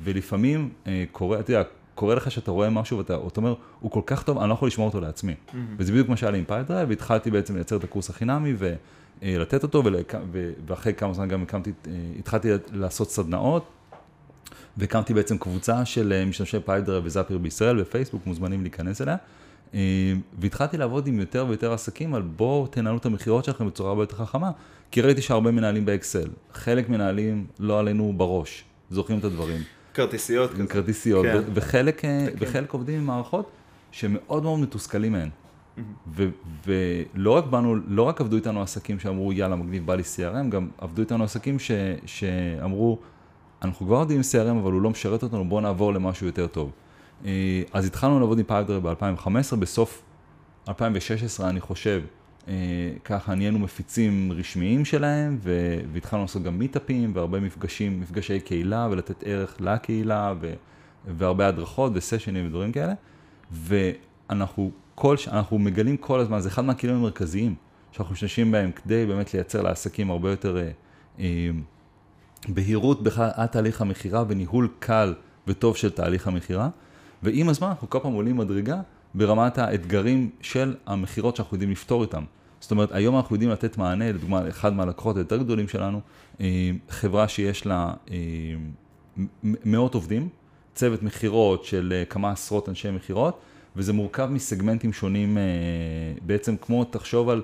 ולפעמים 0.00 0.68
אה, 0.86 1.04
קורה, 1.12 1.40
אתה 1.40 1.52
יודע, 1.52 1.62
קורה 2.02 2.14
לך 2.14 2.30
שאתה 2.30 2.50
רואה 2.50 2.70
משהו 2.70 2.98
ואתה 2.98 3.16
אומר, 3.36 3.54
הוא 3.80 3.90
כל 3.90 4.00
כך 4.06 4.22
טוב, 4.22 4.38
אני 4.38 4.48
לא 4.48 4.54
יכול 4.54 4.68
לשמור 4.68 4.86
אותו 4.86 5.00
לעצמי. 5.00 5.32
Mm-hmm. 5.32 5.56
וזה 5.76 5.92
בדיוק 5.92 6.08
מה 6.08 6.16
שהיה 6.16 6.30
לי 6.30 6.38
עם 6.38 6.44
Pipedrive, 6.44 6.88
והתחלתי 6.88 7.30
בעצם 7.30 7.54
לייצר 7.54 7.76
את 7.76 7.84
הקורס 7.84 8.10
החינמי 8.10 8.54
ולתת 9.22 9.62
אותו, 9.62 9.82
ואחרי 10.66 10.94
כמה 10.94 11.14
זמן 11.14 11.28
גם 11.28 11.42
הקמתי, 11.42 11.72
אה, 11.86 11.92
התחלתי 12.18 12.48
לעשות 12.72 13.10
סדנאות. 13.10 13.64
והקמתי 14.76 15.14
בעצם 15.14 15.38
קבוצה 15.38 15.84
של 15.84 16.12
אה, 16.12 16.24
משתמשי 16.24 16.60
Pipedrive 16.60 17.02
ו-Zapier 17.06 17.38
בישראל 17.38 17.80
בפייסבוק, 17.80 18.26
מוזמנים 18.26 18.62
להיכנס 18.62 19.02
אליה. 19.02 19.16
אה, 19.74 20.12
והתחלתי 20.38 20.76
לעבוד 20.76 21.06
עם 21.06 21.20
יותר 21.20 21.46
ויותר 21.48 21.72
עסקים 21.72 22.14
על 22.14 22.22
בואו 22.22 22.66
תנהלו 22.66 22.96
את 22.96 23.06
המכירות 23.06 23.44
שלכם 23.44 23.66
בצורה 23.66 23.88
הרבה 23.88 24.02
יותר 24.02 24.16
חכמה, 24.16 24.50
כי 24.90 25.00
ראיתי 25.00 25.22
שהרבה 25.22 25.50
מנהלים 25.50 25.84
ב-Excel, 25.84 26.28
חלק 26.52 26.88
מנהלים 26.88 27.46
לא 27.58 27.78
עלינו 27.78 28.12
בראש, 28.16 28.64
זוכרים 28.90 29.18
את 29.18 29.24
הדברים. 29.24 29.62
כרטיסיות 29.94 30.50
כזה. 30.50 30.66
כרטיסיות, 30.66 31.26
כן. 31.26 31.42
וחלק, 31.54 32.04
אה, 32.04 32.26
וחלק 32.38 32.72
עובדים 32.72 32.98
עם 32.98 33.06
מערכות 33.06 33.50
שמאוד 33.90 34.42
מאוד 34.42 34.58
מתוסכלים 34.58 35.12
מהן. 35.12 35.28
ולא 36.66 37.30
רק 37.30 37.44
באנו, 37.44 37.76
לא 37.86 38.02
רק 38.02 38.20
עבדו 38.20 38.36
איתנו 38.36 38.62
עסקים 38.62 38.98
שאמרו 38.98 39.32
יאללה 39.32 39.56
מגניב 39.56 39.86
בא 39.86 39.94
לי 39.94 40.02
CRM, 40.02 40.48
גם 40.48 40.68
עבדו 40.78 41.02
איתנו 41.02 41.24
עסקים 41.24 41.58
ש, 41.58 41.70
שאמרו 42.06 42.98
אנחנו 43.62 43.86
כבר 43.86 43.96
עובדים 43.96 44.16
עם 44.16 44.22
CRM, 44.22 44.58
אבל 44.62 44.72
הוא 44.72 44.82
לא 44.82 44.90
משרת 44.90 45.22
אותנו, 45.22 45.44
בואו 45.44 45.60
נעבור 45.60 45.94
למשהו 45.94 46.26
יותר 46.26 46.46
טוב. 46.46 46.70
אה, 47.24 47.62
אז 47.72 47.86
התחלנו 47.86 48.20
לעבוד 48.20 48.38
עם 48.38 48.44
פייפדר 48.44 48.80
ב-2015, 48.80 49.56
בסוף 49.58 50.02
2016 50.68 51.48
אני 51.48 51.60
חושב, 51.60 52.02
ככה 53.04 53.34
נהיינו 53.34 53.58
מפיצים 53.58 54.32
רשמיים 54.32 54.84
שלהם, 54.84 55.38
והתחלנו 55.92 56.22
לעשות 56.22 56.42
גם 56.42 56.58
מיטאפים 56.58 57.12
והרבה 57.14 57.40
מפגשים, 57.40 58.00
מפגשי 58.00 58.40
קהילה 58.40 58.88
ולתת 58.90 59.22
ערך 59.26 59.56
לקהילה, 59.60 60.34
ו... 60.40 60.52
והרבה 61.06 61.48
הדרכות 61.48 61.92
וסשנים 61.94 62.46
ודברים 62.46 62.72
כאלה. 62.72 62.94
ואנחנו 63.52 64.70
כל, 64.94 65.16
אנחנו 65.28 65.58
מגלים 65.58 65.96
כל 65.96 66.20
הזמן, 66.20 66.40
זה 66.40 66.48
אחד 66.48 66.64
מהכלים 66.64 66.94
המרכזיים 66.94 67.54
שאנחנו 67.92 68.12
משתמשים 68.12 68.52
בהם 68.52 68.72
כדי 68.72 69.06
באמת 69.06 69.34
לייצר 69.34 69.62
לעסקים 69.62 70.10
הרבה 70.10 70.30
יותר 70.30 70.58
אה, 71.18 71.24
בהירות 72.48 73.02
בכלל 73.02 73.30
על 73.34 73.46
תהליך 73.46 73.80
המכירה 73.80 74.24
וניהול 74.28 74.68
קל 74.78 75.14
וטוב 75.46 75.76
של 75.76 75.90
תהליך 75.90 76.26
המכירה. 76.26 76.68
ועם 77.22 77.48
הזמן 77.48 77.68
אנחנו 77.68 77.90
כל 77.90 77.98
פעם 78.02 78.12
עולים 78.12 78.36
מדרגה 78.36 78.80
ברמת 79.14 79.58
האתגרים 79.58 80.30
של 80.40 80.74
המכירות 80.86 81.36
שאנחנו 81.36 81.54
יודעים 81.54 81.70
לפתור 81.70 82.02
איתם. 82.02 82.24
זאת 82.60 82.70
אומרת, 82.70 82.88
היום 82.92 83.16
אנחנו 83.16 83.34
יודעים 83.34 83.50
לתת 83.50 83.78
מענה, 83.78 84.12
לדוגמה, 84.12 84.48
אחד 84.48 84.72
מהלקוחות 84.72 85.16
היותר 85.16 85.36
גדולים 85.36 85.68
שלנו, 85.68 86.00
אה, 86.40 86.70
חברה 86.88 87.28
שיש 87.28 87.66
לה 87.66 87.92
אה, 88.10 88.16
מאות 89.42 89.94
עובדים, 89.94 90.28
צוות 90.74 91.02
מכירות 91.02 91.64
של 91.64 91.92
אה, 91.96 92.04
כמה 92.04 92.30
עשרות 92.30 92.68
אנשי 92.68 92.90
מכירות, 92.90 93.40
וזה 93.76 93.92
מורכב 93.92 94.28
מסגמנטים 94.30 94.92
שונים, 94.92 95.38
בעצם 96.26 96.56
כמו, 96.56 96.84
תחשוב 96.84 97.28
על 97.28 97.42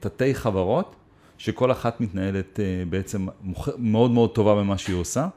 תתי 0.00 0.34
חברות, 0.34 0.96
שכל 1.44 1.72
אחת 1.72 2.00
מתנהלת 2.00 2.60
בעצם 2.90 3.26
מאוד 3.78 4.10
מאוד 4.10 4.34
טובה 4.34 4.54
במה 4.54 4.78
שהיא 4.78 4.96
עושה, 4.96 5.28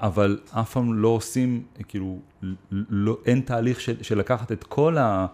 אבל 0.00 0.38
אף 0.50 0.72
פעם 0.72 0.94
לא 0.94 1.08
עושים, 1.08 1.62
כאילו, 1.88 2.18
לא, 2.70 3.16
אין 3.24 3.40
תהליך 3.40 3.80
של, 3.80 4.02
של 4.02 4.18
לקחת 4.18 4.52
את 4.52 4.64
כל 4.64 4.98
ה... 4.98 5.26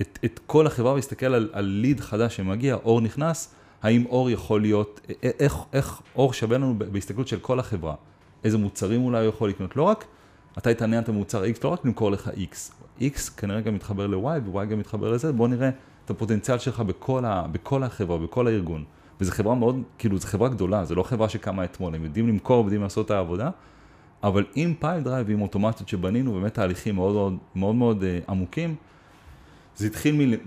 את, 0.00 0.18
את 0.24 0.40
כל 0.46 0.66
החברה 0.66 0.92
ולהסתכל 0.92 1.26
על, 1.26 1.50
על 1.52 1.64
lead 1.64 2.00
חדש 2.00 2.36
שמגיע, 2.36 2.74
או 2.74 3.00
נכנס, 3.00 3.54
האם 3.82 4.06
הוא 4.06 4.30
יכול 4.30 4.60
להיות, 4.60 5.00
איך, 5.22 5.56
איך 5.72 6.00
הוא 6.16 6.32
שווה 6.32 6.58
לנו 6.58 6.74
בהסתכלות 6.78 7.28
של 7.28 7.38
כל 7.38 7.60
החברה, 7.60 7.94
איזה 8.44 8.58
מוצרים 8.58 9.04
אולי 9.04 9.18
הוא 9.18 9.28
יכול 9.28 9.48
לקנות, 9.48 9.76
לא 9.76 9.82
רק 9.82 10.04
אתה 10.58 10.70
התעניינת 10.70 11.08
במוצר 11.08 11.44
X, 11.44 11.58
לא 11.64 11.68
רק 11.68 11.84
למכור 11.84 12.10
לך 12.10 12.30
X, 12.36 12.72
X 13.00 13.30
כנראה 13.36 13.60
גם 13.60 13.74
מתחבר 13.74 14.06
ל-Y 14.06 14.48
ו-Y 14.50 14.64
גם 14.64 14.78
מתחבר 14.78 15.12
לזה, 15.12 15.32
בוא 15.32 15.48
נראה 15.48 15.70
את 16.04 16.10
הפוטנציאל 16.10 16.58
שלך 16.58 16.80
בכל, 16.80 17.24
ה, 17.24 17.46
בכל 17.52 17.82
החברה, 17.82 18.18
בכל 18.18 18.46
הארגון. 18.46 18.84
וזו 19.20 19.32
חברה 19.32 19.54
מאוד, 19.54 19.82
כאילו 19.98 20.18
זו 20.18 20.26
חברה 20.26 20.48
גדולה, 20.48 20.84
זו 20.84 20.94
לא 20.94 21.02
חברה 21.02 21.28
שקמה 21.28 21.64
אתמול, 21.64 21.94
הם 21.94 22.04
יודעים 22.04 22.28
למכור, 22.28 22.64
יודעים 22.64 22.82
לעשות 22.82 23.06
את 23.06 23.10
העבודה, 23.10 23.50
אבל 24.22 24.44
עם 24.54 24.74
Pipedrive 24.78 25.28
ועם 25.28 25.40
אוטומציות 25.40 25.88
שבנינו, 25.88 26.32
באמת 26.32 26.54
תהליכים 26.54 26.94
מאוד 26.94 27.14
מאוד, 27.14 27.36
מאוד, 27.54 27.74
מאוד 27.74 28.02
uh, 28.02 28.30
עמוקים, 28.30 28.74
זה 29.76 29.86
התחיל 29.86 30.38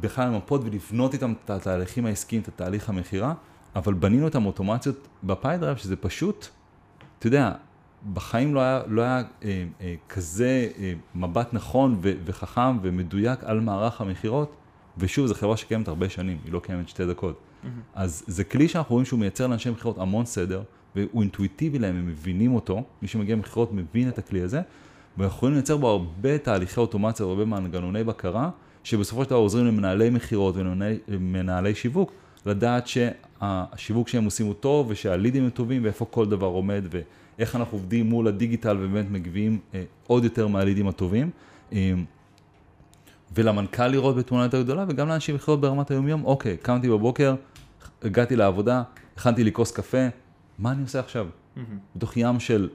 בכלל 0.00 0.28
למפות 0.28 0.60
ולבנות 0.64 1.14
איתם 1.14 1.34
את 1.44 1.50
התהליכים 1.50 2.06
העסקיים, 2.06 2.42
את 2.42 2.48
התהליך 2.48 2.88
המכירה, 2.88 3.34
אבל 3.76 3.94
בנינו 3.94 4.26
את 4.26 4.34
האוטומציות 4.34 5.08
ב-Pipedrive, 5.22 5.76
שזה 5.76 5.96
פשוט, 5.96 6.46
אתה 7.18 7.26
יודע, 7.26 7.52
בחיים 8.12 8.54
לא 8.54 8.60
היה, 8.60 8.82
לא 8.86 9.02
היה 9.02 9.22
אה, 9.44 9.64
אה, 9.80 9.94
כזה 10.08 10.68
אה, 10.78 10.92
מבט 11.14 11.48
נכון 11.52 11.98
ו, 12.02 12.12
וחכם 12.24 12.78
ומדויק 12.82 13.44
על 13.44 13.60
מערך 13.60 14.00
המכירות, 14.00 14.56
ושוב, 14.98 15.26
זו 15.26 15.34
חברה 15.34 15.56
שקיימת 15.56 15.88
הרבה 15.88 16.08
שנים, 16.08 16.38
היא 16.44 16.52
לא 16.52 16.60
קיימת 16.60 16.88
שתי 16.88 17.06
דקות. 17.06 17.40
Mm-hmm. 17.64 17.68
אז 17.94 18.24
זה 18.26 18.44
כלי 18.44 18.68
שאנחנו 18.68 18.92
רואים 18.92 19.06
שהוא 19.06 19.20
מייצר 19.20 19.46
לאנשי 19.46 19.70
מכירות 19.70 19.98
המון 19.98 20.26
סדר, 20.26 20.62
והוא 20.96 21.22
אינטואיטיבי 21.22 21.78
להם, 21.78 21.96
הם 21.96 22.06
מבינים 22.06 22.54
אותו, 22.54 22.82
מי 23.02 23.08
שמגיע 23.08 23.36
ממכירות 23.36 23.72
מבין 23.72 24.08
את 24.08 24.18
הכלי 24.18 24.40
הזה, 24.40 24.60
ואנחנו 25.18 25.36
יכולים 25.36 25.54
לייצר 25.54 25.76
בו 25.76 25.88
הרבה 25.88 26.38
תהליכי 26.38 26.80
אוטומציה 26.80 27.26
והרבה 27.26 27.44
מנגנוני 27.44 28.04
בקרה, 28.04 28.50
שבסופו 28.84 29.24
של 29.24 29.30
דבר 29.30 29.38
עוזרים 29.38 29.66
למנהלי 29.66 30.10
מכירות 30.10 30.54
ולמנהלי 30.56 31.74
שיווק, 31.74 32.12
לדעת 32.46 32.86
שהשיווק 32.86 34.08
שהם 34.08 34.24
עושים 34.24 34.46
הוא 34.46 34.54
טוב 34.54 34.86
ושהלידים 34.90 35.44
הם 35.44 35.50
טובים 35.50 35.84
ואיפה 35.84 36.04
כל 36.04 36.28
דבר 36.28 36.46
עומד 36.46 36.84
ואיך 36.90 37.56
אנחנו 37.56 37.78
עובדים 37.78 38.06
מול 38.06 38.28
הדיגיטל 38.28 38.76
ובאמת 38.80 39.10
מגביהים 39.10 39.58
אה, 39.74 39.84
עוד 40.06 40.24
יותר 40.24 40.48
מהלידים 40.48 40.88
הטובים. 40.88 41.30
אה, 41.72 41.92
ולמנכ"ל 43.34 43.86
לראות 43.86 44.16
בתמונה 44.16 44.44
יותר 44.44 44.62
גדולה 44.62 44.84
וגם 44.88 45.08
לאנשים 45.08 45.34
מכירות 45.34 45.60
ברמת 45.60 45.90
היומיום, 45.90 46.24
אוקיי, 46.24 46.56
קמתי 46.56 46.88
בבוקר, 46.88 47.34
הגעתי 48.02 48.36
לעבודה, 48.36 48.82
הכנתי 49.16 49.44
לי 49.44 49.52
כוס 49.52 49.72
קפה, 49.72 50.06
מה 50.58 50.72
אני 50.72 50.82
עושה 50.82 51.00
עכשיו? 51.00 51.26
Mm-hmm. 51.26 51.60
בתוך 51.96 52.16
ים 52.16 52.40
של 52.40 52.68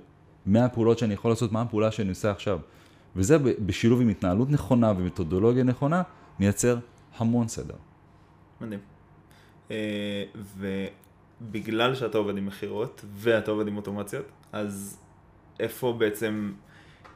מה 0.45 0.65
הפעולות 0.65 0.99
שאני 0.99 1.13
יכול 1.13 1.31
לעשות, 1.31 1.51
מה 1.51 1.61
הפעולה 1.61 1.91
שאני 1.91 2.09
עושה 2.09 2.31
עכשיו. 2.31 2.59
וזה 3.15 3.37
בשילוב 3.39 4.01
עם 4.01 4.09
התנהלות 4.09 4.49
נכונה 4.49 4.91
ומתודולוגיה 4.97 5.63
נכונה, 5.63 6.01
מייצר 6.39 6.77
המון 7.17 7.47
סדר. 7.47 7.75
מדהים. 8.61 8.79
אה, 9.71 10.23
ובגלל 11.41 11.95
שאתה 11.95 12.17
עובד 12.17 12.37
עם 12.37 12.45
מכירות 12.45 13.05
ואתה 13.15 13.51
עובד 13.51 13.67
עם 13.67 13.77
אוטומציות, 13.77 14.25
אז 14.51 14.97
איפה 15.59 15.95
בעצם, 15.97 16.51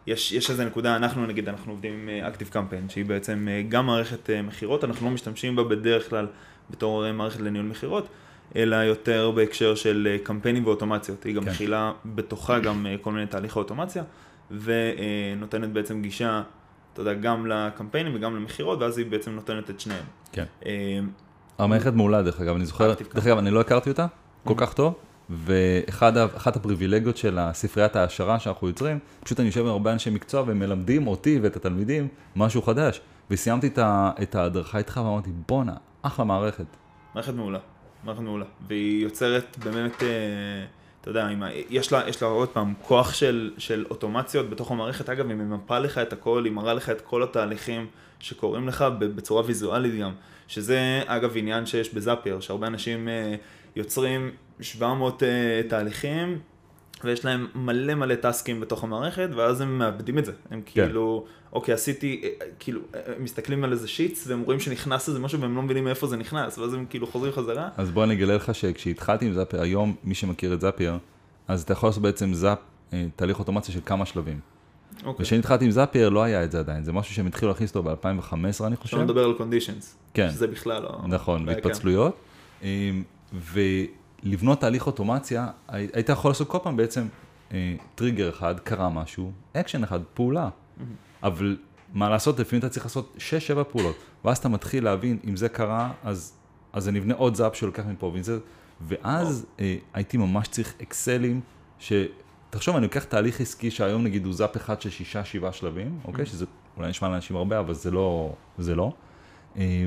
יש, 0.08 0.32
יש 0.32 0.50
איזה 0.50 0.66
נקודה, 0.66 0.96
אנחנו 0.96 1.26
נגיד, 1.26 1.50
אנחנו 1.50 1.72
עובדים 1.72 1.94
עם 1.94 2.24
אקטיב 2.24 2.50
קמפיין, 2.50 2.90
שהיא 2.90 3.06
בעצם 3.06 3.48
אה, 3.52 3.62
גם 3.70 3.86
מערכת 3.86 4.30
אה, 4.30 4.42
מכירות, 4.42 4.84
אנחנו 4.84 5.06
לא 5.06 5.14
משתמשים 5.14 5.56
בה 5.56 5.64
בדרך 5.64 6.10
כלל 6.10 6.28
בתור 6.70 7.12
מערכת 7.12 7.40
לניהול 7.40 7.68
מכירות, 7.68 8.08
אלא 8.56 8.76
יותר 8.76 9.32
בהקשר 9.32 9.76
של 9.76 10.08
אה, 10.12 10.18
קמפיינים 10.24 10.66
ואוטומציות. 10.66 11.24
היא 11.24 11.36
גם 11.36 11.44
כן. 11.44 11.52
מכילה 11.52 11.92
בתוכה 12.06 12.60
גם 12.60 12.86
אה, 12.86 12.96
כל 13.02 13.12
מיני 13.12 13.28
תהליכי 13.28 13.60
אוטומציה, 13.60 14.04
ונותנת 14.52 15.70
בעצם 15.70 16.02
גישה, 16.02 16.42
אתה 16.94 17.02
יודע, 17.02 17.14
גם 17.14 17.48
לקמפיינים 17.48 18.16
וגם 18.16 18.36
למכירות, 18.36 18.82
ואז 18.82 18.98
היא 18.98 19.06
בעצם 19.06 19.32
נותנת 19.32 19.70
את 19.70 19.80
שניהם. 19.80 20.06
כן. 20.32 20.46
אה, 20.66 21.00
המערכת 21.58 21.94
מעולה, 21.94 22.22
דרך 22.22 22.42
אגב, 22.42 22.56
אני 22.56 22.66
זוכר, 22.66 22.94
דרך 23.14 23.28
אגב, 23.28 23.38
אני 23.38 23.52
לא 23.52 23.62
הכרתי 23.62 23.90
אותה 23.90 24.08
כל 24.44 24.54
כך 24.58 24.74
טוב, 24.74 24.94
ואחת 25.30 26.56
הפריבילגיות 26.56 27.18
של 27.18 27.38
הספריית 27.40 27.96
העשרה 27.96 28.40
שאנחנו 28.40 28.68
יוצרים, 28.68 29.00
פשוט 29.24 29.40
אני 29.40 29.48
יושב 29.48 29.62
עם 29.62 29.68
הרבה 29.68 29.94
אנשי 29.94 30.10
מקצוע 30.10 30.44
ומלמדים 30.48 31.08
אותי 31.08 31.40
ואת 31.42 31.56
התלמידים 31.56 32.08
משהו 32.36 32.62
חדש. 32.62 33.02
וסיימתי 33.34 33.70
את 34.22 34.36
ההדרכה 34.36 34.78
איתך 34.78 35.02
ואמרתי, 35.04 35.30
בואנה, 35.48 35.74
אחלה 36.02 36.26
מערכת. 36.26 36.66
מערכת 37.16 37.34
מעולה. 37.34 37.60
מערכת 38.04 38.22
מעולה. 38.22 38.46
והיא 38.68 39.04
יוצרת 39.04 39.58
באמת, 39.64 40.04
אה, 40.04 40.08
אתה 41.02 41.10
יודע, 41.10 41.28
יש 41.70 41.92
לה, 41.92 42.10
יש 42.10 42.22
לה 42.22 42.28
עוד 42.28 42.50
פעם 42.50 42.74
כוח 42.82 43.14
של, 43.14 43.52
של 43.58 43.86
אוטומציות 43.90 44.50
בתוך 44.50 44.72
המערכת. 44.72 45.10
אגב, 45.10 45.28
היא 45.28 45.36
ממפה 45.36 45.80
לך 45.80 45.98
את 45.98 46.14
הכל, 46.14 46.46
היא 46.46 46.54
מראה 46.54 46.74
לך 46.74 46.90
את 46.90 47.02
כל 47.02 47.24
התהליכים 47.24 47.88
שקורים 48.20 48.68
לך 48.68 48.86
בצורה 49.00 49.44
ויזואלית 49.46 50.00
גם. 50.00 50.12
שזה 50.48 51.02
אגב 51.06 51.32
עניין 51.36 51.66
שיש 51.66 51.94
בזאפייר, 51.94 52.40
שהרבה 52.40 52.68
אנשים 52.68 53.08
אה, 53.08 53.36
יוצרים 53.76 54.32
700 54.62 55.24
אה, 55.24 55.62
תהליכים. 55.70 56.40
ויש 57.04 57.26
להם 57.26 57.48
מלא 57.56 57.96
מלא 57.96 58.16
טסקים 58.16 58.60
בתוך 58.60 58.84
המערכת, 58.84 59.30
ואז 59.36 59.62
הם 59.62 59.78
מאבדים 59.78 60.18
את 60.18 60.26
זה. 60.26 60.32
הם 60.52 60.62
כן. 60.66 60.86
כאילו, 60.86 61.26
אוקיי, 61.54 61.74
עשיתי, 61.74 62.22
אה, 62.24 62.30
אה, 62.42 62.48
כאילו, 62.60 62.82
אה, 62.96 63.00
הם 63.18 63.24
מסתכלים 63.24 63.64
על 63.64 63.72
איזה 63.72 63.88
שיטס, 63.88 64.28
והם 64.28 64.42
רואים 64.42 64.60
שנכנס 64.60 65.08
איזה 65.08 65.20
משהו, 65.20 65.42
והם 65.42 65.56
לא 65.56 65.62
מבינים 65.62 65.84
מאיפה 65.84 66.08
זה 66.08 66.18
נכנס, 66.18 66.58
ואז 66.58 66.74
הם 66.74 66.86
כאילו 66.90 67.08
חוזרים 67.08 67.34
חזרה. 67.34 67.70
אז 67.78 67.92
בוא 67.92 68.04
אני 68.04 68.14
אגלה 68.14 68.36
לך 68.36 68.56
שכשהתחלתי 68.56 69.26
עם 69.26 69.34
זאפייר, 69.34 69.62
היום, 69.62 69.96
מי 70.04 70.16
שמכיר 70.16 70.54
את 70.54 70.62
זאפייר, 70.62 70.98
אז 71.48 71.62
אתה 71.62 71.74
יכול 71.74 71.90
לעשות 71.90 72.04
בעצם 72.04 72.34
זאפ, 72.34 72.60
תהליך 73.16 73.40
אוטומציה 73.40 73.74
של 73.74 73.80
כמה 73.86 74.06
שלבים. 74.06 74.40
אוקיי. 75.06 75.24
וכשאני 75.24 75.40
התחלתי 75.40 75.66
עם 75.66 75.72
זאפייר 75.72 76.10
לא 76.10 76.24
היה 76.24 76.44
את 76.44 76.52
זה 76.52 76.60
עדיין, 76.60 76.84
זה 76.84 76.94
משהו 76.94 77.16
שהם 77.16 77.28
התחילו 77.28 77.52
להכניס 77.52 77.76
אותו 77.76 77.84
ב-2015 77.84 78.34
אני 78.36 78.76
חושב. 78.76 78.84
אפשר 78.84 78.98
לדבר 78.98 79.24
על 79.24 79.34
קונדישנס. 79.34 79.96
כן. 80.14 80.30
שזה 80.30 80.48
בכלל 80.48 80.84
לא... 80.84 81.00
נכון, 81.08 81.46
בהתפצלויות. 81.46 82.16
ולבנות 83.34 84.60
תהליך 84.60 84.88
אוטומציה, 84.88 85.48
היית 85.68 86.10
יכול 86.10 86.32
לעשות 86.32 86.48
כל 86.48 86.58
פעם 86.64 86.78
בעצם 86.78 87.08
טריגר 87.96 88.30
אחד, 88.30 88.60
קרה 88.60 88.90
משהו, 88.90 89.32
אקשן 89.54 89.84
אחד, 89.84 90.00
פעולה. 90.14 90.50
אבל 91.24 91.58
מה 91.94 92.10
לעשות, 92.10 92.40
לפעמים 92.40 92.60
אתה 92.60 92.70
צריך 92.70 92.86
לעשות 92.86 93.18
6-7 93.60 93.64
פעולות, 93.64 93.96
ואז 94.26 94.38
אתה 94.38 94.50
מתחיל 94.50 94.84
להבין 94.84 95.18
אם 95.28 95.36
זה 95.36 95.50
קרה, 95.50 95.92
אז, 96.04 96.34
אז 96.74 96.90
אני 96.90 97.00
אבנה 97.00 97.14
עוד 97.14 97.36
zap 97.36 97.56
שלוקח 97.56 97.84
מפה, 97.86 98.12
וזה, 98.14 98.40
ואז 98.88 99.46
אה, 99.60 99.76
הייתי 99.94 100.18
ממש 100.18 100.48
צריך 100.48 100.74
אקסלים, 100.82 101.42
שתחשוב, 101.80 102.76
אני 102.76 102.86
לוקח 102.86 103.04
תהליך 103.04 103.42
עסקי 103.42 103.72
שהיום 103.72 104.04
נגיד 104.04 104.26
הוא 104.26 104.34
zap 104.34 104.58
אחד 104.58 104.82
של 104.82 104.90
6-7 105.50 105.52
שלבים, 105.52 106.00
אוקיי? 106.06 106.26
שזה 106.26 106.46
אולי 106.78 106.90
נשמע 106.90 107.10
לאנשים 107.10 107.36
הרבה, 107.36 107.60
אבל 107.60 107.74
זה 107.74 107.92
לא, 107.92 108.34
זה 108.58 108.76
לא. 108.76 108.92
אה, 109.58 109.86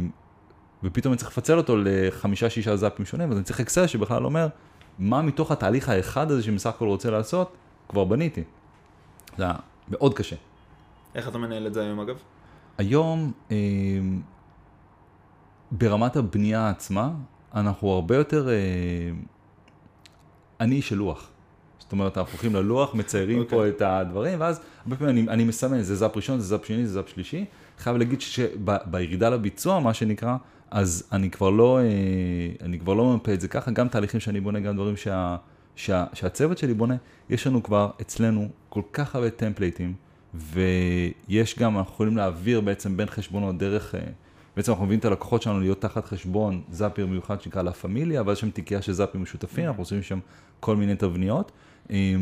ופתאום 0.83 1.13
אני 1.13 1.19
צריך 1.19 1.31
לפצל 1.31 1.59
אותו 1.59 1.77
לחמישה-שישה 1.85 2.77
zapים 2.77 3.07
שונים, 3.07 3.31
אז 3.31 3.37
אני 3.37 3.45
צריך 3.45 3.61
Excel 3.61 3.87
שבכלל 3.87 4.25
אומר, 4.25 4.49
מה 4.99 5.23
מתוך 5.23 5.51
התהליך 5.51 5.89
האחד 5.89 6.31
הזה 6.31 6.43
שבסך 6.43 6.71
הכל 6.71 6.87
רוצה 6.87 7.11
לעשות, 7.11 7.57
כבר 7.89 8.05
בניתי. 8.05 8.43
זה 9.37 9.45
היה 9.45 9.55
מאוד 9.89 10.15
קשה. 10.15 10.37
איך 11.17 11.29
אתה 11.29 11.39
מנהל 11.39 11.67
את 11.67 11.75
זה 11.75 11.83
היום 11.83 12.01
אגב? 12.01 12.17
היום, 12.79 13.33
אה, 13.51 13.57
ברמת 15.73 16.17
הבנייה 16.17 16.71
עצמה, 16.71 17.11
אנחנו 17.55 17.91
הרבה 17.91 18.17
יותר, 18.17 18.49
אה, 18.49 18.55
אני 20.61 20.83
של 20.83 20.97
לוח. 20.97 21.31
זאת 21.79 21.93
אומרת, 21.93 22.19
אנחנו 22.19 22.33
הולכים 22.33 22.55
ללוח, 22.55 22.95
מציירים 22.95 23.43
okay. 23.43 23.51
פה 23.51 23.57
אוקיי. 23.57 23.71
את 23.71 23.83
הדברים, 23.83 24.41
ואז 24.41 24.61
הרבה 24.85 24.97
פעמים 24.97 25.19
אני, 25.19 25.29
אני 25.29 25.45
מסמן, 25.45 25.83
זה 25.83 25.97
זאפ 25.97 26.17
ראשון, 26.17 26.41
זה 26.41 26.47
זאפ 26.47 26.67
שני, 26.67 26.87
זה 26.87 26.93
זאפ 26.93 27.09
שלישי. 27.09 27.45
חייב 27.79 27.97
להגיד 27.97 28.21
שבירידה 28.21 29.31
לביצוע, 29.31 29.81
מה 29.81 29.95
שנקרא, 29.95 30.37
אז 30.71 31.09
אני 31.13 31.31
כבר 31.31 31.51
לא, 31.51 31.79
אה, 31.79 31.85
אני 32.63 32.79
כבר 32.79 32.95
לא 32.95 33.05
ממפה 33.05 33.35
את 33.35 33.41
זה 33.41 33.49
ככה, 33.49 33.71
גם 33.71 33.89
תהליכים 33.89 34.21
שאני 34.21 34.41
בונה, 34.41 34.61
גם 34.61 34.77
דברים 34.77 34.97
שה, 34.97 35.37
שה, 35.77 36.05
שהצוות 36.13 36.59
שלי 36.59 36.75
בונה, 36.75 36.97
יש 37.31 37.47
לנו 37.47 37.63
כבר 37.63 37.91
אצלנו 38.01 38.49
כל 38.69 38.83
כך 38.93 39.15
הרבה 39.15 39.31
טמפלייטים, 39.31 39.95
ויש 40.39 41.59
גם, 41.59 41.79
אנחנו 41.79 41.93
יכולים 41.95 42.17
להעביר 42.17 42.61
בעצם 42.61 42.97
בין 42.97 43.07
חשבונות 43.07 43.59
דרך, 43.59 43.95
אה, 43.95 44.01
בעצם 44.57 44.73
אנחנו 44.73 44.85
מביאים 44.85 45.01
את 45.01 45.05
הלקוחות 45.05 45.43
שלנו 45.43 45.61
להיות 45.61 45.81
תחת 45.81 46.05
חשבון 46.05 46.63
זאפיר 46.71 47.07
מיוחד 47.07 47.41
שנקרא 47.41 47.63
לה 47.63 47.73
פמיליה, 47.73 48.23
ואז 48.27 48.37
יש 48.37 48.41
שם 48.41 48.51
תיקייה 48.51 48.83
של 48.83 48.93
זאפים 48.93 49.23
משותפים, 49.23 49.67
אנחנו 49.67 49.83
עושים 49.83 50.03
שם 50.03 50.19
כל 50.61 50.77
מיני 50.77 50.97
תבניות. 50.97 51.53
אה, 51.91 52.15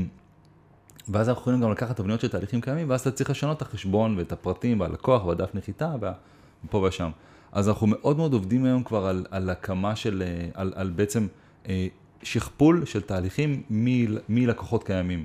ואז 1.09 1.29
אנחנו 1.29 1.41
יכולים 1.41 1.61
גם 1.61 1.71
לקחת 1.71 1.97
תבניות 1.97 2.21
של 2.21 2.29
תהליכים 2.29 2.61
קיימים, 2.61 2.91
ואז 2.91 3.01
אתה 3.01 3.11
צריך 3.11 3.31
לשנות 3.31 3.57
את 3.57 3.63
החשבון 3.63 4.19
ואת 4.19 4.33
הפרטים 4.33 4.81
והלקוח 4.81 5.25
והדף 5.25 5.55
נחיתה 5.55 5.95
ופה 6.65 6.79
ושם. 6.79 7.11
אז 7.53 7.69
אנחנו 7.69 7.87
מאוד 7.87 8.17
מאוד 8.17 8.33
עובדים 8.33 8.65
היום 8.65 8.83
כבר 8.83 9.07
על, 9.07 9.27
על 9.31 9.51
הקמה 9.51 9.97
של, 9.97 10.23
אה, 10.27 10.49
על, 10.55 10.73
על 10.77 10.91
בעצם 10.91 11.27
אה, 11.69 11.87
שכפול 12.23 12.85
של 12.85 13.01
תהליכים 13.01 13.63
מלקוחות 14.29 14.85
קיימים. 14.85 15.25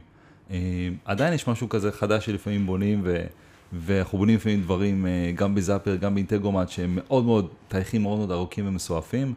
אה, 0.51 0.89
עדיין 1.05 1.34
יש 1.34 1.47
משהו 1.47 1.69
כזה 1.69 1.91
חדש 1.91 2.26
שלפעמים 2.26 2.65
בונים, 2.65 3.01
ו, 3.03 3.26
ואנחנו 3.73 4.17
בונים 4.17 4.35
לפעמים 4.35 4.61
דברים 4.61 5.05
גם 5.35 5.55
בזאפר, 5.55 5.95
גם 5.95 6.13
באינטגרומט, 6.13 6.69
שהם 6.69 6.95
מאוד 6.95 7.26
מאוד, 7.26 7.47
תהליכים 7.67 8.01
מאוד 8.01 8.17
מאוד 8.17 8.31
ארוכים 8.31 8.67
ומסועפים. 8.67 9.34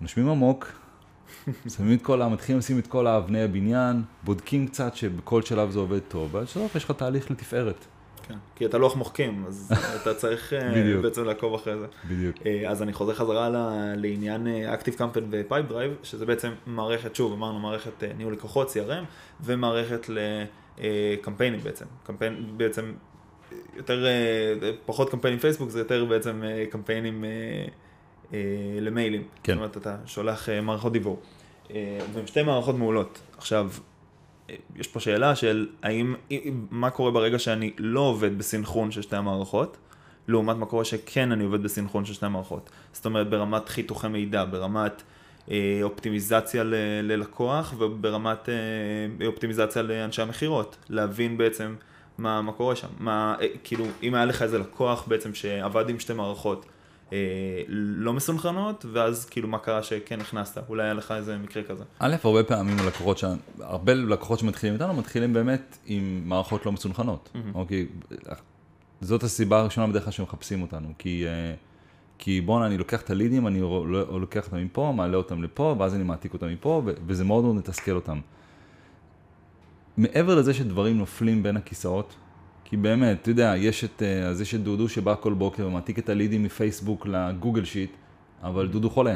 נושמים 0.00 0.28
עמוק, 0.28 0.72
שמים 1.76 1.98
את 1.98 2.02
כל, 2.02 2.26
מתחילים 2.26 2.58
לשים 2.58 2.78
את 2.78 2.86
כל 2.86 3.06
האבני 3.06 3.42
הבניין, 3.42 4.02
בודקים 4.24 4.68
קצת 4.68 4.96
שבכל 4.96 5.42
שלב 5.42 5.70
זה 5.70 5.78
עובד 5.78 5.98
טוב, 5.98 6.34
ואז 6.34 6.44
בסוף 6.44 6.76
יש 6.76 6.84
לך 6.84 6.90
תהליך 6.90 7.30
לתפארת. 7.30 7.86
כן, 8.30 8.38
כי 8.56 8.66
אתה 8.66 8.78
לוח 8.78 8.96
מוחקים, 8.96 9.44
אז 9.48 9.72
אתה 10.02 10.14
צריך 10.14 10.52
אה, 10.52 11.00
בעצם 11.02 11.24
לעקוב 11.24 11.54
אחרי 11.54 11.78
זה. 11.78 11.86
בדיוק. 12.08 12.36
אה, 12.46 12.70
אז 12.70 12.82
אני 12.82 12.92
חוזר 12.92 13.14
חזרה 13.14 13.48
לעניין 13.96 14.46
אה, 14.46 14.74
Active 14.74 14.98
Campaign 14.98 15.22
ו-Pipe 15.30 15.70
Drive, 15.70 16.04
שזה 16.04 16.26
בעצם 16.26 16.50
מערכת, 16.66 17.14
שוב, 17.14 17.32
אמרנו 17.32 17.58
מערכת 17.58 18.04
ניהול 18.16 18.32
לקוחות, 18.32 18.70
CRM, 18.70 19.04
ומערכת 19.40 20.06
לקמפיינים 20.78 21.60
בעצם. 21.60 21.84
קמפיין 22.02 22.44
בעצם, 22.56 22.92
יותר, 23.76 24.06
פחות 24.86 25.10
קמפיינים 25.10 25.40
פייסבוק, 25.40 25.70
זה 25.70 25.78
יותר 25.78 26.04
בעצם 26.04 26.42
קמפיינים 26.70 27.24
למיילים. 28.80 29.22
כן. 29.42 29.52
זאת 29.52 29.58
אומרת, 29.58 29.76
אתה 29.76 29.96
שולח 30.06 30.48
מערכות 30.62 30.92
דיבור. 30.92 31.20
והן 32.12 32.26
שתי 32.26 32.42
מערכות 32.42 32.74
מעולות. 32.74 33.20
עכשיו, 33.36 33.70
יש 34.76 34.86
פה 34.86 35.00
שאלה 35.00 35.36
של 35.36 35.68
האם, 35.82 36.14
מה 36.70 36.90
קורה 36.90 37.10
ברגע 37.10 37.38
שאני 37.38 37.70
לא 37.78 38.00
עובד 38.00 38.38
בסינכרון 38.38 38.90
של 38.90 39.02
שתי 39.02 39.16
המערכות, 39.16 39.76
לעומת 40.28 40.56
מה 40.56 40.66
קורה 40.66 40.84
שכן 40.84 41.32
אני 41.32 41.44
עובד 41.44 41.62
בסינכרון 41.62 42.04
של 42.04 42.12
שתי 42.12 42.26
המערכות. 42.26 42.70
זאת 42.92 43.06
אומרת, 43.06 43.30
ברמת 43.30 43.68
חיתוכי 43.68 44.08
מידע, 44.08 44.44
ברמת 44.44 45.02
אה, 45.50 45.80
אופטימיזציה 45.82 46.64
ל, 46.64 46.74
ללקוח 47.02 47.74
וברמת 47.78 48.48
אה, 48.48 49.26
אופטימיזציה 49.26 49.82
לאנשי 49.82 50.22
המכירות. 50.22 50.76
להבין 50.88 51.38
בעצם 51.38 51.74
מה, 52.18 52.42
מה 52.42 52.52
קורה 52.52 52.76
שם. 52.76 52.88
מה, 52.98 53.34
אה, 53.40 53.46
כאילו, 53.64 53.84
אם 54.02 54.14
היה 54.14 54.24
לך 54.24 54.42
איזה 54.42 54.58
לקוח 54.58 55.04
בעצם 55.08 55.34
שעבד 55.34 55.88
עם 55.88 55.98
שתי 55.98 56.12
מערכות, 56.12 56.66
לא 57.68 58.12
מסונכרנות, 58.12 58.86
ואז 58.92 59.24
כאילו 59.24 59.48
מה 59.48 59.58
קרה 59.58 59.82
שכן 59.82 60.20
נכנסת, 60.20 60.62
אולי 60.68 60.82
היה 60.82 60.94
לך 60.94 61.12
איזה 61.12 61.38
מקרה 61.38 61.62
כזה. 61.62 61.84
א', 61.98 62.16
הרבה 62.24 62.42
פעמים 62.44 62.76
לקוחות, 62.86 63.18
ש... 63.18 63.24
הרבה 63.60 63.94
לקוחות 63.94 64.38
שמתחילים 64.38 64.74
איתנו, 64.74 64.94
מתחילים 64.94 65.32
באמת 65.32 65.78
עם 65.86 66.22
מערכות 66.24 66.66
לא 66.66 66.72
מסונכרנות, 66.72 67.28
mm-hmm. 67.34 67.38
אוקיי? 67.54 67.86
זאת 69.00 69.22
הסיבה 69.22 69.60
הראשונה 69.60 69.86
בדרך 69.86 70.04
כלל 70.04 70.12
שמחפשים 70.12 70.62
אותנו, 70.62 70.88
כי, 70.98 71.26
אה, 71.26 71.54
כי 72.18 72.40
בואנה, 72.40 72.66
אני 72.66 72.78
לוקח 72.78 73.02
את 73.02 73.10
הלידים, 73.10 73.46
אני 73.46 73.60
לא, 73.60 74.20
לוקח 74.20 74.46
אותם 74.46 74.64
מפה, 74.64 74.92
מעלה 74.96 75.16
אותם 75.16 75.42
לפה, 75.42 75.74
ואז 75.78 75.94
אני 75.94 76.02
מעתיק 76.02 76.32
אותם 76.32 76.48
מפה, 76.48 76.82
וזה 77.06 77.24
מאוד 77.24 77.44
מאוד 77.44 77.56
מתסכל 77.56 77.92
אותם. 77.92 78.20
מעבר 79.96 80.34
לזה 80.34 80.54
שדברים 80.54 80.98
נופלים 80.98 81.42
בין 81.42 81.56
הכיסאות, 81.56 82.14
כי 82.70 82.76
באמת, 82.76 83.18
אתה 83.22 83.30
יודע, 83.30 83.54
יש 83.56 83.84
את, 83.84 84.02
אה, 84.02 84.26
אז 84.26 84.40
יש 84.40 84.54
את 84.54 84.62
דודו 84.62 84.88
שבא 84.88 85.14
כל 85.20 85.32
בוקר 85.32 85.66
ומעתיק 85.66 85.98
את 85.98 86.08
הלידים 86.08 86.42
מפייסבוק 86.42 87.06
לגוגל 87.06 87.64
שיט, 87.64 87.90
אבל 88.42 88.68
דודו 88.68 88.90
חולה, 88.90 89.14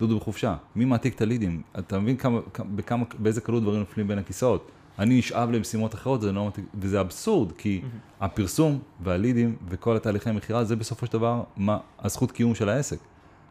דודו 0.00 0.16
בחופשה. 0.16 0.56
מי 0.76 0.84
מעתיק 0.84 1.14
את 1.14 1.20
הלידים? 1.20 1.62
אתה 1.78 1.98
מבין 1.98 2.16
כמה, 2.16 2.40
בכמה, 2.76 3.04
באיזה 3.18 3.40
קלות 3.40 3.62
דברים 3.62 3.80
נופלים 3.80 4.08
בין 4.08 4.18
הכיסאות? 4.18 4.70
אני 4.98 5.18
נשאב 5.18 5.50
למשימות 5.50 5.94
אחרות, 5.94 6.20
זה 6.20 6.32
לא, 6.32 6.50
וזה 6.74 7.00
אבסורד, 7.00 7.52
כי 7.52 7.80
mm-hmm. 7.82 8.24
הפרסום 8.24 8.78
והלידים 9.02 9.56
וכל 9.68 9.96
התהליכי 9.96 10.30
המכירה, 10.30 10.64
זה 10.64 10.76
בסופו 10.76 11.06
של 11.06 11.12
דבר 11.12 11.42
מה, 11.56 11.78
הזכות 11.98 12.32
קיום 12.32 12.54
של 12.54 12.68
העסק. 12.68 12.98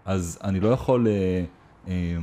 אז 0.05 0.39
אני 0.43 0.59
לא 0.59 0.69
יכול, 0.69 1.07
אה, 1.07 1.43
אה, 1.87 2.17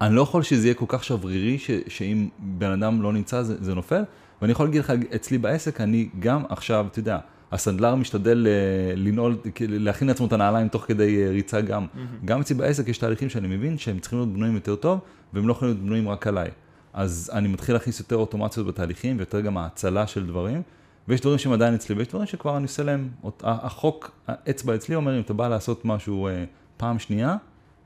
אני 0.00 0.14
לא 0.14 0.22
יכול 0.22 0.42
שזה 0.42 0.66
יהיה 0.66 0.74
כל 0.74 0.84
כך 0.88 1.04
שברירי, 1.04 1.58
ש, 1.58 1.70
שאם 1.88 2.28
בן 2.38 2.70
אדם 2.70 3.02
לא 3.02 3.12
נמצא 3.12 3.42
זה, 3.42 3.64
זה 3.64 3.74
נופל, 3.74 4.02
ואני 4.42 4.52
יכול 4.52 4.66
להגיד 4.66 4.80
לך, 4.80 4.92
אצלי 5.14 5.38
בעסק, 5.38 5.80
אני 5.80 6.08
גם 6.18 6.42
עכשיו, 6.48 6.86
אתה 6.90 6.98
יודע, 6.98 7.18
הסנדלר 7.52 7.94
משתדל 7.94 8.46
אה, 8.46 8.96
לנעול, 8.96 9.36
להכין 9.60 10.08
לעצמו 10.08 10.26
את 10.26 10.32
הנעליים 10.32 10.68
תוך 10.68 10.84
כדי 10.84 11.24
אה, 11.24 11.30
ריצה 11.30 11.60
גם. 11.60 11.86
Mm-hmm. 11.94 12.24
גם 12.24 12.40
אצלי 12.40 12.56
בעסק 12.56 12.88
יש 12.88 12.98
תהליכים 12.98 13.28
שאני 13.28 13.48
מבין 13.48 13.78
שהם 13.78 13.98
צריכים 13.98 14.18
להיות 14.18 14.32
בנויים 14.32 14.54
יותר 14.54 14.76
טוב, 14.76 14.98
והם 15.32 15.48
לא 15.48 15.52
יכולים 15.52 15.74
להיות 15.74 15.84
בנויים 15.84 16.08
רק 16.08 16.26
עליי. 16.26 16.48
אז 16.92 17.30
אני 17.34 17.48
מתחיל 17.48 17.74
להכניס 17.74 18.00
יותר 18.00 18.16
אוטומציות 18.16 18.66
בתהליכים, 18.66 19.16
ויותר 19.16 19.40
גם 19.40 19.58
האצלה 19.58 20.06
של 20.06 20.26
דברים, 20.26 20.62
ויש 21.08 21.20
דברים 21.20 21.38
שהם 21.38 21.52
עדיין 21.52 21.74
אצלי, 21.74 21.94
ויש 21.94 22.08
דברים 22.08 22.26
שכבר 22.26 22.56
אני 22.56 22.62
עושה 22.62 22.82
להם, 22.82 23.08
החוק, 23.42 24.10
האצבע 24.26 24.74
אצלי 24.74 24.94
אומר, 24.94 25.16
אם 25.16 25.20
אתה 25.20 25.32
בא 25.32 25.48
לעשות 25.48 25.84
משהו 25.84 26.28
אה, 26.28 26.44
פעם 26.76 26.98
שנייה, 26.98 27.36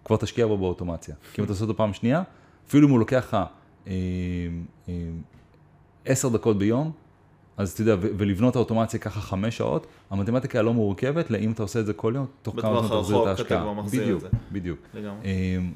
כבר 0.04 0.16
תשקיע 0.16 0.46
בו 0.46 0.58
באוטומציה. 0.58 1.14
כי 1.32 1.40
אם 1.40 1.44
אתה 1.44 1.52
עושה 1.52 1.64
אותו 1.64 1.76
פעם 1.76 1.92
שנייה, 1.92 2.22
אפילו 2.68 2.86
אם 2.86 2.92
הוא 2.92 2.98
לוקח 2.98 3.24
לך 3.28 3.36
עשר 6.04 6.28
דקות 6.28 6.58
ביום, 6.58 6.92
אז 7.56 7.72
אתה 7.72 7.82
יודע, 7.82 7.96
ולבנות 8.00 8.56
האוטומציה 8.56 9.00
ככה 9.00 9.20
חמש 9.20 9.56
שעות, 9.56 9.86
המתמטיקה 10.10 10.58
הלא 10.58 10.72
מורכבת, 10.72 11.30
לאם 11.30 11.52
אתה 11.52 11.62
עושה 11.62 11.80
את 11.80 11.86
זה 11.86 11.92
כל 11.92 12.12
יום, 12.16 12.26
תוך 12.42 12.60
כמה 12.60 12.78
זמן 12.78 12.86
אתה 12.86 12.98
מחזיר 12.98 13.22
את 13.22 13.26
ההשקעה. 13.26 13.74
בדיוק, 13.90 14.24
בדיוק. 14.52 14.78
לגמרי. 14.94 15.24
אמ, 15.24 15.72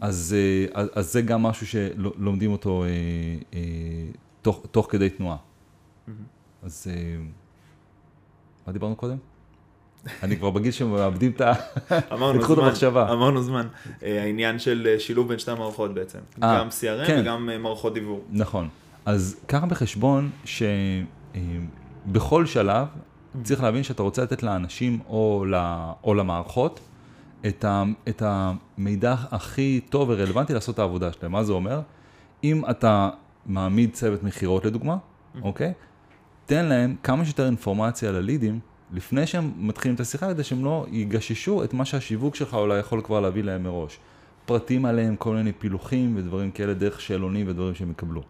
אז, 0.00 0.36
אה, 0.38 0.80
אז, 0.82 0.88
אז 0.94 1.12
זה 1.12 1.22
גם 1.22 1.42
משהו 1.42 1.66
שלומדים 1.66 2.52
אותו 2.52 2.84
אה, 2.84 2.88
אה, 3.54 3.60
תוך, 4.42 4.66
תוך 4.70 4.86
כדי 4.90 5.10
תנועה. 5.10 5.36
אז 6.62 6.86
מה 8.66 8.72
דיברנו 8.72 8.96
קודם? 8.96 9.16
אני 10.22 10.36
כבר 10.36 10.50
בגיל 10.50 10.72
שמאבדים 10.72 11.32
את 11.36 11.42
חוט 12.42 12.58
המחשבה. 12.58 13.12
אמרנו 13.12 13.42
זמן. 13.42 13.66
העניין 14.02 14.58
של 14.58 14.94
שילוב 14.98 15.28
בין 15.28 15.38
שתי 15.38 15.50
המערכות 15.50 15.94
בעצם. 15.94 16.18
גם 16.40 16.68
CRM 16.68 17.06
כן. 17.06 17.18
וגם 17.20 17.62
מערכות 17.62 17.94
דיבור. 17.94 18.24
נכון. 18.30 18.68
אז 19.08 19.36
קח 19.46 19.64
בחשבון 19.64 20.30
שבכל 20.44 22.46
שלב 22.46 22.86
צריך 23.42 23.62
להבין 23.62 23.82
שאתה 23.82 24.02
רוצה 24.02 24.22
לתת 24.22 24.42
לאנשים 24.42 24.98
או, 25.08 25.44
או 26.04 26.14
למערכות 26.14 26.80
את, 27.46 27.64
ה, 27.64 27.84
את 28.08 28.22
המידע 28.26 29.14
הכי 29.30 29.80
טוב 29.90 30.08
ורלוונטי 30.08 30.54
לעשות 30.54 30.74
את 30.74 30.78
העבודה 30.78 31.12
שלהם. 31.12 31.32
מה 31.32 31.44
זה 31.44 31.52
אומר? 31.52 31.80
אם 32.44 32.62
אתה 32.70 33.10
מעמיד 33.46 33.92
צוות 33.92 34.22
מכירות 34.22 34.64
לדוגמה, 34.64 34.96
אוקיי? 35.42 35.72
תן 36.46 36.64
להם 36.64 36.96
כמה 37.02 37.24
שיותר 37.24 37.46
אינפורמציה 37.46 38.08
על 38.08 38.16
הלידים 38.16 38.60
לפני 38.92 39.26
שהם 39.26 39.52
מתחילים 39.56 39.94
את 39.94 40.00
השיחה, 40.00 40.28
כדי 40.28 40.44
שהם 40.44 40.64
לא 40.64 40.86
יגששו 40.90 41.64
את 41.64 41.74
מה 41.74 41.84
שהשיווק 41.84 42.34
שלך 42.34 42.54
אולי 42.54 42.78
יכול 42.78 43.02
כבר 43.02 43.20
להביא 43.20 43.44
להם 43.44 43.62
מראש. 43.62 43.98
פרטים 44.46 44.84
עליהם, 44.84 45.16
כל 45.16 45.34
מיני 45.34 45.52
פילוחים 45.52 46.16
ודברים 46.16 46.50
כאלה 46.50 46.74
דרך 46.74 47.00
שאלונים 47.00 47.48
ודברים 47.48 47.74
שהם 47.74 47.90
יקבלו. 47.90 48.22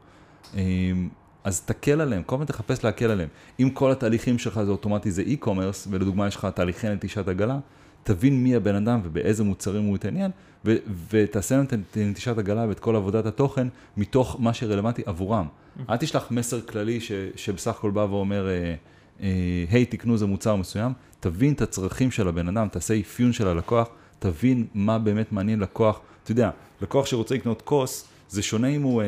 אמ, 0.55 1.09
אז 1.45 1.61
תקל 1.61 2.01
עליהם, 2.01 2.23
כל 2.23 2.35
הזמן 2.35 2.47
תחפש 2.47 2.85
להקל 2.85 3.11
עליהם. 3.11 3.29
אם 3.61 3.71
כל 3.71 3.93
התהליכים 3.93 4.39
שלך 4.39 4.63
זה 4.63 4.71
אוטומטי, 4.71 5.11
זה 5.11 5.23
e-commerce, 5.23 5.89
ולדוגמה 5.91 6.27
יש 6.27 6.37
לך 6.37 6.49
תהליכי 6.55 6.89
נטישת 6.89 7.29
עגלה, 7.29 7.59
תבין 8.03 8.43
מי 8.43 8.55
הבן 8.57 8.75
אדם 8.75 9.01
ובאיזה 9.05 9.45
מוצרים 9.45 9.85
הוא 9.85 9.97
יתעניין, 9.97 10.31
ו- 10.65 10.77
ותעשה 11.11 11.57
להם 11.57 11.65
את 11.65 11.75
נטישת 11.97 12.39
עגלה 12.39 12.67
ואת 12.69 12.79
כל 12.81 12.97
עבודת 12.97 13.27
התוכן 13.27 13.69
מתוך 13.97 14.37
מה 14.39 14.55
שרלוונטי 14.55 15.03
עבורם. 15.07 15.47
Mm-hmm. 15.47 15.83
אל 15.91 15.97
תשלח 15.97 16.31
מסר 16.31 16.61
כללי 16.61 17.01
ש- 17.01 17.13
שבסך 17.37 17.71
הכל 17.71 17.91
בא 17.91 18.01
ואומר, 18.01 18.49
אה, 18.49 18.75
אה, 19.21 19.65
היי, 19.71 19.85
תקנו 19.85 20.13
איזה 20.13 20.27
מוצר 20.27 20.57
מסוים, 20.57 20.93
תבין 21.21 21.53
את 21.53 21.63
הצרכים 21.63 22.11
של 22.11 22.29
הבן 22.29 22.49
אדם, 22.49 22.69
תעשה 22.69 23.01
אפיון 23.01 23.33
של 23.33 23.49
הלקוח, 23.49 23.89
תבין 24.19 24.67
מה 24.75 24.99
באמת 24.99 25.33
מעניין 25.33 25.61
לקוח. 25.61 26.01
אתה 26.23 26.33
יודע, 26.33 26.51
לקוח 26.83 27.07
שרוצה 27.07 27.35
לקנות 27.35 27.63
כוס, 27.63 28.09
זה 28.29 28.43
שונה 28.43 28.69
אם 28.69 28.83
הוא... 28.83 29.03
אה, 29.03 29.07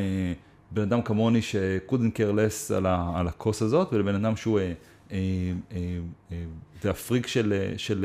בן 0.70 0.82
אדם 0.82 1.02
כמוני 1.02 1.42
ש-couldn't 1.42 2.16
care 2.16 2.36
less 2.36 2.74
על, 2.74 2.86
ה- 2.86 3.12
על 3.14 3.28
הכוס 3.28 3.62
הזאת, 3.62 3.92
ולבן 3.92 4.14
אדם 4.14 4.36
שהוא, 4.36 4.58
אה, 4.58 4.64
אה, 4.64 4.72
אה, 5.72 5.78
אה, 6.32 6.36
זה 6.82 6.90
הפריק 6.90 7.26
של, 7.26 7.52
אה, 7.52 7.78
של 7.78 8.04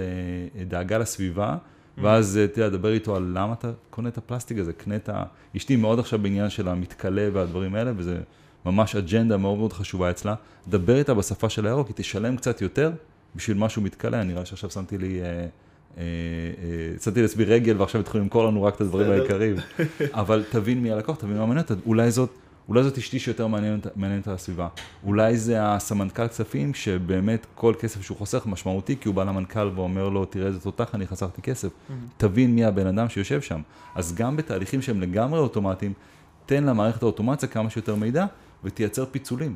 אה, 0.60 0.64
דאגה 0.64 0.98
לסביבה, 0.98 1.54
mm-hmm. 1.54 2.02
ואז 2.04 2.40
אתה 2.44 2.62
יודע, 2.62 2.78
דבר 2.78 2.94
איתו 2.94 3.16
על 3.16 3.32
למה 3.34 3.54
אתה 3.54 3.72
קונה 3.90 4.10
את 4.10 4.18
הפלסטיק 4.18 4.58
הזה, 4.58 4.74
קנה 4.74 4.96
את 4.96 5.10
ה... 5.10 5.24
אשתי 5.58 5.76
מאוד 5.76 6.00
עכשיו 6.00 6.20
בעניין 6.20 6.50
של 6.50 6.68
המתכלה 6.68 7.30
והדברים 7.34 7.76
האלה, 7.76 7.92
וזה 7.98 8.20
ממש 8.66 8.96
אג'נדה 8.96 9.38
מאוד 9.38 9.58
מאוד 9.58 9.74
חשובה 9.74 10.10
אצלה. 10.10 10.36
דבר 10.68 10.98
איתה 10.98 11.14
בשפה 11.14 11.50
של 11.50 11.66
הירוק, 11.66 11.88
היא 11.88 11.96
תשלם 11.98 12.38
קצת 12.38 12.62
יותר 12.62 12.92
בשביל 13.36 13.58
משהו 13.58 13.82
מתכלה, 13.82 14.24
נראה 14.24 14.46
שעכשיו 14.46 14.70
שמתי 14.70 14.98
לי... 14.98 15.22
אה, 15.98 16.04
שמתי 17.04 17.22
לעצמי 17.22 17.44
רגל 17.44 17.76
ועכשיו 17.78 18.02
התחילו 18.02 18.24
למכור 18.24 18.46
לנו 18.48 18.64
רק 18.64 18.76
את 18.76 18.82
הדברים 18.82 19.12
העיקריים. 19.12 19.56
אבל 20.14 20.44
תבין 20.52 20.82
מי 20.82 20.92
הלקוח, 20.92 21.18
תבין 21.18 21.38
מה 21.38 21.46
מעניין, 21.46 21.66
אולי 21.86 22.12
זאת 22.12 22.30
אולי 22.70 22.84
זאת 22.84 22.98
אשתי 22.98 23.20
שיותר 23.20 23.48
מעניינת, 23.48 23.98
מעניינת 23.98 24.28
הסביבה. 24.28 24.68
אולי 25.04 25.38
זה 25.38 25.58
הסמנכ"ל 25.60 26.28
כספים 26.28 26.74
שבאמת 26.74 27.46
כל 27.56 27.74
כסף 27.80 28.02
שהוא 28.02 28.18
חוסך 28.18 28.46
משמעותי, 28.46 28.96
כי 29.02 29.08
הוא 29.08 29.16
בא 29.16 29.24
למנכ"ל 29.24 29.70
ואומר 29.76 30.10
לו, 30.10 30.26
תראה 30.26 30.48
איזה 30.48 30.60
תותח, 30.60 30.96
אני 30.96 31.08
חסכתי 31.08 31.42
כסף. 31.42 31.68
Mm-hmm. 31.68 31.94
תבין 32.18 32.56
מי 32.56 32.66
הבן 32.66 32.88
אדם 32.88 33.10
שיושב 33.10 33.42
שם. 33.42 33.62
אז 33.96 34.16
גם 34.16 34.38
בתהליכים 34.38 34.82
שהם 34.82 35.02
לגמרי 35.02 35.40
אוטומטיים, 35.40 35.94
תן 36.46 36.64
למערכת 36.64 37.04
האוטומציה 37.04 37.50
כמה 37.50 37.70
שיותר 37.70 37.96
מידע 37.96 38.26
ותייצר 38.64 39.06
פיצולים. 39.06 39.56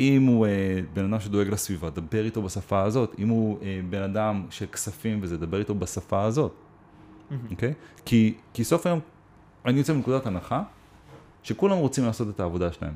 אם 0.00 0.26
הוא 0.26 0.46
אה, 0.46 0.80
בן 0.94 1.04
אדם 1.04 1.20
שדואג 1.20 1.48
לסביבה, 1.48 1.90
דבר 1.90 2.24
איתו 2.24 2.42
בשפה 2.42 2.82
הזאת. 2.82 3.14
אם 3.18 3.28
הוא 3.28 3.58
אה, 3.62 3.80
בן 3.90 4.02
אדם 4.02 4.46
של 4.50 4.66
כספים 4.66 5.18
וזה, 5.22 5.36
דבר 5.36 5.58
איתו 5.58 5.74
בשפה 5.74 6.22
הזאת. 6.22 6.52
אוקיי? 7.50 7.70
Okay? 7.70 8.02
כי, 8.04 8.34
כי 8.52 8.64
סוף 8.64 8.86
היום, 8.86 9.00
אני 9.66 9.78
יוצא 9.78 9.92
מנקודת 9.92 10.26
הנחה 10.26 10.62
שכולם 11.44 11.76
רוצים 11.78 12.04
לעשות 12.04 12.28
את 12.28 12.40
העבודה 12.40 12.72
שלהם, 12.72 12.94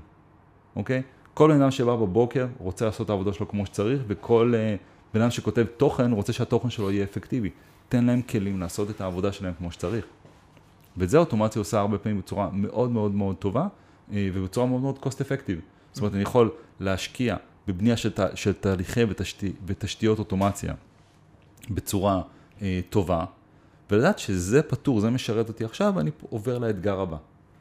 אוקיי? 0.77 1.03
כל 1.35 1.53
בן 1.53 1.63
אדם 1.63 1.71
שבא 1.71 1.97
בבוקר 1.97 2.47
רוצה 2.59 2.85
לעשות 2.85 3.05
את 3.05 3.11
העבודה 3.11 3.33
שלו 3.33 3.49
כמו 3.49 3.67
שצריך, 3.67 4.03
וכל 4.09 4.55
uh, 4.55 5.15
בן 5.15 5.21
אדם 5.21 5.31
שכותב 5.31 5.65
תוכן 5.77 6.13
רוצה 6.13 6.33
שהתוכן 6.33 6.71
שלו 6.71 6.91
יהיה 6.91 7.05
אפקטיבי. 7.05 7.51
תן 7.89 8.05
להם 8.05 8.23
כלים 8.23 8.61
לעשות 8.61 8.91
את 8.91 9.01
העבודה 9.01 9.33
שלהם 9.33 9.55
כמו 9.59 9.73
שצריך. 9.73 10.05
ואת 10.97 11.11
זה 11.11 11.17
האוטומציה 11.17 11.61
עושה 11.61 11.81
הרבה 11.81 11.99
פעמים 11.99 12.19
בצורה 12.19 12.49
מאוד 12.53 12.91
מאוד 12.91 13.15
מאוד 13.15 13.37
טובה, 13.37 13.67
אה, 14.13 14.29
ובצורה 14.35 14.67
מאוד 14.67 14.81
מאוד 14.81 14.99
cost 15.03 15.17
effective. 15.17 15.61
זאת 15.93 16.01
אומרת, 16.01 16.15
אני 16.15 16.23
יכול 16.23 16.51
להשקיע 16.81 17.37
בבנייה 17.69 17.97
של, 17.97 18.11
ת, 18.11 18.21
של 18.35 18.53
תהליכי 18.53 19.05
ותשתי, 19.05 19.53
ותשתיות 19.67 20.19
אוטומציה 20.19 20.75
בצורה 21.71 22.23
אה, 22.63 22.81
טובה, 22.91 23.25
ולדעת 23.91 24.19
שזה 24.19 24.63
פתור, 24.63 25.01
זה 25.01 25.11
משרת 25.11 25.49
אותי 25.49 25.65
עכשיו, 25.65 25.93
ואני 25.97 26.11
עובר 26.31 26.59
לאתגר 26.59 27.01
הבא. 27.01 27.17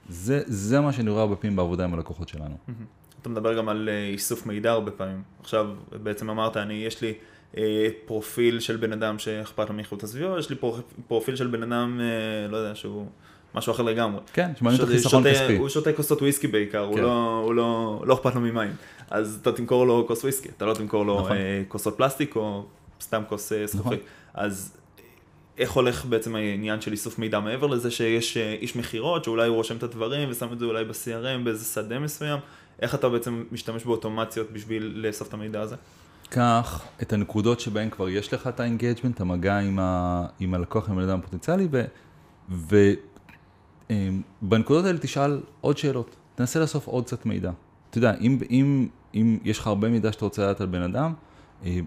זה, 0.10 0.42
זה 0.46 0.80
מה 0.80 0.94
שאני 0.94 1.10
רואה 1.10 1.22
הרבה 1.22 1.36
פעמים 1.36 1.56
בעבודה 1.56 1.84
עם 1.84 1.94
הלקוחות 1.94 2.30
שלנו. 2.30 2.58
אתה 3.22 3.30
מדבר 3.30 3.58
גם 3.58 3.70
על 3.70 3.90
אה, 3.90 4.08
איסוף 4.08 4.46
מידע 4.46 4.72
הרבה 4.72 4.92
פעמים. 4.92 5.22
עכשיו, 5.42 5.68
בעצם 6.04 6.30
אמרת, 6.30 6.58
אני, 6.58 6.74
יש 6.74 7.02
לי 7.02 7.14
אה, 7.58 7.88
פרופיל 8.06 8.60
של 8.60 8.78
בן 8.78 8.94
אדם 8.94 9.20
שאכפת 9.20 9.70
לו 9.70 9.76
מאיכות 9.76 10.04
הסביבה, 10.04 10.40
יש 10.40 10.50
לי 10.50 10.56
פרופיל 11.08 11.36
של 11.36 11.48
בן 11.48 11.64
אדם, 11.64 12.00
אה, 12.02 12.48
לא 12.48 12.58
יודע, 12.58 12.76
שהוא 12.76 13.06
משהו 13.56 13.72
אחר 13.72 13.84
לגמרי. 13.84 14.22
כן, 14.34 14.52
שמעניין 14.60 14.84
את 14.84 14.88
החיסכון 14.88 15.24
כספי. 15.24 15.58
הוא 15.58 15.70
שותה 15.70 15.94
כוסות 15.94 16.22
וויסקי 16.22 16.48
בעיקר, 16.48 16.88
כן. 16.88 16.92
הוא, 16.92 17.00
לא, 17.00 17.42
הוא 17.46 17.54
לא, 17.54 18.02
לא 18.06 18.14
אכפת 18.14 18.36
לו 18.36 18.42
ממים. 18.42 18.72
אז 19.10 19.40
אתה 19.42 19.52
תמכור 19.52 19.88
לו 19.88 20.06
כוס 20.08 20.24
וויסקי, 20.24 20.50
אתה 20.58 20.66
לא 20.66 20.74
תמכור 20.74 21.06
לו 21.06 21.20
נכון. 21.20 21.32
אה, 21.32 21.64
כוסות 21.68 21.98
פלסטיק 21.98 22.36
או 22.36 22.66
סתם 23.02 23.22
כוס 23.30 23.54
אה, 23.54 23.68
זכוכית. 23.68 24.00
נכון. 24.00 24.44
אז 24.44 24.77
איך 25.58 25.72
הולך 25.72 26.06
בעצם 26.06 26.36
העניין 26.36 26.82
של 26.82 26.92
איסוף 26.92 27.20
מידע 27.20 27.40
מעבר 27.40 27.68
לזה 27.68 27.92
שיש 27.92 28.38
אה, 28.38 28.54
איש 28.54 28.76
מכירות 28.76 29.24
שאולי 29.24 29.48
הוא 29.48 29.56
רושם 29.56 29.78
את 29.78 29.84
הדברים 29.84 30.30
ושם 30.32 30.54
את 30.54 30.60
זה 30.60 30.66
אולי 30.66 30.86
ב-CRM 30.86 31.44
באיזה 31.44 31.66
שדה 31.66 32.00
מסוים, 32.00 32.40
איך 32.82 32.96
אתה 32.96 33.10
בעצם 33.10 33.44
משתמש 33.52 33.86
באוטומציות 33.86 34.52
בשביל 34.52 34.94
לאסוף 34.96 35.28
את 35.28 35.34
המידע 35.34 35.62
הזה? 35.62 35.76
קח 36.30 36.86
את 37.02 37.14
הנקודות 37.14 37.60
שבהן 37.60 37.90
כבר 37.90 38.10
יש 38.10 38.34
לך 38.34 38.48
את 38.48 38.60
ה 38.60 38.65
engagement, 38.65 39.22
המגע 39.22 39.60
עם, 39.60 39.80
ה, 39.80 40.26
עם 40.40 40.54
הלקוח, 40.54 40.90
עם 40.90 41.00
האדם 41.00 41.20
הפוטנציאלי, 41.20 41.68
ובנקודות 42.50 44.84
אמ, 44.84 44.88
האלה 44.88 44.98
תשאל 44.98 45.42
עוד 45.62 45.78
שאלות, 45.78 46.16
תנסה 46.36 46.60
לאסוף 46.60 46.88
עוד 46.88 47.06
קצת 47.06 47.26
מידע. 47.26 47.52
אתה 47.90 47.98
יודע, 47.98 48.14
אם, 48.22 48.38
אם, 48.50 48.88
אם 49.16 49.38
יש 49.44 49.60
לך 49.60 49.68
הרבה 49.68 49.90
מידע 49.90 50.12
שאתה 50.12 50.26
רוצה 50.26 50.42
לדעת 50.42 50.62
על 50.62 50.68
בן 50.68 50.82
אדם, 50.82 51.14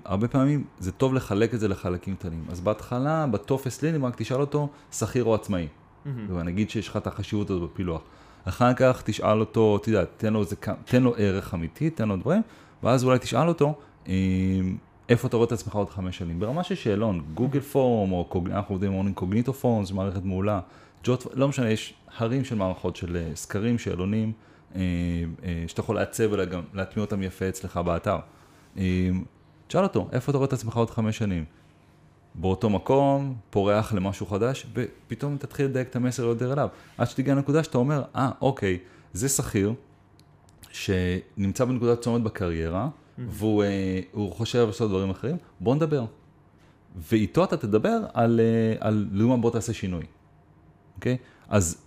הרבה 0.05 0.29
פעמים 0.29 0.65
זה 0.79 0.93
טוב 0.93 1.15
לחלק 1.15 1.55
את 1.55 1.61
זה 1.61 1.69
לחלקים 1.69 2.17
קטנים. 2.17 2.45
אז 2.49 2.61
בהתחלה, 2.61 3.27
בטופס 3.27 3.83
לידים, 3.83 4.05
רק 4.05 4.17
תשאל 4.17 4.41
אותו, 4.41 4.69
שכיר 4.93 5.25
או 5.25 5.35
עצמאי. 5.35 5.67
Mm-hmm. 5.67 6.09
ונגיד 6.29 6.71
שיש 6.71 6.89
לך 6.89 6.97
את 6.97 7.07
החשיבות 7.07 7.51
הזאת 7.51 7.71
בפילוח. 7.71 8.03
אחר 8.45 8.75
כך 8.75 9.03
תשאל 9.05 9.41
אותו, 9.41 9.79
אתה 9.81 9.89
יודע, 9.89 10.05
תן 10.17 10.33
לו, 10.33 10.45
תן 10.85 11.03
לו 11.03 11.15
ערך 11.17 11.55
אמיתי, 11.55 11.91
תן 11.91 12.09
לו 12.09 12.17
דברים, 12.17 12.43
ואז 12.83 13.05
אולי 13.05 13.19
תשאל 13.19 13.49
אותו, 13.49 13.75
איפה 15.09 15.29
אתה 15.29 15.37
רואה 15.37 15.47
את 15.47 15.53
עצמך 15.53 15.75
עוד 15.75 15.91
חמש 15.91 16.19
שנים? 16.19 16.41
ברמה 16.41 16.65
של 16.65 16.75
שאלון, 16.75 17.23
גוגל 17.35 17.61
פורם, 17.61 18.13
או 18.13 18.25
קוג... 18.25 18.51
אנחנו 18.51 18.75
עובדים 18.75 18.93
עם 18.93 19.13
קוגניטו 19.13 19.53
פורם, 19.53 19.85
זו 19.85 19.95
מערכת 19.95 20.25
מעולה, 20.25 20.61
ג'וט, 21.05 21.27
לא 21.35 21.49
משנה, 21.49 21.71
יש 21.71 21.95
הרים 22.19 22.45
של 22.45 22.55
מערכות 22.55 22.97
של 22.97 23.17
אה, 23.17 23.31
סקרים, 23.35 23.79
שאלונים, 23.79 24.33
אה, 24.75 24.81
אה, 25.45 25.65
שאתה 25.67 25.81
יכול 25.81 25.97
לעצב 25.97 26.25
וגם 26.31 26.63
להטמיע 26.75 27.05
אותם 27.05 27.23
יפה 27.23 27.49
אצלך 27.49 27.77
באתר. 27.77 28.19
תשאל 29.71 29.83
אותו, 29.83 30.09
איפה 30.13 30.31
אתה 30.31 30.39
רואה 30.39 30.49
את 30.49 30.53
עצמך 30.53 30.77
עוד 30.77 30.91
חמש 30.91 31.19
שנים? 31.19 31.45
באותו 32.35 32.71
מקום, 32.71 33.35
פורח 33.51 33.93
למשהו 33.93 34.27
חדש, 34.27 34.67
ופתאום 34.75 35.37
תתחיל 35.37 35.67
לדייק 35.67 35.89
את 35.89 35.97
המסר 35.97 36.25
יותר 36.25 36.53
אליו. 36.53 36.69
עד 36.99 37.09
שתגיע 37.09 37.35
לנקודה 37.35 37.65
שאתה 37.65 37.79
אומר, 37.79 38.03
אה, 38.17 38.29
ah, 38.29 38.33
אוקיי, 38.41 38.79
זה 39.13 39.29
שכיר, 39.29 39.73
שנמצא 40.71 41.65
בנקודת 41.65 42.01
צומת 42.01 42.23
בקריירה, 42.23 42.89
והוא 43.19 43.65
uh, 44.15 44.35
חושב 44.35 44.67
לעשות 44.67 44.91
דברים 44.91 45.11
אחרים, 45.11 45.37
בוא 45.61 45.75
נדבר. 45.75 46.05
ואיתו 46.97 47.45
אתה 47.45 47.57
תדבר 47.57 47.99
על, 48.15 48.41
uh, 48.41 48.85
על 48.85 49.09
לעומת 49.13 49.41
בוא 49.41 49.51
תעשה 49.51 49.73
שינוי, 49.73 50.05
אוקיי? 50.97 51.17
Okay? 51.21 51.47
אז 51.49 51.83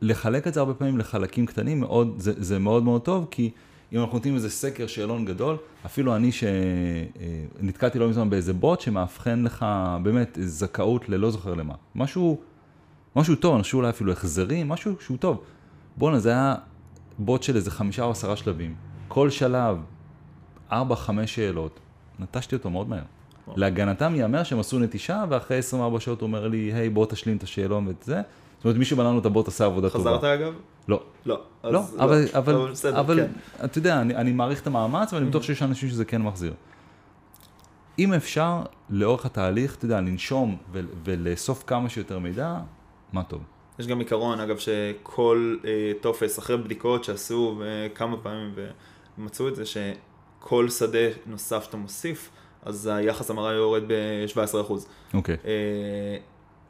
לחלק 0.00 0.46
את 0.46 0.54
זה 0.54 0.60
הרבה 0.60 0.74
פעמים 0.74 0.98
לחלקים 0.98 1.46
קטנים, 1.46 1.80
מאוד, 1.80 2.14
זה, 2.18 2.32
זה 2.36 2.58
מאוד 2.58 2.82
מאוד 2.82 3.02
טוב, 3.02 3.26
כי 3.30 3.50
אם 3.92 4.00
אנחנו 4.00 4.14
נותנים 4.14 4.34
איזה 4.34 4.50
סקר 4.50 4.86
שאלון 4.86 5.24
גדול, 5.24 5.56
אפילו 5.86 6.16
אני 6.16 6.30
שנתקעתי 6.32 7.98
לא 7.98 8.08
מזמן 8.08 8.30
באיזה 8.30 8.52
בוט 8.52 8.80
שמאבחן 8.80 9.42
לך 9.42 9.66
באמת 10.02 10.38
זכאות 10.40 11.08
ללא 11.08 11.30
זוכר 11.30 11.54
למה. 11.54 11.74
משהו, 11.94 12.40
משהו 13.16 13.36
טוב, 13.36 13.62
חושב 13.62 13.76
אולי 13.76 13.90
אפילו 13.90 14.12
החזרים, 14.12 14.68
משהו 14.68 14.92
שהוא 15.00 15.16
טוב. 15.16 15.40
בואנה, 15.96 16.18
זה 16.18 16.30
היה 16.30 16.54
בוט 17.18 17.42
של 17.42 17.56
איזה 17.56 17.70
חמישה 17.70 18.04
או 18.04 18.10
עשרה 18.10 18.36
שלבים. 18.36 18.74
כל 19.08 19.30
שלב 19.30 19.78
ארבע, 20.72 20.96
חמש 20.96 21.34
שאלות, 21.34 21.80
נטשתי 22.18 22.56
אותו 22.56 22.70
מאוד 22.70 22.88
מהר. 22.88 23.02
להגנתם 23.56 24.14
ייאמר 24.14 24.42
שהם 24.42 24.60
עשו 24.60 24.78
נטישה, 24.78 25.24
ואחרי 25.28 25.58
24 25.58 26.00
שעות 26.00 26.20
הוא 26.20 26.26
אומר 26.26 26.48
לי, 26.48 26.72
היי, 26.74 26.90
בוא 26.90 27.06
תשלים 27.06 27.36
את 27.36 27.42
השאלון 27.42 27.86
ואת 27.86 28.02
זה. 28.02 28.22
זאת 28.56 28.64
אומרת, 28.64 28.76
מי 28.76 28.84
שבנה 28.84 29.08
לנו 29.08 29.18
את 29.18 29.26
הבוט 29.26 29.48
עשה 29.48 29.64
עבודה 29.64 29.88
חזרת 29.90 30.04
טובה. 30.04 30.18
חזרת 30.18 30.40
אגב? 30.40 30.54
לא. 30.88 31.02
לא. 31.26 31.40
לא, 31.64 31.72
לא 31.72 31.80
אבל, 31.98 32.22
לא. 32.22 32.26
אבל, 32.34 32.54
אבל, 32.54 32.70
בסדר, 32.70 33.00
אבל 33.00 33.16
כן. 33.16 33.64
אתה 33.64 33.78
יודע, 33.78 34.00
אני, 34.00 34.16
אני 34.16 34.32
מעריך 34.32 34.62
את 34.62 34.66
המאמץ, 34.66 35.12
ואני 35.12 35.26
בטוח 35.26 35.42
שיש 35.42 35.62
אנשים 35.62 35.88
שזה 35.88 36.04
כן 36.04 36.22
מחזיר. 36.22 36.54
אם 37.98 38.12
אפשר, 38.12 38.62
לאורך 38.90 39.26
התהליך, 39.26 39.76
אתה 39.76 39.84
יודע, 39.84 40.00
לנשום 40.00 40.56
ו- 40.72 40.80
ולאסוף 41.04 41.64
כמה 41.66 41.88
שיותר 41.88 42.18
מידע, 42.18 42.56
מה 43.12 43.22
טוב. 43.22 43.40
יש 43.78 43.86
גם 43.86 43.98
עיקרון, 43.98 44.40
אגב, 44.40 44.58
שכל 44.58 45.56
אה, 45.64 45.92
טופס, 46.00 46.38
אחרי 46.38 46.56
בדיקות 46.56 47.04
שעשו 47.04 47.62
כמה 47.94 48.16
פעמים 48.16 48.54
ומצאו 49.18 49.48
את 49.48 49.56
זה, 49.56 49.66
ש... 49.66 49.76
כל 50.48 50.68
שדה 50.68 50.98
נוסף 51.26 51.64
שאתה 51.64 51.76
מוסיף, 51.76 52.30
אז 52.62 52.86
היחס 52.86 53.30
המרה 53.30 53.52
יורד 53.52 53.82
ב-17%. 53.86 54.72
אוקיי. 55.14 55.34
Okay. 55.34 55.38
אה, 55.46 56.16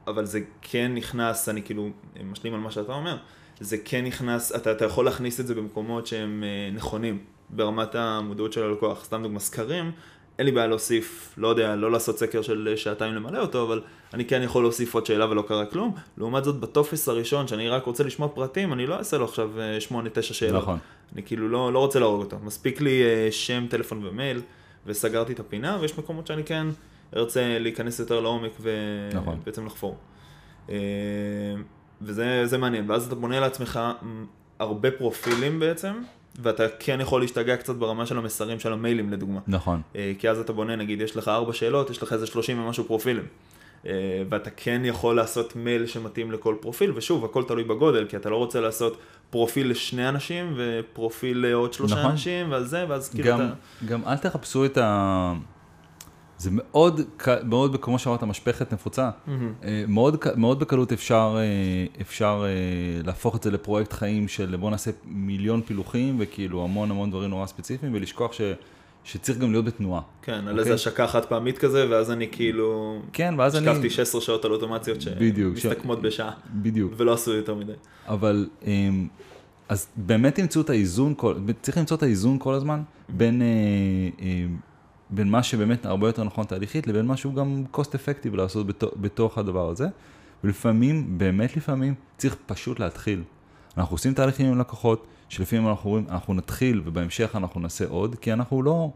אבל 0.06 0.24
זה 0.24 0.40
כן 0.62 0.94
נכנס, 0.94 1.48
אני 1.48 1.62
כאילו 1.62 1.90
משלים 2.24 2.54
על 2.54 2.60
מה 2.60 2.70
שאתה 2.70 2.92
אומר, 2.92 3.16
זה 3.60 3.76
כן 3.84 4.04
נכנס, 4.04 4.52
אתה, 4.56 4.72
אתה 4.72 4.84
יכול 4.84 5.04
להכניס 5.04 5.40
את 5.40 5.46
זה 5.46 5.54
במקומות 5.54 6.06
שהם 6.06 6.44
אה, 6.44 6.70
נכונים 6.74 7.18
ברמת 7.50 7.94
המודעות 7.94 8.52
של 8.52 8.62
הלקוח. 8.62 9.04
סתם 9.04 9.22
דוגמא, 9.22 9.38
סקרים, 9.38 9.92
אין 10.38 10.46
לי 10.46 10.52
בעיה 10.52 10.66
להוסיף, 10.66 11.34
לא 11.36 11.48
יודע, 11.48 11.76
לא 11.76 11.90
לעשות 11.90 12.18
סקר 12.18 12.42
של 12.42 12.72
שעתיים 12.76 13.14
למלא 13.14 13.38
אותו, 13.38 13.62
אבל 13.62 13.80
אני 14.14 14.24
כן 14.24 14.42
יכול 14.42 14.62
להוסיף 14.62 14.94
עוד 14.94 15.06
שאלה 15.06 15.30
ולא 15.30 15.42
קרה 15.48 15.66
כלום. 15.66 15.94
לעומת 16.18 16.44
זאת, 16.44 16.60
בטופס 16.60 17.08
הראשון, 17.08 17.48
שאני 17.48 17.68
רק 17.68 17.84
רוצה 17.84 18.04
לשמוע 18.04 18.28
פרטים, 18.28 18.72
אני 18.72 18.86
לא 18.86 18.98
אעשה 18.98 19.18
לו 19.18 19.24
עכשיו 19.24 19.50
8-9 19.90 19.94
אה, 20.16 20.22
שאלות. 20.22 20.62
נכון. 20.62 20.78
אני 21.14 21.22
כאילו 21.22 21.48
לא, 21.48 21.72
לא 21.72 21.78
רוצה 21.78 21.98
להרוג 21.98 22.20
אותו. 22.20 22.36
מספיק 22.42 22.80
לי 22.80 23.02
אה, 23.04 23.28
שם, 23.30 23.66
טלפון 23.70 24.06
ומייל, 24.06 24.40
וסגרתי 24.86 25.32
את 25.32 25.40
הפינה, 25.40 25.78
ויש 25.80 25.98
מקומות 25.98 26.26
שאני 26.26 26.44
כן 26.44 26.66
ארצה 27.16 27.58
להיכנס 27.58 28.00
יותר 28.00 28.20
לעומק 28.20 28.52
ובעצם 28.60 29.60
נכון. 29.60 29.66
לחפור. 29.66 29.96
אה, 30.70 30.76
וזה 32.02 32.58
מעניין, 32.58 32.90
ואז 32.90 33.06
אתה 33.06 33.14
בונה 33.14 33.40
לעצמך 33.40 33.80
הרבה 34.58 34.90
פרופילים 34.90 35.60
בעצם, 35.60 35.92
ואתה 36.42 36.64
כן 36.78 37.00
יכול 37.00 37.20
להשתגע 37.20 37.56
קצת 37.56 37.76
ברמה 37.76 38.06
של 38.06 38.18
המסרים 38.18 38.60
של 38.60 38.72
המיילים 38.72 39.12
לדוגמה. 39.12 39.40
נכון. 39.46 39.82
אה, 39.96 40.12
כי 40.18 40.30
אז 40.30 40.38
אתה 40.38 40.52
בונה, 40.52 40.76
נגיד, 40.76 41.00
יש 41.00 41.16
לך 41.16 41.28
ארבע 41.28 41.52
שאלות, 41.52 41.90
יש 41.90 42.02
לך 42.02 42.12
איזה 42.12 42.26
שלושים 42.26 42.60
ומשהו 42.60 42.84
פרופילים. 42.84 43.24
אה, 43.86 44.22
ואתה 44.28 44.50
כן 44.50 44.82
יכול 44.84 45.16
לעשות 45.16 45.56
מייל 45.56 45.86
שמתאים 45.86 46.32
לכל 46.32 46.54
פרופיל, 46.60 46.92
ושוב, 46.94 47.24
הכל 47.24 47.42
תלוי 47.42 47.64
בגודל, 47.64 48.06
כי 48.08 48.16
אתה 48.16 48.30
לא 48.30 48.36
רוצה 48.36 48.60
לעשות 48.60 48.96
פרופיל 49.30 49.70
לשני 49.70 50.08
אנשים 50.08 50.54
ופרופיל 50.56 51.46
לעוד 51.46 51.72
שלושה 51.72 51.94
נכון. 51.94 52.10
אנשים, 52.10 52.50
ועל 52.50 52.64
זה, 52.64 52.84
ואז 52.88 53.08
כאילו 53.08 53.28
גם, 53.28 53.40
אתה... 53.40 53.52
גם 53.86 54.04
אל 54.06 54.16
תחפשו 54.16 54.64
את 54.64 54.78
ה... 54.78 55.32
זה 56.38 56.50
מאוד, 56.52 57.00
מאוד, 57.44 57.76
כמו 57.82 57.98
שאמרת, 57.98 58.22
משפכת 58.22 58.72
נפוצה. 58.72 59.10
Mm-hmm. 59.10 59.30
מאוד, 59.88 60.24
מאוד 60.36 60.60
בקלות 60.60 60.92
אפשר, 60.92 61.36
אה, 61.38 62.00
אפשר 62.00 62.44
להפוך 63.04 63.36
את 63.36 63.42
זה 63.42 63.50
לפרויקט 63.50 63.92
חיים 63.92 64.28
של 64.28 64.56
בוא 64.56 64.70
נעשה 64.70 64.90
מיליון 65.04 65.62
פילוחים 65.62 66.16
וכאילו 66.18 66.64
המון 66.64 66.90
המון 66.90 67.10
דברים 67.10 67.30
נורא 67.30 67.46
ספציפיים 67.46 67.94
ולשכוח 67.94 68.32
ש... 68.32 68.40
שצריך 69.06 69.38
גם 69.38 69.50
להיות 69.52 69.64
בתנועה. 69.64 70.00
כן, 70.22 70.32
על 70.32 70.48
אוקיי? 70.48 70.58
איזה 70.58 70.74
השקה 70.74 71.06
חד 71.06 71.24
פעמית 71.24 71.58
כזה, 71.58 71.90
ואז 71.90 72.10
אני 72.10 72.28
כאילו... 72.32 73.00
כן, 73.12 73.34
ואז 73.38 73.56
אני... 73.56 73.68
השקפתי 73.68 73.90
16 73.90 74.20
שעות 74.20 74.44
על 74.44 74.52
אוטומציות 74.52 75.00
שמסתכמות 75.00 75.98
ש... 75.98 76.06
בשעה. 76.06 76.30
בדיוק. 76.54 76.92
ולא 76.96 77.12
עשו 77.12 77.32
יותר 77.32 77.54
מדי. 77.54 77.72
אבל, 78.06 78.48
אמ, 78.64 79.08
אז 79.68 79.88
באמת 79.96 80.34
תמצאו 80.34 80.60
את 80.60 80.70
האיזון, 80.70 81.14
כל... 81.16 81.34
צריך 81.62 81.78
למצוא 81.78 81.96
את 81.96 82.02
האיזון 82.02 82.38
כל 82.38 82.54
הזמן 82.54 82.82
בין, 83.08 83.42
אה, 83.42 83.46
אה, 84.20 84.46
בין 85.10 85.30
מה 85.30 85.42
שבאמת 85.42 85.86
הרבה 85.86 86.06
יותר 86.06 86.24
נכון 86.24 86.46
תהליכית, 86.46 86.86
לבין 86.86 87.06
משהו 87.06 87.32
גם 87.32 87.64
cost 87.74 87.88
effective 87.88 88.36
לעשות 88.36 88.66
בתוך, 88.66 88.90
בתוך 89.00 89.38
הדבר 89.38 89.68
הזה. 89.68 89.88
ולפעמים, 90.44 91.18
באמת 91.18 91.56
לפעמים, 91.56 91.94
צריך 92.16 92.36
פשוט 92.46 92.80
להתחיל. 92.80 93.22
אנחנו 93.76 93.94
עושים 93.94 94.14
תהליכים 94.14 94.46
עם 94.46 94.58
לקוחות, 94.58 95.06
שלפעמים 95.28 95.68
אנחנו 95.68 95.90
אומרים, 95.90 96.06
אנחנו 96.08 96.34
נתחיל 96.34 96.82
ובהמשך 96.84 97.36
אנחנו 97.36 97.60
נעשה 97.60 97.84
עוד, 97.88 98.14
כי 98.14 98.32
אנחנו 98.32 98.62
לא, 98.62 98.90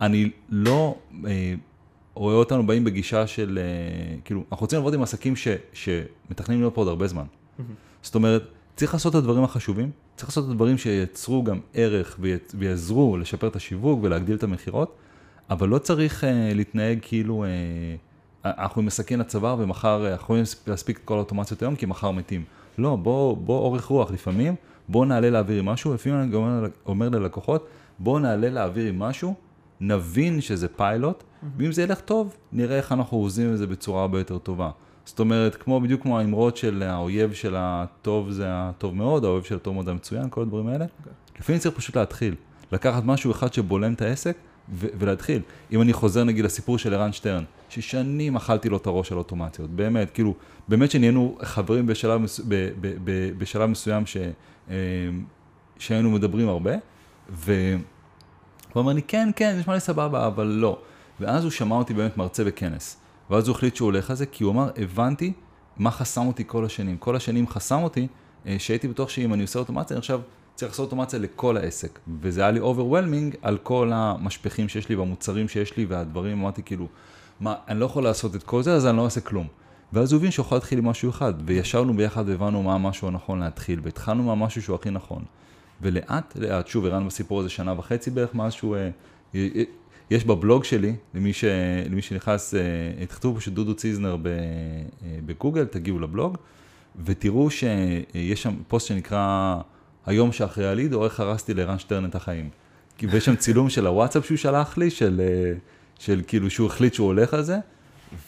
אני 0.00 0.30
לא 0.48 0.98
אה, 1.26 1.54
רואה 2.14 2.34
אותנו 2.34 2.66
באים 2.66 2.84
בגישה 2.84 3.26
של, 3.26 3.58
אה, 3.62 4.18
כאילו, 4.24 4.44
אנחנו 4.52 4.64
רוצים 4.64 4.76
לעבוד 4.76 4.94
עם 4.94 5.02
עסקים 5.02 5.36
ש, 5.36 5.48
שמתכננים 5.72 6.60
להיות 6.60 6.74
פה 6.74 6.80
עוד 6.80 6.88
הרבה 6.88 7.06
זמן. 7.06 7.24
זאת 8.02 8.14
אומרת, 8.14 8.42
צריך 8.76 8.94
לעשות 8.94 9.12
את 9.12 9.18
הדברים 9.18 9.44
החשובים, 9.44 9.90
צריך 10.16 10.28
לעשות 10.28 10.44
את 10.44 10.50
הדברים 10.50 10.78
שייצרו 10.78 11.44
גם 11.44 11.60
ערך 11.74 12.18
ויעזרו 12.54 13.16
לשפר 13.16 13.48
את 13.48 13.56
השיווק 13.56 14.00
ולהגדיל 14.02 14.36
את 14.36 14.42
המכירות, 14.42 14.96
אבל 15.50 15.68
לא 15.68 15.78
צריך 15.78 16.24
אה, 16.24 16.50
להתנהג 16.54 16.98
כאילו... 17.02 17.44
אה, 17.44 17.48
אנחנו 18.44 18.82
מסכן 18.82 19.20
הצוואר 19.20 19.56
ומחר 19.58 20.12
אנחנו 20.12 20.24
יכולים 20.24 20.44
להספיק 20.66 20.98
את 20.98 21.04
כל 21.04 21.14
האוטומציות 21.14 21.62
היום 21.62 21.76
כי 21.76 21.86
מחר 21.86 22.10
מתים. 22.10 22.44
לא, 22.78 22.96
בוא, 22.96 23.36
בוא 23.36 23.58
אורך 23.58 23.84
רוח 23.84 24.10
לפעמים, 24.10 24.54
בוא 24.88 25.06
נעלה 25.06 25.30
לאוויר 25.30 25.58
עם 25.58 25.66
משהו, 25.66 25.94
לפעמים 25.94 26.20
אני 26.20 26.34
אומר, 26.34 26.66
אומר 26.86 27.08
ללקוחות, 27.08 27.66
בוא 27.98 28.20
נעלה 28.20 28.50
לאוויר 28.50 28.88
עם 28.88 28.98
משהו, 28.98 29.34
נבין 29.80 30.40
שזה 30.40 30.68
פיילוט, 30.68 31.20
mm-hmm. 31.20 31.46
ואם 31.56 31.72
זה 31.72 31.82
ילך 31.82 32.00
טוב, 32.00 32.34
נראה 32.52 32.76
איך 32.76 32.92
אנחנו 32.92 33.18
עוזים 33.18 33.52
את 33.52 33.58
זה 33.58 33.66
בצורה 33.66 34.00
הרבה 34.00 34.18
יותר 34.18 34.38
טובה. 34.38 34.70
זאת 35.04 35.20
אומרת, 35.20 35.56
כמו, 35.56 35.80
בדיוק 35.80 36.02
כמו 36.02 36.18
האמרות 36.18 36.56
של 36.56 36.82
האויב 36.82 37.32
של 37.32 37.54
הטוב 37.58 38.30
זה 38.30 38.44
הטוב 38.48 38.96
מאוד, 38.96 39.24
האויב 39.24 39.44
של 39.44 39.56
הטוב 39.56 39.74
מאוד 39.74 39.84
זה 39.84 39.90
המצוין, 39.90 40.30
כל 40.30 40.42
הדברים 40.42 40.66
האלה. 40.66 40.84
Okay. 40.84 40.88
אוקיי. 40.98 41.12
לפעמים 41.40 41.60
צריך 41.60 41.76
פשוט 41.76 41.96
להתחיל, 41.96 42.34
לקחת 42.72 43.04
משהו 43.04 43.30
אחד 43.30 43.52
שבולם 43.52 43.92
את 43.92 44.02
העסק, 44.02 44.36
ולהתחיל. 44.68 45.42
אם 45.72 45.82
אני 45.82 45.92
חוזר 45.92 46.24
נגיד 46.24 46.44
לסיפור 46.44 46.78
של 46.78 46.94
ערן 46.94 47.12
שטרן, 47.12 47.44
ששנים 47.68 48.36
אכלתי 48.36 48.68
לו 48.68 48.76
את 48.76 48.86
הראש 48.86 49.12
על 49.12 49.18
אוטומציות, 49.18 49.70
באמת, 49.70 50.10
כאילו, 50.10 50.34
באמת 50.68 50.90
שנהיינו 50.90 51.38
חברים 51.42 51.86
בשלב, 51.86 52.20
מס... 52.20 52.40
ב- 52.40 52.44
ב- 52.80 52.96
ב- 53.04 53.38
בשלב 53.38 53.70
מסוים 53.70 54.06
ש... 54.06 54.16
אה, 54.70 54.74
שהיינו 55.78 56.10
מדברים 56.10 56.48
הרבה, 56.48 56.72
והוא 57.28 57.80
אומר 58.76 58.92
לי, 58.92 59.02
כן, 59.02 59.30
כן, 59.36 59.56
נשמע 59.58 59.74
לי 59.74 59.80
סבבה, 59.80 60.26
אבל 60.26 60.46
לא. 60.46 60.78
ואז 61.20 61.44
הוא 61.44 61.50
שמע 61.50 61.76
אותי 61.76 61.94
באמת 61.94 62.16
מרצה 62.16 62.44
בכנס. 62.44 62.96
ואז 63.30 63.48
הוא 63.48 63.56
החליט 63.56 63.76
שהוא 63.76 63.86
הולך 63.86 64.10
על 64.10 64.16
זה, 64.16 64.26
כי 64.26 64.44
הוא 64.44 64.52
אמר, 64.52 64.70
הבנתי 64.76 65.32
מה 65.76 65.90
חסם 65.90 66.26
אותי 66.26 66.44
כל 66.46 66.64
השנים. 66.64 66.96
כל 66.96 67.16
השנים 67.16 67.48
חסם 67.48 67.82
אותי, 67.82 68.06
אה, 68.46 68.56
שהייתי 68.58 68.88
בטוח 68.88 69.08
שאם 69.08 69.34
אני 69.34 69.42
עושה 69.42 69.58
אוטומציה, 69.58 69.94
אני 69.94 69.98
עכשיו 69.98 70.20
צריך 70.62 70.72
לעשות 70.72 70.84
אוטומציה 70.84 71.18
לכל 71.18 71.56
העסק. 71.56 71.98
וזה 72.22 72.40
היה 72.40 72.50
לי 72.50 72.60
overwhelming 72.60 73.36
על 73.42 73.58
כל 73.58 73.90
המשפכים 73.94 74.68
שיש 74.68 74.88
לי 74.88 74.94
והמוצרים 74.94 75.48
שיש 75.48 75.76
לי 75.76 75.84
והדברים, 75.84 76.40
אמרתי 76.40 76.62
כאילו, 76.62 76.86
מה, 77.40 77.54
אני 77.68 77.80
לא 77.80 77.84
יכול 77.84 78.04
לעשות 78.04 78.36
את 78.36 78.42
כל 78.42 78.62
זה, 78.62 78.74
אז 78.74 78.86
אני 78.86 78.96
לא 78.96 79.04
אעשה 79.04 79.20
כלום. 79.20 79.46
ואז 79.92 80.12
הוא 80.12 80.18
הבין 80.18 80.30
שהוא 80.30 80.44
יכול 80.44 80.56
להתחיל 80.56 80.78
עם 80.78 80.84
משהו 80.84 81.10
אחד, 81.10 81.34
וישבנו 81.44 81.94
ביחד 81.94 82.24
והבנו 82.28 82.62
מה 82.62 82.74
המשהו 82.74 83.08
הנכון 83.08 83.40
להתחיל, 83.40 83.80
והתחלנו 83.82 84.22
מהמשהו 84.22 84.62
שהוא 84.62 84.74
הכי 84.74 84.90
נכון. 84.90 85.24
ולאט 85.80 86.36
לאט, 86.36 86.66
שוב, 86.66 86.86
הראנו 86.86 87.06
בסיפור 87.06 87.40
הזה 87.40 87.48
שנה 87.48 87.74
וחצי 87.78 88.10
בערך, 88.10 88.34
מאז 88.34 88.52
שהוא... 88.52 88.76
אה, 88.76 88.90
אה, 89.34 89.62
יש 90.10 90.24
בבלוג 90.24 90.64
שלי, 90.64 90.94
למי, 91.14 91.32
ש, 91.32 91.44
למי 91.90 92.02
שנכנס, 92.02 92.54
אה, 92.54 93.06
תכתבו 93.06 93.36
פשוט 93.36 93.54
דודו 93.54 93.74
ציזנר 93.74 94.16
בגוגל, 95.26 95.64
תגיעו 95.64 95.98
לבלוג, 95.98 96.36
ותראו 97.04 97.50
שיש 97.50 98.42
שם 98.42 98.54
פוסט 98.68 98.86
שנקרא 98.86 99.56
היום 100.06 100.32
שאחרי 100.32 100.66
הליד, 100.66 100.92
או 100.92 101.04
איך 101.04 101.20
הרסתי 101.20 101.54
לערן 101.54 101.78
שטרן 101.78 102.04
את 102.04 102.14
החיים. 102.14 102.48
ויש 103.02 103.24
שם 103.24 103.36
צילום 103.36 103.70
של 103.70 103.86
הוואטסאפ 103.86 104.26
שהוא 104.26 104.36
שלח 104.36 104.78
לי, 104.78 104.90
של, 104.90 105.20
של 105.98 106.22
כאילו 106.26 106.50
שהוא 106.50 106.66
החליט 106.66 106.94
שהוא 106.94 107.06
הולך 107.06 107.34
על 107.34 107.42
זה, 107.42 107.58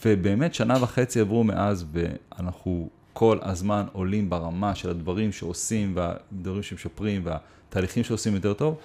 ובאמת 0.05 0.53
שנה 0.53 0.83
וחצי 0.83 1.19
עברו 1.19 1.43
מאז, 1.43 1.85
ואנחנו 1.91 2.89
כל 3.13 3.37
הזמן 3.41 3.85
עולים 3.91 4.29
ברמה 4.29 4.75
של 4.75 4.89
הדברים 4.89 5.31
שעושים, 5.31 5.95
והדברים 5.95 6.63
שמשפרים, 6.63 7.21
והתהליכים 7.25 8.03
שעושים 8.03 8.33
יותר 8.33 8.53
טוב, 8.53 8.77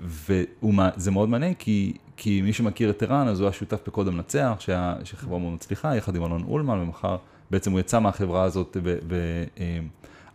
וזה 0.00 1.10
מאוד 1.10 1.28
מעניין, 1.28 1.54
כי, 1.54 1.92
כי 2.16 2.42
מי 2.42 2.52
שמכיר 2.52 2.90
את 2.90 3.02
ערן, 3.02 3.28
אז 3.28 3.40
הוא 3.40 3.46
היה 3.46 3.52
שותף 3.52 3.80
בקוד 3.86 4.08
המנצח, 4.08 4.56
שהיה 4.58 4.94
חברה 5.16 5.38
מאוד 5.38 5.52
מצליחה, 5.52 5.96
יחד 5.96 6.16
עם 6.16 6.24
אלון 6.24 6.44
אולמן, 6.48 6.78
ומחר 6.78 7.16
בעצם 7.50 7.72
הוא 7.72 7.80
יצא 7.80 8.00
מהחברה 8.00 8.42
הזאת, 8.42 8.76
ו, 8.82 8.96
ו, 9.08 9.44
אה, 9.60 9.78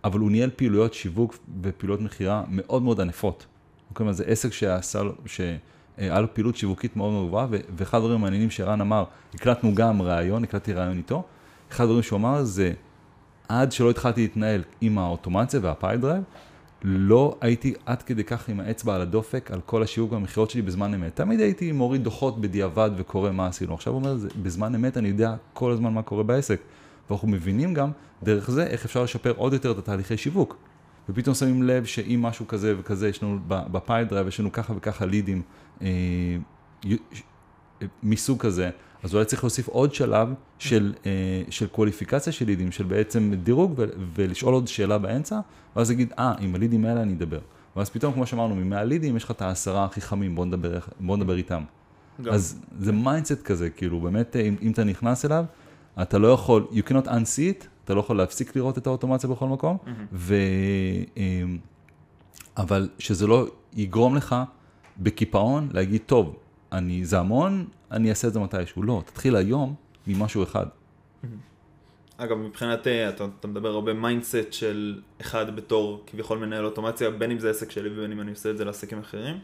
אבל 0.03 0.19
הוא 0.19 0.31
ניהל 0.31 0.49
פעילויות 0.55 0.93
שיווק 0.93 1.37
ופעילויות 1.61 2.01
מכירה 2.01 2.43
מאוד 2.47 2.83
מאוד 2.83 3.01
ענפות. 3.01 3.45
כלומר, 3.93 4.11
זה 4.11 4.23
עסק 4.27 4.53
שעשה, 4.53 5.01
שהיה 5.25 6.21
לו 6.21 6.33
פעילות 6.33 6.55
שיווקית 6.55 6.95
מאוד 6.95 7.11
מאוד 7.11 7.27
גבוהה, 7.27 7.47
ואחד 7.75 7.97
הדברים 7.97 8.15
המעניינים 8.19 8.49
שערן 8.49 8.81
אמר, 8.81 9.03
הקלטנו 9.33 9.75
גם 9.75 10.01
ראיון, 10.01 10.43
הקלטתי 10.43 10.73
ראיון 10.73 10.97
איתו, 10.97 11.23
אחד 11.71 11.83
הדברים 11.83 12.03
שהוא 12.03 12.17
אמר 12.17 12.43
זה, 12.43 12.73
עד 13.49 13.71
שלא 13.71 13.89
התחלתי 13.89 14.21
להתנהל 14.21 14.63
עם 14.81 14.97
האוטומציה 14.97 15.59
וה 15.63 15.99
Pipedrive, 15.99 16.23
לא 16.83 17.37
הייתי 17.41 17.73
עד 17.85 18.01
כדי 18.01 18.23
כך 18.23 18.49
עם 18.49 18.59
האצבע 18.59 18.95
על 18.95 19.01
הדופק 19.01 19.51
על 19.51 19.59
כל 19.65 19.83
השיווק 19.83 20.11
והמכירות 20.11 20.49
שלי 20.49 20.61
בזמן 20.61 20.93
אמת. 20.93 21.15
תמיד 21.15 21.39
הייתי 21.39 21.71
מוריד 21.71 22.03
דוחות 22.03 22.41
בדיעבד 22.41 22.91
וקורא 22.97 23.31
מה 23.31 23.47
עשינו. 23.47 23.73
עכשיו 23.73 23.93
הוא 23.93 23.99
אומר, 23.99 24.17
בזמן 24.41 24.75
אמת 24.75 24.97
אני 24.97 25.07
יודע 25.07 25.35
כל 25.53 25.71
הזמן 25.71 25.93
מה 25.93 26.01
קורה 26.01 26.23
בעסק. 26.23 26.61
ואנחנו 27.09 27.27
מבינים 27.27 27.73
גם 27.73 27.91
דרך 28.23 28.51
זה 28.51 28.67
איך 28.67 28.85
אפשר 28.85 29.03
לשפר 29.03 29.33
עוד 29.37 29.53
יותר 29.53 29.71
את 29.71 29.77
התהליכי 29.77 30.17
שיווק. 30.17 30.57
ופתאום 31.09 31.35
שמים 31.35 31.63
לב 31.63 31.85
שאם 31.85 32.21
משהו 32.21 32.47
כזה 32.47 32.75
וכזה 32.79 33.09
יש 33.09 33.23
לנו 33.23 33.39
ב 33.47 34.07
Pipedrive, 34.07 34.27
יש 34.27 34.39
לנו 34.39 34.51
ככה 34.51 34.73
וככה 34.77 35.05
לידים 35.05 35.41
אה, 35.81 35.87
מסוג 38.03 38.39
כזה, 38.39 38.69
אז 39.03 39.13
אולי 39.13 39.25
צריך 39.25 39.43
להוסיף 39.43 39.67
עוד 39.67 39.93
שלב 39.93 40.33
של, 40.59 40.93
אה, 41.05 41.11
של 41.49 41.67
קווליפיקציה 41.67 42.33
של 42.33 42.45
לידים, 42.45 42.71
של 42.71 42.83
בעצם 42.83 43.33
דירוג 43.43 43.73
ו- 43.77 43.85
ולשאול 44.15 44.53
עוד 44.53 44.67
שאלה 44.67 44.97
באמצע, 44.97 45.39
ואז 45.75 45.89
להגיד, 45.89 46.13
אה, 46.19 46.33
עם 46.39 46.55
הלידים 46.55 46.85
האלה 46.85 47.01
אני 47.01 47.13
אדבר. 47.13 47.39
ואז 47.75 47.89
פתאום, 47.89 48.13
כמו 48.13 48.25
שאמרנו, 48.25 48.55
ממאה 48.55 48.83
לידים 48.83 49.17
יש 49.17 49.23
לך 49.23 49.31
את 49.31 49.41
העשרה 49.41 49.85
הכי 49.85 50.01
חמים, 50.01 50.35
בוא 50.35 50.45
נדבר, 50.45 50.79
בוא 50.99 51.17
נדבר 51.17 51.35
איתם. 51.35 51.63
גם. 52.21 52.33
אז 52.33 52.61
זה 52.79 52.91
mindset 52.91 53.43
כזה, 53.43 53.69
כאילו, 53.69 53.99
באמת, 53.99 54.35
אם, 54.35 54.55
אם 54.61 54.71
אתה 54.71 54.83
נכנס 54.83 55.25
אליו, 55.25 55.45
אתה 56.01 56.17
לא 56.17 56.27
יכול, 56.27 56.67
you 56.71 56.89
cannot 56.89 57.07
unsee 57.07 57.61
it, 57.61 57.65
אתה 57.91 57.95
לא 57.95 57.99
יכול 57.99 58.17
להפסיק 58.17 58.55
לראות 58.55 58.77
את 58.77 58.87
האוטומציה 58.87 59.29
בכל 59.29 59.47
מקום, 59.47 59.77
mm-hmm. 59.85 59.89
ו... 60.13 60.35
אמ, 61.17 61.57
אבל 62.57 62.89
שזה 62.99 63.27
לא 63.27 63.47
יגרום 63.73 64.15
לך 64.15 64.35
בקיפאון 64.97 65.69
להגיד, 65.73 66.01
טוב, 66.05 66.35
אני, 66.71 67.05
זה 67.05 67.19
המון, 67.19 67.65
אני 67.91 68.09
אעשה 68.09 68.27
את 68.27 68.33
זה 68.33 68.39
מתישהו. 68.39 68.83
לא, 68.83 69.01
תתחיל 69.05 69.35
היום 69.35 69.75
ממשהו 70.07 70.43
אחד. 70.43 70.65
אגב, 72.17 72.37
מבחינת, 72.37 72.87
אה, 72.87 73.09
אתה, 73.09 73.25
אתה 73.39 73.47
מדבר 73.47 73.69
הרבה 73.69 73.93
mindset 73.93 74.53
של 74.53 75.01
אחד 75.21 75.55
בתור 75.55 76.03
כביכול 76.07 76.37
מנהל 76.37 76.65
אוטומציה, 76.65 77.09
בין 77.09 77.31
אם 77.31 77.39
זה 77.39 77.49
עסק 77.49 77.71
שלי 77.71 77.89
ובין 77.89 78.11
אם 78.11 78.21
אני 78.21 78.31
עושה 78.31 78.49
את 78.49 78.57
זה 78.57 78.65
לעסקים 78.65 78.99
אחרים. 78.99 79.39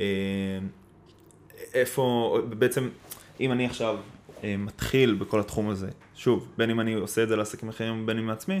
אה, 0.00 0.06
איפה, 1.74 2.38
בעצם, 2.58 2.88
אם 3.40 3.52
אני 3.52 3.66
עכשיו 3.66 3.96
אה, 4.44 4.56
מתחיל 4.56 5.14
בכל 5.14 5.40
התחום 5.40 5.68
הזה, 5.68 5.90
שוב, 6.20 6.48
בין 6.58 6.70
אם 6.70 6.80
אני 6.80 6.94
עושה 6.94 7.22
את 7.22 7.28
זה 7.28 7.36
לעסקים 7.36 7.68
אחרים 7.68 8.02
ובין 8.02 8.18
אם 8.18 8.26
מעצמי, 8.26 8.60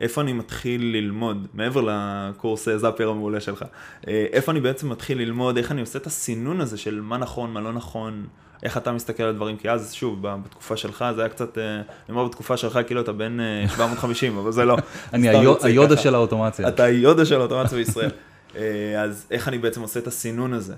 איפה 0.00 0.20
אני 0.20 0.32
מתחיל 0.32 0.82
ללמוד, 0.82 1.46
מעבר 1.54 1.80
לקורס 1.86 2.68
זאפר 2.76 3.08
המעולה 3.08 3.40
שלך, 3.40 3.64
איפה 4.06 4.52
אני 4.52 4.60
בעצם 4.60 4.88
מתחיל 4.88 5.18
ללמוד, 5.18 5.56
איך 5.56 5.72
אני 5.72 5.80
עושה 5.80 5.98
את 5.98 6.06
הסינון 6.06 6.60
הזה 6.60 6.78
של 6.78 7.00
מה 7.00 7.18
נכון, 7.18 7.52
מה 7.52 7.60
לא 7.60 7.72
נכון, 7.72 8.26
איך 8.62 8.76
אתה 8.76 8.92
מסתכל 8.92 9.22
על 9.22 9.34
דברים, 9.34 9.56
כי 9.56 9.70
אז, 9.70 9.92
שוב, 9.92 10.18
בתקופה 10.22 10.76
שלך 10.76 11.04
זה 11.14 11.20
היה 11.20 11.28
קצת, 11.28 11.58
אה, 11.58 11.74
אני 11.74 11.84
אומר 12.08 12.24
בתקופה 12.24 12.56
שלך 12.56 12.78
כאילו 12.86 13.00
אתה 13.00 13.12
בן 13.12 13.38
750, 13.68 14.36
אה, 14.36 14.38
אבל 14.42 14.52
זה 14.52 14.64
לא. 14.64 14.76
אני 15.14 15.28
היודה 15.62 15.96
של 15.96 16.14
האוטומציה. 16.14 16.68
אתה 16.68 16.84
היודה 16.84 17.24
של 17.24 17.40
האוטומציה 17.40 17.78
בישראל. 17.78 18.10
אה, 18.56 19.02
אז 19.02 19.26
איך 19.30 19.48
אני 19.48 19.58
בעצם 19.58 19.80
עושה 19.80 20.00
את 20.00 20.06
הסינון 20.06 20.52
הזה? 20.52 20.74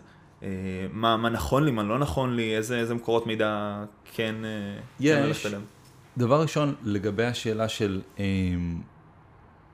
מה, 0.93 1.17
מה 1.17 1.29
נכון 1.29 1.65
לי, 1.65 1.71
מה 1.71 1.83
לא 1.83 1.99
נכון 1.99 2.37
לי, 2.37 2.57
איזה, 2.57 2.79
איזה 2.79 2.95
מקורות 2.95 3.27
מידע 3.27 3.83
כן, 4.15 4.35
כן 5.01 5.27
יש. 5.29 5.47
כן 5.47 5.59
דבר 6.19 6.43
ראשון, 6.43 6.75
לגבי 6.83 7.25
השאלה 7.25 7.69
של 7.69 8.03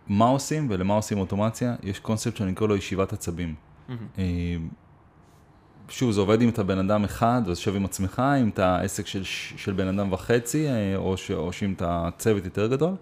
מה 0.08 0.28
עושים 0.28 0.66
ולמה 0.70 0.94
עושים 0.94 1.18
אוטומציה, 1.18 1.74
יש 1.82 1.98
קונספט 1.98 2.36
שאני 2.36 2.54
קורא 2.54 2.68
לו 2.68 2.76
ישיבת 2.76 3.12
עצבים. 3.12 3.54
Mm-hmm. 3.88 4.20
שוב, 5.90 6.10
זה 6.10 6.20
עובד 6.20 6.42
אם 6.42 6.48
אתה 6.48 6.62
בן 6.62 6.78
אדם 6.78 7.04
אחד, 7.04 7.42
אז 7.50 7.58
שב 7.58 7.76
עם 7.76 7.84
עצמך, 7.84 8.22
אם 8.40 8.48
אתה 8.48 8.80
עסק 8.80 9.06
של, 9.06 9.22
של 9.56 9.72
בן 9.72 9.98
אדם 9.98 10.12
וחצי, 10.12 10.68
אה, 10.68 10.96
או, 10.96 11.16
ש, 11.16 11.30
או 11.30 11.52
שאם 11.52 11.72
אתה 11.72 12.08
צוות 12.18 12.44
יותר 12.44 12.66
גדול, 12.66 12.94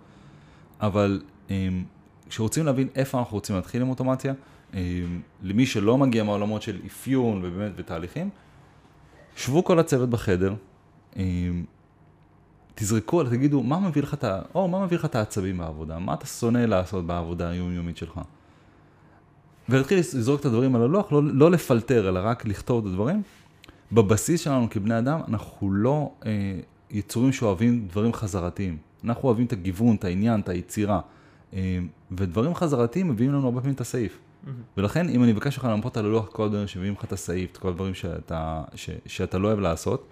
אבל 0.80 1.22
אמ, 1.50 1.84
כשרוצים 2.28 2.66
להבין 2.66 2.88
איפה 2.94 3.18
אנחנו 3.18 3.34
רוצים 3.34 3.56
להתחיל 3.56 3.82
עם 3.82 3.88
אוטומציה, 3.88 4.32
למי 5.42 5.66
שלא 5.66 5.98
מגיע 5.98 6.24
מהעולמות 6.24 6.62
של 6.62 6.80
אפיון 6.86 7.40
ובאמת 7.44 7.76
בתהליכים, 7.76 8.30
שבו 9.36 9.64
כל 9.64 9.78
הצוות 9.78 10.10
בחדר, 10.10 10.54
תזרקו, 12.80 13.24
תגידו, 13.24 13.62
מה 13.62 13.80
מביא 13.80 14.02
לך 14.02 14.14
את 14.14 14.24
ה... 14.24 14.40
או, 14.54 14.68
מה 14.68 14.84
מביא 14.84 14.96
לך 14.96 15.04
את 15.04 15.14
העצבים 15.14 15.58
בעבודה? 15.58 15.98
מה 15.98 16.14
אתה 16.14 16.26
שונא 16.26 16.58
לעשות 16.58 17.06
בעבודה 17.06 17.48
היומיומית 17.48 17.96
שלך? 17.96 18.20
ולהתחיל 19.68 19.98
לזרוק 19.98 20.40
את 20.40 20.44
הדברים 20.44 20.76
על 20.76 20.82
הלוח, 20.82 21.12
לא, 21.12 21.22
לא 21.24 21.50
לפלטר, 21.50 22.08
אלא 22.08 22.20
רק 22.22 22.44
לכתוב 22.44 22.86
את 22.86 22.90
הדברים. 22.90 23.22
בבסיס 23.92 24.40
שלנו 24.40 24.70
כבני 24.70 24.98
אדם, 24.98 25.20
אנחנו 25.28 25.72
לא 25.72 26.10
אה, 26.26 26.30
יצורים 26.90 27.32
שאוהבים 27.32 27.88
דברים 27.88 28.12
חזרתיים. 28.12 28.76
אנחנו 29.04 29.28
אוהבים 29.28 29.46
את 29.46 29.52
הגיוון, 29.52 29.96
את 29.96 30.04
העניין, 30.04 30.40
את 30.40 30.48
היצירה. 30.48 31.00
אה, 31.54 31.78
ודברים 32.10 32.54
חזרתיים 32.54 33.08
מביאים 33.08 33.32
לנו 33.32 33.44
הרבה 33.44 33.60
פעמים 33.60 33.74
את 33.74 33.80
הסעיף. 33.80 34.18
ולכן, 34.76 35.08
אם 35.08 35.22
אני 35.22 35.32
אבקש 35.32 35.58
ממך 35.58 35.64
למפות 35.64 35.96
על 35.96 36.04
הלוח 36.04 36.28
כל 36.28 36.44
הדברים 36.44 36.66
שמביאים 36.66 36.94
לך 36.94 37.04
את 37.04 37.12
הסעיף, 37.12 37.52
את 37.52 37.56
כל 37.56 37.68
הדברים 37.68 37.94
שאתה, 37.94 38.62
ש, 38.74 38.90
שאתה 39.06 39.38
לא 39.38 39.48
אוהב 39.48 39.58
לעשות, 39.58 40.08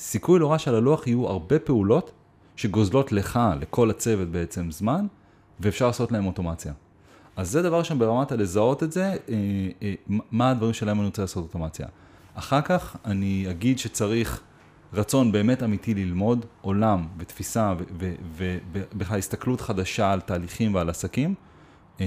סיכוי 0.00 0.38
לא 0.38 0.52
רע 0.52 0.58
שעל 0.58 0.74
הלוח 0.74 1.06
יהיו 1.06 1.26
הרבה 1.26 1.58
פעולות 1.58 2.12
שגוזלות 2.56 3.12
לך, 3.12 3.40
לכל 3.60 3.90
הצוות 3.90 4.28
בעצם 4.28 4.70
זמן, 4.70 5.06
ואפשר 5.60 5.86
לעשות 5.86 6.12
להם 6.12 6.26
אוטומציה. 6.26 6.72
אז 7.36 7.50
זה 7.50 7.62
דבר 7.62 7.82
שם 7.82 7.98
ברמת 7.98 8.32
הלזהות 8.32 8.82
את 8.82 8.92
זה, 8.92 9.04
אה, 9.04 9.16
אה, 9.82 9.94
מה 10.30 10.50
הדברים 10.50 10.72
שלהם 10.72 10.98
אני 10.98 11.06
רוצה 11.06 11.22
לעשות 11.22 11.44
אוטומציה. 11.44 11.86
אחר 12.34 12.60
כך 12.60 12.96
אני 13.04 13.46
אגיד 13.50 13.78
שצריך 13.78 14.40
רצון 14.92 15.32
באמת 15.32 15.62
אמיתי 15.62 15.94
ללמוד 15.94 16.46
עולם 16.60 17.06
ותפיסה 17.18 17.74
ובכלל 18.36 19.18
הסתכלות 19.18 19.60
חדשה 19.60 20.12
על 20.12 20.20
תהליכים 20.20 20.74
ועל 20.74 20.90
עסקים. 20.90 21.34
אה, 22.00 22.06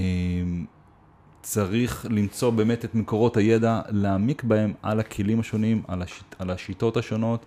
צריך 1.41 2.05
למצוא 2.09 2.49
באמת 2.49 2.85
את 2.85 2.95
מקורות 2.95 3.37
הידע, 3.37 3.81
להעמיק 3.89 4.43
בהם 4.43 4.73
על 4.81 4.99
הכלים 4.99 5.39
השונים, 5.39 5.81
על, 5.87 6.01
השיט, 6.01 6.35
על 6.39 6.49
השיטות 6.49 6.97
השונות. 6.97 7.45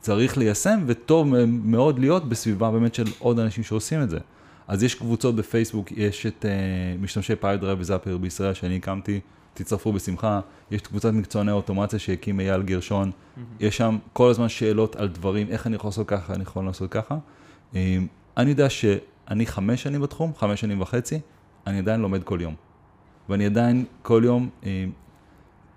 צריך 0.00 0.38
ליישם, 0.38 0.80
וטוב 0.86 1.26
מאוד 1.46 1.98
להיות 1.98 2.28
בסביבה 2.28 2.70
באמת 2.70 2.94
של 2.94 3.04
עוד 3.18 3.38
אנשים 3.38 3.64
שעושים 3.64 4.02
את 4.02 4.10
זה. 4.10 4.18
אז 4.70 4.82
יש 4.82 4.94
קבוצות 4.94 5.36
בפייסבוק, 5.36 5.92
יש 5.92 6.26
את 6.26 6.44
uh, 6.44 7.02
משתמשי 7.02 7.36
Pipedrive 7.36 7.80
ו 7.80 7.85
Zapier 7.85 8.18
בישראל 8.18 8.54
שאני 8.54 8.76
הקמתי, 8.76 9.20
תצטרפו 9.54 9.92
בשמחה. 9.92 10.40
יש 10.70 10.80
את 10.80 10.86
קבוצת 10.86 11.12
מקצועני 11.12 11.52
אוטומציה 11.52 11.98
שהקים 11.98 12.40
אייל 12.40 12.62
גרשון, 12.62 13.10
mm-hmm. 13.10 13.40
יש 13.60 13.76
שם 13.76 13.98
כל 14.12 14.30
הזמן 14.30 14.48
שאלות 14.48 14.96
על 14.96 15.08
דברים, 15.08 15.46
איך 15.50 15.66
אני 15.66 15.76
יכול 15.76 15.88
לעשות 15.88 16.08
ככה, 16.08 16.34
אני 16.34 16.42
יכול 16.42 16.64
לעשות 16.64 16.90
ככה. 16.90 17.18
Um, 17.72 17.76
אני 18.36 18.50
יודע 18.50 18.70
שאני 18.70 19.46
חמש 19.46 19.82
שנים 19.82 20.00
בתחום, 20.00 20.32
חמש 20.36 20.60
שנים 20.60 20.80
וחצי, 20.80 21.20
אני 21.66 21.78
עדיין 21.78 22.00
לומד 22.00 22.22
כל 22.24 22.38
יום. 22.40 22.54
ואני 23.28 23.46
עדיין 23.46 23.84
כל 24.02 24.22
יום 24.24 24.48
um, 24.62 24.66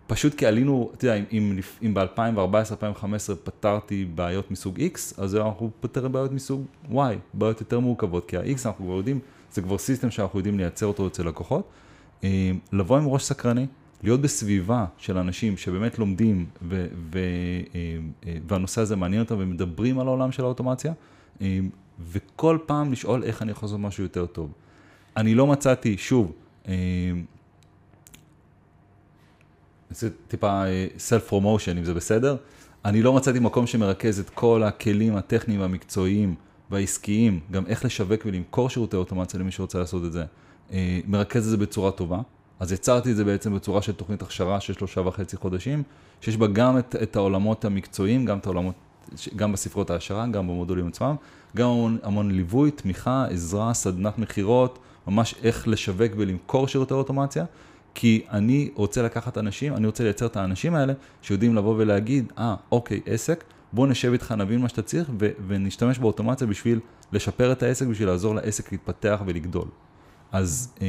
פשוט 0.07 0.33
כי 0.33 0.45
עלינו, 0.45 0.91
אתה 0.93 1.05
יודע, 1.05 1.23
אם, 1.31 1.59
אם 1.83 1.93
ב-2014-2015 1.93 3.35
פתרתי 3.43 4.05
בעיות 4.15 4.51
מסוג 4.51 4.79
X, 4.79 5.21
אז 5.23 5.35
אנחנו 5.35 5.71
פותר 5.79 6.07
בעיות 6.07 6.31
מסוג 6.31 6.65
Y, 6.91 6.95
בעיות 7.33 7.59
יותר 7.59 7.79
מורכבות, 7.79 8.29
כי 8.29 8.37
ה-X 8.37 8.65
אנחנו 8.65 8.85
כבר 8.85 8.95
יודעים, 8.95 9.19
זה 9.51 9.61
כבר 9.61 9.77
system 9.77 10.11
שאנחנו 10.11 10.39
יודעים 10.39 10.57
לייצר 10.57 10.85
אותו 10.85 11.07
אצל 11.07 11.27
לקוחות. 11.27 11.69
אה, 12.23 12.51
לבוא 12.71 12.97
עם 12.97 13.07
ראש 13.07 13.23
סקרני, 13.23 13.65
להיות 14.03 14.21
בסביבה 14.21 14.85
של 14.97 15.17
אנשים 15.17 15.57
שבאמת 15.57 15.99
לומדים 15.99 16.45
ו- 16.61 16.87
ו- 17.13 17.19
אה, 17.75 17.97
אה, 18.25 18.37
והנושא 18.47 18.81
הזה 18.81 18.95
מעניין 18.95 19.21
אותם 19.21 19.35
ומדברים 19.39 19.99
על 19.99 20.07
העולם 20.07 20.31
של 20.31 20.43
האוטומציה, 20.43 20.93
וכל 22.11 22.57
פעם 22.65 22.91
לשאול 22.91 23.23
איך 23.23 23.41
אני 23.41 23.51
יכול 23.51 23.67
לעשות 23.67 23.79
משהו 23.79 24.03
יותר 24.03 24.25
טוב. 24.25 24.51
אני 25.17 25.35
לא 25.35 25.47
מצאתי, 25.47 25.97
שוב, 25.97 26.31
זה 29.93 30.09
טיפה 30.27 30.63
self 30.97 31.27
promotion, 31.27 31.77
אם 31.77 31.83
זה 31.83 31.93
בסדר. 31.93 32.35
אני 32.85 33.01
לא 33.01 33.13
מצאתי 33.13 33.39
מקום 33.39 33.67
שמרכז 33.67 34.19
את 34.19 34.29
כל 34.29 34.63
הכלים 34.63 35.15
הטכניים 35.15 35.61
והמקצועיים 35.61 36.35
והעסקיים, 36.71 37.39
גם 37.51 37.63
איך 37.67 37.85
לשווק 37.85 38.21
ולמכור 38.25 38.69
שירותי 38.69 38.95
אוטומציה 38.95 39.39
למי 39.39 39.51
שרוצה 39.51 39.79
לעשות 39.79 40.05
את 40.05 40.11
זה. 40.11 40.25
אה, 40.71 40.99
מרכז 41.07 41.43
את 41.43 41.49
זה 41.49 41.57
בצורה 41.57 41.91
טובה. 41.91 42.19
אז 42.59 42.71
יצרתי 42.71 43.11
את 43.11 43.15
זה 43.15 43.25
בעצם 43.25 43.55
בצורה 43.55 43.81
של 43.81 43.91
תוכנית 43.91 44.21
הכשרה 44.21 44.59
של 44.59 44.73
שלושה 44.73 45.01
וחצי 45.01 45.37
חודשים, 45.37 45.83
שיש 46.21 46.37
בה 46.37 46.47
גם 46.47 46.77
את, 46.77 46.95
את 47.03 47.15
העולמות 47.15 47.65
המקצועיים, 47.65 48.25
גם 48.25 48.37
את 48.37 48.45
העולמות, 48.45 48.75
גם 49.35 49.51
בספרות 49.51 49.89
ההשערה, 49.89 50.27
גם 50.27 50.47
במודולים 50.47 50.87
עצמם, 50.87 51.15
גם 51.55 51.69
המון, 51.69 51.97
המון 52.03 52.31
ליווי, 52.31 52.71
תמיכה, 52.71 53.25
עזרה, 53.29 53.73
סדנת 53.73 54.19
מכירות, 54.19 54.79
ממש 55.07 55.35
איך 55.43 55.67
לשווק 55.67 56.11
ולמכור 56.17 56.67
שירותי 56.67 56.93
אוטומציה. 56.93 57.45
כי 57.95 58.25
אני 58.31 58.69
רוצה 58.75 59.01
לקחת 59.01 59.37
אנשים, 59.37 59.75
אני 59.75 59.85
רוצה 59.85 60.03
לייצר 60.03 60.25
את 60.25 60.37
האנשים 60.37 60.75
האלה 60.75 60.93
שיודעים 61.21 61.55
לבוא 61.55 61.75
ולהגיד, 61.77 62.33
אה, 62.37 62.53
ah, 62.53 62.57
אוקיי, 62.71 63.01
עסק, 63.05 63.43
בוא 63.73 63.87
נשב 63.87 64.11
איתך, 64.11 64.31
נבין 64.31 64.61
מה 64.61 64.69
שאתה 64.69 64.81
צריך 64.81 65.09
ו- 65.19 65.29
ונשתמש 65.47 65.99
באוטומציה 65.99 66.47
בשביל 66.47 66.79
לשפר 67.11 67.51
את 67.51 67.63
העסק, 67.63 67.87
בשביל 67.87 68.07
לעזור 68.07 68.35
לעסק 68.35 68.71
להתפתח 68.71 69.21
ולגדול. 69.25 69.67
אז 70.31 70.73
אה, 70.81 70.87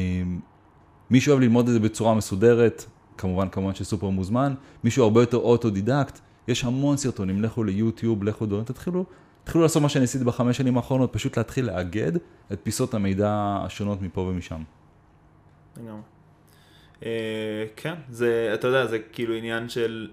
מי 1.10 1.20
שאוהב 1.20 1.40
ללמוד 1.40 1.66
את 1.66 1.72
זה 1.72 1.80
בצורה 1.80 2.14
מסודרת, 2.14 2.84
כמובן, 3.18 3.48
כמובן 3.48 3.74
שסופר 3.74 4.08
מוזמן, 4.08 4.54
מישהו 4.84 5.04
הרבה 5.04 5.22
יותר 5.22 5.36
אוטודידקט, 5.36 6.20
יש 6.48 6.64
המון 6.64 6.96
סרטונים, 6.96 7.42
לכו 7.42 7.64
ליוטיוב, 7.64 8.24
לכו 8.24 8.46
דברים, 8.46 8.64
תתחילו, 8.64 9.04
תתחילו 9.44 9.62
לעשות 9.62 9.82
מה 9.82 9.88
שאני 9.88 10.04
עשיתי 10.04 10.24
בחמש 10.24 10.56
שנים 10.56 10.76
האחרונות, 10.76 11.12
פשוט 11.12 11.38
להתחיל 11.38 11.66
לאגד 11.66 12.12
את 12.52 12.60
פיסות 12.62 12.94
המידע 12.94 13.58
השונות 13.64 14.02
מפה 14.02 14.20
ומשם. 14.20 14.62
לגמרי. 15.76 16.13
אה, 17.04 17.10
כן, 17.76 17.94
זה, 18.10 18.50
אתה 18.54 18.66
יודע, 18.66 18.86
זה 18.86 18.98
כאילו 18.98 19.34
עניין 19.34 19.68
של, 19.68 20.08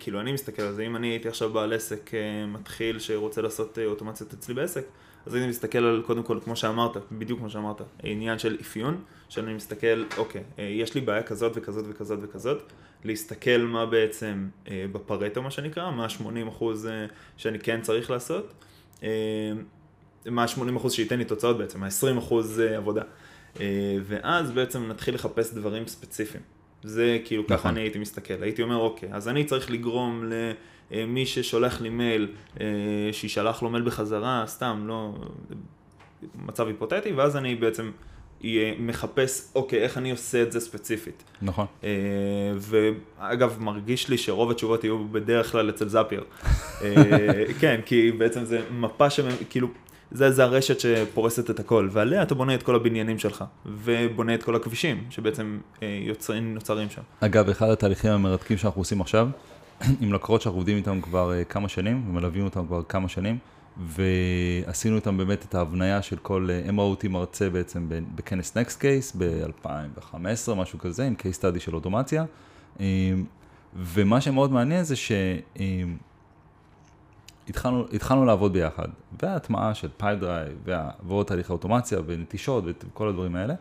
כאילו 0.00 0.20
אני 0.20 0.32
מסתכל 0.32 0.62
על 0.62 0.72
זה, 0.72 0.82
אם 0.82 0.96
אני 0.96 1.06
הייתי 1.06 1.28
עכשיו 1.28 1.50
בעל 1.52 1.72
עסק 1.72 2.14
אה, 2.14 2.46
מתחיל 2.46 2.98
שרוצה 2.98 3.42
לעשות 3.42 3.78
אה, 3.78 3.86
אוטומציות 3.86 4.32
אצלי 4.32 4.54
בעסק, 4.54 4.84
אז 5.26 5.36
אני 5.36 5.46
מסתכל 5.48 5.78
על, 5.78 6.02
קודם 6.06 6.22
כל, 6.22 6.38
כמו 6.44 6.56
שאמרת, 6.56 6.96
בדיוק 7.12 7.38
כמו 7.38 7.50
שאמרת, 7.50 7.80
עניין 8.02 8.38
של 8.38 8.56
אפיון, 8.60 9.02
שאני 9.28 9.54
מסתכל, 9.54 10.04
אוקיי, 10.16 10.42
יש 10.58 10.94
לי 10.94 11.00
בעיה 11.00 11.22
כזאת 11.22 11.52
וכזאת 11.54 11.84
וכזאת 11.88 12.18
וכזאת, 12.22 12.72
להסתכל 13.04 13.58
מה 13.58 13.86
בעצם 13.86 14.48
בפרטו, 14.70 15.42
מה 15.42 15.50
שנקרא, 15.50 15.90
מה 15.90 16.04
ה-80% 16.04 16.64
שאני 17.36 17.58
כן 17.58 17.80
צריך 17.80 18.10
לעשות, 18.10 18.64
מה 20.26 20.42
ה-80% 20.42 20.90
שייתן 20.90 21.18
לי 21.18 21.24
תוצאות 21.24 21.58
בעצם, 21.58 21.82
ה-20% 21.82 22.34
עבודה. 22.76 23.02
אה, 23.60 23.96
ואז 24.02 24.50
בעצם 24.50 24.88
נתחיל 24.88 25.14
לחפש 25.14 25.54
דברים 25.54 25.86
ספציפיים. 25.86 26.42
זה 26.82 27.18
כאילו 27.24 27.42
נכון. 27.42 27.56
ככה 27.56 27.68
אני 27.68 27.80
הייתי 27.80 27.98
מסתכל, 27.98 28.42
הייתי 28.42 28.62
אומר 28.62 28.76
אוקיי, 28.76 29.08
אז 29.12 29.28
אני 29.28 29.44
צריך 29.44 29.70
לגרום 29.70 30.24
למי 30.90 31.26
ששולח 31.26 31.80
לי 31.80 31.88
מייל, 31.88 32.28
אה, 32.60 32.66
שישלח 33.12 33.62
לו 33.62 33.70
מייל 33.70 33.84
בחזרה, 33.84 34.44
סתם, 34.46 34.84
לא, 34.86 35.14
מצב 36.34 36.66
היפותטי, 36.66 37.12
ואז 37.12 37.36
אני 37.36 37.54
בעצם 37.54 37.90
מחפש, 38.78 39.52
אוקיי, 39.54 39.82
איך 39.82 39.98
אני 39.98 40.10
עושה 40.10 40.42
את 40.42 40.52
זה 40.52 40.60
ספציפית. 40.60 41.24
נכון. 41.42 41.66
אה, 41.84 41.90
ואגב, 42.56 43.56
מרגיש 43.60 44.08
לי 44.08 44.18
שרוב 44.18 44.50
התשובות 44.50 44.84
יהיו 44.84 45.08
בדרך 45.08 45.52
כלל 45.52 45.70
אצל 45.70 45.88
זאפייר. 45.88 46.24
כן, 47.60 47.80
כי 47.86 48.12
בעצם 48.12 48.44
זה 48.44 48.60
מפה 48.70 49.10
שכאילו, 49.10 49.68
זה, 50.12 50.30
זה 50.30 50.44
הרשת 50.44 50.80
שפורסת 50.80 51.50
את 51.50 51.60
הכל, 51.60 51.88
ועליה 51.92 52.22
אתה 52.22 52.34
בונה 52.34 52.54
את 52.54 52.62
כל 52.62 52.74
הבניינים 52.74 53.18
שלך, 53.18 53.44
ובונה 53.66 54.34
את 54.34 54.42
כל 54.42 54.56
הכבישים 54.56 55.04
שבעצם 55.10 55.58
אה, 55.82 55.98
יוצרים, 56.02 56.54
נוצרים 56.54 56.90
שם. 56.90 57.02
אגב, 57.20 57.48
אחד 57.48 57.68
התהליכים 57.70 58.10
המרתקים 58.10 58.56
שאנחנו 58.56 58.80
עושים 58.80 59.00
עכשיו, 59.00 59.28
עם 60.00 60.12
לקוחות 60.12 60.42
שאנחנו 60.42 60.58
עובדים 60.58 60.76
איתם 60.76 61.00
כבר 61.00 61.32
אה, 61.32 61.44
כמה 61.44 61.68
שנים, 61.68 62.04
ומלווים 62.08 62.44
אותם 62.44 62.66
כבר 62.66 62.82
כמה 62.82 63.08
שנים, 63.08 63.38
ועשינו 63.86 64.96
איתם 64.96 65.16
באמת 65.16 65.44
את 65.44 65.54
ההבניה 65.54 66.02
של 66.02 66.16
כל, 66.16 66.48
אה, 66.50 66.82
אותי 66.82 67.08
מרצה 67.08 67.50
בעצם 67.50 67.86
בכנס 68.14 68.56
Next 68.56 68.80
Case 68.80 69.16
ב-2015, 69.18 70.54
משהו 70.56 70.78
כזה, 70.78 71.06
עם 71.06 71.14
case 71.18 71.40
study 71.40 71.60
של 71.60 71.74
אוטומציה, 71.74 72.24
ומה 73.76 74.20
שמאוד 74.20 74.52
מעניין 74.52 74.84
זה 74.84 74.96
ש... 74.96 75.12
התחלנו, 77.50 77.84
התחלנו 77.92 78.24
לעבוד 78.24 78.52
ביחד, 78.52 78.88
וההטמעה 79.22 79.74
של 79.74 79.88
Pipedrive, 79.96 80.68
ועוד 81.06 81.26
תהליך 81.26 81.50
האוטומציה, 81.50 81.98
ונטישות, 82.06 82.64
וכל 82.66 83.08
הדברים 83.08 83.36
האלה. 83.36 83.54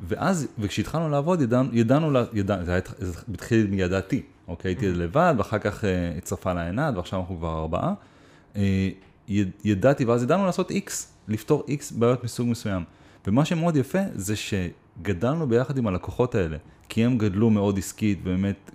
ואז, 0.00 0.48
וכשהתחלנו 0.58 1.08
לעבוד, 1.08 1.40
ידענו, 1.40 1.68
ידענו, 1.72 2.18
ידע, 2.32 2.64
זה, 2.64 2.72
היה, 2.72 2.80
זה 2.98 3.20
התחיל 3.34 3.66
מידעתי, 3.66 4.22
אוקיי? 4.48 4.68
הייתי 4.68 4.86
mm-hmm. 4.86 4.98
לבד, 4.98 5.34
ואחר 5.38 5.58
כך 5.58 5.84
אה, 5.84 6.12
הצטרפה 6.18 6.52
לה 6.52 6.66
עינת, 6.66 6.96
ועכשיו 6.96 7.20
אנחנו 7.20 7.36
כבר 7.36 7.58
ארבעה. 7.58 7.94
אה, 8.56 8.90
ידעתי, 9.64 10.04
ואז 10.04 10.22
ידענו 10.22 10.46
לעשות 10.46 10.70
איקס, 10.70 11.12
לפתור 11.28 11.64
איקס 11.68 11.92
בעיות 11.92 12.24
מסוג 12.24 12.48
מסוים. 12.48 12.84
ומה 13.26 13.44
שמאוד 13.44 13.76
יפה, 13.76 13.98
זה 14.14 14.34
שגדלנו 14.36 15.48
ביחד 15.48 15.78
עם 15.78 15.86
הלקוחות 15.86 16.34
האלה, 16.34 16.56
כי 16.88 17.04
הם 17.04 17.18
גדלו 17.18 17.50
מאוד 17.50 17.78
עסקית, 17.78 18.18
ובאמת, 18.22 18.70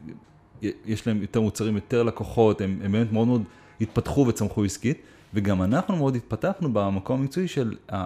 יש 0.61 1.07
להם 1.07 1.21
יותר 1.21 1.41
מוצרים, 1.41 1.75
יותר 1.75 2.03
לקוחות, 2.03 2.61
הם, 2.61 2.79
הם 2.83 2.91
באמת 2.91 3.11
מאוד 3.11 3.27
מאוד... 3.27 3.43
התפתחו 3.81 4.25
וצמחו 4.27 4.63
עסקית, 4.63 5.01
וגם 5.33 5.61
אנחנו 5.61 5.95
מאוד 5.95 6.15
התפתחנו 6.15 6.73
במקום 6.73 7.19
המקצועי 7.19 7.47
של 7.47 7.75
אה, 7.91 8.05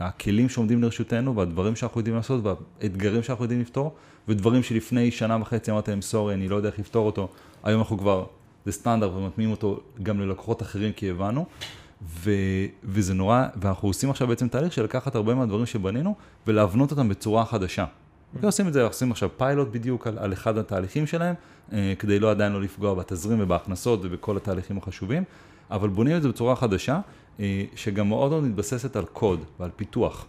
הכלים 0.00 0.48
שעומדים 0.48 0.82
לרשותנו 0.82 1.36
והדברים 1.36 1.76
שאנחנו 1.76 2.00
יודעים 2.00 2.16
לעשות 2.16 2.44
והאתגרים 2.44 3.22
שאנחנו 3.22 3.44
יודעים 3.44 3.60
לפתור, 3.60 3.94
ודברים 4.28 4.62
שלפני 4.62 5.10
שנה 5.10 5.38
וחצי 5.40 5.70
אמרתי 5.70 5.90
להם 5.90 6.02
סורי, 6.02 6.34
אני 6.34 6.48
לא 6.48 6.56
יודע 6.56 6.68
איך 6.68 6.78
לפתור 6.78 7.06
אותו, 7.06 7.28
היום 7.64 7.80
אנחנו 7.80 7.98
כבר, 7.98 8.24
זה 8.64 8.72
סטנדרט 8.72 9.12
ומטמיעים 9.14 9.50
אותו 9.50 9.80
גם 10.02 10.20
ללקוחות 10.20 10.62
אחרים 10.62 10.92
כי 10.92 11.10
הבנו. 11.10 11.46
ו, 12.02 12.30
וזה 12.84 13.14
נורא, 13.14 13.46
ואנחנו 13.56 13.88
עושים 13.88 14.10
עכשיו 14.10 14.28
בעצם 14.28 14.48
תהליך 14.48 14.72
של 14.72 14.84
לקחת 14.84 15.14
הרבה 15.14 15.34
מהדברים 15.34 15.66
שבנינו 15.66 16.14
ולהבנות 16.46 16.90
אותם 16.90 17.08
בצורה 17.08 17.44
חדשה. 17.44 17.84
אוקיי, 18.34 18.46
עושים 18.46 18.68
את 18.68 18.72
זה, 18.72 18.82
עושים 18.82 19.10
עכשיו 19.10 19.28
פיילוט 19.36 19.68
בדיוק 19.68 20.06
על, 20.06 20.18
על 20.18 20.32
אחד 20.32 20.58
התהליכים 20.58 21.06
שלהם, 21.06 21.34
אה, 21.72 21.94
כדי 21.98 22.18
לא 22.18 22.30
עדיין 22.30 22.52
לא 22.52 22.62
לפגוע 22.62 22.94
בתזרים 22.94 23.38
ובהכנסות 23.40 24.00
ובכל 24.02 24.36
התהליכים 24.36 24.78
החשובים, 24.78 25.24
אבל 25.70 25.88
בונים 25.88 26.16
את 26.16 26.22
זה 26.22 26.28
בצורה 26.28 26.56
חדשה, 26.56 27.00
אה, 27.40 27.64
שגם 27.74 28.08
מאוד 28.08 28.30
מאוד 28.30 28.44
מתבססת 28.44 28.96
על 28.96 29.04
קוד 29.04 29.44
ועל 29.60 29.70
פיתוח. 29.76 30.26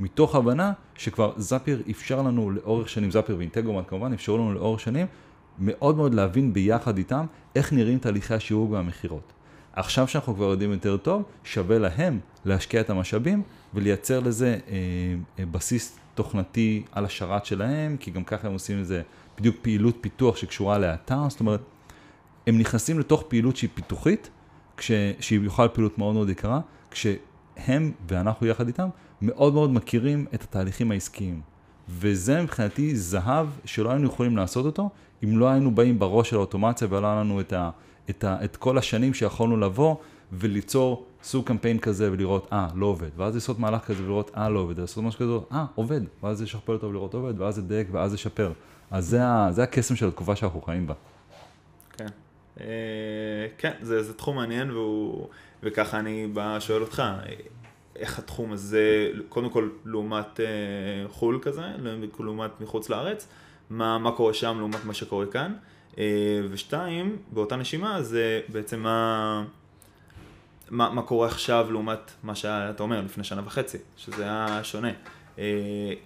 מתוך 0.00 0.34
הבנה 0.34 0.72
שכבר 0.94 1.32
זאפיר 1.36 1.82
אפשר 1.90 2.22
לנו 2.22 2.50
לאורך 2.50 2.88
שנים, 2.88 3.10
זאפיר 3.10 3.36
ואינטגרומט 3.36 3.84
כמובן, 3.88 4.12
אפשרו 4.12 4.38
לנו 4.38 4.54
לאורך 4.54 4.80
שנים 4.80 5.06
מאוד 5.58 5.96
מאוד 5.96 6.14
להבין 6.14 6.52
ביחד 6.52 6.98
איתם 6.98 7.26
איך 7.56 7.72
נראים 7.72 7.98
תהליכי 7.98 8.34
השיווק 8.34 8.70
והמכירות. 8.70 9.32
עכשיו 9.72 10.08
שאנחנו 10.08 10.34
כבר 10.34 10.44
יודעים 10.44 10.72
יותר 10.72 10.96
טוב, 10.96 11.22
שווה 11.44 11.78
להם 11.78 12.18
להשקיע 12.44 12.80
את 12.80 12.90
המשאבים 12.90 13.42
ולייצר 13.74 14.20
לזה 14.20 14.58
אה, 14.68 14.76
אה, 15.38 15.46
בסיס 15.46 15.98
תוכנתי 16.18 16.82
על 16.92 17.04
השרת 17.04 17.46
שלהם, 17.46 17.96
כי 18.00 18.10
גם 18.10 18.24
ככה 18.24 18.46
הם 18.46 18.52
עושים 18.52 18.80
לזה 18.80 19.02
בדיוק 19.38 19.56
פעילות 19.62 19.96
פיתוח 20.00 20.36
שקשורה 20.36 20.78
לאתר, 20.78 21.28
זאת 21.28 21.40
אומרת, 21.40 21.60
הם 22.46 22.58
נכנסים 22.58 22.98
לתוך 22.98 23.24
פעילות 23.28 23.56
שהיא 23.56 23.70
פיתוחית, 23.74 24.30
כש, 24.76 24.90
שהיא 25.20 25.40
יכולה 25.46 25.68
פעילות 25.68 25.98
מאוד 25.98 26.14
מאוד 26.14 26.28
יקרה, 26.28 26.60
כשהם 26.90 27.92
ואנחנו 28.08 28.46
יחד 28.46 28.66
איתם 28.66 28.88
מאוד 29.22 29.54
מאוד 29.54 29.70
מכירים 29.70 30.26
את 30.34 30.42
התהליכים 30.42 30.90
העסקיים. 30.90 31.40
וזה 31.88 32.42
מבחינתי 32.42 32.96
זהב 32.96 33.46
שלא 33.64 33.90
היינו 33.90 34.06
יכולים 34.06 34.36
לעשות 34.36 34.66
אותו, 34.66 34.90
אם 35.24 35.38
לא 35.38 35.48
היינו 35.48 35.74
באים 35.74 35.98
בראש 35.98 36.30
של 36.30 36.36
האוטומציה 36.36 36.88
ולא 36.90 37.20
לנו 37.20 37.40
את, 37.40 37.52
ה, 37.52 37.70
את, 38.10 38.24
ה, 38.24 38.44
את 38.44 38.56
כל 38.56 38.78
השנים 38.78 39.14
שיכולנו 39.14 39.56
לבוא 39.56 39.96
וליצור 40.32 41.06
סוג 41.22 41.46
קמפיין 41.46 41.78
כזה 41.78 42.12
ולראות, 42.12 42.48
אה, 42.52 42.68
לא 42.74 42.86
עובד, 42.86 43.08
ואז 43.16 43.34
לעשות 43.34 43.58
מהלך 43.58 43.84
כזה 43.84 44.02
ולראות, 44.02 44.30
אה, 44.36 44.48
לא 44.48 44.58
עובד, 44.58 44.80
לעשות 44.80 45.04
משהו 45.04 45.20
כזה, 45.20 45.56
אה, 45.56 45.64
עובד, 45.74 46.00
ואז 46.22 46.42
לשכפל 46.42 46.72
אותו 46.72 46.86
ולראות 46.86 47.14
עובד, 47.14 47.40
ואז 47.40 47.58
לדייק 47.58 47.88
ואז 47.92 48.14
לשפר. 48.14 48.52
אז 48.90 49.06
זה, 49.06 49.20
זה 49.50 49.62
הקסם 49.62 49.96
של 49.96 50.08
התקופה 50.08 50.36
שאנחנו 50.36 50.60
חיים 50.60 50.86
בה. 50.86 50.94
כן, 51.92 52.06
אה, 52.60 52.66
כן, 53.58 53.72
זה, 53.82 54.02
זה 54.02 54.14
תחום 54.14 54.36
מעניין 54.36 54.70
והוא, 54.70 55.28
וככה 55.62 55.98
אני 55.98 56.26
בא 56.26 56.60
שואל 56.60 56.82
אותך, 56.82 57.02
איך 57.96 58.18
התחום 58.18 58.52
הזה, 58.52 59.10
קודם 59.28 59.50
כל 59.50 59.68
לעומת 59.84 60.40
אה, 60.40 60.46
חו"ל 61.08 61.38
כזה, 61.42 61.62
לעומת 62.18 62.60
מחוץ 62.60 62.88
לארץ, 62.88 63.28
מה, 63.70 63.98
מה 63.98 64.12
קורה 64.12 64.34
שם 64.34 64.56
לעומת 64.58 64.84
מה 64.84 64.94
שקורה 64.94 65.26
כאן, 65.26 65.54
אה, 65.98 66.40
ושתיים, 66.50 67.16
באותה 67.32 67.56
נשימה 67.56 68.02
זה 68.02 68.40
בעצם 68.48 68.80
מה, 68.80 69.44
מה, 70.70 70.90
מה 70.90 71.02
קורה 71.02 71.26
עכשיו 71.26 71.66
לעומת 71.70 72.12
מה 72.22 72.34
שאתה 72.34 72.82
אומר 72.82 73.00
לפני 73.00 73.24
שנה 73.24 73.42
וחצי, 73.44 73.78
שזה 73.96 74.22
היה 74.22 74.60
שונה. 74.64 74.90
אה, 75.38 75.44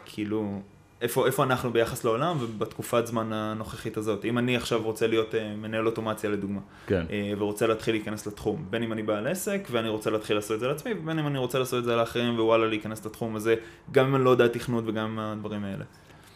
כאילו, 0.05 0.61
איפה, 1.03 1.27
איפה 1.27 1.43
אנחנו 1.43 1.73
ביחס 1.73 2.05
לעולם 2.05 2.37
ובתקופת 2.41 3.07
זמן 3.07 3.33
הנוכחית 3.33 3.97
הזאת. 3.97 4.25
אם 4.25 4.39
אני 4.39 4.57
עכשיו 4.57 4.83
רוצה 4.83 5.07
להיות 5.07 5.35
uh, 5.35 5.37
מנהל 5.57 5.87
אוטומציה 5.87 6.31
לדוגמה, 6.31 6.61
כן. 6.87 7.05
uh, 7.09 7.13
ורוצה 7.39 7.67
להתחיל 7.67 7.95
להיכנס 7.95 8.27
לתחום, 8.27 8.65
בין 8.71 8.83
אם 8.83 8.93
אני 8.93 9.03
בעל 9.03 9.27
עסק 9.27 9.69
ואני 9.71 9.89
רוצה 9.89 10.11
להתחיל 10.11 10.37
לעשות 10.37 10.55
את 10.55 10.61
זה 10.61 10.69
לעצמי, 10.69 10.93
ובין 10.93 11.19
אם 11.19 11.27
אני 11.27 11.39
רוצה 11.39 11.59
לעשות 11.59 11.79
את 11.79 11.85
זה 11.85 11.97
לאחרים 11.97 12.35
ווואלה 12.35 12.67
להיכנס 12.67 13.07
לתחום 13.07 13.37
הזה, 13.37 13.55
גם 13.93 14.07
אם 14.07 14.17
אני 14.17 14.25
לא 14.25 14.31
יודע 14.31 14.49
תכנות 14.49 14.85
וגם 14.87 15.05
עם 15.05 15.19
הדברים 15.19 15.65
האלה. 15.65 15.85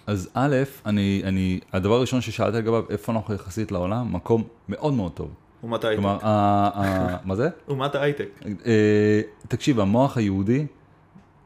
אז 0.06 0.30
א', 0.34 0.56
אני, 0.86 1.22
אני, 1.24 1.60
הדבר 1.72 1.94
הראשון 1.94 2.20
ששאלתי 2.20 2.58
לגביו, 2.58 2.84
איפה 2.90 3.12
אנחנו 3.12 3.34
יחסית 3.34 3.72
לעולם, 3.72 4.12
מקום 4.12 4.44
מאוד 4.68 4.94
מאוד 4.94 5.12
טוב. 5.12 5.30
אומת 5.62 5.84
ההייטק. 5.84 6.02
כלומר, 6.02 6.18
ה, 6.22 6.28
ה, 6.74 7.16
מה 7.24 7.36
זה? 7.36 7.48
אומת 7.68 7.94
ההייטק. 7.94 8.28
אה, 8.66 9.20
תקשיב, 9.48 9.80
המוח 9.80 10.16
היהודי, 10.16 10.66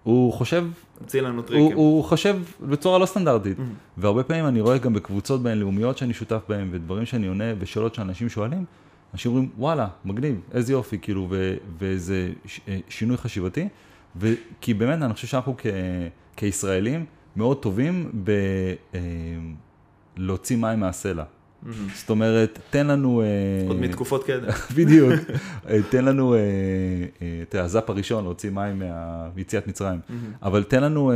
הוא 0.02 0.32
חושב 0.32 0.66
המציא 1.00 1.20
לנו 1.20 1.42
טריקים. 1.42 1.66
הוא, 1.66 1.74
הוא 1.74 2.04
חושב 2.04 2.36
בצורה 2.60 2.98
לא 2.98 3.06
סטנדרטית. 3.06 3.58
Mm-hmm. 3.58 3.98
והרבה 3.98 4.22
פעמים 4.22 4.46
אני 4.46 4.60
רואה 4.60 4.78
גם 4.78 4.92
בקבוצות 4.92 5.42
בינלאומיות 5.42 5.98
שאני 5.98 6.14
שותף 6.14 6.40
בהן, 6.48 6.68
ודברים 6.70 7.06
שאני 7.06 7.26
עונה 7.26 7.44
ושאלות 7.58 7.94
שאנשים 7.94 8.28
שואלים, 8.28 8.64
אנשים 9.14 9.30
אומרים, 9.30 9.50
וואלה, 9.58 9.88
מגניב, 10.04 10.40
איזה 10.52 10.72
יופי, 10.72 10.98
כאילו, 10.98 11.26
ו, 11.30 11.54
ואיזה 11.78 12.30
ש, 12.46 12.60
אה, 12.68 12.78
שינוי 12.88 13.16
חשיבתי. 13.16 13.68
כי 14.60 14.74
באמת, 14.74 15.02
אני 15.02 15.14
חושב 15.14 15.26
שאנחנו 15.26 15.54
כ, 15.58 15.66
כישראלים 16.36 17.04
מאוד 17.36 17.56
טובים 17.62 18.12
בלהוציא 20.16 20.56
אה, 20.56 20.60
מים 20.60 20.80
מהסלע. 20.80 21.24
זאת 21.94 22.10
אומרת, 22.10 22.58
תן 22.70 22.86
לנו... 22.86 23.22
אה, 23.22 23.26
עוד 23.68 23.80
מתקופות 23.80 24.24
קדם. 24.24 24.48
בדיוק. 24.76 25.12
אה, 25.68 25.78
תן 25.90 26.04
לנו, 26.04 26.34
אה, 26.34 26.40
יודע, 27.52 27.64
הזאפ 27.64 27.90
הראשון, 27.90 28.24
להוציא 28.24 28.50
מים 28.50 28.82
מיציאת 29.36 29.66
מצרים. 29.66 30.00
אבל 30.42 30.62
תן 30.62 30.82
לנו, 30.82 31.12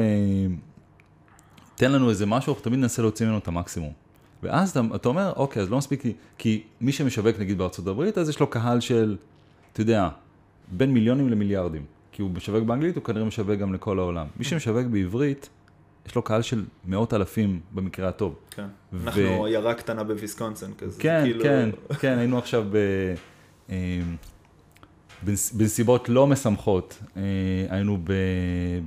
תן 1.74 1.92
לנו 1.92 2.10
איזה 2.10 2.26
משהו, 2.26 2.52
אנחנו 2.52 2.64
תמיד 2.64 2.78
ננסה 2.78 3.02
להוציא 3.02 3.26
ממנו 3.26 3.38
את 3.38 3.48
המקסימום. 3.48 3.92
ואז 4.42 4.70
אתה, 4.70 4.80
אתה 4.94 5.08
אומר, 5.08 5.32
אוקיי, 5.36 5.62
אז 5.62 5.70
לא 5.70 5.78
מספיק 5.78 6.04
לי, 6.04 6.12
כי 6.38 6.62
מי 6.80 6.92
שמשווק 6.92 7.38
נגיד 7.38 7.58
בארצות 7.58 7.86
הברית, 7.86 8.18
אז 8.18 8.28
יש 8.28 8.40
לו 8.40 8.46
קהל 8.46 8.80
של, 8.80 9.16
אתה 9.72 9.80
יודע, 9.80 10.08
בין 10.72 10.90
מיליונים 10.90 11.28
למיליארדים. 11.28 11.82
כי 12.12 12.22
הוא 12.22 12.30
משווק 12.30 12.64
באנגלית, 12.64 12.96
הוא 12.96 13.04
כנראה 13.04 13.24
משווק 13.24 13.58
גם 13.58 13.74
לכל 13.74 13.98
העולם. 13.98 14.26
מי 14.38 14.44
שמשווק 14.44 14.86
בעברית, 14.86 15.48
יש 16.06 16.14
לו 16.14 16.22
קהל 16.22 16.42
של 16.42 16.64
מאות 16.84 17.14
אלפים 17.14 17.60
במקרה 17.72 18.08
הטוב. 18.08 18.34
כן, 18.50 18.66
ו... 18.92 19.06
אנחנו 19.06 19.44
עיירה 19.44 19.74
קטנה 19.74 20.04
בוויסקונסין 20.04 20.74
כזה. 20.78 21.00
כן, 21.00 21.20
כאילו... 21.24 21.42
כן, 21.42 21.70
כן, 22.00 22.18
היינו 22.18 22.38
עכשיו 22.38 22.64
ב... 22.70 22.76
אה, 23.70 24.00
בנסיבות 25.52 26.08
לא 26.08 26.26
משמחות, 26.26 26.98
אה, 27.16 27.22
היינו 27.68 27.98
ב... 28.04 28.12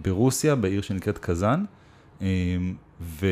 ברוסיה, 0.01 0.55
בעיר 0.55 0.81
שנקראת 0.81 1.17
קזאן, 1.17 1.63
אה, 2.21 2.27
ו... 3.01 3.27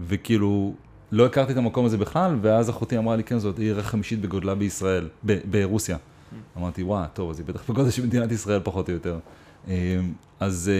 וכאילו, 0.00 0.74
לא 1.12 1.26
הכרתי 1.26 1.52
את 1.52 1.56
המקום 1.56 1.84
הזה 1.84 1.96
בכלל, 1.96 2.36
ואז 2.42 2.70
אחותי 2.70 2.98
אמרה 2.98 3.16
לי, 3.16 3.24
כן, 3.24 3.38
זאת 3.38 3.58
עיר 3.58 3.78
החמישית 3.78 4.20
בגודלה 4.20 4.54
בישראל, 4.54 5.08
ב... 5.26 5.38
ברוסיה. 5.50 5.96
אמרתי, 6.56 6.82
וואה, 6.82 7.06
טוב, 7.06 7.30
אז 7.30 7.38
היא 7.38 7.46
בטח 7.46 7.70
בגודל 7.70 7.90
של 7.90 8.06
מדינת 8.06 8.32
ישראל 8.32 8.60
פחות 8.64 8.88
או 8.88 8.94
יותר. 8.94 9.18
אז, 10.40 10.70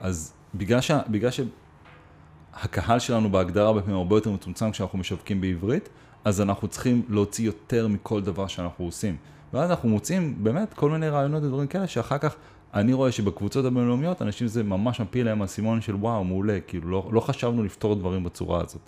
אז 0.00 0.32
בגלל, 0.54 0.80
שה, 0.80 1.00
בגלל 1.08 1.30
שהקהל 1.30 2.98
שלנו 2.98 3.30
בהגדרה 3.30 3.66
הרבה 3.66 3.80
פעמים 3.80 3.96
הרבה 3.96 4.16
יותר 4.16 4.30
מצומצם 4.30 4.70
כשאנחנו 4.70 4.98
משווקים 4.98 5.40
בעברית, 5.40 5.88
אז 6.24 6.40
אנחנו 6.40 6.68
צריכים 6.68 7.02
להוציא 7.08 7.46
יותר 7.46 7.88
מכל 7.88 8.22
דבר 8.22 8.46
שאנחנו 8.46 8.84
עושים. 8.84 9.16
ואז 9.52 9.70
אנחנו 9.70 9.88
מוצאים 9.88 10.34
באמת 10.38 10.74
כל 10.74 10.90
מיני 10.90 11.08
רעיונות 11.08 11.42
ודברים 11.42 11.66
כאלה 11.66 11.86
שאחר 11.86 12.18
כך 12.18 12.36
אני 12.74 12.92
רואה 12.92 13.12
שבקבוצות 13.12 13.64
הבינלאומיות 13.64 14.22
אנשים 14.22 14.46
זה 14.46 14.62
ממש 14.62 15.00
מפיל 15.00 15.26
להם 15.26 15.42
אסימון 15.42 15.80
של 15.80 15.94
וואו 15.94 16.24
מעולה, 16.24 16.58
כאילו 16.66 16.90
לא, 16.90 17.08
לא 17.12 17.20
חשבנו 17.20 17.64
לפתור 17.64 17.94
דברים 17.94 18.24
בצורה 18.24 18.62
הזאת. 18.62 18.80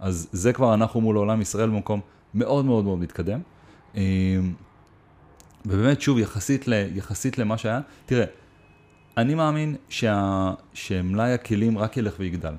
אז 0.00 0.28
זה 0.32 0.52
כבר 0.52 0.74
אנחנו 0.74 1.00
מול 1.00 1.16
העולם 1.16 1.40
ישראל 1.40 1.68
במקום 1.68 2.00
מאוד 2.34 2.64
מאוד 2.64 2.84
מאוד 2.84 2.98
מתקדם. 2.98 3.40
אמ, 3.94 4.00
ובאמת 5.66 6.00
שוב 6.00 6.18
יחסית, 6.18 6.68
ל, 6.68 6.72
יחסית 6.94 7.38
למה 7.38 7.58
שהיה, 7.58 7.80
תראה, 8.06 8.24
אני 9.16 9.34
מאמין 9.34 9.76
שה, 9.88 10.52
שמלאי 10.74 11.32
הכלים 11.32 11.78
רק 11.78 11.96
ילך 11.96 12.14
ויגדל, 12.18 12.54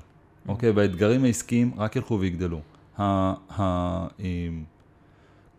אוקיי? 0.48 0.70
והאתגרים 0.70 1.24
העסקיים 1.24 1.70
רק 1.76 1.96
ילכו 1.96 2.20
ויגדלו. 2.20 2.60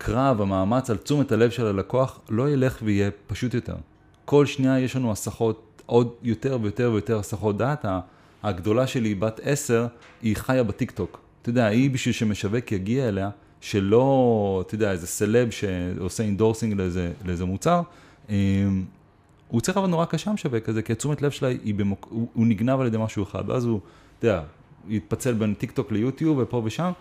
הקרב, 0.00 0.40
המאמץ 0.40 0.90
על 0.90 0.96
תשומת 0.96 1.32
הלב 1.32 1.50
של 1.50 1.66
הלקוח 1.66 2.20
לא 2.28 2.50
ילך 2.50 2.78
ויהיה 2.82 3.10
פשוט 3.26 3.54
יותר. 3.54 3.76
כל 4.24 4.46
שנייה 4.46 4.80
יש 4.80 4.96
לנו 4.96 5.12
הסחות, 5.12 5.82
עוד 5.86 6.12
יותר 6.22 6.58
ויותר 6.62 6.90
ויותר 6.92 7.18
הסחות 7.18 7.56
דעת. 7.56 7.84
הגדולה 8.42 8.86
שלי, 8.86 9.14
בת 9.14 9.40
עשר, 9.42 9.86
היא 10.22 10.36
חיה 10.36 10.62
בטיקטוק. 10.62 11.20
אתה 11.42 11.50
יודע, 11.50 11.66
היא 11.66 11.90
בשביל 11.90 12.14
שמשווק 12.14 12.72
יגיע 12.72 13.08
אליה, 13.08 13.30
שלא, 13.60 14.62
אתה 14.66 14.74
יודע, 14.74 14.92
איזה 14.92 15.06
סלב 15.06 15.50
שעושה 15.50 16.22
endorsing 16.22 16.74
לאיזה, 16.74 17.12
לאיזה 17.24 17.44
מוצר, 17.44 17.82
הוא 19.48 19.60
צריך 19.60 19.76
לעבוד 19.76 19.90
נורא 19.90 20.04
קשה 20.04 20.32
משווק 20.32 20.64
כזה, 20.64 20.82
כי 20.82 20.92
התשומת 20.92 21.22
לב 21.22 21.30
שלה 21.30 21.48
היא 21.48 21.74
במוק... 21.74 22.06
הוא, 22.10 22.28
הוא 22.34 22.46
נגנב 22.46 22.80
על 22.80 22.86
ידי 22.86 22.98
משהו 22.98 23.22
אחד, 23.22 23.50
ואז 23.50 23.64
הוא, 23.64 23.80
אתה 24.18 24.26
יודע, 24.26 24.42
יתפצל 24.88 25.34
בין 25.34 25.54
טיק 25.54 25.70
טוק 25.70 25.92
ליוטיוב 25.92 26.38
ופה 26.38 26.62
ושם. 26.64 26.92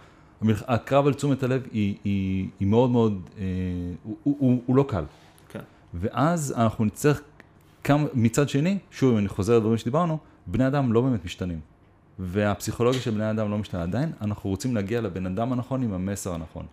הקרב 0.68 1.08
על 1.08 1.14
תשומת 1.14 1.44
הלב 1.44 1.68
היא, 1.72 1.96
היא, 2.04 2.48
היא 2.60 2.68
מאוד 2.68 2.90
מאוד, 2.90 3.22
אה, 3.38 3.44
הוא, 4.04 4.16
הוא, 4.24 4.36
הוא, 4.40 4.62
הוא 4.66 4.76
לא 4.76 4.86
קל. 4.88 5.04
כן. 5.50 5.60
ואז 5.94 6.54
אנחנו 6.58 6.86
נצטרך, 6.86 7.22
כמה, 7.84 8.06
מצד 8.14 8.50
שני, 8.50 8.78
שוב, 8.92 9.12
אם 9.12 9.18
אני 9.18 9.28
חוזר 9.28 9.58
לדברים 9.58 9.78
שדיברנו, 9.78 10.18
בני 10.48 10.68
אדם 10.68 10.94
לא 10.94 11.02
באמת 11.02 11.26
משתנים. 11.26 11.60
והפסיכולוגיה 12.20 13.02
של 13.02 13.12
בני 13.12 13.32
אדם 13.32 13.52
לא 13.52 13.58
משתנה. 13.58 13.84
עדיין 13.84 14.12
אנחנו 14.22 14.50
רוצים 14.50 14.76
להגיע 14.76 15.02
לבן 15.02 15.26
אדם 15.26 15.54
הנכון 15.54 15.84
עם 15.84 15.94
המסר 15.94 16.34
הנכון. 16.34 16.66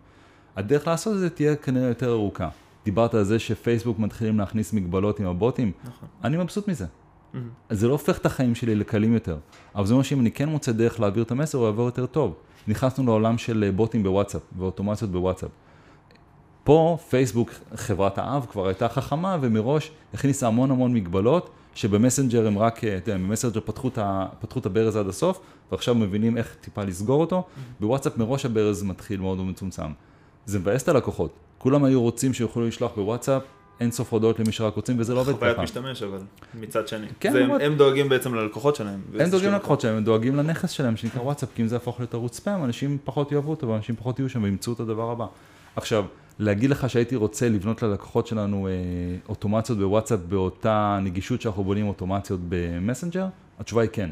הדרך 0.56 0.86
לעשות 0.86 1.14
את 1.14 1.20
זה 1.20 1.30
תהיה 1.30 1.56
כנראה 1.56 1.88
יותר 1.88 2.10
ארוכה. 2.10 2.48
דיברת 2.84 3.14
על 3.14 3.24
זה 3.24 3.38
שפייסבוק 3.38 3.98
מתחילים 3.98 4.38
להכניס 4.38 4.72
מגבלות 4.72 5.20
עם 5.20 5.26
הבוטים, 5.26 5.72
נכון. 5.84 6.08
אני 6.24 6.36
מבסוט 6.36 6.68
מזה. 6.68 6.84
Mm-hmm. 6.86 7.36
זה 7.70 7.88
לא 7.88 7.92
הופך 7.92 8.18
את 8.18 8.26
החיים 8.26 8.54
שלי 8.54 8.74
לקלים 8.74 9.14
יותר, 9.14 9.36
אבל 9.74 9.86
זה 9.86 9.94
אומר 9.94 10.02
שאם 10.02 10.20
אני 10.20 10.30
כן 10.30 10.48
מוצא 10.48 10.72
דרך 10.72 11.00
להעביר 11.00 11.22
את 11.22 11.30
המסר, 11.30 11.58
הוא 11.58 11.66
יעבור 11.66 11.84
יותר 11.84 12.06
טוב. 12.06 12.34
נכנסנו 12.68 13.06
לעולם 13.06 13.38
של 13.38 13.64
אה, 13.66 13.72
בוטים 13.72 14.02
בוואטסאפ 14.02 14.42
ואוטומציות 14.58 15.10
בוואטסאפ. 15.10 15.50
פה 16.64 16.98
פייסבוק, 17.10 17.50
חברת 17.74 18.18
האב, 18.18 18.46
כבר 18.50 18.66
הייתה 18.66 18.88
חכמה 18.88 19.38
ומראש 19.40 19.90
הכניסה 20.14 20.46
המון 20.46 20.70
המון 20.70 20.94
מגבלות 20.94 21.50
שבמסנג'ר 21.74 22.46
הם 22.46 22.58
רק, 22.58 22.84
אתה 22.84 23.10
יודע, 23.10 23.14
במסנג'ר 23.14 23.60
פתחו 23.60 23.88
את, 23.88 23.98
ה, 23.98 24.26
פתחו 24.40 24.58
את 24.58 24.66
הברז 24.66 24.96
עד 24.96 25.08
הסוף, 25.08 25.40
ועכשיו 25.72 25.94
מבינים 25.94 26.36
איך 26.36 26.56
טיפה 26.60 26.84
לסגור 26.84 27.20
אותו, 27.20 27.44
בוואטסאפ 27.80 28.16
מראש 28.16 28.46
הברז 28.46 28.82
מתחיל 28.82 29.20
מאוד 29.20 29.40
מצומצם. 29.40 29.92
זה 30.46 30.58
מבאס 30.58 30.82
את 30.82 30.88
הלקוחות, 30.88 31.32
כולם 31.62 31.84
היו 31.84 32.02
רוצים 32.02 32.34
שיוכלו 32.34 32.66
לשלוח 32.66 32.92
בוואטסאפ 32.96 33.42
אין 33.80 33.90
סוף 33.90 34.12
הודעות 34.12 34.38
למי 34.38 34.52
שרק 34.52 34.74
רוצים, 34.76 34.96
וזה 34.98 35.14
לא 35.14 35.20
עובד 35.20 35.32
ככה. 35.32 35.38
חוויית 35.38 35.58
משתמש 35.58 36.02
אבל, 36.02 36.18
מצד 36.60 36.88
שני. 36.88 37.06
כן, 37.20 37.32
זה, 37.32 37.44
הם 37.60 37.76
דואגים 37.76 38.08
בעצם 38.08 38.34
ללקוחות 38.34 38.76
שלהם. 38.76 39.00
הם 39.18 39.30
דואגים 39.30 39.52
ללקוחות 39.52 39.80
שלהם, 39.80 39.96
הם 39.96 40.04
דואגים 40.04 40.36
לנכס 40.36 40.70
שלהם 40.70 40.96
שנקרא 40.96 41.20
וואטסאפ, 41.20 41.48
כי 41.54 41.62
אם 41.62 41.68
זה 41.68 41.74
יהפוך 41.74 42.00
להיות 42.00 42.14
ערוץ 42.14 42.36
ספאם, 42.36 42.64
אנשים 42.64 42.98
פחות 43.04 43.32
יאהבו 43.32 43.50
אותו, 43.50 43.68
ואנשים 43.68 43.96
פחות 43.96 44.18
יהיו 44.18 44.28
שם 44.28 44.42
וימצאו 44.42 44.72
את 44.72 44.80
הדבר 44.80 45.10
הבא. 45.10 45.26
עכשיו, 45.76 46.04
להגיד 46.38 46.70
לך 46.70 46.90
שהייתי 46.90 47.16
רוצה 47.16 47.48
לבנות 47.48 47.82
ללקוחות 47.82 48.26
שלנו 48.26 48.68
אה, 48.68 48.72
אוטומציות 49.28 49.78
בוואטסאפ 49.78 50.20
באותה 50.20 50.98
נגישות 51.02 51.40
שאנחנו 51.40 51.64
בונים 51.64 51.88
אוטומציות 51.88 52.40
במסנג'ר? 52.48 53.26
התשובה 53.58 53.82
היא 53.82 53.90
כן. 53.92 54.10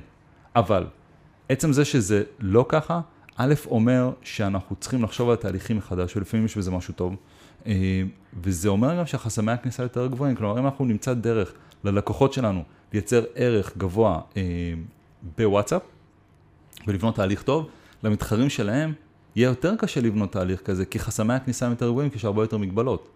אבל, 0.56 0.86
עצם 1.48 1.72
זה 1.72 1.84
שזה 1.84 2.22
לא 2.40 2.66
ככה, 2.68 3.00
א', 3.36 3.54
אומר 3.66 4.10
שאנחנו 4.22 4.76
צריכים 4.76 5.02
לחשוב 5.02 5.28
על 5.28 5.34
התהליכים 5.34 5.76
מחדש, 5.76 6.16
ולפעמים 6.16 6.46
יש 6.46 6.58
בזה 6.58 6.70
משהו 6.70 6.94
טוב. 6.94 7.16
אה, 7.66 8.02
וזה 8.42 8.68
אומר 8.68 8.98
גם 8.98 9.06
שהחסמי 9.06 9.52
הכניסה 9.52 9.82
יותר 9.82 10.06
גבוהים, 10.06 10.36
כלומר 10.36 10.58
אם 10.58 10.64
אנחנו 10.64 10.84
נמצא 10.84 11.14
דרך 11.14 11.52
ללקוחות 11.84 12.32
שלנו 12.32 12.62
לייצר 12.92 13.24
ערך 13.34 13.76
גבוה 13.76 14.20
אה, 14.36 14.42
בוואטסאפ 15.38 15.82
ולבנות 16.86 17.14
תהליך 17.14 17.42
טוב, 17.42 17.68
למתחרים 18.02 18.50
שלהם 18.50 18.92
יהיה 19.36 19.46
יותר 19.46 19.76
קשה 19.76 20.00
לבנות 20.00 20.32
תהליך 20.32 20.60
כזה, 20.60 20.84
כי 20.84 20.98
חסמי 20.98 21.34
הכניסה 21.34 21.66
הם 21.66 21.72
יותר 21.72 21.90
גבוהים, 21.90 22.10
כי 22.10 22.16
יש 22.16 22.24
הרבה 22.24 22.42
יותר 22.42 22.58
מגבלות. 22.58 23.10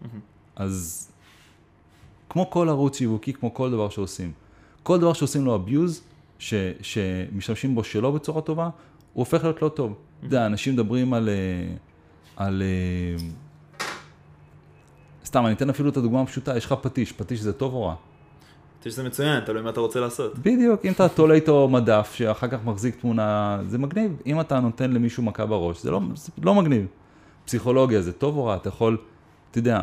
אז 0.57 1.09
כמו 2.29 2.51
כל 2.51 2.69
ערוץ 2.69 2.99
שיווקי, 2.99 3.33
כמו 3.33 3.55
כל 3.55 3.71
דבר 3.71 3.89
שעושים. 3.89 4.33
כל 4.83 4.99
דבר 4.99 5.13
שעושים 5.13 5.45
לו 5.45 5.65
abuse, 5.67 6.01
ש, 6.39 6.55
שמשתמשים 6.83 7.75
בו 7.75 7.85
שלא 7.85 8.11
בצורה 8.11 8.41
טובה, 8.41 8.65
הוא 8.65 8.71
הופך 9.15 9.45
להיות 9.45 9.63
לא 9.63 9.69
טוב. 9.69 9.95
אתה 10.19 10.27
יודע, 10.27 10.47
אנשים 10.47 10.73
מדברים 10.73 11.15
על... 11.15 11.29
אה, 11.29 11.77
על 12.37 12.63
אה, 12.63 13.27
סתם, 15.35 15.47
אני 15.47 15.55
אתן 15.55 15.71
אפילו 15.71 15.89
את 15.91 15.97
הדוגמה 15.97 16.23
הפשוטה, 16.23 16.57
יש 16.57 16.67
לך 16.67 16.73
פטיש, 16.73 17.13
פטיש 17.13 17.41
זה 17.41 17.53
טוב 17.53 17.75
או 17.75 17.87
רע? 17.87 17.95
שזה 18.85 19.03
מצוין, 19.03 19.41
תלוי 19.41 19.63
מה 19.63 19.71
אתה 19.71 19.81
רוצה 19.81 20.01
לעשות. 20.01 20.39
בדיוק, 20.39 20.85
אם 20.85 20.93
אתה 20.93 21.09
תולה 21.09 21.35
איתו 21.35 21.69
מדף 21.69 22.13
שאחר 22.15 22.49
כך 22.49 22.65
מחזיק 22.65 23.01
תמונה, 23.01 23.59
זה 23.69 23.79
מגניב. 23.79 24.17
אם 24.27 24.41
אתה 24.41 24.61
נותן 24.61 24.93
למישהו 24.93 25.23
מכה 25.23 25.47
בראש, 25.47 25.83
זה 25.83 25.91
לא, 25.91 26.01
זה 26.15 26.33
לא 26.43 26.55
מגניב. 26.55 26.87
פסיכולוגיה 27.45 28.03
זה 28.03 28.13
טוב 28.13 28.37
או 28.37 28.45
רע, 28.45 28.57
אתה 28.57 28.69
יכול, 28.69 28.97
אתה 29.51 29.59
יודע, 29.59 29.83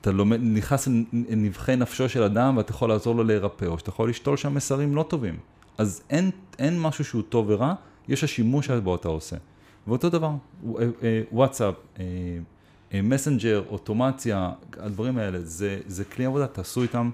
אתה 0.00 0.12
לומד, 0.12 0.38
נכנס 0.42 0.88
לנבחי 1.12 1.76
נפשו 1.76 2.08
של 2.08 2.22
אדם 2.22 2.56
ואתה 2.56 2.70
יכול 2.70 2.88
לעזור 2.88 3.14
לו 3.14 3.24
להירפא, 3.24 3.64
או 3.64 3.78
שאתה 3.78 3.90
יכול 3.90 4.08
לשתול 4.08 4.36
שם 4.36 4.54
מסרים 4.54 4.96
לא 4.96 5.02
טובים. 5.08 5.36
אז 5.78 6.02
אין, 6.10 6.30
אין 6.58 6.80
משהו 6.80 7.04
שהוא 7.04 7.22
טוב 7.28 7.46
ורע, 7.48 7.74
יש 8.08 8.24
השימוש 8.24 8.66
שבו 8.66 8.94
אתה 8.94 9.08
עושה. 9.08 9.36
ואותו 9.86 10.08
דבר, 10.08 10.30
אה, 10.66 10.84
אה, 11.02 11.22
וואטסאפ, 11.32 11.74
אה, 12.00 12.04
מסנג'ר, 13.00 13.62
אוטומציה, 13.68 14.50
הדברים 14.76 15.18
האלה, 15.18 15.38
זה, 15.40 15.80
זה 15.86 16.04
כלי 16.04 16.24
עבודה, 16.24 16.46
תעשו 16.46 16.82
איתם 16.82 17.10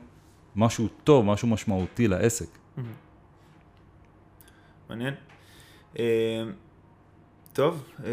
משהו 0.57 0.89
טוב, 1.05 1.25
משהו 1.25 1.49
משמעותי 1.49 2.09
לעסק. 2.09 2.49
מעניין. 4.89 5.15
אה, 5.99 6.43
טוב, 7.53 7.85
אה, 8.05 8.11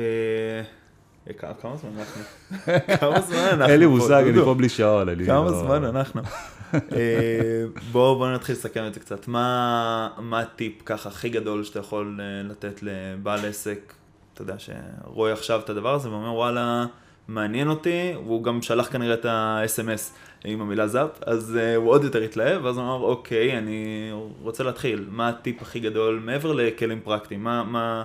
אה, 1.28 1.34
כמה 1.34 1.78
זמן 1.78 1.90
אנחנו? 2.00 2.22
כמה 3.00 3.22
זמן 3.22 3.38
אנחנו? 3.38 3.66
אין 3.66 3.80
לי 3.80 3.86
מושג, 3.86 4.24
אני? 4.30 4.44
פה 4.44 4.54
בלי 4.54 4.70
שעון. 4.70 5.10
אני 5.10 5.26
כמה 5.26 5.46
לא- 5.46 5.60
זמן 5.60 5.84
אנחנו? 5.84 6.22
אה, 6.74 7.64
בואו 7.92 8.16
בוא 8.18 8.30
נתחיל 8.30 8.56
לסכם 8.56 8.88
את 8.88 8.94
זה 8.94 9.00
קצת. 9.00 9.28
מה 9.28 10.10
הטיפ 10.42 10.82
ככה 10.86 11.10
הכי 11.10 11.30
גדול 11.30 11.64
שאתה 11.64 11.80
יכול 11.80 12.20
אה, 12.22 12.44
לתת 12.50 12.80
לבעל 12.84 13.46
עסק, 13.46 13.94
אתה 14.34 14.42
יודע, 14.42 14.56
שרואה 14.58 15.34
עכשיו 15.34 15.60
את 15.60 15.70
הדבר 15.70 15.94
הזה 15.94 16.12
ואומר 16.12 16.34
וואלה, 16.34 16.86
מעניין 17.28 17.70
אותי, 17.70 18.14
והוא 18.24 18.44
גם 18.44 18.62
שלח 18.62 18.92
כנראה 18.92 19.14
את 19.14 19.26
ה-SMS 19.26 20.12
עם 20.46 20.62
המילה 20.62 20.88
זאפ, 20.88 21.10
אז 21.26 21.58
אה, 21.58 21.76
הוא 21.76 21.90
עוד 21.90 22.04
יותר 22.04 22.22
התלהב, 22.22 22.66
ואז 22.66 22.78
הוא 22.78 22.86
אמר 22.86 23.02
אוקיי, 23.02 23.58
אני 23.58 24.10
רוצה 24.42 24.64
להתחיל. 24.64 25.06
מה 25.10 25.30
הטיפ 25.30 25.62
הכי 25.62 25.80
גדול 25.80 26.22
מעבר 26.26 26.54
לכלים 26.54 27.00
פרקטיים? 27.04 27.44
מה, 27.44 27.64
מה, 27.64 28.04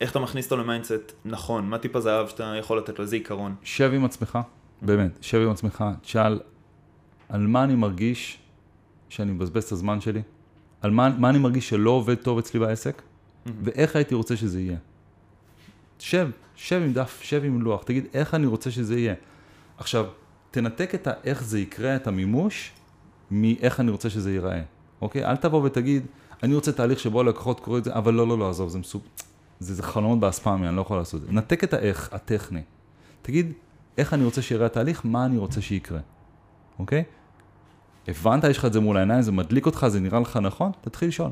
איך 0.00 0.10
אתה 0.10 0.18
מכניס 0.18 0.44
אותו 0.44 0.62
ל 0.62 0.68
mindset 0.68 1.12
נכון? 1.24 1.68
מה 1.68 1.78
טיפ 1.78 1.96
הזהב 1.96 2.28
שאתה 2.28 2.54
יכול 2.58 2.78
לתת 2.78 2.98
לו? 2.98 3.02
איזה 3.02 3.16
עיקרון? 3.16 3.54
שב 3.62 3.90
עם 3.94 4.04
עצמך, 4.04 4.38
באמת, 4.82 5.18
שב 5.20 5.38
עם 5.38 5.50
עצמך, 5.50 5.84
תשאל 6.02 6.40
על 7.28 7.46
מה 7.46 7.64
אני 7.64 7.74
מרגיש 7.74 8.38
שאני 9.08 9.32
מבזבז 9.32 9.64
את 9.64 9.72
הזמן 9.72 10.00
שלי, 10.00 10.22
על 10.80 10.90
מה, 10.90 11.08
מה 11.18 11.30
אני 11.30 11.38
מרגיש 11.38 11.68
שלא 11.68 11.90
עובד 11.90 12.14
טוב 12.14 12.38
אצלי 12.38 12.60
בעסק, 12.60 13.02
ואיך 13.62 13.96
הייתי 13.96 14.14
רוצה 14.14 14.36
שזה 14.36 14.60
יהיה. 14.60 14.76
שב, 15.98 16.28
שב 16.62 16.82
עם 16.84 16.92
דף, 16.92 17.20
שב 17.22 17.44
עם 17.44 17.62
לוח, 17.62 17.82
תגיד 17.82 18.04
איך 18.14 18.34
אני 18.34 18.46
רוצה 18.46 18.70
שזה 18.70 18.98
יהיה. 18.98 19.14
עכשיו, 19.78 20.06
תנתק 20.50 20.94
את 20.94 21.06
האיך 21.06 21.42
זה 21.42 21.60
יקרה, 21.60 21.96
את 21.96 22.06
המימוש, 22.06 22.72
מאיך 23.30 23.80
אני 23.80 23.90
רוצה 23.90 24.10
שזה 24.10 24.32
ייראה, 24.32 24.62
אוקיי? 25.00 25.24
אל 25.24 25.36
תבוא 25.36 25.62
ותגיד, 25.64 26.06
אני 26.42 26.54
רוצה 26.54 26.72
תהליך 26.72 26.98
שבו 26.98 27.20
הלקוחות 27.20 27.60
קוראים 27.60 27.78
את 27.78 27.84
זה, 27.84 27.94
אבל 27.94 28.14
לא, 28.14 28.28
לא, 28.28 28.38
לא, 28.38 28.50
עזוב, 28.50 28.68
זה 28.68 28.78
מסוג... 28.78 29.02
זה, 29.60 29.74
זה 29.74 29.82
חלומות 29.82 30.20
באספמיה, 30.20 30.68
אני 30.68 30.76
לא 30.76 30.80
יכול 30.82 30.96
לעשות 30.96 31.22
את 31.22 31.26
זה. 31.26 31.32
נתק 31.32 31.64
את 31.64 31.74
האיך 31.74 32.12
הטכני. 32.12 32.62
תגיד, 33.22 33.52
איך 33.98 34.14
אני 34.14 34.24
רוצה 34.24 34.42
שיראה 34.42 34.66
התהליך, 34.66 35.00
מה 35.04 35.24
אני 35.24 35.38
רוצה 35.38 35.60
שיקרה, 35.60 36.00
אוקיי? 36.78 37.04
הבנת, 38.08 38.44
יש 38.44 38.58
לך 38.58 38.64
את 38.64 38.72
זה 38.72 38.80
מול 38.80 38.96
העיניים, 38.96 39.22
זה 39.22 39.32
מדליק 39.32 39.66
אותך, 39.66 39.86
זה 39.88 40.00
נראה 40.00 40.20
לך 40.20 40.36
נכון? 40.36 40.70
תתחיל 40.80 41.08
לשאול, 41.08 41.30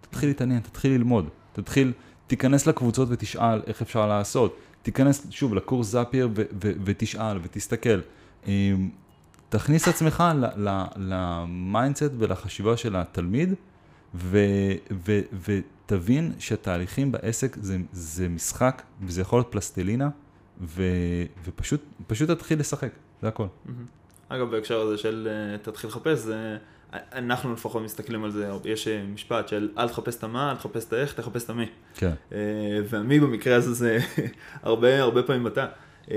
תתחיל 0.00 0.28
להתעניין, 0.28 0.60
תתחיל 0.60 0.92
ללמוד, 0.92 1.28
תתחיל, 1.52 1.92
תיכנס 2.26 2.66
לקבוצות 2.66 3.08
ותשאל 3.10 3.62
איך 3.66 3.82
אפשר 3.82 4.06
לעשות, 4.06 4.56
תיכנס 4.82 5.26
שוב 5.30 5.54
לקורס 5.54 5.86
זאפייר 5.86 6.28
ותשאל 6.60 7.38
ותסתכל. 7.42 8.00
אמ, 8.46 8.90
תכניס 9.48 9.88
עצמך 9.88 10.24
ל 10.96 11.10
mindset 11.10 12.10
ולחשיבה 12.18 12.76
של 12.76 12.96
התלמיד, 12.96 13.54
ותבין 15.44 16.32
שהתהליכים 16.38 17.12
בעסק 17.12 17.56
זה, 17.60 17.76
זה 17.92 18.28
משחק, 18.28 18.82
וזה 19.02 19.20
יכול 19.20 19.38
להיות 19.38 19.52
פלסטלינה, 19.52 20.08
ו- 20.60 21.24
ופשוט 21.44 21.82
פשוט 22.06 22.30
תתחיל 22.30 22.60
לשחק, 22.60 22.90
זה 23.22 23.28
הכל. 23.28 23.46
אגב, 24.28 24.50
בהקשר 24.50 24.80
הזה 24.80 24.98
של 24.98 25.28
אה, 25.30 25.58
תתחיל 25.58 25.90
לחפש, 25.90 26.18
זה, 26.18 26.56
אנחנו 27.12 27.52
לפחות 27.52 27.82
מסתכלים 27.82 28.24
על 28.24 28.30
זה, 28.30 28.50
יש 28.64 28.88
אה, 28.88 29.02
משפט 29.14 29.48
של 29.48 29.68
אל 29.78 29.88
תחפש 29.88 30.16
את 30.16 30.24
המה, 30.24 30.50
אל 30.50 30.56
תחפש 30.56 30.84
את 30.84 30.92
האיך, 30.92 31.14
תחפש 31.14 31.44
את 31.44 31.50
המי. 31.50 31.66
כן. 31.94 32.12
אה, 32.32 32.38
והמי 32.88 33.20
במקרה 33.20 33.56
הזה 33.56 33.74
זה 33.74 33.98
הרבה 34.62 35.02
הרבה 35.02 35.22
פעמים 35.22 35.46
אתה. 35.46 35.66
אה, 36.10 36.16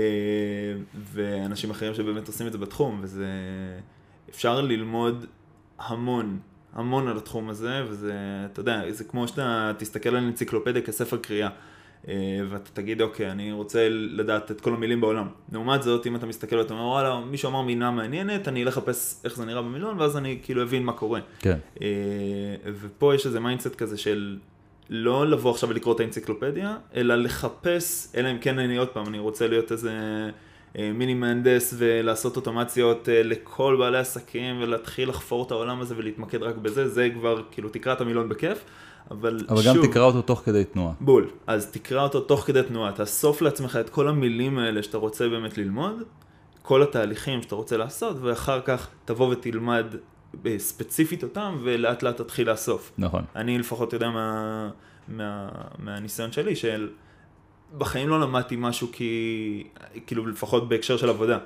ואנשים 1.12 1.70
אחרים 1.70 1.94
שבאמת 1.94 2.28
עושים 2.28 2.46
את 2.46 2.52
זה 2.52 2.58
בתחום, 2.58 3.00
וזה... 3.02 3.26
אפשר 4.30 4.60
ללמוד 4.60 5.26
המון, 5.78 6.38
המון 6.72 7.08
על 7.08 7.16
התחום 7.16 7.50
הזה, 7.50 7.82
וזה, 7.88 8.14
אתה 8.52 8.60
יודע, 8.60 8.82
זה 8.90 9.04
כמו 9.04 9.28
שאתה 9.28 9.72
תסתכל 9.78 10.08
על 10.08 10.16
אנציקלופדיה 10.16 10.82
כספר 10.82 11.16
קריאה. 11.16 11.48
אה, 12.08 12.14
ואתה 12.48 12.70
תגיד, 12.70 13.02
אוקיי, 13.02 13.30
אני 13.30 13.52
רוצה 13.52 13.88
לדעת 13.90 14.50
את 14.50 14.60
כל 14.60 14.74
המילים 14.74 15.00
בעולם. 15.00 15.28
לעומת 15.52 15.82
זאת, 15.82 16.06
אם 16.06 16.16
אתה 16.16 16.26
מסתכל 16.26 16.56
ואתה 16.56 16.74
אומר, 16.74 16.84
וואלה, 16.84 17.20
מישהו 17.20 17.50
אמר 17.50 17.62
מילה 17.62 17.90
מעניינת, 17.90 18.48
אני 18.48 18.62
אלך 18.62 18.76
לחפש 18.76 19.20
איך 19.24 19.36
זה 19.36 19.44
נראה 19.44 19.62
במילון, 19.62 20.00
ואז 20.00 20.16
אני 20.16 20.38
כאילו 20.42 20.62
אבין 20.62 20.84
מה 20.84 20.92
קורה. 20.92 21.20
כן. 21.38 21.58
אה, 21.82 21.86
ופה 22.80 23.14
יש 23.14 23.26
איזה 23.26 23.40
mindset 23.40 23.74
כזה 23.74 23.96
של 23.96 24.38
לא 24.90 25.26
לבוא 25.26 25.50
עכשיו 25.50 25.68
ולקרוא 25.68 25.94
את 25.94 26.00
האנציקלופדיה, 26.00 26.76
אלא 26.94 27.14
לחפש, 27.14 28.08
אלא 28.16 28.30
אם 28.30 28.38
כן 28.38 28.58
אני 28.58 28.76
עוד 28.76 28.88
פעם, 28.88 29.06
אני 29.08 29.18
רוצה 29.18 29.46
להיות 29.46 29.72
איזה 29.72 29.92
אה, 30.78 30.92
מיני 30.94 31.14
מהנדס 31.14 31.74
ולעשות 31.78 32.36
אוטומציות 32.36 33.08
לכל 33.12 33.76
בעלי 33.78 33.98
עסקים 33.98 34.62
ולהתחיל 34.62 35.08
לחפור 35.08 35.46
את 35.46 35.50
העולם 35.50 35.80
הזה 35.80 35.94
ולהתמקד 35.96 36.42
רק 36.42 36.56
בזה, 36.56 36.88
זה 36.88 37.08
כבר, 37.14 37.42
כאילו 37.50 37.68
תקרא 37.68 37.92
את 37.92 38.00
המילון 38.00 38.28
בכיף, 38.28 38.64
אבל, 39.10 39.40
אבל 39.48 39.62
שוב, 39.62 39.76
גם 39.76 39.86
תקרא 39.86 40.02
אותו 40.02 40.22
תוך 40.22 40.42
כדי 40.44 40.64
תנועה. 40.64 40.94
בול. 41.00 41.30
אז 41.46 41.70
תקרא 41.70 42.02
אותו 42.02 42.20
תוך 42.20 42.40
כדי 42.40 42.62
תנועה, 42.62 42.92
תאסוף 42.92 43.42
לעצמך 43.42 43.76
את 43.80 43.90
כל 43.90 44.08
המילים 44.08 44.58
האלה 44.58 44.82
שאתה 44.82 44.98
רוצה 44.98 45.28
באמת 45.28 45.58
ללמוד, 45.58 46.02
כל 46.62 46.82
התהליכים 46.82 47.42
שאתה 47.42 47.54
רוצה 47.54 47.76
לעשות, 47.76 48.16
ואחר 48.20 48.60
כך 48.60 48.88
תבוא 49.04 49.32
ותלמד 49.32 49.86
אה, 50.46 50.58
ספציפית 50.58 51.22
אותם, 51.22 51.56
ולאט 51.62 52.02
לאט 52.02 52.16
תתחיל 52.16 52.50
לאסוף. 52.50 52.92
נכון. 52.98 53.24
אני 53.36 53.58
לפחות 53.58 53.92
יודע 53.92 54.10
מה, 54.10 54.70
מה, 55.08 55.48
מהניסיון 55.78 56.32
שלי, 56.32 56.56
של 56.56 56.88
בחיים 57.78 58.08
לא 58.08 58.20
למדתי 58.20 58.56
משהו 58.58 58.88
כי, 58.92 59.64
כאילו 60.06 60.26
לפחות 60.26 60.68
בהקשר 60.68 60.96
של 60.96 61.08
עבודה. 61.08 61.38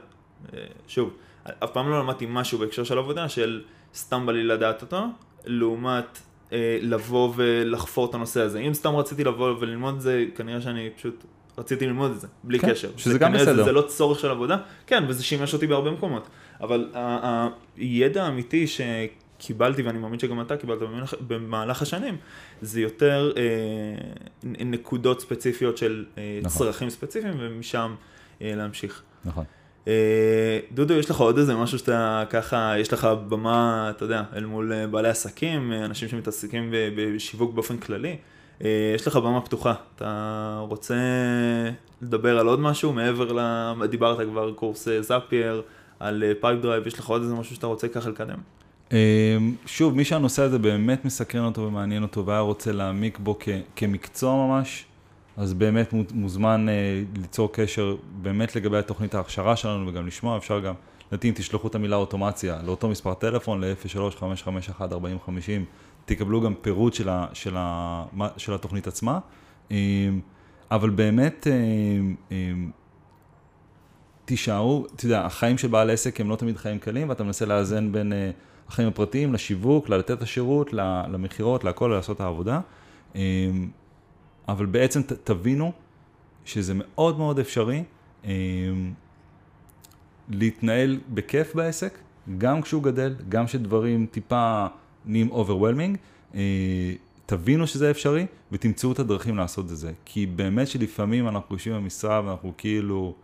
אה, 0.54 0.58
שוב, 0.88 1.10
אף 1.44 1.70
פעם 1.72 1.90
לא 1.90 1.98
למדתי 1.98 2.26
משהו 2.28 2.58
בהקשר 2.58 2.84
של 2.84 2.98
עבודה 2.98 3.28
של 3.28 3.62
סתם 3.94 4.26
בא 4.26 4.32
לי 4.32 4.44
לדעת 4.44 4.82
אותו, 4.82 5.04
לעומת 5.44 6.18
לבוא 6.82 7.32
ולחפור 7.36 8.10
את 8.10 8.14
הנושא 8.14 8.40
הזה. 8.40 8.58
אם 8.58 8.74
סתם 8.74 8.96
רציתי 8.96 9.24
לבוא 9.24 9.54
וללמוד 9.60 9.94
את 9.94 10.00
זה, 10.00 10.24
כנראה 10.36 10.60
שאני 10.60 10.90
פשוט 10.96 11.24
רציתי 11.58 11.86
ללמוד 11.86 12.10
את 12.10 12.20
זה, 12.20 12.26
בלי 12.44 12.58
כן, 12.58 12.70
קשר. 12.70 12.90
שזה 12.96 13.12
זה 13.12 13.18
גם 13.18 13.32
בסדר. 13.32 13.56
זה, 13.56 13.64
זה 13.64 13.72
לא 13.72 13.82
צורך 13.82 14.18
של 14.18 14.30
עבודה, 14.30 14.56
כן, 14.86 15.04
וזה 15.08 15.24
שימש 15.24 15.54
אותי 15.54 15.66
בהרבה 15.66 15.90
מקומות. 15.90 16.28
אבל 16.60 16.90
הידע 17.76 18.24
האמיתי 18.24 18.66
ש... 18.66 18.80
קיבלתי, 19.40 19.82
ואני 19.82 19.98
מאמין 19.98 20.18
שגם 20.18 20.40
אתה 20.40 20.56
קיבלת 20.56 20.78
במהלך, 20.78 21.14
במהלך 21.26 21.82
השנים, 21.82 22.16
זה 22.62 22.80
יותר 22.80 23.32
אה, 23.36 23.42
נקודות 24.44 25.20
ספציפיות 25.20 25.76
של 25.76 26.04
אה, 26.18 26.40
נכון. 26.42 26.66
צרכים 26.66 26.90
ספציפיים, 26.90 27.34
ומשם 27.38 27.94
אה, 28.42 28.52
להמשיך. 28.56 29.02
נכון. 29.24 29.44
אה, 29.88 30.58
דודו, 30.72 30.94
יש 30.94 31.10
לך 31.10 31.20
עוד 31.20 31.38
איזה 31.38 31.56
משהו 31.56 31.78
שאתה 31.78 32.24
ככה, 32.30 32.74
יש 32.78 32.92
לך 32.92 33.08
במה, 33.28 33.90
אתה 33.96 34.04
יודע, 34.04 34.22
אל 34.36 34.44
מול 34.44 34.72
אה, 34.72 34.86
בעלי 34.86 35.08
עסקים, 35.08 35.72
אה, 35.72 35.84
אנשים 35.84 36.08
שמתעסקים 36.08 36.74
בשיווק 36.96 37.54
באופן 37.54 37.76
כללי, 37.76 38.16
יש 38.94 39.06
לך 39.06 39.16
במה 39.16 39.40
פתוחה. 39.40 39.74
אתה 39.96 40.64
רוצה 40.68 40.94
לדבר 42.02 42.38
על 42.38 42.46
עוד 42.46 42.60
משהו 42.60 42.92
מעבר 42.92 43.32
ל... 43.32 43.86
דיברת 43.86 44.28
כבר 44.28 44.52
קורס 44.52 44.88
Zapier, 45.00 45.62
על 46.00 46.22
Pipedrive, 46.40 46.86
יש 46.86 46.98
לך 46.98 47.06
עוד 47.06 47.22
איזה 47.22 47.34
משהו 47.34 47.54
שאתה 47.54 47.66
רוצה 47.66 47.88
ככה 47.88 48.10
לקדם? 48.10 48.38
שוב, 49.66 49.94
מי 49.94 50.04
שהנושא 50.04 50.42
הזה 50.42 50.58
באמת 50.58 51.04
מסקרן 51.04 51.44
אותו 51.44 51.60
ומעניין 51.60 52.02
אותו 52.02 52.26
והיה 52.26 52.40
רוצה 52.40 52.72
להעמיק 52.72 53.18
בו 53.18 53.36
כ- 53.40 53.48
כמקצוע 53.76 54.34
ממש, 54.34 54.84
אז 55.40 55.54
באמת 55.54 55.92
מו- 55.92 56.02
מוזמן 56.12 56.68
אה, 56.68 57.02
ליצור 57.16 57.52
קשר 57.52 57.96
באמת 58.22 58.56
לגבי 58.56 58.78
התוכנית 58.78 59.14
ההכשרה 59.14 59.56
שלנו 59.56 59.88
וגם 59.88 60.06
לשמוע, 60.06 60.36
אפשר 60.36 60.60
גם, 60.60 60.74
לדעתי 61.08 61.28
אם 61.28 61.34
תשלחו 61.36 61.68
את 61.68 61.74
המילה 61.74 61.96
אוטומציה 61.96 62.62
לאותו 62.62 62.88
מספר 62.88 63.14
טלפון, 63.14 63.64
ל-0355514050, 63.64 65.64
תקבלו 66.04 66.40
גם 66.40 66.54
פירוט 66.54 66.94
של, 66.94 67.08
ה, 67.08 67.26
של, 67.32 67.54
ה, 67.56 68.04
של 68.36 68.54
התוכנית 68.54 68.86
עצמה. 68.86 69.18
אמ, 69.70 70.20
אבל 70.70 70.90
באמת, 70.90 71.46
אמ, 71.46 72.14
אמ, 72.30 72.70
תישארו, 74.24 74.86
אתה 74.96 75.06
יודע, 75.06 75.24
החיים 75.24 75.58
של 75.58 75.68
בעל 75.68 75.90
עסק 75.90 76.20
הם 76.20 76.30
לא 76.30 76.36
תמיד 76.36 76.56
חיים 76.56 76.78
קלים, 76.78 77.08
ואתה 77.08 77.24
מנסה 77.24 77.46
לאזן 77.46 77.92
בין 77.92 78.12
אה, 78.12 78.30
החיים 78.68 78.88
הפרטיים 78.88 79.34
לשיווק, 79.34 79.88
לתת 79.88 80.10
את 80.10 80.22
השירות, 80.22 80.72
למכירות, 81.08 81.64
להכל, 81.64 81.92
לעשות 81.96 82.16
את 82.16 82.20
העבודה. 82.20 82.60
אבל 84.50 84.66
בעצם 84.66 85.02
ת, 85.02 85.12
תבינו 85.12 85.72
שזה 86.44 86.72
מאוד 86.76 87.18
מאוד 87.18 87.38
אפשרי 87.38 87.82
אה, 88.24 88.30
להתנהל 90.28 91.00
בכיף 91.14 91.54
בעסק, 91.54 91.98
גם 92.38 92.62
כשהוא 92.62 92.82
גדל, 92.82 93.14
גם 93.28 93.46
כשדברים 93.46 94.06
טיפה 94.10 94.66
נהיים 95.06 95.32
overwhelming. 95.32 95.96
אה, 96.34 96.92
תבינו 97.26 97.66
שזה 97.66 97.90
אפשרי 97.90 98.26
ותמצאו 98.52 98.92
את 98.92 98.98
הדרכים 98.98 99.36
לעשות 99.36 99.72
את 99.72 99.76
זה. 99.76 99.92
כי 100.04 100.26
באמת 100.26 100.68
שלפעמים 100.68 101.28
אנחנו 101.28 101.54
יושבים 101.54 101.76
במשרד 101.76 102.24
ואנחנו 102.26 102.52
כאילו... 102.56 103.14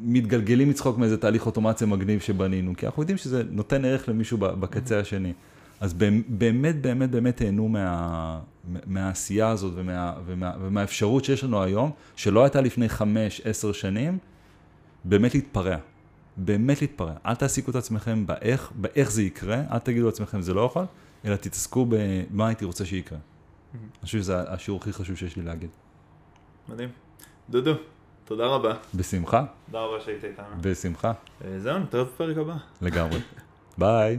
מתגלגלים 0.00 0.68
מצחוק 0.68 0.98
מאיזה 0.98 1.16
תהליך 1.16 1.46
אוטומציה 1.46 1.86
מגניב 1.86 2.20
שבנינו, 2.20 2.72
כי 2.76 2.86
אנחנו 2.86 3.02
יודעים 3.02 3.18
שזה 3.18 3.42
נותן 3.50 3.84
ערך 3.84 4.08
למישהו 4.08 4.38
בקצה 4.38 5.00
השני. 5.00 5.32
אז 5.80 5.94
באמת, 5.94 6.80
באמת, 6.80 7.10
באמת 7.10 7.36
תהנו 7.36 7.68
מה, 7.68 8.40
מהעשייה 8.86 9.48
הזאת 9.48 9.72
ומה, 9.76 10.12
ומה, 10.26 10.52
ומהאפשרות 10.60 11.24
שיש 11.24 11.44
לנו 11.44 11.62
היום, 11.62 11.90
שלא 12.16 12.44
הייתה 12.44 12.60
לפני 12.60 12.88
חמש, 12.88 13.40
עשר 13.44 13.72
שנים, 13.72 14.18
באמת 15.04 15.34
להתפרע. 15.34 15.76
באמת 16.36 16.80
להתפרע. 16.80 17.12
אל 17.26 17.34
תעסיקו 17.34 17.70
את 17.70 17.76
עצמכם 17.76 18.26
באיך, 18.26 18.72
באיך 18.74 19.10
זה 19.10 19.22
יקרה, 19.22 19.62
אל 19.72 19.78
תגידו 19.78 20.06
לעצמכם 20.06 20.42
זה 20.42 20.54
לא 20.54 20.60
יכול, 20.60 20.84
אלא 21.24 21.36
תתעסקו 21.36 21.86
במה 21.88 22.46
הייתי 22.46 22.64
רוצה 22.64 22.84
שיקרה. 22.84 23.18
אני 23.74 23.88
חושב 24.02 24.18
שזה 24.18 24.52
השיעור 24.52 24.80
הכי 24.80 24.92
חשוב 24.92 25.16
שיש 25.16 25.36
לי 25.36 25.42
להגיד. 25.42 25.70
מדהים. 26.68 26.88
דודו, 27.50 27.72
תודה 28.24 28.46
רבה. 28.46 28.74
בשמחה, 28.94 29.44
תודה 29.66 29.80
רבה 29.80 30.00
שהיית 30.04 30.24
איתנו. 30.24 30.46
בשמחה, 30.60 31.12
אה, 31.44 31.58
זהו, 31.58 31.78
נתראה 31.78 32.04
בפרק 32.04 32.36
הבא. 32.36 32.56
לגמרי. 32.82 33.20
ביי. 33.78 34.18